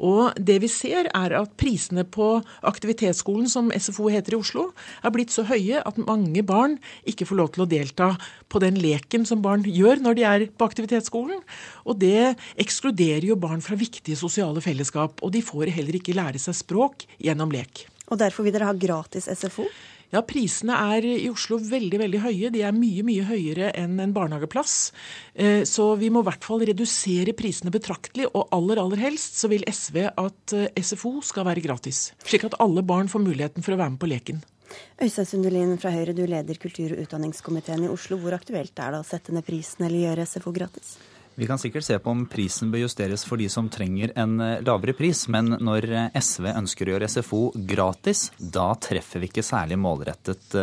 Og 0.01 0.33
det 0.41 0.57
vi 0.63 0.71
ser 0.73 1.11
er 1.13 1.35
at 1.37 1.53
prisene 1.61 2.07
på 2.09 2.41
aktivitetsskolen, 2.67 3.49
som 3.53 3.69
SFO 3.75 4.09
heter 4.13 4.35
i 4.35 4.41
Oslo, 4.41 4.71
er 5.05 5.13
blitt 5.15 5.35
så 5.35 5.45
høye 5.49 5.83
at 5.85 6.01
mange 6.01 6.43
barn 6.47 6.79
ikke 7.09 7.29
får 7.29 7.41
lov 7.41 7.53
til 7.55 7.67
å 7.67 7.69
delta 7.69 8.11
på 8.49 8.63
den 8.65 8.81
leken 8.81 9.29
som 9.29 9.45
barn 9.45 9.67
gjør 9.67 10.01
når 10.01 10.17
de 10.17 10.27
er 10.27 10.47
på 10.49 10.69
aktivitetsskolen. 10.71 11.45
Og 11.85 12.01
det 12.01 12.35
ekskluderer 12.61 13.29
jo 13.29 13.39
barn 13.41 13.61
fra 13.65 13.79
viktige 13.79 14.19
sosiale 14.19 14.65
fellesskap. 14.65 15.21
Og 15.21 15.37
de 15.37 15.45
får 15.45 15.75
heller 15.77 16.01
ikke 16.01 16.17
lære 16.17 16.41
seg 16.41 16.57
språk 16.63 17.07
gjennom 17.21 17.53
lek. 17.53 17.87
Og 18.11 18.19
derfor 18.19 18.47
vil 18.47 18.57
dere 18.57 18.71
ha 18.71 18.77
gratis 18.77 19.29
SFO? 19.31 19.69
Ja, 20.11 20.23
prisene 20.27 20.75
er 20.97 21.07
i 21.07 21.29
Oslo 21.31 21.61
veldig 21.63 22.01
veldig 22.03 22.21
høye. 22.25 22.51
De 22.51 22.65
er 22.67 22.75
mye 22.75 23.05
mye 23.07 23.27
høyere 23.29 23.71
enn 23.79 23.99
en 24.03 24.15
barnehageplass. 24.15 24.77
Eh, 25.35 25.63
så 25.69 25.93
vi 26.01 26.11
må 26.11 26.25
i 26.25 26.29
hvert 26.31 26.47
fall 26.47 26.65
redusere 26.67 27.35
prisene 27.39 27.71
betraktelig. 27.75 28.27
Og 28.35 28.51
aller 28.57 28.83
aller 28.83 29.05
helst 29.07 29.39
så 29.39 29.51
vil 29.53 29.67
SV 29.71 30.09
at 30.11 30.57
eh, 30.57 30.83
SFO 30.83 31.21
skal 31.27 31.47
være 31.47 31.63
gratis. 31.63 32.09
Slik 32.27 32.49
at 32.49 32.59
alle 32.63 32.83
barn 32.87 33.11
får 33.13 33.23
muligheten 33.23 33.67
for 33.67 33.77
å 33.77 33.81
være 33.81 33.95
med 33.95 34.03
på 34.03 34.11
leken. 34.11 34.43
Øystein 35.03 35.27
Sundelin 35.27 35.79
fra 35.83 35.91
Høyre, 35.95 36.15
du 36.15 36.25
leder 36.27 36.59
kultur- 36.63 36.95
og 36.95 37.05
utdanningskomiteen 37.05 37.87
i 37.87 37.91
Oslo. 37.91 38.19
Hvor 38.23 38.35
aktuelt 38.35 38.75
er 38.83 38.95
det 38.95 39.03
å 39.03 39.07
sette 39.07 39.35
ned 39.35 39.47
prisen 39.47 39.87
eller 39.87 40.09
gjøre 40.09 40.27
SFO 40.27 40.55
gratis? 40.55 40.97
Vi 41.41 41.47
kan 41.49 41.59
sikkert 41.59 41.87
se 41.87 41.97
på 41.99 42.13
om 42.13 42.27
prisen 42.29 42.69
bør 42.69 42.83
justeres 42.83 43.23
for 43.25 43.41
de 43.41 43.47
som 43.49 43.71
trenger 43.73 44.13
en 44.21 44.35
eh, 44.45 44.59
lavere 44.61 44.93
pris, 44.93 45.23
men 45.33 45.55
når 45.57 45.87
SV 46.21 46.51
ønsker 46.53 46.91
å 46.91 46.93
gjøre 46.95 47.09
SFO 47.09 47.45
gratis, 47.71 48.27
da 48.37 48.75
treffer 48.77 49.25
vi 49.25 49.31
ikke 49.31 49.47
særlig 49.47 49.81
målrettet 49.81 50.59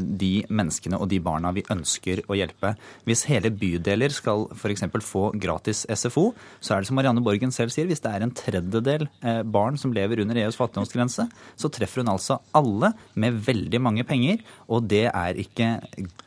de 0.00 0.30
menneskene 0.48 0.98
og 1.00 1.08
de 1.10 1.20
barna 1.22 1.52
vi 1.56 1.64
ønsker 1.70 2.22
å 2.30 2.36
hjelpe. 2.38 2.74
Hvis 3.08 3.26
hele 3.30 3.50
bydeler 3.54 4.12
skal 4.14 4.46
f.eks. 4.54 4.86
få 5.06 5.30
gratis 5.40 5.84
SFO, 5.88 6.30
så 6.60 6.74
er 6.74 6.82
det 6.82 6.90
som 6.90 6.98
Marianne 6.98 7.22
Borgen 7.24 7.52
selv 7.54 7.74
sier, 7.74 7.88
hvis 7.90 8.02
det 8.04 8.12
er 8.12 8.24
en 8.26 8.34
tredjedel 8.34 9.06
barn 9.50 9.78
som 9.80 9.92
lever 9.94 10.22
under 10.24 10.38
EUs 10.42 10.58
fattigdomsgrense, 10.58 11.26
så 11.30 11.72
treffer 11.72 12.02
hun 12.02 12.12
altså 12.14 12.38
alle 12.56 12.92
med 13.14 13.38
veldig 13.46 13.80
mange 13.82 14.04
penger. 14.08 14.40
Og 14.70 14.86
det 14.90 15.06
er 15.10 15.40
ikke 15.40 15.72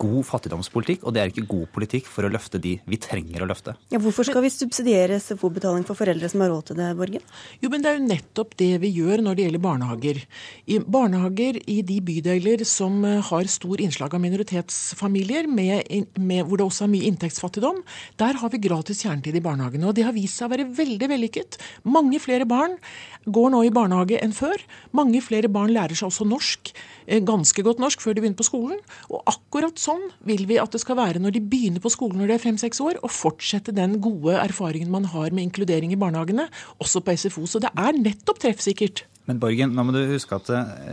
god 0.02 0.24
fattigdomspolitikk, 0.28 1.04
og 1.04 1.16
det 1.16 1.24
er 1.24 1.34
ikke 1.34 1.48
god 1.50 1.68
politikk 1.76 2.10
for 2.12 2.28
å 2.28 2.32
løfte 2.34 2.62
de 2.62 2.78
vi 2.90 3.00
trenger 3.02 3.44
å 3.44 3.50
løfte. 3.50 3.76
Ja, 3.94 4.00
hvorfor 4.04 4.28
skal 4.28 4.44
vi 4.46 4.52
subsidiere 4.54 5.20
SFO-betaling 5.22 5.86
for 5.88 5.98
foreldre 5.98 6.30
som 6.32 6.44
har 6.44 6.52
råd 6.54 6.70
til 6.70 6.80
det, 6.80 6.92
Borgen? 7.00 7.24
Jo, 7.64 7.72
men 7.74 7.82
det 7.84 7.90
er 7.92 7.98
jo 8.00 8.08
nettopp 8.10 8.54
det 8.60 8.72
vi 8.84 8.92
gjør 9.00 9.24
når 9.26 9.38
det 9.38 9.48
gjelder 9.48 9.64
barnehager. 9.64 10.22
I 10.70 10.80
barnehager 10.84 11.58
i 11.70 11.80
de 11.88 11.98
bydeler 12.06 12.64
som 12.68 13.02
har 13.04 13.33
stor 13.50 13.82
innslag 13.82 14.14
av 14.14 14.22
minoritetsfamilier, 14.22 15.48
med, 15.50 15.90
med, 16.20 16.46
hvor 16.46 16.60
det 16.60 16.66
også 16.68 16.86
er 16.86 16.92
mye 16.94 17.08
inntektsfattigdom, 17.10 17.82
der 18.22 18.38
har 18.40 18.52
vi 18.54 18.62
gratis 18.62 19.02
kjernetid 19.04 19.36
i 19.40 19.44
barnehagene. 19.44 19.88
Og 19.90 19.96
det 19.98 20.06
har 20.08 20.16
vist 20.16 20.38
seg 20.38 20.50
å 20.50 20.54
være 20.54 20.70
veldig 20.78 21.10
vellykket. 21.10 21.58
Mange 21.90 22.22
flere 22.22 22.46
barn 22.50 22.78
går 23.26 23.54
nå 23.54 23.64
i 23.66 23.72
barnehage 23.74 24.20
enn 24.22 24.36
før. 24.36 24.62
Mange 24.96 25.22
flere 25.26 25.50
barn 25.52 25.74
lærer 25.74 25.98
seg 25.98 26.12
også 26.12 26.28
norsk, 26.30 26.74
ganske 27.26 27.66
godt 27.66 27.82
norsk, 27.84 28.04
før 28.04 28.14
de 28.16 28.24
begynner 28.24 28.40
på 28.40 28.48
skolen. 28.48 28.82
Og 29.10 29.24
akkurat 29.32 29.80
sånn 29.82 30.06
vil 30.28 30.46
vi 30.50 30.60
at 30.62 30.76
det 30.76 30.84
skal 30.84 31.00
være 31.00 31.24
når 31.24 31.38
de 31.38 31.46
begynner 31.54 31.84
på 31.84 31.92
skolen 31.94 32.22
når 32.22 32.34
de 32.34 32.38
er 32.38 32.46
fem-seks 32.46 32.84
år, 32.84 33.00
og 33.02 33.14
fortsette 33.14 33.76
den 33.76 33.98
gode 34.04 34.38
erfaringen 34.40 34.94
man 34.94 35.10
har 35.14 35.32
med 35.32 35.50
inkludering 35.50 35.96
i 35.96 36.00
barnehagene, 36.00 36.50
også 36.84 37.04
på 37.04 37.18
SFO. 37.18 37.48
Så 37.50 37.64
det 37.64 37.74
er 37.74 37.98
nettopp 37.98 38.44
treffsikkert. 38.44 39.08
Men 39.24 39.40
Borgen, 39.40 39.72
nå 39.72 39.84
må 39.88 39.94
du 39.96 40.02
huske 40.10 40.36
at 40.36 40.50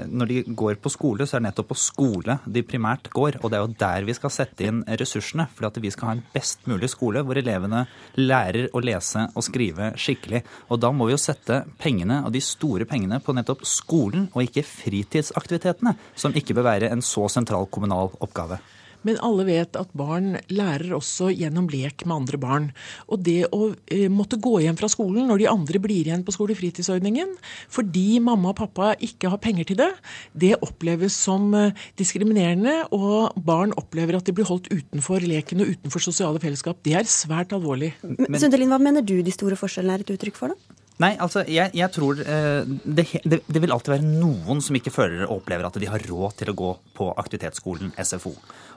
når 0.07 0.31
de 0.31 0.43
går 0.55 0.77
på 0.83 0.93
skole, 0.93 1.27
så 1.27 1.37
er 1.37 1.43
det 1.43 1.49
nettopp 1.49 1.73
på 1.73 1.79
skole 1.83 2.37
de 2.47 2.63
primært 2.63 3.11
går. 3.11 3.41
Og 3.43 3.51
det 3.51 3.59
er 3.59 3.65
jo 3.65 3.79
der 3.81 4.07
vi 4.07 4.15
skal 4.15 4.31
sette 4.35 4.69
inn 4.69 4.85
ressursene. 4.87 5.49
For 5.57 5.67
at 5.67 5.81
vi 5.83 5.91
skal 5.91 6.09
ha 6.09 6.15
en 6.15 6.23
best 6.31 6.63
mulig 6.71 6.93
skole 6.93 7.25
hvor 7.27 7.41
elevene 7.41 7.83
lærer 8.21 8.71
å 8.71 8.85
lese 8.87 9.27
og 9.35 9.47
skrive 9.47 9.93
skikkelig. 9.99 10.45
Og 10.71 10.79
da 10.79 10.93
må 10.95 11.09
vi 11.09 11.17
jo 11.17 11.23
sette 11.23 11.65
pengene, 11.83 12.23
og 12.23 12.31
de 12.35 12.45
store 12.45 12.87
pengene, 12.87 13.19
på 13.19 13.35
nettopp 13.35 13.67
skolen, 13.67 14.29
og 14.31 14.47
ikke 14.47 14.67
fritidsaktivitetene, 14.69 15.97
som 16.15 16.37
ikke 16.37 16.55
bør 16.55 16.71
være 16.71 16.95
en 16.95 17.03
så 17.03 17.27
sentral 17.33 17.67
kommunal 17.67 18.15
oppgave. 18.23 18.63
Men 19.07 19.21
alle 19.25 19.47
vet 19.49 19.79
at 19.79 19.93
barn 19.97 20.39
lærer 20.53 20.95
også 20.97 21.31
gjennom 21.33 21.69
lek 21.73 22.05
med 22.07 22.17
andre 22.23 22.41
barn. 22.41 22.69
Og 23.09 23.23
det 23.27 23.45
å 23.55 23.73
eh, 23.91 24.09
måtte 24.13 24.41
gå 24.41 24.59
hjem 24.65 24.79
fra 24.81 24.91
skolen 24.93 25.31
når 25.31 25.43
de 25.43 25.51
andre 25.53 25.83
blir 25.83 26.03
igjen 26.05 26.25
på 26.27 26.35
skolefritidsordningen, 26.37 27.37
fordi 27.73 28.21
mamma 28.25 28.53
og 28.53 28.59
pappa 28.61 28.93
ikke 29.01 29.33
har 29.33 29.43
penger 29.43 29.71
til 29.71 29.81
det, 29.83 29.91
det 30.33 30.55
oppleves 30.65 31.17
som 31.17 31.53
diskriminerende. 32.01 32.77
Og 32.97 33.37
barn 33.47 33.75
opplever 33.81 34.19
at 34.19 34.27
de 34.29 34.35
blir 34.37 34.49
holdt 34.49 34.71
utenfor 34.73 35.25
leken 35.25 35.65
og 35.65 35.75
utenfor 35.77 36.05
sosiale 36.05 36.43
fellesskap. 36.43 36.83
Det 36.87 36.97
er 36.99 37.09
svært 37.09 37.55
alvorlig. 37.57 37.95
Men, 38.03 38.39
Sundelin, 38.41 38.71
hva 38.73 38.81
mener 38.83 39.05
du 39.07 39.19
de 39.25 39.35
store 39.35 39.59
forskjellene 39.59 40.01
er 40.01 40.07
et 40.07 40.15
uttrykk 40.17 40.39
for, 40.39 40.55
da? 40.55 40.79
Nei, 41.01 41.15
altså, 41.17 41.43
jeg, 41.49 41.73
jeg 41.73 41.89
tror 41.95 42.19
eh, 42.21 42.67
det, 42.85 43.07
det, 43.25 43.39
det, 43.47 43.61
vil 43.63 43.73
alltid 43.73 43.95
være 43.95 44.09
noen 44.09 44.61
som 44.61 44.77
ikke 44.77 44.93
føler 44.93 45.25
og 45.25 45.39
opplever 45.39 45.65
at 45.65 45.79
de 45.81 45.89
har 45.89 46.03
råd 46.11 46.37
til 46.43 46.53
å 46.53 46.57
gå 46.59 46.73
på 46.97 47.07
aktivitetsskolen 47.23 47.95
SFO. 48.05 48.35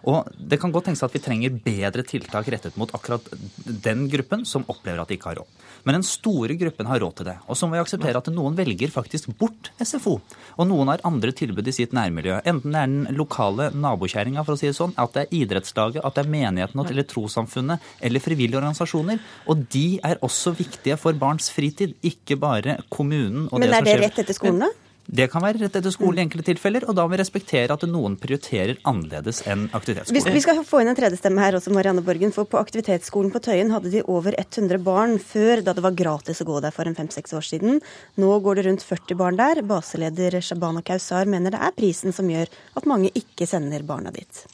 Og 0.10 0.28
det 0.36 0.60
kan 0.60 0.72
godt 0.74 0.90
tenkes 0.90 1.04
at 1.06 1.14
vi 1.16 1.22
trenger 1.24 1.54
bedre 1.64 2.04
tiltak 2.08 2.50
rettet 2.52 2.76
mot 2.80 2.92
akkurat 2.96 3.28
den 3.64 4.08
gruppen 4.12 4.44
som 4.48 4.66
opplever 4.72 5.00
at 5.00 5.12
de 5.12 5.16
ikke 5.16 5.32
har 5.32 5.40
råd. 5.40 5.62
Men 5.88 5.98
den 5.98 6.06
store 6.08 6.58
gruppen 6.60 6.88
har 6.88 7.02
råd 7.04 7.16
til 7.20 7.30
det. 7.30 7.38
Og 7.48 7.60
så 7.60 7.68
må 7.68 7.78
vi 7.78 7.84
akseptere 7.84 8.20
at 8.20 8.30
noen 8.36 8.56
velger 8.58 8.92
faktisk 8.92 9.32
bort 9.40 9.72
SFO. 9.84 10.18
Og 10.60 10.70
noen 10.70 10.92
har 10.92 11.04
andre 11.08 11.34
tilbud 11.36 11.68
i 11.68 11.76
sitt 11.76 11.96
nærmiljø. 11.96 12.42
Enten 12.44 12.76
det 12.76 12.84
er 12.84 12.92
den 12.92 13.18
lokale 13.18 13.70
nabokjerringa, 13.76 14.44
for 14.44 14.56
å 14.56 14.60
si 14.60 14.70
det 14.70 14.78
sånn, 14.80 14.96
at 15.00 15.16
det 15.16 15.26
er 15.26 15.36
idrettslaget, 15.42 16.04
at 16.04 16.20
det 16.20 16.26
er 16.26 16.34
menigheten 16.36 16.84
eller 16.84 17.08
trossamfunnet 17.08 17.92
eller 18.04 18.24
frivillige 18.24 18.60
organisasjoner. 18.60 19.20
Og 19.52 19.66
de 19.74 19.88
er 20.04 20.20
også 20.24 20.56
viktige 20.58 21.00
for 21.00 21.16
barns 21.20 21.52
fritid, 21.54 21.96
ikke 22.04 22.40
bare 22.40 22.80
kommunen. 22.92 23.48
Og 23.52 23.60
Men 23.60 23.72
er 23.72 23.84
det, 23.84 23.94
det 23.94 24.08
rett 24.08 24.24
etter 24.26 24.40
skolen, 24.40 24.66
da? 24.68 24.72
Det 25.06 25.26
kan 25.28 25.44
være 25.44 25.60
rett 25.60 25.76
etter 25.76 25.92
skolen 25.92 26.22
i 26.22 26.24
enkelte 26.24 26.46
tilfeller, 26.48 26.86
og 26.88 26.96
da 26.96 27.04
må 27.04 27.12
vi 27.12 27.20
respektere 27.20 27.76
at 27.76 27.84
noen 27.90 28.16
prioriterer 28.20 28.78
annerledes 28.88 29.42
enn 29.52 29.66
aktivitetsskolen. 29.76 30.30
Vi, 30.30 30.36
vi 30.38 30.44
skal 30.46 30.62
få 30.68 30.80
inn 30.80 30.92
en 30.94 30.98
tredje 30.98 31.20
stemme 31.20 31.44
her 31.44 31.58
også, 31.58 31.74
Marianne 31.76 32.06
Borgen. 32.06 32.32
For 32.36 32.48
på 32.48 32.62
aktivitetsskolen 32.62 33.34
på 33.34 33.42
Tøyen 33.44 33.74
hadde 33.76 33.92
de 33.92 34.06
over 34.08 34.38
100 34.40 34.80
barn 34.86 35.18
før, 35.20 35.62
da 35.66 35.76
det 35.76 35.84
var 35.84 35.98
gratis 36.00 36.40
å 36.40 36.48
gå 36.48 36.62
der 36.64 36.76
for 36.76 36.88
en 36.88 36.96
fem-seks 36.96 37.36
år 37.36 37.48
siden. 37.50 37.84
Nå 38.22 38.32
går 38.46 38.62
det 38.62 38.68
rundt 38.70 38.88
40 38.88 39.20
barn 39.20 39.40
der. 39.42 39.62
Baseleder 39.68 40.40
Shabana 40.40 40.86
Kausar 40.88 41.28
mener 41.28 41.54
det 41.54 41.62
er 41.68 41.76
prisen 41.76 42.16
som 42.16 42.32
gjør 42.32 42.48
at 42.80 42.88
mange 42.90 43.12
ikke 43.12 43.50
sender 43.50 43.84
barna 43.84 44.14
dit. 44.16 44.46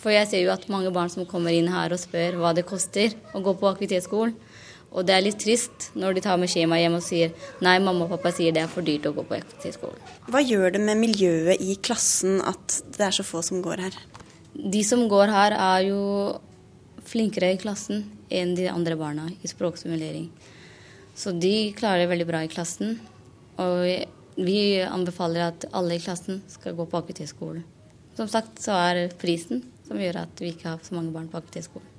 For 0.00 0.12
jeg 0.12 0.28
ser 0.28 0.42
jo 0.44 0.52
at 0.52 0.66
mange 0.72 0.90
barn 0.92 1.12
som 1.12 1.28
kommer 1.28 1.52
inn 1.52 1.70
her 1.72 1.92
og 1.92 2.00
spør 2.00 2.40
hva 2.40 2.56
det 2.56 2.66
koster 2.68 3.12
å 3.36 3.44
gå 3.44 3.54
på 3.60 3.68
aktivitetsskolen. 3.70 4.34
Og 4.94 5.02
det 5.06 5.14
er 5.16 5.24
litt 5.26 5.40
trist 5.42 5.88
når 5.98 6.14
de 6.14 6.22
tar 6.22 6.38
med 6.38 6.50
skjema 6.50 6.78
hjem 6.78 6.98
og 7.00 7.02
sier 7.02 7.32
nei, 7.64 7.76
mamma 7.82 8.06
og 8.06 8.14
pappa 8.14 8.30
sier 8.34 8.54
det 8.54 8.62
er 8.62 8.70
for 8.70 8.86
dyrt 8.86 9.08
å 9.10 9.14
gå 9.16 9.24
på 9.26 9.40
skolen. 9.74 9.98
Hva 10.30 10.42
gjør 10.44 10.76
det 10.76 10.82
med 10.86 11.00
miljøet 11.00 11.62
i 11.62 11.74
klassen 11.82 12.38
at 12.46 12.78
det 12.94 13.08
er 13.08 13.16
så 13.16 13.26
få 13.26 13.42
som 13.42 13.62
går 13.64 13.82
her? 13.88 13.96
De 14.54 14.84
som 14.86 15.02
går 15.10 15.32
her, 15.34 15.56
er 15.58 15.88
jo 15.88 16.02
flinkere 17.10 17.50
i 17.56 17.58
klassen 17.60 18.04
enn 18.30 18.54
de 18.54 18.68
andre 18.70 18.94
barna 18.98 19.26
i 19.34 19.50
språksimulering. 19.50 20.28
Så 21.18 21.34
de 21.34 21.72
klarer 21.74 22.04
det 22.04 22.12
veldig 22.12 22.28
bra 22.30 22.44
i 22.46 22.50
klassen. 22.50 22.96
Og 23.62 23.82
vi 24.38 24.58
anbefaler 24.82 25.48
at 25.50 25.66
alle 25.74 25.98
i 25.98 26.02
klassen 26.02 26.40
skal 26.50 26.78
gå 26.78 26.86
på 26.86 27.02
aktivitetsskolen. 27.02 27.66
Som 28.14 28.30
sagt 28.30 28.62
så 28.62 28.78
er 28.78 29.08
prisen 29.18 29.64
som 29.88 29.98
gjør 29.98 30.22
at 30.22 30.40
vi 30.42 30.54
ikke 30.54 30.70
har 30.70 30.86
så 30.86 30.94
mange 30.94 31.10
barn 31.14 31.26
på 31.30 31.38
aktivitetsskolen. 31.42 31.90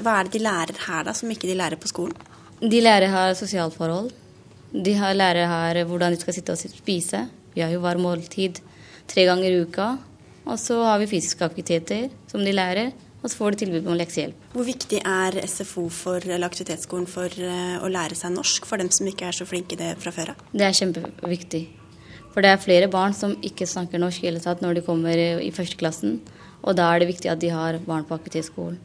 Hva 0.00 0.18
er 0.18 0.26
det 0.26 0.38
de 0.38 0.44
lærer 0.44 0.84
her, 0.86 1.06
da, 1.06 1.14
som 1.14 1.30
ikke 1.30 1.48
de 1.50 1.58
lærer 1.58 1.78
på 1.80 1.90
skolen? 1.90 2.16
De 2.60 2.80
lærer 2.84 3.08
her 3.08 3.32
sosialt 3.32 3.72
forhold. 3.72 4.10
De 4.70 4.92
har 4.94 5.14
lærer 5.16 5.48
her 5.48 5.84
hvordan 5.88 6.12
de 6.12 6.20
skal 6.20 6.34
sitte 6.36 6.52
og 6.52 6.58
spise. 6.60 7.22
Vi 7.54 7.62
har 7.64 7.70
jo 7.72 7.80
varm 7.80 8.04
måltid 8.04 8.60
tre 9.08 9.24
ganger 9.24 9.48
i 9.48 9.62
uka. 9.64 9.94
Og 10.44 10.58
så 10.60 10.76
har 10.84 10.98
vi 11.00 11.08
fysiske 11.08 11.44
aktiviteter 11.44 12.10
som 12.28 12.44
de 12.44 12.52
lærer. 12.52 12.92
Og 13.22 13.30
så 13.30 13.36
får 13.36 13.50
de 13.50 13.60
tilbud 13.62 13.88
om 13.88 13.96
leksehjelp. 13.96 14.44
Hvor 14.52 14.68
viktig 14.68 15.00
er 15.00 15.40
SFO 15.46 15.86
for, 15.88 16.20
eller 16.20 16.48
aktivitetsskolen 16.48 17.08
for 17.08 17.32
eh, 17.32 17.80
å 17.80 17.88
lære 17.92 18.16
seg 18.16 18.32
norsk, 18.32 18.68
for 18.68 18.80
dem 18.80 18.88
som 18.92 19.08
ikke 19.08 19.28
er 19.28 19.36
så 19.36 19.48
flinke 19.48 19.76
i 19.76 19.80
det 19.80 19.90
fra 20.00 20.12
før 20.12 20.32
av? 20.34 20.44
Det 20.52 20.68
er 20.68 20.76
kjempeviktig. 20.76 21.64
For 22.32 22.44
det 22.44 22.52
er 22.52 22.62
flere 22.62 22.92
barn 22.92 23.16
som 23.16 23.36
ikke 23.44 23.68
snakker 23.68 24.00
norsk 24.00 24.20
i 24.20 24.30
hele 24.30 24.40
tatt 24.40 24.60
når 24.64 24.78
de 24.78 24.86
kommer 24.86 25.16
i 25.16 25.50
førsteklassen. 25.52 26.20
Og 26.60 26.76
da 26.76 26.92
er 26.92 27.02
det 27.02 27.12
viktig 27.12 27.32
at 27.32 27.40
de 27.40 27.52
har 27.52 27.80
barn 27.88 28.08
på 28.08 28.16
aktivitetsskolen 28.20 28.80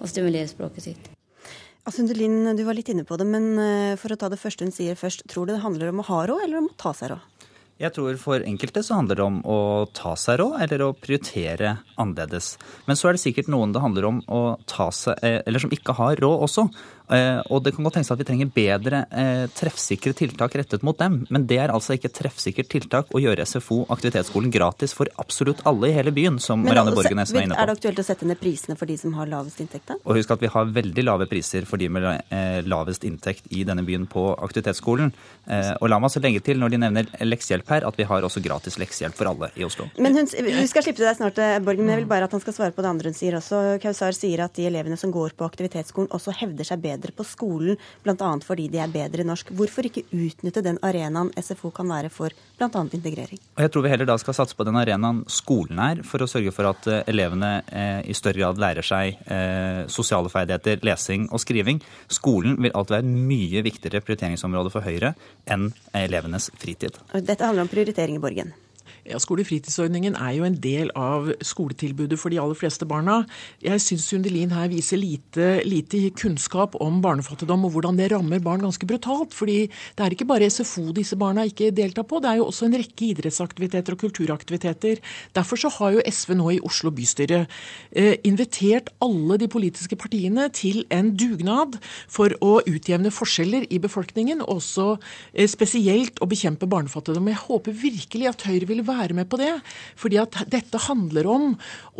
og 0.00 0.08
stimulerer 0.08 0.48
språket 0.48 0.90
sitt. 0.90 1.10
Asundelin, 1.88 2.56
du 2.56 2.64
var 2.66 2.76
litt 2.76 2.90
inne 2.92 3.06
på 3.08 3.16
det, 3.16 3.24
men 3.24 3.52
eh, 3.58 3.96
for 4.00 4.12
å 4.12 4.18
ta 4.20 4.28
det 4.28 4.40
første 4.40 4.66
hun 4.66 4.74
sier 4.74 4.98
først. 4.98 5.24
Tror 5.32 5.48
du 5.48 5.54
det 5.54 5.62
handler 5.64 5.92
om 5.92 6.02
å 6.02 6.08
ha 6.10 6.24
råd, 6.28 6.44
eller 6.44 6.60
om 6.60 6.68
å 6.68 6.78
ta 6.80 6.92
seg 6.96 7.14
råd? 7.14 7.46
Jeg 7.80 7.94
tror 7.96 8.16
for 8.20 8.42
enkelte 8.44 8.82
så 8.84 8.98
handler 8.98 9.16
det 9.16 9.24
om 9.24 9.38
å 9.48 9.58
ta 9.96 10.12
seg 10.20 10.36
råd, 10.42 10.58
eller 10.66 10.82
å 10.84 10.92
prioritere 10.92 11.78
annerledes. 11.96 12.52
Men 12.84 12.98
så 13.00 13.08
er 13.08 13.16
det 13.16 13.22
sikkert 13.22 13.48
noen 13.48 13.72
det 13.72 13.80
handler 13.80 14.08
om 14.10 14.18
å 14.28 14.40
ta 14.68 14.90
seg, 14.92 15.16
eh, 15.24 15.38
eller 15.48 15.64
som 15.64 15.72
ikke 15.72 15.96
har 15.96 16.20
råd 16.20 16.44
også. 16.44 16.66
Eh, 17.10 17.40
og 17.50 17.64
det 17.64 17.72
kan 17.74 17.86
godt 17.86 17.98
tenkes 17.98 18.12
at 18.14 18.20
vi 18.20 18.26
trenger 18.28 18.50
bedre 18.54 19.02
eh, 19.10 19.44
treffsikre 19.58 20.14
tiltak 20.16 20.54
rettet 20.60 20.84
mot 20.86 20.98
dem. 20.98 21.24
Men 21.30 21.46
det 21.50 21.58
er 21.62 21.72
altså 21.74 21.96
ikke 21.96 22.10
et 22.10 22.16
treffsikkert 22.20 22.70
tiltak 22.70 23.10
å 23.14 23.22
gjøre 23.22 23.46
SFO, 23.48 23.82
aktivitetsskolen, 23.90 24.52
gratis 24.54 24.94
for 24.96 25.10
absolutt 25.22 25.64
alle 25.68 25.90
i 25.90 25.96
hele 25.96 26.14
byen, 26.14 26.38
som 26.42 26.62
men 26.62 26.70
Marianne 26.70 26.94
Borgenes 26.94 27.34
var 27.34 27.46
inne 27.46 27.56
på. 27.56 27.60
Er 27.62 27.70
det 27.70 27.76
aktuelt 27.78 28.02
å 28.02 28.06
sette 28.06 28.28
ned 28.30 28.40
prisene 28.40 28.78
for 28.78 28.90
de 28.90 28.98
som 29.00 29.16
har 29.18 29.30
lavest 29.30 29.62
inntekt? 29.62 29.94
Og 30.04 30.18
husk 30.18 30.34
at 30.36 30.44
vi 30.44 30.52
har 30.54 30.70
veldig 30.70 31.06
lave 31.06 31.26
priser 31.30 31.66
for 31.68 31.82
de 31.82 31.90
med 31.90 32.06
eh, 32.06 32.60
lavest 32.66 33.06
inntekt 33.08 33.50
i 33.50 33.64
denne 33.66 33.84
byen 33.86 34.06
på 34.10 34.30
aktivitetsskolen. 34.38 35.12
Og 35.50 35.88
la 35.90 35.96
meg 35.98 36.12
så 36.12 36.20
legge 36.22 36.42
til, 36.44 36.60
når 36.62 36.70
de 36.72 36.78
nevner 36.78 37.08
leksehjelp 37.24 37.70
her, 37.72 37.84
at 37.88 37.96
vi 37.98 38.04
har 38.06 38.22
også 38.22 38.42
gratis 38.44 38.76
leksehjelp 38.78 39.16
for 39.18 39.26
alle 39.26 39.48
i 39.58 39.64
Oslo. 39.66 39.88
Men 39.98 40.14
hun, 40.14 40.28
Vi 40.30 40.66
skal 40.70 40.84
slippe 40.84 41.00
til 41.00 41.08
deg 41.08 41.16
snart, 41.18 41.40
Borgen, 41.66 41.82
men 41.82 41.96
jeg 41.96 42.02
vil 42.04 42.10
bare 42.12 42.28
at 42.28 42.36
han 42.36 42.42
skal 42.44 42.54
svare 42.54 42.74
på 42.76 42.84
det 42.84 42.90
andre 42.92 43.10
hun 43.10 43.18
sier 43.18 43.34
også. 43.38 43.80
Kausar 43.82 44.14
sier 44.14 44.44
at 44.44 44.54
de 44.54 44.68
elevene 44.68 44.98
som 45.00 45.10
går 45.14 45.34
på 45.38 45.48
aktivitetsskolen 45.48 46.12
også 46.14 46.36
hevder 46.38 46.68
seg 46.68 46.84
bedre 46.84 46.99
bedre 47.00 47.14
på 47.16 47.24
skolen, 47.26 47.78
bl.a. 48.04 48.30
fordi 48.44 48.68
de 48.72 48.80
er 48.82 48.92
bedre 48.92 49.24
i 49.24 49.28
norsk. 49.28 49.52
Hvorfor 49.56 49.88
ikke 49.88 50.04
utnytte 50.12 50.62
den 50.64 50.78
arenaen 50.86 51.32
SFO 51.40 51.72
kan 51.74 51.88
være 51.90 52.12
for 52.12 52.34
bl.a. 52.58 52.68
integrering? 52.68 53.40
Og 53.56 53.64
jeg 53.64 53.72
tror 53.72 53.86
vi 53.86 53.92
heller 53.92 54.08
da 54.08 54.18
skal 54.20 54.36
satse 54.36 54.56
på 54.56 54.66
den 54.68 54.78
arenaen 54.80 55.24
skolen 55.30 55.80
er, 55.82 56.04
for 56.06 56.22
å 56.22 56.30
sørge 56.30 56.54
for 56.54 56.70
at 56.70 56.88
eh, 56.90 57.02
elevene 57.10 57.52
eh, 57.66 58.00
i 58.10 58.16
større 58.16 58.42
grad 58.42 58.60
lærer 58.62 58.86
seg 58.86 59.20
eh, 59.26 59.84
sosiale 59.92 60.32
ferdigheter, 60.32 60.82
lesing 60.86 61.28
og 61.30 61.42
skriving. 61.42 61.82
Skolen 62.12 62.58
vil 62.60 62.74
alltid 62.74 62.98
være 62.98 63.06
et 63.06 63.28
mye 63.30 63.64
viktigere 63.66 64.04
prioriteringsområde 64.04 64.72
for 64.74 64.84
Høyre 64.84 65.14
enn 65.50 65.70
elevenes 65.96 66.50
fritid. 66.60 67.00
Dette 67.14 67.46
handler 67.46 67.66
om 67.66 67.72
prioritering 67.72 68.18
i 68.18 68.22
Borgen. 68.22 68.52
Ja, 69.08 69.16
Skolefritidsordningen 69.16 70.16
er 70.20 70.34
jo 70.36 70.44
en 70.44 70.56
del 70.60 70.90
av 70.98 71.30
skoletilbudet 71.40 72.18
for 72.20 72.32
de 72.32 72.40
aller 72.42 72.58
fleste 72.58 72.84
barna. 72.88 73.22
Jeg 73.64 73.80
syns 73.80 74.04
Sundelin 74.10 74.52
her 74.52 74.68
viser 74.68 75.00
lite, 75.00 75.62
lite, 75.64 76.02
kunnskap 76.20 76.76
om 76.84 76.98
barnefattigdom 77.00 77.64
og 77.64 77.72
hvordan 77.72 77.96
det 77.96 78.10
rammer 78.12 78.42
barn 78.44 78.60
ganske 78.60 78.86
brutalt. 78.86 79.32
fordi 79.32 79.70
det 79.96 80.04
er 80.04 80.12
ikke 80.12 80.28
bare 80.28 80.50
SFO 80.50 80.92
disse 80.92 81.16
barna 81.16 81.46
ikke 81.48 81.70
deltar 81.72 82.04
på, 82.04 82.20
det 82.20 82.28
er 82.30 82.40
jo 82.40 82.48
også 82.50 82.66
en 82.66 82.76
rekke 82.76 83.08
idrettsaktiviteter 83.14 83.96
og 83.96 84.02
kulturaktiviteter. 84.04 85.00
Derfor 85.34 85.56
så 85.56 85.72
har 85.78 85.96
jo 85.96 86.04
SV 86.04 86.34
nå 86.36 86.50
i 86.56 86.60
Oslo 86.60 86.92
bystyre 86.92 87.46
eh, 87.92 88.16
invitert 88.24 88.92
alle 89.00 89.38
de 89.40 89.48
politiske 89.48 89.96
partiene 89.96 90.48
til 90.52 90.84
en 90.92 91.14
dugnad 91.16 91.78
for 92.08 92.34
å 92.44 92.60
utjevne 92.68 93.12
forskjeller 93.14 93.68
i 93.72 93.80
befolkningen, 93.80 94.44
og 94.44 94.60
også 94.60 94.88
eh, 95.32 95.48
spesielt 95.48 96.20
å 96.20 96.28
bekjempe 96.28 96.68
barnefattigdom. 96.68 97.32
Jeg 97.32 97.44
håper 97.46 97.80
virkelig 97.86 98.32
at 98.34 98.48
Høyre 98.50 98.68
vil 98.68 98.84
være 98.86 98.99
med 99.16 99.28
på 99.30 99.40
det. 99.40 99.52
Fordi 99.96 100.20
at 100.20 100.36
dette 100.52 100.78
handler 100.86 101.26
om 101.30 101.48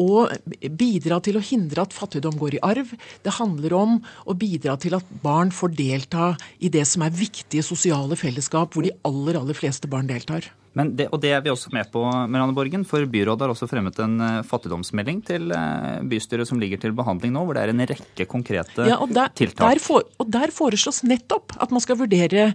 å 0.01 0.27
bidra 0.68 1.20
til 1.24 1.40
å 1.40 1.44
hindre 1.44 1.86
at 1.86 1.97
fattigdom 1.97 2.36
går 2.40 2.59
i 2.59 2.62
arv. 2.62 2.93
Det 3.24 3.36
handler 3.40 3.77
om 3.78 3.98
å 4.28 4.36
bidra 4.36 4.77
til 4.81 4.98
at 4.98 5.16
barn 5.24 5.51
får 5.55 5.77
delta 5.78 6.32
i 6.60 6.68
det 6.68 6.86
som 6.89 7.02
er 7.06 7.16
viktige 7.16 7.64
sosiale 7.66 8.18
fellesskap, 8.20 8.74
hvor 8.74 8.85
de 8.86 8.97
aller, 9.09 9.40
aller 9.40 9.56
fleste 9.56 9.89
barn 9.90 10.10
deltar. 10.10 10.51
Det, 10.71 11.09
og 11.11 11.19
det 11.19 11.33
er 11.35 11.41
vi 11.43 11.51
også 11.51 11.73
med 11.75 11.89
på, 11.91 12.05
Marianne 12.31 12.55
Borgen, 12.55 12.85
for 12.87 13.03
byrådet 13.11 13.43
har 13.43 13.51
også 13.51 13.67
fremmet 13.67 13.97
en 14.05 14.13
uh, 14.23 14.43
fattigdomsmelding 14.47 15.19
til 15.27 15.51
uh, 15.51 15.99
bystyret 16.07 16.47
som 16.47 16.61
ligger 16.63 16.79
til 16.79 16.95
behandling 16.95 17.33
nå, 17.35 17.43
hvor 17.43 17.59
det 17.59 17.65
er 17.65 17.73
en 17.73 17.83
rekke 17.91 18.27
konkrete 18.31 18.87
ja, 18.87 19.01
og 19.03 19.11
der, 19.11 19.33
tiltak. 19.35 19.65
Der 19.65 19.83
for, 19.83 20.07
og 20.23 20.31
der 20.31 20.55
foreslås 20.55 21.03
nettopp 21.03 21.57
at 21.59 21.75
man 21.75 21.83
skal 21.83 21.99
vurdere 21.99 22.53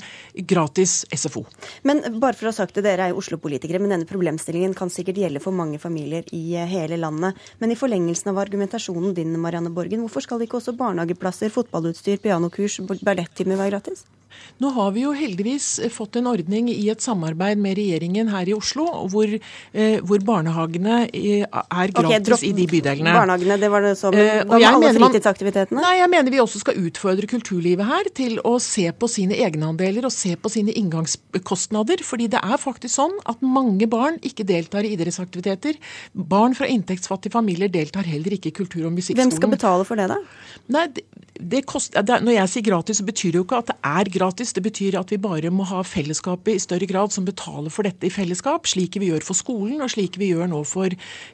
gratis 0.47 1.01
SFO. 1.11 1.43
Men 1.83 2.05
bare 2.15 2.39
for 2.39 2.47
å 2.47 2.55
ha 2.55 2.59
sagt 2.61 2.79
det, 2.79 2.85
dere 2.87 3.09
er 3.09 3.11
jo 3.11 3.19
Oslo-politikere, 3.19 3.83
men 3.83 3.91
denne 3.97 4.07
problemstillingen 4.07 4.77
kan 4.79 4.93
sikkert 4.93 5.19
gjelde 5.19 5.43
for 5.43 5.55
mange 5.55 5.81
familier 5.83 6.23
i 6.31 6.45
uh, 6.55 6.63
hele 6.71 7.01
landet. 7.01 7.35
Men 7.59 7.75
i 7.75 7.79
forlengelsen 7.79 8.31
av 8.31 8.39
argumentasjonen 8.47 9.11
din, 9.17 9.35
Marianne 9.43 9.75
Borgen, 9.75 10.07
hvorfor 10.07 10.23
skal 10.23 10.47
ikke 10.47 10.61
også 10.61 10.77
barnehageplasser, 10.79 11.51
fotballutstyr, 11.51 12.23
pianokurs, 12.23 12.79
ballettimer 13.03 13.59
være 13.59 13.75
gratis? 13.75 14.07
Nå 14.63 14.71
har 14.71 14.91
vi 14.95 15.03
jo 15.03 15.11
heldigvis 15.15 15.67
fått 15.91 16.15
en 16.19 16.29
ordning 16.31 16.69
i 16.71 16.87
et 16.91 17.03
samarbeid 17.03 17.59
med 17.59 17.75
regjeringen 17.79 18.29
her 18.31 18.47
i 18.47 18.53
Oslo, 18.55 18.85
hvor, 19.11 19.27
eh, 19.27 19.97
hvor 19.99 20.21
barnehagene 20.23 21.01
eh, 21.09 21.43
er 21.43 21.93
gratis 21.95 22.37
okay, 22.37 22.49
i 22.49 22.53
de 22.55 22.67
bydelene. 22.71 23.15
Barnehagene, 23.17 23.57
det 23.59 23.71
var 23.73 23.83
det 23.83 23.95
som 23.99 24.15
eh, 24.15 24.43
Hva 24.47 24.59
med 24.59 24.67
alle 24.69 24.93
fritidsaktivitetene? 24.95 25.83
Nei, 25.83 25.97
jeg 25.99 26.11
mener 26.13 26.31
vi 26.31 26.41
også 26.43 26.61
skal 26.63 26.79
utfordre 26.87 27.29
kulturlivet 27.31 27.89
her 27.89 28.09
til 28.15 28.39
å 28.47 28.55
se 28.63 28.87
på 28.95 29.09
sine 29.11 29.35
egenandeler 29.35 30.07
og 30.07 30.15
se 30.15 30.35
på 30.39 30.51
sine 30.53 30.75
inngangskostnader. 30.79 32.05
Fordi 32.07 32.29
det 32.31 32.39
er 32.39 32.61
faktisk 32.61 32.95
sånn 32.95 33.17
at 33.27 33.43
mange 33.43 33.89
barn 33.91 34.21
ikke 34.25 34.47
deltar 34.47 34.87
i 34.87 34.93
idrettsaktiviteter. 34.95 35.79
Barn 36.15 36.55
fra 36.55 36.69
inntektsfattige 36.71 37.35
familier 37.35 37.71
deltar 37.71 38.07
heller 38.07 38.37
ikke 38.37 38.53
i 38.53 38.55
kultur- 38.55 38.87
og 38.87 38.95
musikkskolen. 38.95 39.35
Hvem 39.35 39.35
skal 39.35 39.51
betale 39.51 39.87
for 39.87 39.99
det, 39.99 40.07
da? 40.13 40.21
Nei, 40.71 40.87
kost, 41.65 41.95
Når 41.95 42.31
jeg 42.31 42.49
sier 42.49 42.67
gratis, 42.69 42.99
så 43.01 43.07
betyr 43.07 43.31
det 43.31 43.41
jo 43.41 43.47
ikke 43.47 43.63
at 43.63 43.73
det 43.73 43.79
er 43.83 44.11
gratis 44.11 44.25
gratis. 44.25 44.53
Det 44.53 44.63
betyr 44.63 44.99
at 44.99 45.11
vi 45.11 45.17
bare 45.17 45.51
må 45.51 45.65
ha 45.69 45.81
fellesskapet 45.83 46.55
i 46.55 46.59
større 46.59 46.87
grad 46.87 47.11
som 47.11 47.25
betaler 47.25 47.71
for 47.71 47.83
dette 47.83 48.07
i 48.07 48.13
fellesskap, 48.13 48.67
slik 48.67 48.97
vi 48.99 49.11
gjør 49.11 49.23
for 49.23 49.35
skolen 49.35 49.81
og 49.81 49.91
slik 49.91 50.17
vi 50.17 50.31
gjør 50.33 50.49
nå 50.51 50.63
for 50.65 50.89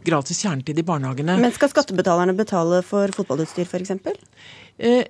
gratis 0.06 0.42
kjernetid 0.44 0.80
i 0.80 0.86
barnehagene. 0.86 1.40
Men 1.40 1.54
skal 1.56 1.72
skattebetalerne 1.72 2.36
betale 2.38 2.82
for 2.84 3.12
fotballutstyr 3.16 3.66
f.eks.? 3.66 3.92
Eh, 4.80 5.06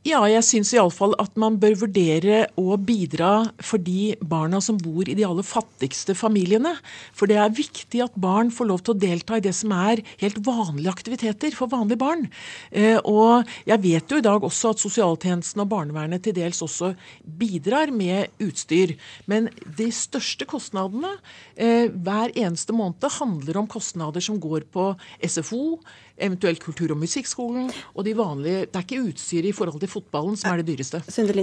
Ja, 0.00 0.22
jeg 0.24 0.40
syns 0.48 0.70
iallfall 0.72 1.12
at 1.20 1.34
man 1.36 1.58
bør 1.60 1.74
vurdere 1.82 2.46
å 2.56 2.78
bidra 2.80 3.50
for 3.60 3.82
de 3.84 4.14
barna 4.24 4.56
som 4.64 4.78
bor 4.80 5.04
i 5.04 5.16
de 5.18 5.26
aller 5.26 5.44
fattigste 5.44 6.14
familiene. 6.16 6.72
For 7.12 7.28
det 7.28 7.36
er 7.36 7.52
viktig 7.52 8.00
at 8.06 8.16
barn 8.16 8.48
får 8.48 8.70
lov 8.70 8.80
til 8.80 8.94
å 8.94 9.02
delta 9.02 9.36
i 9.36 9.44
det 9.44 9.52
som 9.58 9.74
er 9.76 10.00
helt 10.22 10.40
vanlige 10.46 10.94
aktiviteter 10.94 11.52
for 11.52 11.68
vanlige 11.68 12.00
barn. 12.00 12.24
Eh, 12.72 12.96
og 13.04 13.44
jeg 13.68 13.84
vet 13.84 14.08
jo 14.08 14.22
i 14.22 14.24
dag 14.24 14.48
også 14.48 14.72
at 14.72 14.80
sosialtjenesten 14.80 15.66
og 15.66 15.68
barnevernet 15.74 16.24
til 16.24 16.38
dels 16.40 16.64
også 16.64 16.94
bidrar 17.20 17.92
med 17.92 18.32
utstyr. 18.40 18.96
Men 19.28 19.52
de 19.68 19.92
største 19.92 20.48
kostnadene 20.48 21.12
eh, 21.60 21.92
hver 21.92 22.32
eneste 22.32 22.72
måned 22.72 23.04
handler 23.20 23.60
om 23.60 23.68
kostnader 23.68 24.24
som 24.24 24.40
går 24.40 24.64
på 24.72 24.94
SFO, 25.28 25.76
eventuelt 26.20 26.62
kultur- 26.62 26.94
og 26.94 27.00
musikkskolen, 27.00 27.70
og 27.94 28.04
de 28.06 28.14
vanlige 28.16 28.66
Det 28.70 28.76
er 28.76 28.84
ikke 28.84 29.08
utstyret 29.10 29.48
i 29.50 29.54
forhold 29.56 29.80
til 29.80 29.90
fotballen 29.90 30.36
som 30.38 30.52
er 30.52 30.62
det 30.62 30.70
dyreste. 30.70 31.00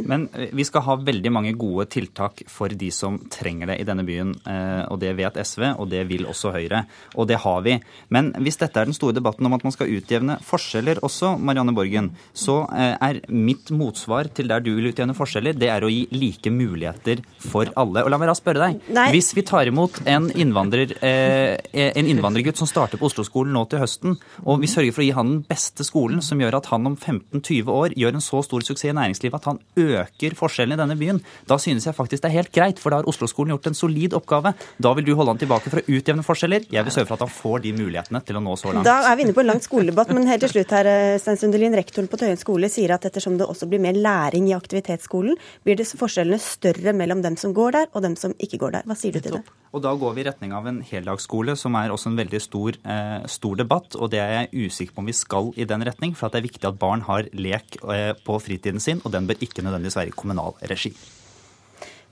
Men 0.07 0.27
eh, 0.33 0.49
vi 0.53 0.65
skal 0.67 0.83
ha 0.85 0.95
veldig 0.95 1.31
mange 1.33 1.53
gode 1.57 1.87
tiltak 1.91 2.43
for 2.51 2.69
de 2.69 2.89
som 2.93 3.17
trenger 3.31 3.71
det 3.71 3.79
i 3.81 3.87
denne 3.87 4.05
byen. 4.07 4.33
Eh, 4.47 4.83
og 4.91 4.99
det 5.01 5.15
vet 5.17 5.37
SV, 5.41 5.73
og 5.77 5.89
det 5.91 6.05
vil 6.09 6.27
også 6.29 6.53
Høyre. 6.57 6.85
Og 7.15 7.27
det 7.27 7.39
har 7.43 7.61
vi. 7.65 7.77
Men 8.13 8.31
hvis 8.43 8.59
dette 8.61 8.79
er 8.79 8.87
den 8.89 8.95
store 8.95 9.15
debatten 9.17 9.45
om 9.45 9.55
at 9.57 9.65
man 9.65 9.75
skal 9.75 9.91
utjevne 9.91 10.39
forskjeller 10.45 11.01
også, 11.05 11.35
Marianne 11.37 11.75
Borgen, 11.75 12.11
så 12.33 12.61
eh, 12.73 12.95
er 12.95 13.21
mitt 13.29 13.71
motsvar 13.71 14.31
til 14.33 14.49
der 14.51 14.63
du 14.63 14.73
vil 14.77 14.91
utjevne 14.91 15.17
forskjeller, 15.17 15.57
det 15.57 15.71
er 15.73 15.85
å 15.85 15.91
gi 15.91 16.05
like 16.15 16.51
muligheter 16.53 17.23
for 17.43 17.71
alle. 17.75 18.05
Og 18.05 18.13
la 18.13 18.21
meg 18.21 18.31
da 18.31 18.37
spørre 18.37 18.63
deg. 18.63 18.81
Nei. 18.95 19.09
Hvis 19.15 19.33
vi 19.37 19.45
tar 19.47 19.69
imot 19.69 20.01
en, 20.07 20.29
innvandrer, 20.31 20.95
en 21.01 22.09
innvandrergutt 22.09 22.59
som 22.59 22.69
starter 22.69 22.99
på 22.99 23.09
Oslo-skolen 23.09 23.53
nå 23.55 23.65
til 23.71 23.81
høsten, 23.81 24.17
og 24.45 24.61
vi 24.67 24.73
sørger 24.73 24.95
for 24.95 25.03
å 25.03 25.07
gi 25.07 25.15
han 25.15 25.29
den 25.31 25.43
beste 25.47 25.85
skolen, 25.87 26.21
som 26.23 26.41
gjør 26.41 26.59
at 26.59 26.67
han 26.73 26.89
om 26.89 26.95
15-20 26.97 27.71
år 27.71 27.95
gjør 27.97 28.17
en 28.17 28.23
så 28.23 28.41
stor 28.45 28.65
suksess 28.65 28.91
i 28.91 28.95
næringslivet 28.97 29.39
at 29.39 29.47
han 29.47 29.59
øker 29.79 30.35
forskjellene 30.37 30.77
i 30.77 30.81
denne 30.81 30.97
byen, 30.99 31.21
da 31.47 31.59
synes 31.61 31.87
jeg 31.87 31.95
faktisk 31.95 32.25
det 32.25 32.31
er 32.31 32.37
helt 32.41 32.53
greit, 32.55 32.81
for 32.81 32.91
da 32.91 33.01
har 33.01 33.09
Oslo-skolen 33.09 33.53
gjort 33.55 33.69
en 33.71 33.77
solid 33.77 34.15
oppgave. 34.17 34.53
Da 34.83 34.93
vil 34.97 35.07
du 35.07 35.13
holde 35.15 35.35
han 35.35 35.41
tilbake 35.41 35.71
for 35.71 35.81
å 35.81 35.97
utjevne 35.97 36.25
forskjeller. 36.25 36.67
Jeg 36.73 36.87
vil 36.87 36.95
sørge 36.95 37.09
for 37.09 37.17
at 37.17 37.25
han 37.25 37.33
får 37.33 37.63
de 37.65 37.73
mulighetene 37.77 38.23
til 38.27 38.39
å 38.39 38.43
nå 38.43 38.55
så 38.59 38.73
langt. 38.73 38.87
Da 38.87 38.97
er 39.11 39.19
vi 39.19 39.27
inne 39.27 39.35
på 39.37 39.43
en 39.43 39.51
lang 39.51 39.63
skoledebatt, 39.63 40.11
men 40.15 40.27
helt 40.31 40.43
til 40.45 40.53
slutt 40.55 40.73
her, 40.75 40.89
eh, 40.91 41.19
Stein 41.21 41.39
Sundelin, 41.39 41.77
rektoren 41.77 42.09
på 42.11 42.19
Tøyen 42.19 42.41
skole 42.41 42.71
sier 42.71 42.95
at 42.95 43.07
ettersom 43.07 43.37
det 43.39 43.47
også 43.47 43.69
blir 43.69 43.83
mer 43.83 43.95
læring 43.95 44.49
i 44.51 44.57
aktivitetsskolen, 44.57 45.37
blir 45.63 45.79
det 45.79 45.87
forskjellene 45.87 46.41
større 46.41 46.95
mellom 46.97 47.23
dem 47.23 47.39
som 47.39 47.55
går 47.55 47.79
der 47.79 47.87
og 47.93 48.03
dem 48.03 48.19
som 48.19 48.35
ikke 48.35 48.59
går 48.65 48.79
der. 48.79 48.89
Hva 48.89 48.99
sier 48.99 49.15
du 49.15 49.23
til 49.23 49.39
det? 49.39 49.45
Og 49.77 49.83
da 49.85 49.93
går 49.93 50.15
vi 50.15 50.23
i 50.23 50.25
retning 50.25 50.55
av 50.57 50.65
en 50.65 50.79
heldagsskole, 50.81 51.53
som 51.59 51.75
er 51.77 51.93
også 51.93 52.09
en 52.09 52.17
veldig 52.17 52.39
stor, 52.41 52.79
eh, 52.81 53.27
stor 53.29 53.59
debatt. 53.59 53.93
Og 53.95 54.09
det 54.09 54.19
er 54.23 54.33
jeg 54.33 54.71
usikker 54.71 54.95
på 54.95 55.03
om 55.03 55.11
vi 55.11 55.13
skal 55.13 55.53
i 55.55 55.69
den 55.69 55.85
retning, 55.85 56.15
for 56.17 56.33
det 56.33 56.41
er 56.41 56.49
viktig 56.49 56.65
at 56.65 56.79
barn 56.81 57.05
har 57.05 57.29
lek 57.33 57.77
eh, 57.85 58.13
på 58.25 58.39
fritiden 58.41 58.81
sin, 58.81 59.01
og 59.05 59.13
den 59.13 59.27
bør 59.27 59.37
ikke 59.37 59.61
nødvendigvis 59.61 59.99
være 60.01 60.09
i 60.09 60.17
kommunal 60.17 60.57
regi. 60.65 60.95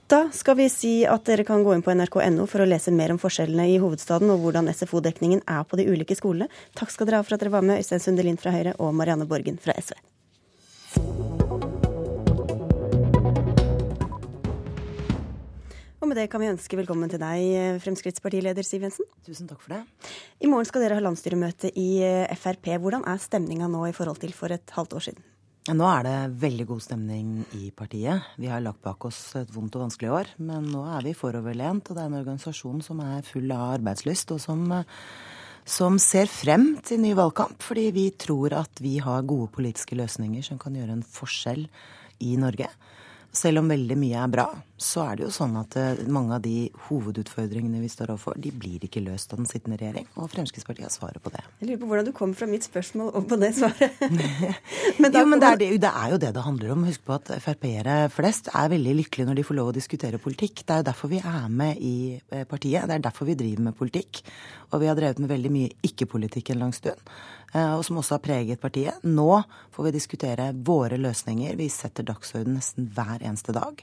Da 0.07 0.29
skal 0.29 0.59
vi 0.59 0.69
si 0.69 1.03
at 1.09 1.25
dere 1.25 1.43
kan 1.43 1.63
gå 1.65 1.73
inn 1.73 1.81
på 1.81 1.89
nrk.no 1.89 2.45
for 2.45 2.61
å 2.61 2.69
lese 2.69 2.93
mer 2.93 3.09
om 3.09 3.17
forskjellene 3.17 3.65
i 3.73 3.79
hovedstaden 3.81 4.29
og 4.29 4.43
hvordan 4.43 4.69
SFO-dekningen 4.69 5.41
er 5.49 5.63
på 5.65 5.81
de 5.81 5.87
ulike 5.89 6.13
skolene. 6.13 6.51
Takk 6.77 6.93
skal 6.93 7.09
dere 7.09 7.23
ha 7.23 7.25
for 7.25 7.33
at 7.33 7.41
dere 7.41 7.55
var 7.57 7.65
med, 7.65 7.81
Øystein 7.81 8.03
Sundelin 8.03 8.37
fra 8.37 8.53
Høyre 8.53 8.77
og 8.77 8.93
Marianne 8.93 9.25
Borgen 9.25 9.57
fra 9.57 9.73
SV. 9.73 9.97
Med 16.15 16.23
det 16.23 16.31
kan 16.31 16.39
vi 16.39 16.47
ønske 16.47 16.77
velkommen 16.79 17.11
til 17.11 17.19
deg, 17.19 17.81
Fremskrittspartileder 17.83 18.63
Siv 18.63 18.85
Jensen. 18.85 19.07
Tusen 19.25 19.49
takk 19.49 19.59
for 19.59 19.75
det. 19.75 19.81
I 20.39 20.47
morgen 20.47 20.67
skal 20.67 20.85
dere 20.85 20.95
ha 20.95 21.03
landsstyremøte 21.03 21.73
i 21.75 21.89
eh, 22.07 22.35
Frp. 22.39 22.69
Hvordan 22.79 23.03
er 23.09 23.19
stemninga 23.19 23.67
nå 23.71 23.81
i 23.89 23.95
forhold 23.95 24.21
til 24.21 24.31
for 24.35 24.53
et 24.55 24.71
halvt 24.77 24.95
år 24.95 25.05
siden? 25.09 25.25
Nå 25.75 25.87
er 25.89 26.05
det 26.05 26.15
veldig 26.39 26.67
god 26.69 26.83
stemning 26.85 27.35
i 27.57 27.71
partiet. 27.75 28.29
Vi 28.39 28.47
har 28.47 28.63
lagt 28.63 28.83
bak 28.85 29.07
oss 29.09 29.19
et 29.41 29.51
vondt 29.51 29.75
og 29.75 29.87
vanskelig 29.87 30.11
år, 30.13 30.31
men 30.45 30.69
nå 30.71 30.85
er 30.93 31.03
vi 31.07 31.15
foroverlent. 31.17 31.89
Og 31.89 31.97
det 31.97 32.05
er 32.05 32.11
en 32.11 32.19
organisasjon 32.21 32.83
som 32.85 33.01
er 33.03 33.25
full 33.27 33.51
av 33.51 33.75
arbeidslyst, 33.81 34.35
og 34.37 34.43
som, 34.45 34.69
som 35.67 35.99
ser 35.99 36.31
frem 36.31 36.75
til 36.85 37.01
ny 37.03 37.15
valgkamp. 37.17 37.59
Fordi 37.65 37.89
vi 37.97 38.11
tror 38.13 38.55
at 38.61 38.83
vi 38.85 38.99
har 39.03 39.25
gode 39.27 39.51
politiske 39.57 39.97
løsninger 39.99 40.45
som 40.47 40.61
kan 40.61 40.77
gjøre 40.77 40.95
en 40.95 41.07
forskjell 41.17 41.65
i 42.23 42.37
Norge. 42.39 42.69
Selv 43.35 43.59
om 43.59 43.71
veldig 43.71 43.97
mye 43.99 44.21
er 44.21 44.31
bra, 44.31 44.45
så 44.75 45.05
er 45.05 45.15
det 45.15 45.23
jo 45.23 45.31
sånn 45.31 45.53
at 45.55 45.75
eh, 45.79 46.01
mange 46.11 46.35
av 46.35 46.41
de 46.43 46.67
hovedutfordringene 46.89 47.79
vi 47.79 47.87
står 47.91 48.11
overfor, 48.11 48.35
de 48.43 48.51
blir 48.51 48.83
ikke 48.83 49.03
løst 49.05 49.31
av 49.31 49.39
den 49.39 49.47
sittende 49.47 49.77
regjering. 49.79 50.07
Og 50.19 50.27
Fremskrittspartiet 50.33 50.89
har 50.89 50.91
svaret 50.91 51.23
på 51.23 51.31
det. 51.31 51.43
Jeg 51.61 51.69
lurer 51.69 51.79
på 51.79 51.87
hvordan 51.91 52.09
du 52.09 52.11
kom 52.15 52.33
fra 52.35 52.47
mitt 52.49 52.67
spørsmål 52.67 53.13
og 53.15 53.29
på 53.29 53.37
det 53.39 53.53
svaret. 53.55 53.95
men, 54.99 55.15
jo, 55.15 55.23
men 55.31 55.39
det, 55.39 55.47
er 55.47 55.61
det, 55.61 55.69
det, 55.85 55.91
er 55.91 56.11
jo 56.11 56.19
det 56.25 56.33
det 56.35 56.43
handler 56.43 56.73
om. 56.75 56.83
Husk 56.89 57.05
på 57.07 57.15
at 57.15 57.31
Frp-ere 57.45 57.95
flest 58.11 58.51
er 58.51 58.73
veldig 58.75 58.97
lykkelige 58.99 59.29
når 59.29 59.39
de 59.39 59.47
får 59.47 59.59
lov 59.61 59.71
å 59.71 59.77
diskutere 59.79 60.19
politikk. 60.25 60.65
Det 60.65 60.75
er 60.75 60.83
jo 60.83 60.89
derfor 60.89 61.13
vi 61.13 61.21
er 61.23 61.47
med 61.63 61.79
i 61.79 61.95
eh, 62.19 62.43
partiet. 62.43 62.83
Det 62.83 62.99
er 62.99 63.07
derfor 63.07 63.31
vi 63.31 63.37
driver 63.39 63.69
med 63.69 63.79
politikk. 63.79 64.25
Og 64.73 64.83
vi 64.83 64.91
har 64.91 64.99
drevet 64.99 65.23
med 65.23 65.31
veldig 65.31 65.53
mye 65.55 65.71
ikke-politikk 65.87 66.51
en 66.51 66.65
lang 66.65 66.75
stund. 66.75 66.99
Og 67.55 67.85
som 67.87 68.01
også 68.01 68.17
har 68.17 68.23
preget 68.25 68.59
partiet. 68.59 69.05
Nå 69.07 69.37
får 69.71 69.85
vi 69.85 69.91
diskutere 69.95 70.49
våre 70.67 70.97
løsninger. 70.99 71.55
Vi 71.55 71.69
setter 71.71 72.03
dagsorden 72.03 72.57
nesten 72.57 72.89
hver 72.91 73.23
eneste 73.23 73.55
dag. 73.55 73.79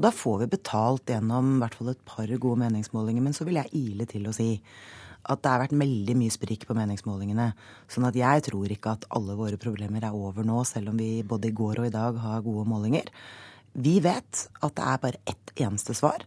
Og 0.00 0.06
da 0.06 0.14
får 0.16 0.38
vi 0.40 0.52
betalt 0.54 1.10
gjennom 1.12 1.58
i 1.58 1.60
hvert 1.60 1.74
fall 1.76 1.90
et 1.92 2.06
par 2.08 2.30
gode 2.40 2.56
meningsmålinger. 2.62 3.20
Men 3.20 3.34
så 3.36 3.44
vil 3.44 3.58
jeg 3.60 3.68
ile 3.76 4.06
til 4.08 4.24
å 4.24 4.32
si 4.32 4.54
at 5.28 5.42
det 5.44 5.50
har 5.52 5.60
vært 5.60 5.76
veldig 5.76 6.14
mye 6.16 6.32
sprikk 6.32 6.64
på 6.64 6.76
meningsmålingene. 6.78 7.50
Sånn 7.92 8.06
at 8.08 8.16
jeg 8.16 8.46
tror 8.46 8.72
ikke 8.72 8.94
at 8.96 9.04
alle 9.12 9.36
våre 9.36 9.60
problemer 9.60 10.06
er 10.08 10.16
over 10.16 10.46
nå, 10.48 10.62
selv 10.64 10.94
om 10.94 10.96
vi 10.96 11.20
både 11.20 11.50
i 11.50 11.56
går 11.58 11.82
og 11.82 11.90
i 11.90 11.92
dag 11.92 12.16
har 12.22 12.46
gode 12.46 12.64
målinger. 12.72 13.12
Vi 13.76 13.98
vet 14.00 14.46
at 14.64 14.78
det 14.80 14.86
er 14.88 15.04
bare 15.04 15.20
ett 15.28 15.52
eneste 15.60 15.92
svar 15.98 16.24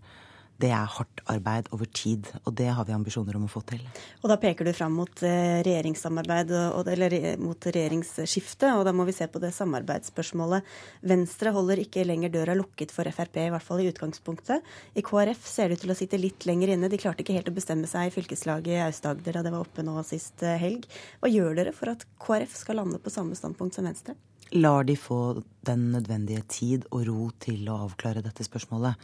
det 0.64 0.72
er 0.72 0.88
hardt 0.96 1.22
arbeid 1.32 1.68
over 1.76 1.90
tid. 1.92 2.30
Og 2.48 2.56
det 2.56 2.70
har 2.72 2.88
vi 2.88 2.96
ambisjoner 2.96 3.36
om 3.38 3.48
å 3.48 3.52
få 3.52 3.64
til. 3.68 3.82
Og 4.22 4.32
da 4.32 4.38
peker 4.40 4.68
du 4.68 4.72
fram 4.76 4.96
mot 4.96 5.24
eh, 5.26 5.60
regjeringssamarbeid, 5.66 6.54
eller 6.94 7.16
mot 7.42 7.68
regjeringsskifte, 7.68 8.72
og 8.78 8.86
da 8.88 8.94
må 8.96 9.06
vi 9.08 9.16
se 9.16 9.28
på 9.32 9.42
det 9.44 9.52
samarbeidsspørsmålet. 9.58 10.68
Venstre 11.14 11.54
holder 11.56 11.84
ikke 11.84 12.08
lenger 12.08 12.34
døra 12.34 12.56
lukket 12.58 12.94
for 12.96 13.08
Frp, 13.14 13.42
i 13.44 13.52
hvert 13.54 13.68
fall 13.68 13.84
i 13.84 13.90
utgangspunktet. 13.92 14.64
I 14.96 15.06
KrF 15.06 15.48
ser 15.50 15.70
det 15.70 15.80
ut 15.80 15.86
til 15.88 15.96
å 15.96 16.00
sitte 16.00 16.22
litt 16.22 16.48
lenger 16.50 16.76
inne. 16.76 16.92
De 16.92 17.02
klarte 17.02 17.26
ikke 17.26 17.36
helt 17.38 17.52
å 17.52 17.56
bestemme 17.56 17.90
seg 17.90 18.10
i 18.10 18.14
fylkeslaget 18.16 18.78
i 18.78 18.84
Aust-Agder 18.88 19.40
da 19.40 19.46
det 19.46 19.56
var 19.56 19.66
oppe 19.66 19.86
nå 19.86 19.98
sist 20.08 20.46
eh, 20.46 20.60
helg. 20.62 20.88
Hva 21.20 21.32
gjør 21.32 21.58
dere 21.60 21.76
for 21.76 21.92
at 21.92 22.08
KrF 22.24 22.56
skal 22.60 22.80
lande 22.80 23.02
på 23.04 23.12
samme 23.14 23.36
standpunkt 23.38 23.76
som 23.76 23.90
Venstre? 23.90 24.16
Lar 24.54 24.84
de 24.86 24.94
få 25.00 25.42
den 25.66 25.88
nødvendige 25.96 26.44
tid 26.46 26.84
og 26.92 27.08
ro 27.08 27.30
til 27.42 27.66
å 27.72 27.80
avklare 27.88 28.22
dette 28.22 28.46
spørsmålet. 28.46 29.00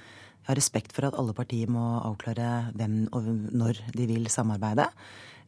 Jeg 0.49 0.55
har 0.55 0.63
respekt 0.63 0.95
for 0.97 1.05
at 1.05 1.13
alle 1.21 1.33
partier 1.37 1.69
må 1.69 1.81
avklare 2.01 2.71
hvem 2.73 3.03
og 3.13 3.25
når 3.53 3.83
de 3.93 4.05
vil 4.09 4.23
samarbeide. 4.33 4.87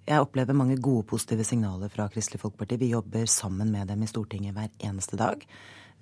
Jeg 0.06 0.22
opplever 0.22 0.53
mange 0.53 0.76
gode, 0.78 1.07
positive 1.10 1.41
signaler 1.41 1.90
fra 1.90 2.06
Kristelig 2.14 2.38
Folkeparti. 2.44 2.78
Vi 2.78 2.91
jobber 2.91 3.26
sammen 3.26 3.72
med 3.73 3.90
dem 3.90 4.03
i 4.06 4.10
Stortinget 4.11 4.53
hver 4.53 4.69
eneste 4.86 5.18
dag. 5.18 5.41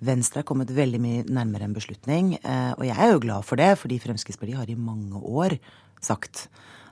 Venstre 0.04 0.42
er 0.42 0.48
kommet 0.50 0.74
veldig 0.76 1.00
mye 1.00 1.22
nærmere 1.32 1.64
en 1.64 1.78
beslutning, 1.78 2.34
eh, 2.44 2.74
og 2.76 2.84
jeg 2.90 2.98
er 2.98 3.14
jo 3.14 3.22
glad 3.24 3.48
for 3.48 3.56
det, 3.56 3.70
fordi 3.80 3.98
Fremskrittspartiet 4.04 4.60
har 4.60 4.68
i 4.68 4.76
mange 4.76 5.16
år 5.16 5.56
sagt 6.04 6.50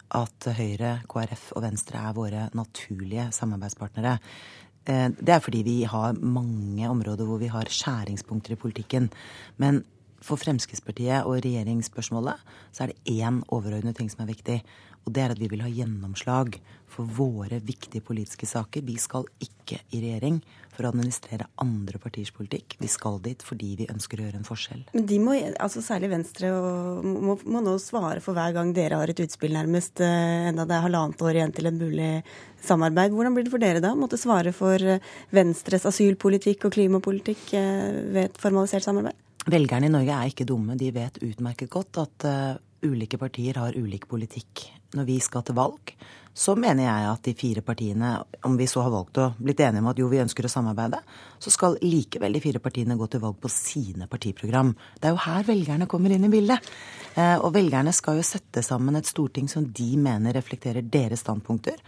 at 0.08 0.48
Høyre, 0.56 1.02
KrF 1.12 1.52
og 1.60 1.66
Venstre 1.66 2.00
er 2.08 2.16
våre 2.16 2.48
naturlige 2.56 3.28
samarbeidspartnere. 3.36 4.16
Eh, 4.88 5.10
det 5.12 5.36
er 5.36 5.44
fordi 5.44 5.60
vi 5.60 5.76
har 5.84 6.16
mange 6.16 6.88
områder 6.88 7.28
hvor 7.28 7.44
vi 7.44 7.52
har 7.52 7.68
skjæringspunkter 7.68 8.56
i 8.56 8.60
politikken. 8.64 9.12
Men 9.60 9.84
for 10.24 10.40
Fremskrittspartiet 10.40 11.26
og 11.28 11.40
regjeringsspørsmålet 11.44 12.42
så 12.72 12.84
er 12.84 12.92
det 12.92 13.18
én 13.18 13.42
overordnet 13.54 13.98
ting 13.98 14.10
som 14.10 14.24
er 14.24 14.32
viktig. 14.32 14.60
Og 15.06 15.14
det 15.16 15.22
er 15.24 15.32
at 15.32 15.40
vi 15.40 15.48
vil 15.48 15.62
ha 15.64 15.70
gjennomslag 15.72 16.58
for 16.92 17.08
våre 17.16 17.60
viktige 17.64 18.02
politiske 18.04 18.44
saker. 18.48 18.82
Vi 18.84 18.96
skal 19.00 19.24
ikke 19.40 19.78
i 19.96 20.00
regjering 20.02 20.40
for 20.74 20.84
å 20.84 20.90
administrere 20.92 21.46
andre 21.62 22.00
partiers 22.02 22.32
politikk. 22.34 22.76
Vi 22.82 22.90
skal 22.92 23.16
dit 23.24 23.40
fordi 23.44 23.70
vi 23.78 23.86
ønsker 23.88 24.20
å 24.20 24.26
gjøre 24.26 24.40
en 24.42 24.48
forskjell. 24.48 24.82
Men 24.92 25.06
de 25.08 25.20
må, 25.22 25.36
altså 25.56 25.80
særlig 25.84 26.10
Venstre, 26.12 26.50
må, 27.04 27.38
må, 27.40 27.62
nå 27.64 27.78
svare 27.80 28.20
for 28.24 28.36
hver 28.36 28.52
gang 28.56 28.74
dere 28.76 28.98
har 29.00 29.12
et 29.12 29.22
utspill, 29.24 29.54
nærmest, 29.56 30.02
eh, 30.04 30.50
enda 30.50 30.66
det 30.68 30.76
er 30.76 30.84
halvannet 30.84 31.24
år 31.24 31.40
igjen 31.40 31.54
til 31.56 31.70
et 31.70 31.78
mulig 31.78 32.10
samarbeid. 32.68 33.16
Hvordan 33.16 33.38
blir 33.38 33.48
det 33.48 33.54
for 33.54 33.64
dere 33.64 33.84
da? 33.84 33.94
Måtte 33.96 34.20
svare 34.20 34.52
for 34.56 34.76
eh, 34.82 35.00
Venstres 35.32 35.88
asylpolitikk 35.88 36.68
og 36.68 36.76
klimapolitikk 36.76 37.48
eh, 37.56 38.04
ved 38.12 38.28
et 38.28 38.44
formalisert 38.44 38.84
samarbeid? 38.84 39.16
Velgerne 39.48 39.88
i 39.88 39.92
Norge 39.92 40.12
er 40.12 40.28
ikke 40.28 40.44
dumme. 40.48 40.76
De 40.76 40.90
vet 40.92 41.22
utmerket 41.24 41.70
godt 41.72 41.98
at 42.02 42.24
uh, 42.28 42.58
ulike 42.84 43.16
partier 43.20 43.56
har 43.56 43.76
ulik 43.78 44.04
politikk. 44.10 44.66
Når 44.92 45.06
vi 45.08 45.16
skal 45.24 45.44
til 45.44 45.56
valg, 45.56 45.92
så 46.38 46.54
mener 46.56 46.84
jeg 46.84 47.06
at 47.08 47.24
de 47.24 47.34
fire 47.36 47.62
partiene, 47.64 48.10
om 48.44 48.54
vi 48.56 48.68
så 48.70 48.84
har 48.84 48.92
valgt 48.92 49.18
å 49.20 49.30
blitt 49.40 49.60
enige 49.64 49.82
om 49.82 49.88
at 49.90 49.98
jo, 50.00 50.08
vi 50.12 50.20
ønsker 50.22 50.46
å 50.46 50.50
samarbeide, 50.52 51.00
så 51.40 51.52
skal 51.52 51.78
likevel 51.82 52.36
de 52.36 52.42
fire 52.44 52.60
partiene 52.62 52.96
gå 52.96 53.08
til 53.10 53.22
valg 53.24 53.40
på 53.40 53.50
sine 53.52 54.08
partiprogram. 54.10 54.74
Det 55.00 55.08
er 55.08 55.16
jo 55.16 55.24
her 55.24 55.48
velgerne 55.48 55.88
kommer 55.90 56.12
inn 56.12 56.28
i 56.28 56.32
bildet. 56.32 56.72
Uh, 57.16 57.40
og 57.40 57.52
velgerne 57.56 57.94
skal 57.96 58.20
jo 58.20 58.28
sette 58.28 58.62
sammen 58.64 59.00
et 59.00 59.08
storting 59.08 59.48
som 59.48 59.64
de 59.64 59.90
mener 59.96 60.36
reflekterer 60.36 60.84
deres 60.84 61.24
standpunkter. 61.24 61.80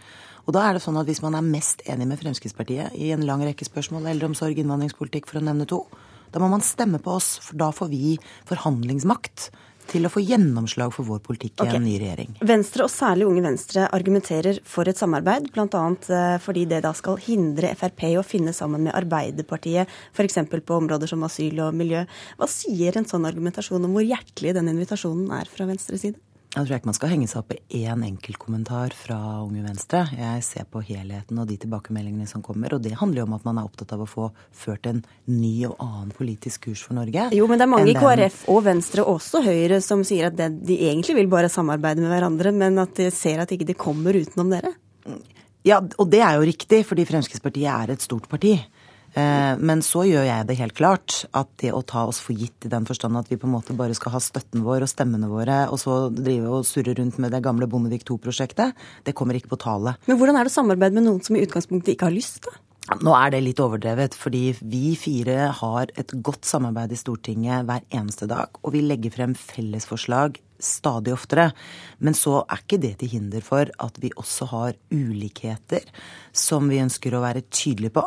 Og 0.47 0.55
da 0.57 0.65
er 0.65 0.75
det 0.77 0.81
sånn 0.81 0.97
at 0.97 1.05
hvis 1.05 1.21
man 1.21 1.37
er 1.37 1.45
mest 1.45 1.85
enig 1.85 2.09
med 2.09 2.21
Fremskrittspartiet 2.23 2.97
i 2.97 3.13
en 3.13 3.27
lang 3.27 3.45
rekke 3.45 3.69
spørsmål, 3.69 4.09
eldreomsorg, 4.09 4.57
innvandringspolitikk 4.57 5.29
for 5.29 5.37
å 5.37 5.45
nevne 5.45 5.69
to, 5.69 5.83
Da 6.31 6.41
må 6.41 6.49
man 6.51 6.63
stemme 6.65 7.01
på 7.03 7.17
oss, 7.19 7.35
for 7.43 7.59
da 7.59 7.71
får 7.75 7.91
vi 7.91 8.15
forhandlingsmakt 8.49 9.49
til 9.91 10.07
å 10.07 10.11
få 10.11 10.21
gjennomslag 10.23 10.93
for 10.95 11.07
vår 11.07 11.19
politikk 11.25 11.57
i 11.59 11.65
okay. 11.65 11.77
en 11.79 11.85
ny 11.85 11.97
regjering. 11.99 12.35
Venstre, 12.47 12.85
og 12.85 12.93
særlig 12.93 13.27
Unge 13.27 13.43
Venstre, 13.43 13.87
argumenterer 13.91 14.61
for 14.67 14.87
et 14.87 14.99
samarbeid, 14.99 15.49
bl.a. 15.51 15.83
Eh, 16.17 16.37
fordi 16.43 16.65
det 16.69 16.83
da 16.85 16.93
skal 16.97 17.19
hindre 17.21 17.73
Frp 17.79 18.05
å 18.21 18.25
finne 18.25 18.55
sammen 18.55 18.85
med 18.87 18.95
Arbeiderpartiet, 18.97 19.91
f.eks. 20.15 20.41
på 20.53 20.79
områder 20.79 21.11
som 21.11 21.27
asyl 21.27 21.63
og 21.67 21.77
miljø. 21.77 22.05
Hva 22.39 22.49
sier 22.51 22.97
en 22.97 23.09
sånn 23.09 23.27
argumentasjon 23.29 23.87
om 23.87 23.97
hvor 23.97 24.05
hjertelig 24.05 24.55
den 24.57 24.71
invitasjonen 24.71 25.33
er 25.41 25.51
fra 25.51 25.67
Venstres 25.69 26.05
side? 26.05 26.19
Jeg 26.51 26.67
tror 26.67 26.75
ikke 26.75 26.89
man 26.89 26.95
skal 26.97 27.11
henge 27.13 27.27
seg 27.31 27.45
opp 27.45 27.53
i 27.55 27.85
én 27.87 28.01
enkeltkommentar 28.03 28.91
fra 28.91 29.17
Unge 29.39 29.61
Venstre. 29.63 30.01
Jeg 30.17 30.41
ser 30.43 30.65
på 30.67 30.81
helheten 30.83 31.37
og 31.39 31.45
de 31.47 31.55
tilbakemeldingene 31.61 32.27
som 32.27 32.43
kommer, 32.43 32.75
og 32.75 32.81
det 32.83 32.91
handler 32.99 33.21
jo 33.21 33.27
om 33.29 33.35
at 33.37 33.45
man 33.47 33.61
er 33.61 33.69
opptatt 33.69 33.93
av 33.95 34.03
å 34.03 34.07
få 34.09 34.25
ført 34.51 34.89
en 34.91 34.99
ny 35.31 35.53
og 35.69 35.77
annen 35.79 36.11
politisk 36.17 36.67
kurs 36.67 36.83
for 36.83 36.99
Norge. 36.99 37.29
Jo, 37.37 37.47
men 37.47 37.55
det 37.55 37.63
er 37.63 37.71
mange 37.71 37.93
i 37.93 37.95
KrF 37.95 38.41
og 38.51 38.65
Venstre, 38.67 39.05
og 39.05 39.21
også 39.21 39.45
Høyre, 39.45 39.79
som 39.85 40.03
sier 40.03 40.27
at 40.27 40.35
det, 40.35 40.49
de 40.67 40.75
egentlig 40.89 41.15
vil 41.21 41.31
bare 41.31 41.53
samarbeide 41.53 42.03
med 42.03 42.11
hverandre, 42.11 42.51
men 42.51 42.83
at 42.83 42.99
de 42.99 43.07
ser 43.15 43.39
at 43.39 43.55
ikke 43.55 43.69
de 43.71 43.77
kommer 43.87 44.19
utenom 44.19 44.51
dere. 44.51 44.75
Ja, 45.63 45.79
og 45.79 46.11
det 46.11 46.19
er 46.19 46.35
jo 46.35 46.51
riktig, 46.51 46.83
fordi 46.89 47.07
Fremskrittspartiet 47.07 47.71
er 47.71 47.95
et 47.95 48.03
stort 48.03 48.27
parti. 48.27 48.57
Eh, 49.13 49.53
men 49.59 49.83
så 49.83 50.05
gjør 50.07 50.23
jeg 50.27 50.47
det 50.47 50.57
helt 50.61 50.77
klart 50.77 51.17
at 51.35 51.49
det 51.63 51.73
å 51.75 51.83
ta 51.83 52.05
oss 52.07 52.21
for 52.23 52.37
gitt 52.37 52.67
i 52.67 52.71
den 52.71 52.87
forstand 52.87 53.19
at 53.19 53.31
vi 53.31 53.39
på 53.39 53.49
en 53.49 53.55
måte 53.57 53.75
bare 53.77 53.95
skal 53.97 54.15
ha 54.15 54.23
støtten 54.23 54.63
vår 54.63 54.85
og 54.85 54.91
stemmene 54.91 55.29
våre, 55.31 55.65
og 55.71 55.81
så 55.81 56.01
drive 56.15 56.51
og 56.61 56.67
surre 56.67 56.95
rundt 56.97 57.19
med 57.21 57.35
det 57.35 57.43
gamle 57.43 57.67
Bondevik 57.71 58.05
II-prosjektet, 58.07 58.75
det 59.05 59.15
kommer 59.17 59.37
ikke 59.37 59.51
på 59.53 59.61
tale. 59.61 59.97
Men 60.07 60.19
hvordan 60.19 60.39
er 60.39 60.47
det 60.47 60.53
å 60.53 60.59
samarbeide 60.61 60.97
med 60.97 61.09
noen 61.09 61.23
som 61.25 61.35
i 61.35 61.43
utgangspunktet 61.43 61.95
ikke 61.95 62.11
har 62.11 62.15
lyst, 62.15 62.45
da? 62.47 62.55
Nå 62.99 63.13
er 63.15 63.29
det 63.31 63.43
litt 63.45 63.59
overdrevet, 63.61 64.15
fordi 64.17 64.55
vi 64.67 64.95
fire 64.99 65.51
har 65.61 65.91
et 65.95 66.11
godt 66.25 66.47
samarbeid 66.49 66.91
i 66.91 66.99
Stortinget 66.99 67.67
hver 67.67 67.85
eneste 67.93 68.27
dag. 68.27 68.57
Og 68.65 68.73
vi 68.73 68.81
legger 68.83 69.13
frem 69.13 69.35
fellesforslag 69.37 70.39
stadig 70.61 71.13
oftere. 71.13 71.51
Men 72.03 72.17
så 72.17 72.41
er 72.43 72.63
ikke 72.63 72.81
det 72.81 72.95
til 73.01 73.13
hinder 73.15 73.45
for 73.45 73.69
at 73.71 73.99
vi 74.01 74.11
også 74.17 74.49
har 74.51 74.79
ulikheter 74.91 75.87
som 76.33 76.69
vi 76.71 76.81
ønsker 76.83 77.15
å 77.15 77.23
være 77.23 77.45
tydelige 77.49 77.95
på. 77.95 78.05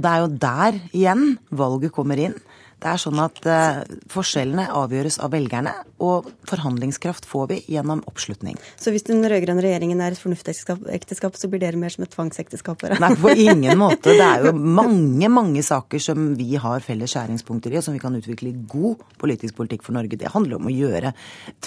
Og 0.00 0.04
det 0.06 0.12
er 0.16 0.20
jo 0.24 0.28
der 0.40 0.76
igjen 0.96 1.24
valget 1.52 1.92
kommer 1.92 2.16
inn. 2.16 2.36
Det 2.80 2.88
er 2.88 3.00
sånn 3.00 3.20
at 3.20 3.40
uh, 3.44 3.82
forskjellene 4.08 4.66
avgjøres 4.72 5.18
av 5.20 5.34
velgerne, 5.34 5.72
og 6.00 6.30
forhandlingskraft 6.48 7.26
får 7.28 7.48
vi 7.50 7.58
gjennom 7.74 8.00
oppslutning. 8.08 8.56
Så 8.80 8.92
hvis 8.94 9.04
den 9.08 9.20
rød-grønne 9.20 9.60
regjeringen 9.64 10.00
er 10.00 10.14
et 10.14 10.22
fornuftsekteskap, 10.22 11.36
så 11.36 11.50
blir 11.52 11.60
dere 11.60 11.80
mer 11.80 11.92
som 11.92 12.06
et 12.06 12.12
tvangsekteskap? 12.14 12.86
Nei, 13.02 13.10
på 13.20 13.34
ingen 13.34 13.76
måte. 13.82 14.14
Det 14.16 14.24
er 14.24 14.48
jo 14.48 14.54
mange, 14.56 15.28
mange 15.32 15.64
saker 15.66 16.00
som 16.00 16.30
vi 16.38 16.54
har 16.60 16.80
felles 16.84 17.12
skjæringspunkter 17.12 17.74
i, 17.74 17.80
og 17.80 17.84
som 17.84 17.96
vi 17.96 18.02
kan 18.02 18.16
utvikle 18.16 18.54
god 18.70 19.04
politisk 19.20 19.58
politikk 19.60 19.84
for 19.84 19.98
Norge. 19.98 20.16
Det 20.20 20.32
handler 20.32 20.56
om 20.56 20.70
å 20.70 20.74
gjøre 20.74 21.12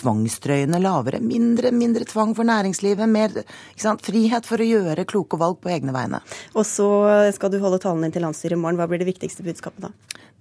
tvangstrøyene 0.02 0.82
lavere. 0.82 1.22
Mindre, 1.22 1.70
mindre 1.76 2.10
tvang 2.10 2.34
for 2.38 2.50
næringslivet. 2.50 3.06
Mer 3.14 3.38
frihet 4.02 4.50
for 4.50 4.62
å 4.62 4.70
gjøre 4.72 5.06
kloke 5.10 5.38
valg 5.38 5.62
på 5.62 5.70
egne 5.76 5.94
vegne. 5.94 6.24
Og 6.58 6.66
så 6.66 6.90
skal 7.36 7.54
du 7.54 7.62
holde 7.62 7.82
talen 7.84 8.08
din 8.08 8.18
til 8.18 8.26
landsstyret 8.26 8.58
i 8.58 8.62
morgen. 8.62 8.82
Hva 8.82 8.90
blir 8.90 9.04
det 9.04 9.12
viktigste 9.14 9.46
budskapet 9.46 9.86
da? 9.86 9.94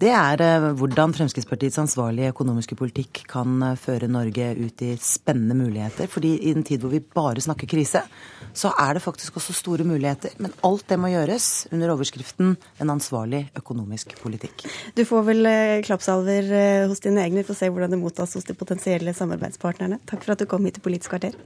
Det 0.02 0.10
er 0.10 0.40
eh, 0.42 0.64
hvordan 0.74 1.12
Fremskrittspartiets 1.14 1.78
ansvarlige 1.78 2.32
økonomiske 2.32 2.74
politikk 2.74 3.20
kan 3.30 3.60
eh, 3.62 3.76
føre 3.78 4.08
Norge 4.10 4.48
ut 4.58 4.82
i 4.82 4.96
spennende 4.98 5.54
muligheter. 5.54 6.10
Fordi 6.10 6.32
i 6.42 6.50
en 6.56 6.66
tid 6.66 6.82
hvor 6.82 6.90
vi 6.90 6.98
bare 6.98 7.44
snakker 7.44 7.70
krise, 7.70 8.02
så 8.50 8.72
er 8.82 8.98
det 8.98 9.04
faktisk 9.04 9.38
også 9.38 9.54
store 9.54 9.86
muligheter. 9.86 10.34
Men 10.42 10.56
alt 10.66 10.88
det 10.90 10.98
må 10.98 11.12
gjøres 11.12 11.68
under 11.70 11.94
overskriften 11.94 12.56
en 12.82 12.94
ansvarlig 12.96 13.44
økonomisk 13.62 14.16
politikk. 14.24 14.66
Du 14.98 15.04
får 15.06 15.28
vel 15.30 15.46
eh, 15.46 15.78
klappsalver 15.86 16.50
hos 16.90 17.06
dine 17.06 17.22
egne. 17.22 17.44
Vi 17.44 17.52
får 17.52 17.62
se 17.62 17.70
hvordan 17.70 17.94
det 17.94 18.02
mottas 18.02 18.34
hos 18.34 18.50
de 18.50 18.58
potensielle 18.58 19.14
samarbeidspartnerne. 19.14 20.02
Takk 20.02 20.26
for 20.26 20.34
at 20.34 20.42
du 20.42 20.50
kom 20.50 20.66
hit 20.66 20.80
til 20.80 20.90
Politisk 20.90 21.14
kvarter. 21.14 21.38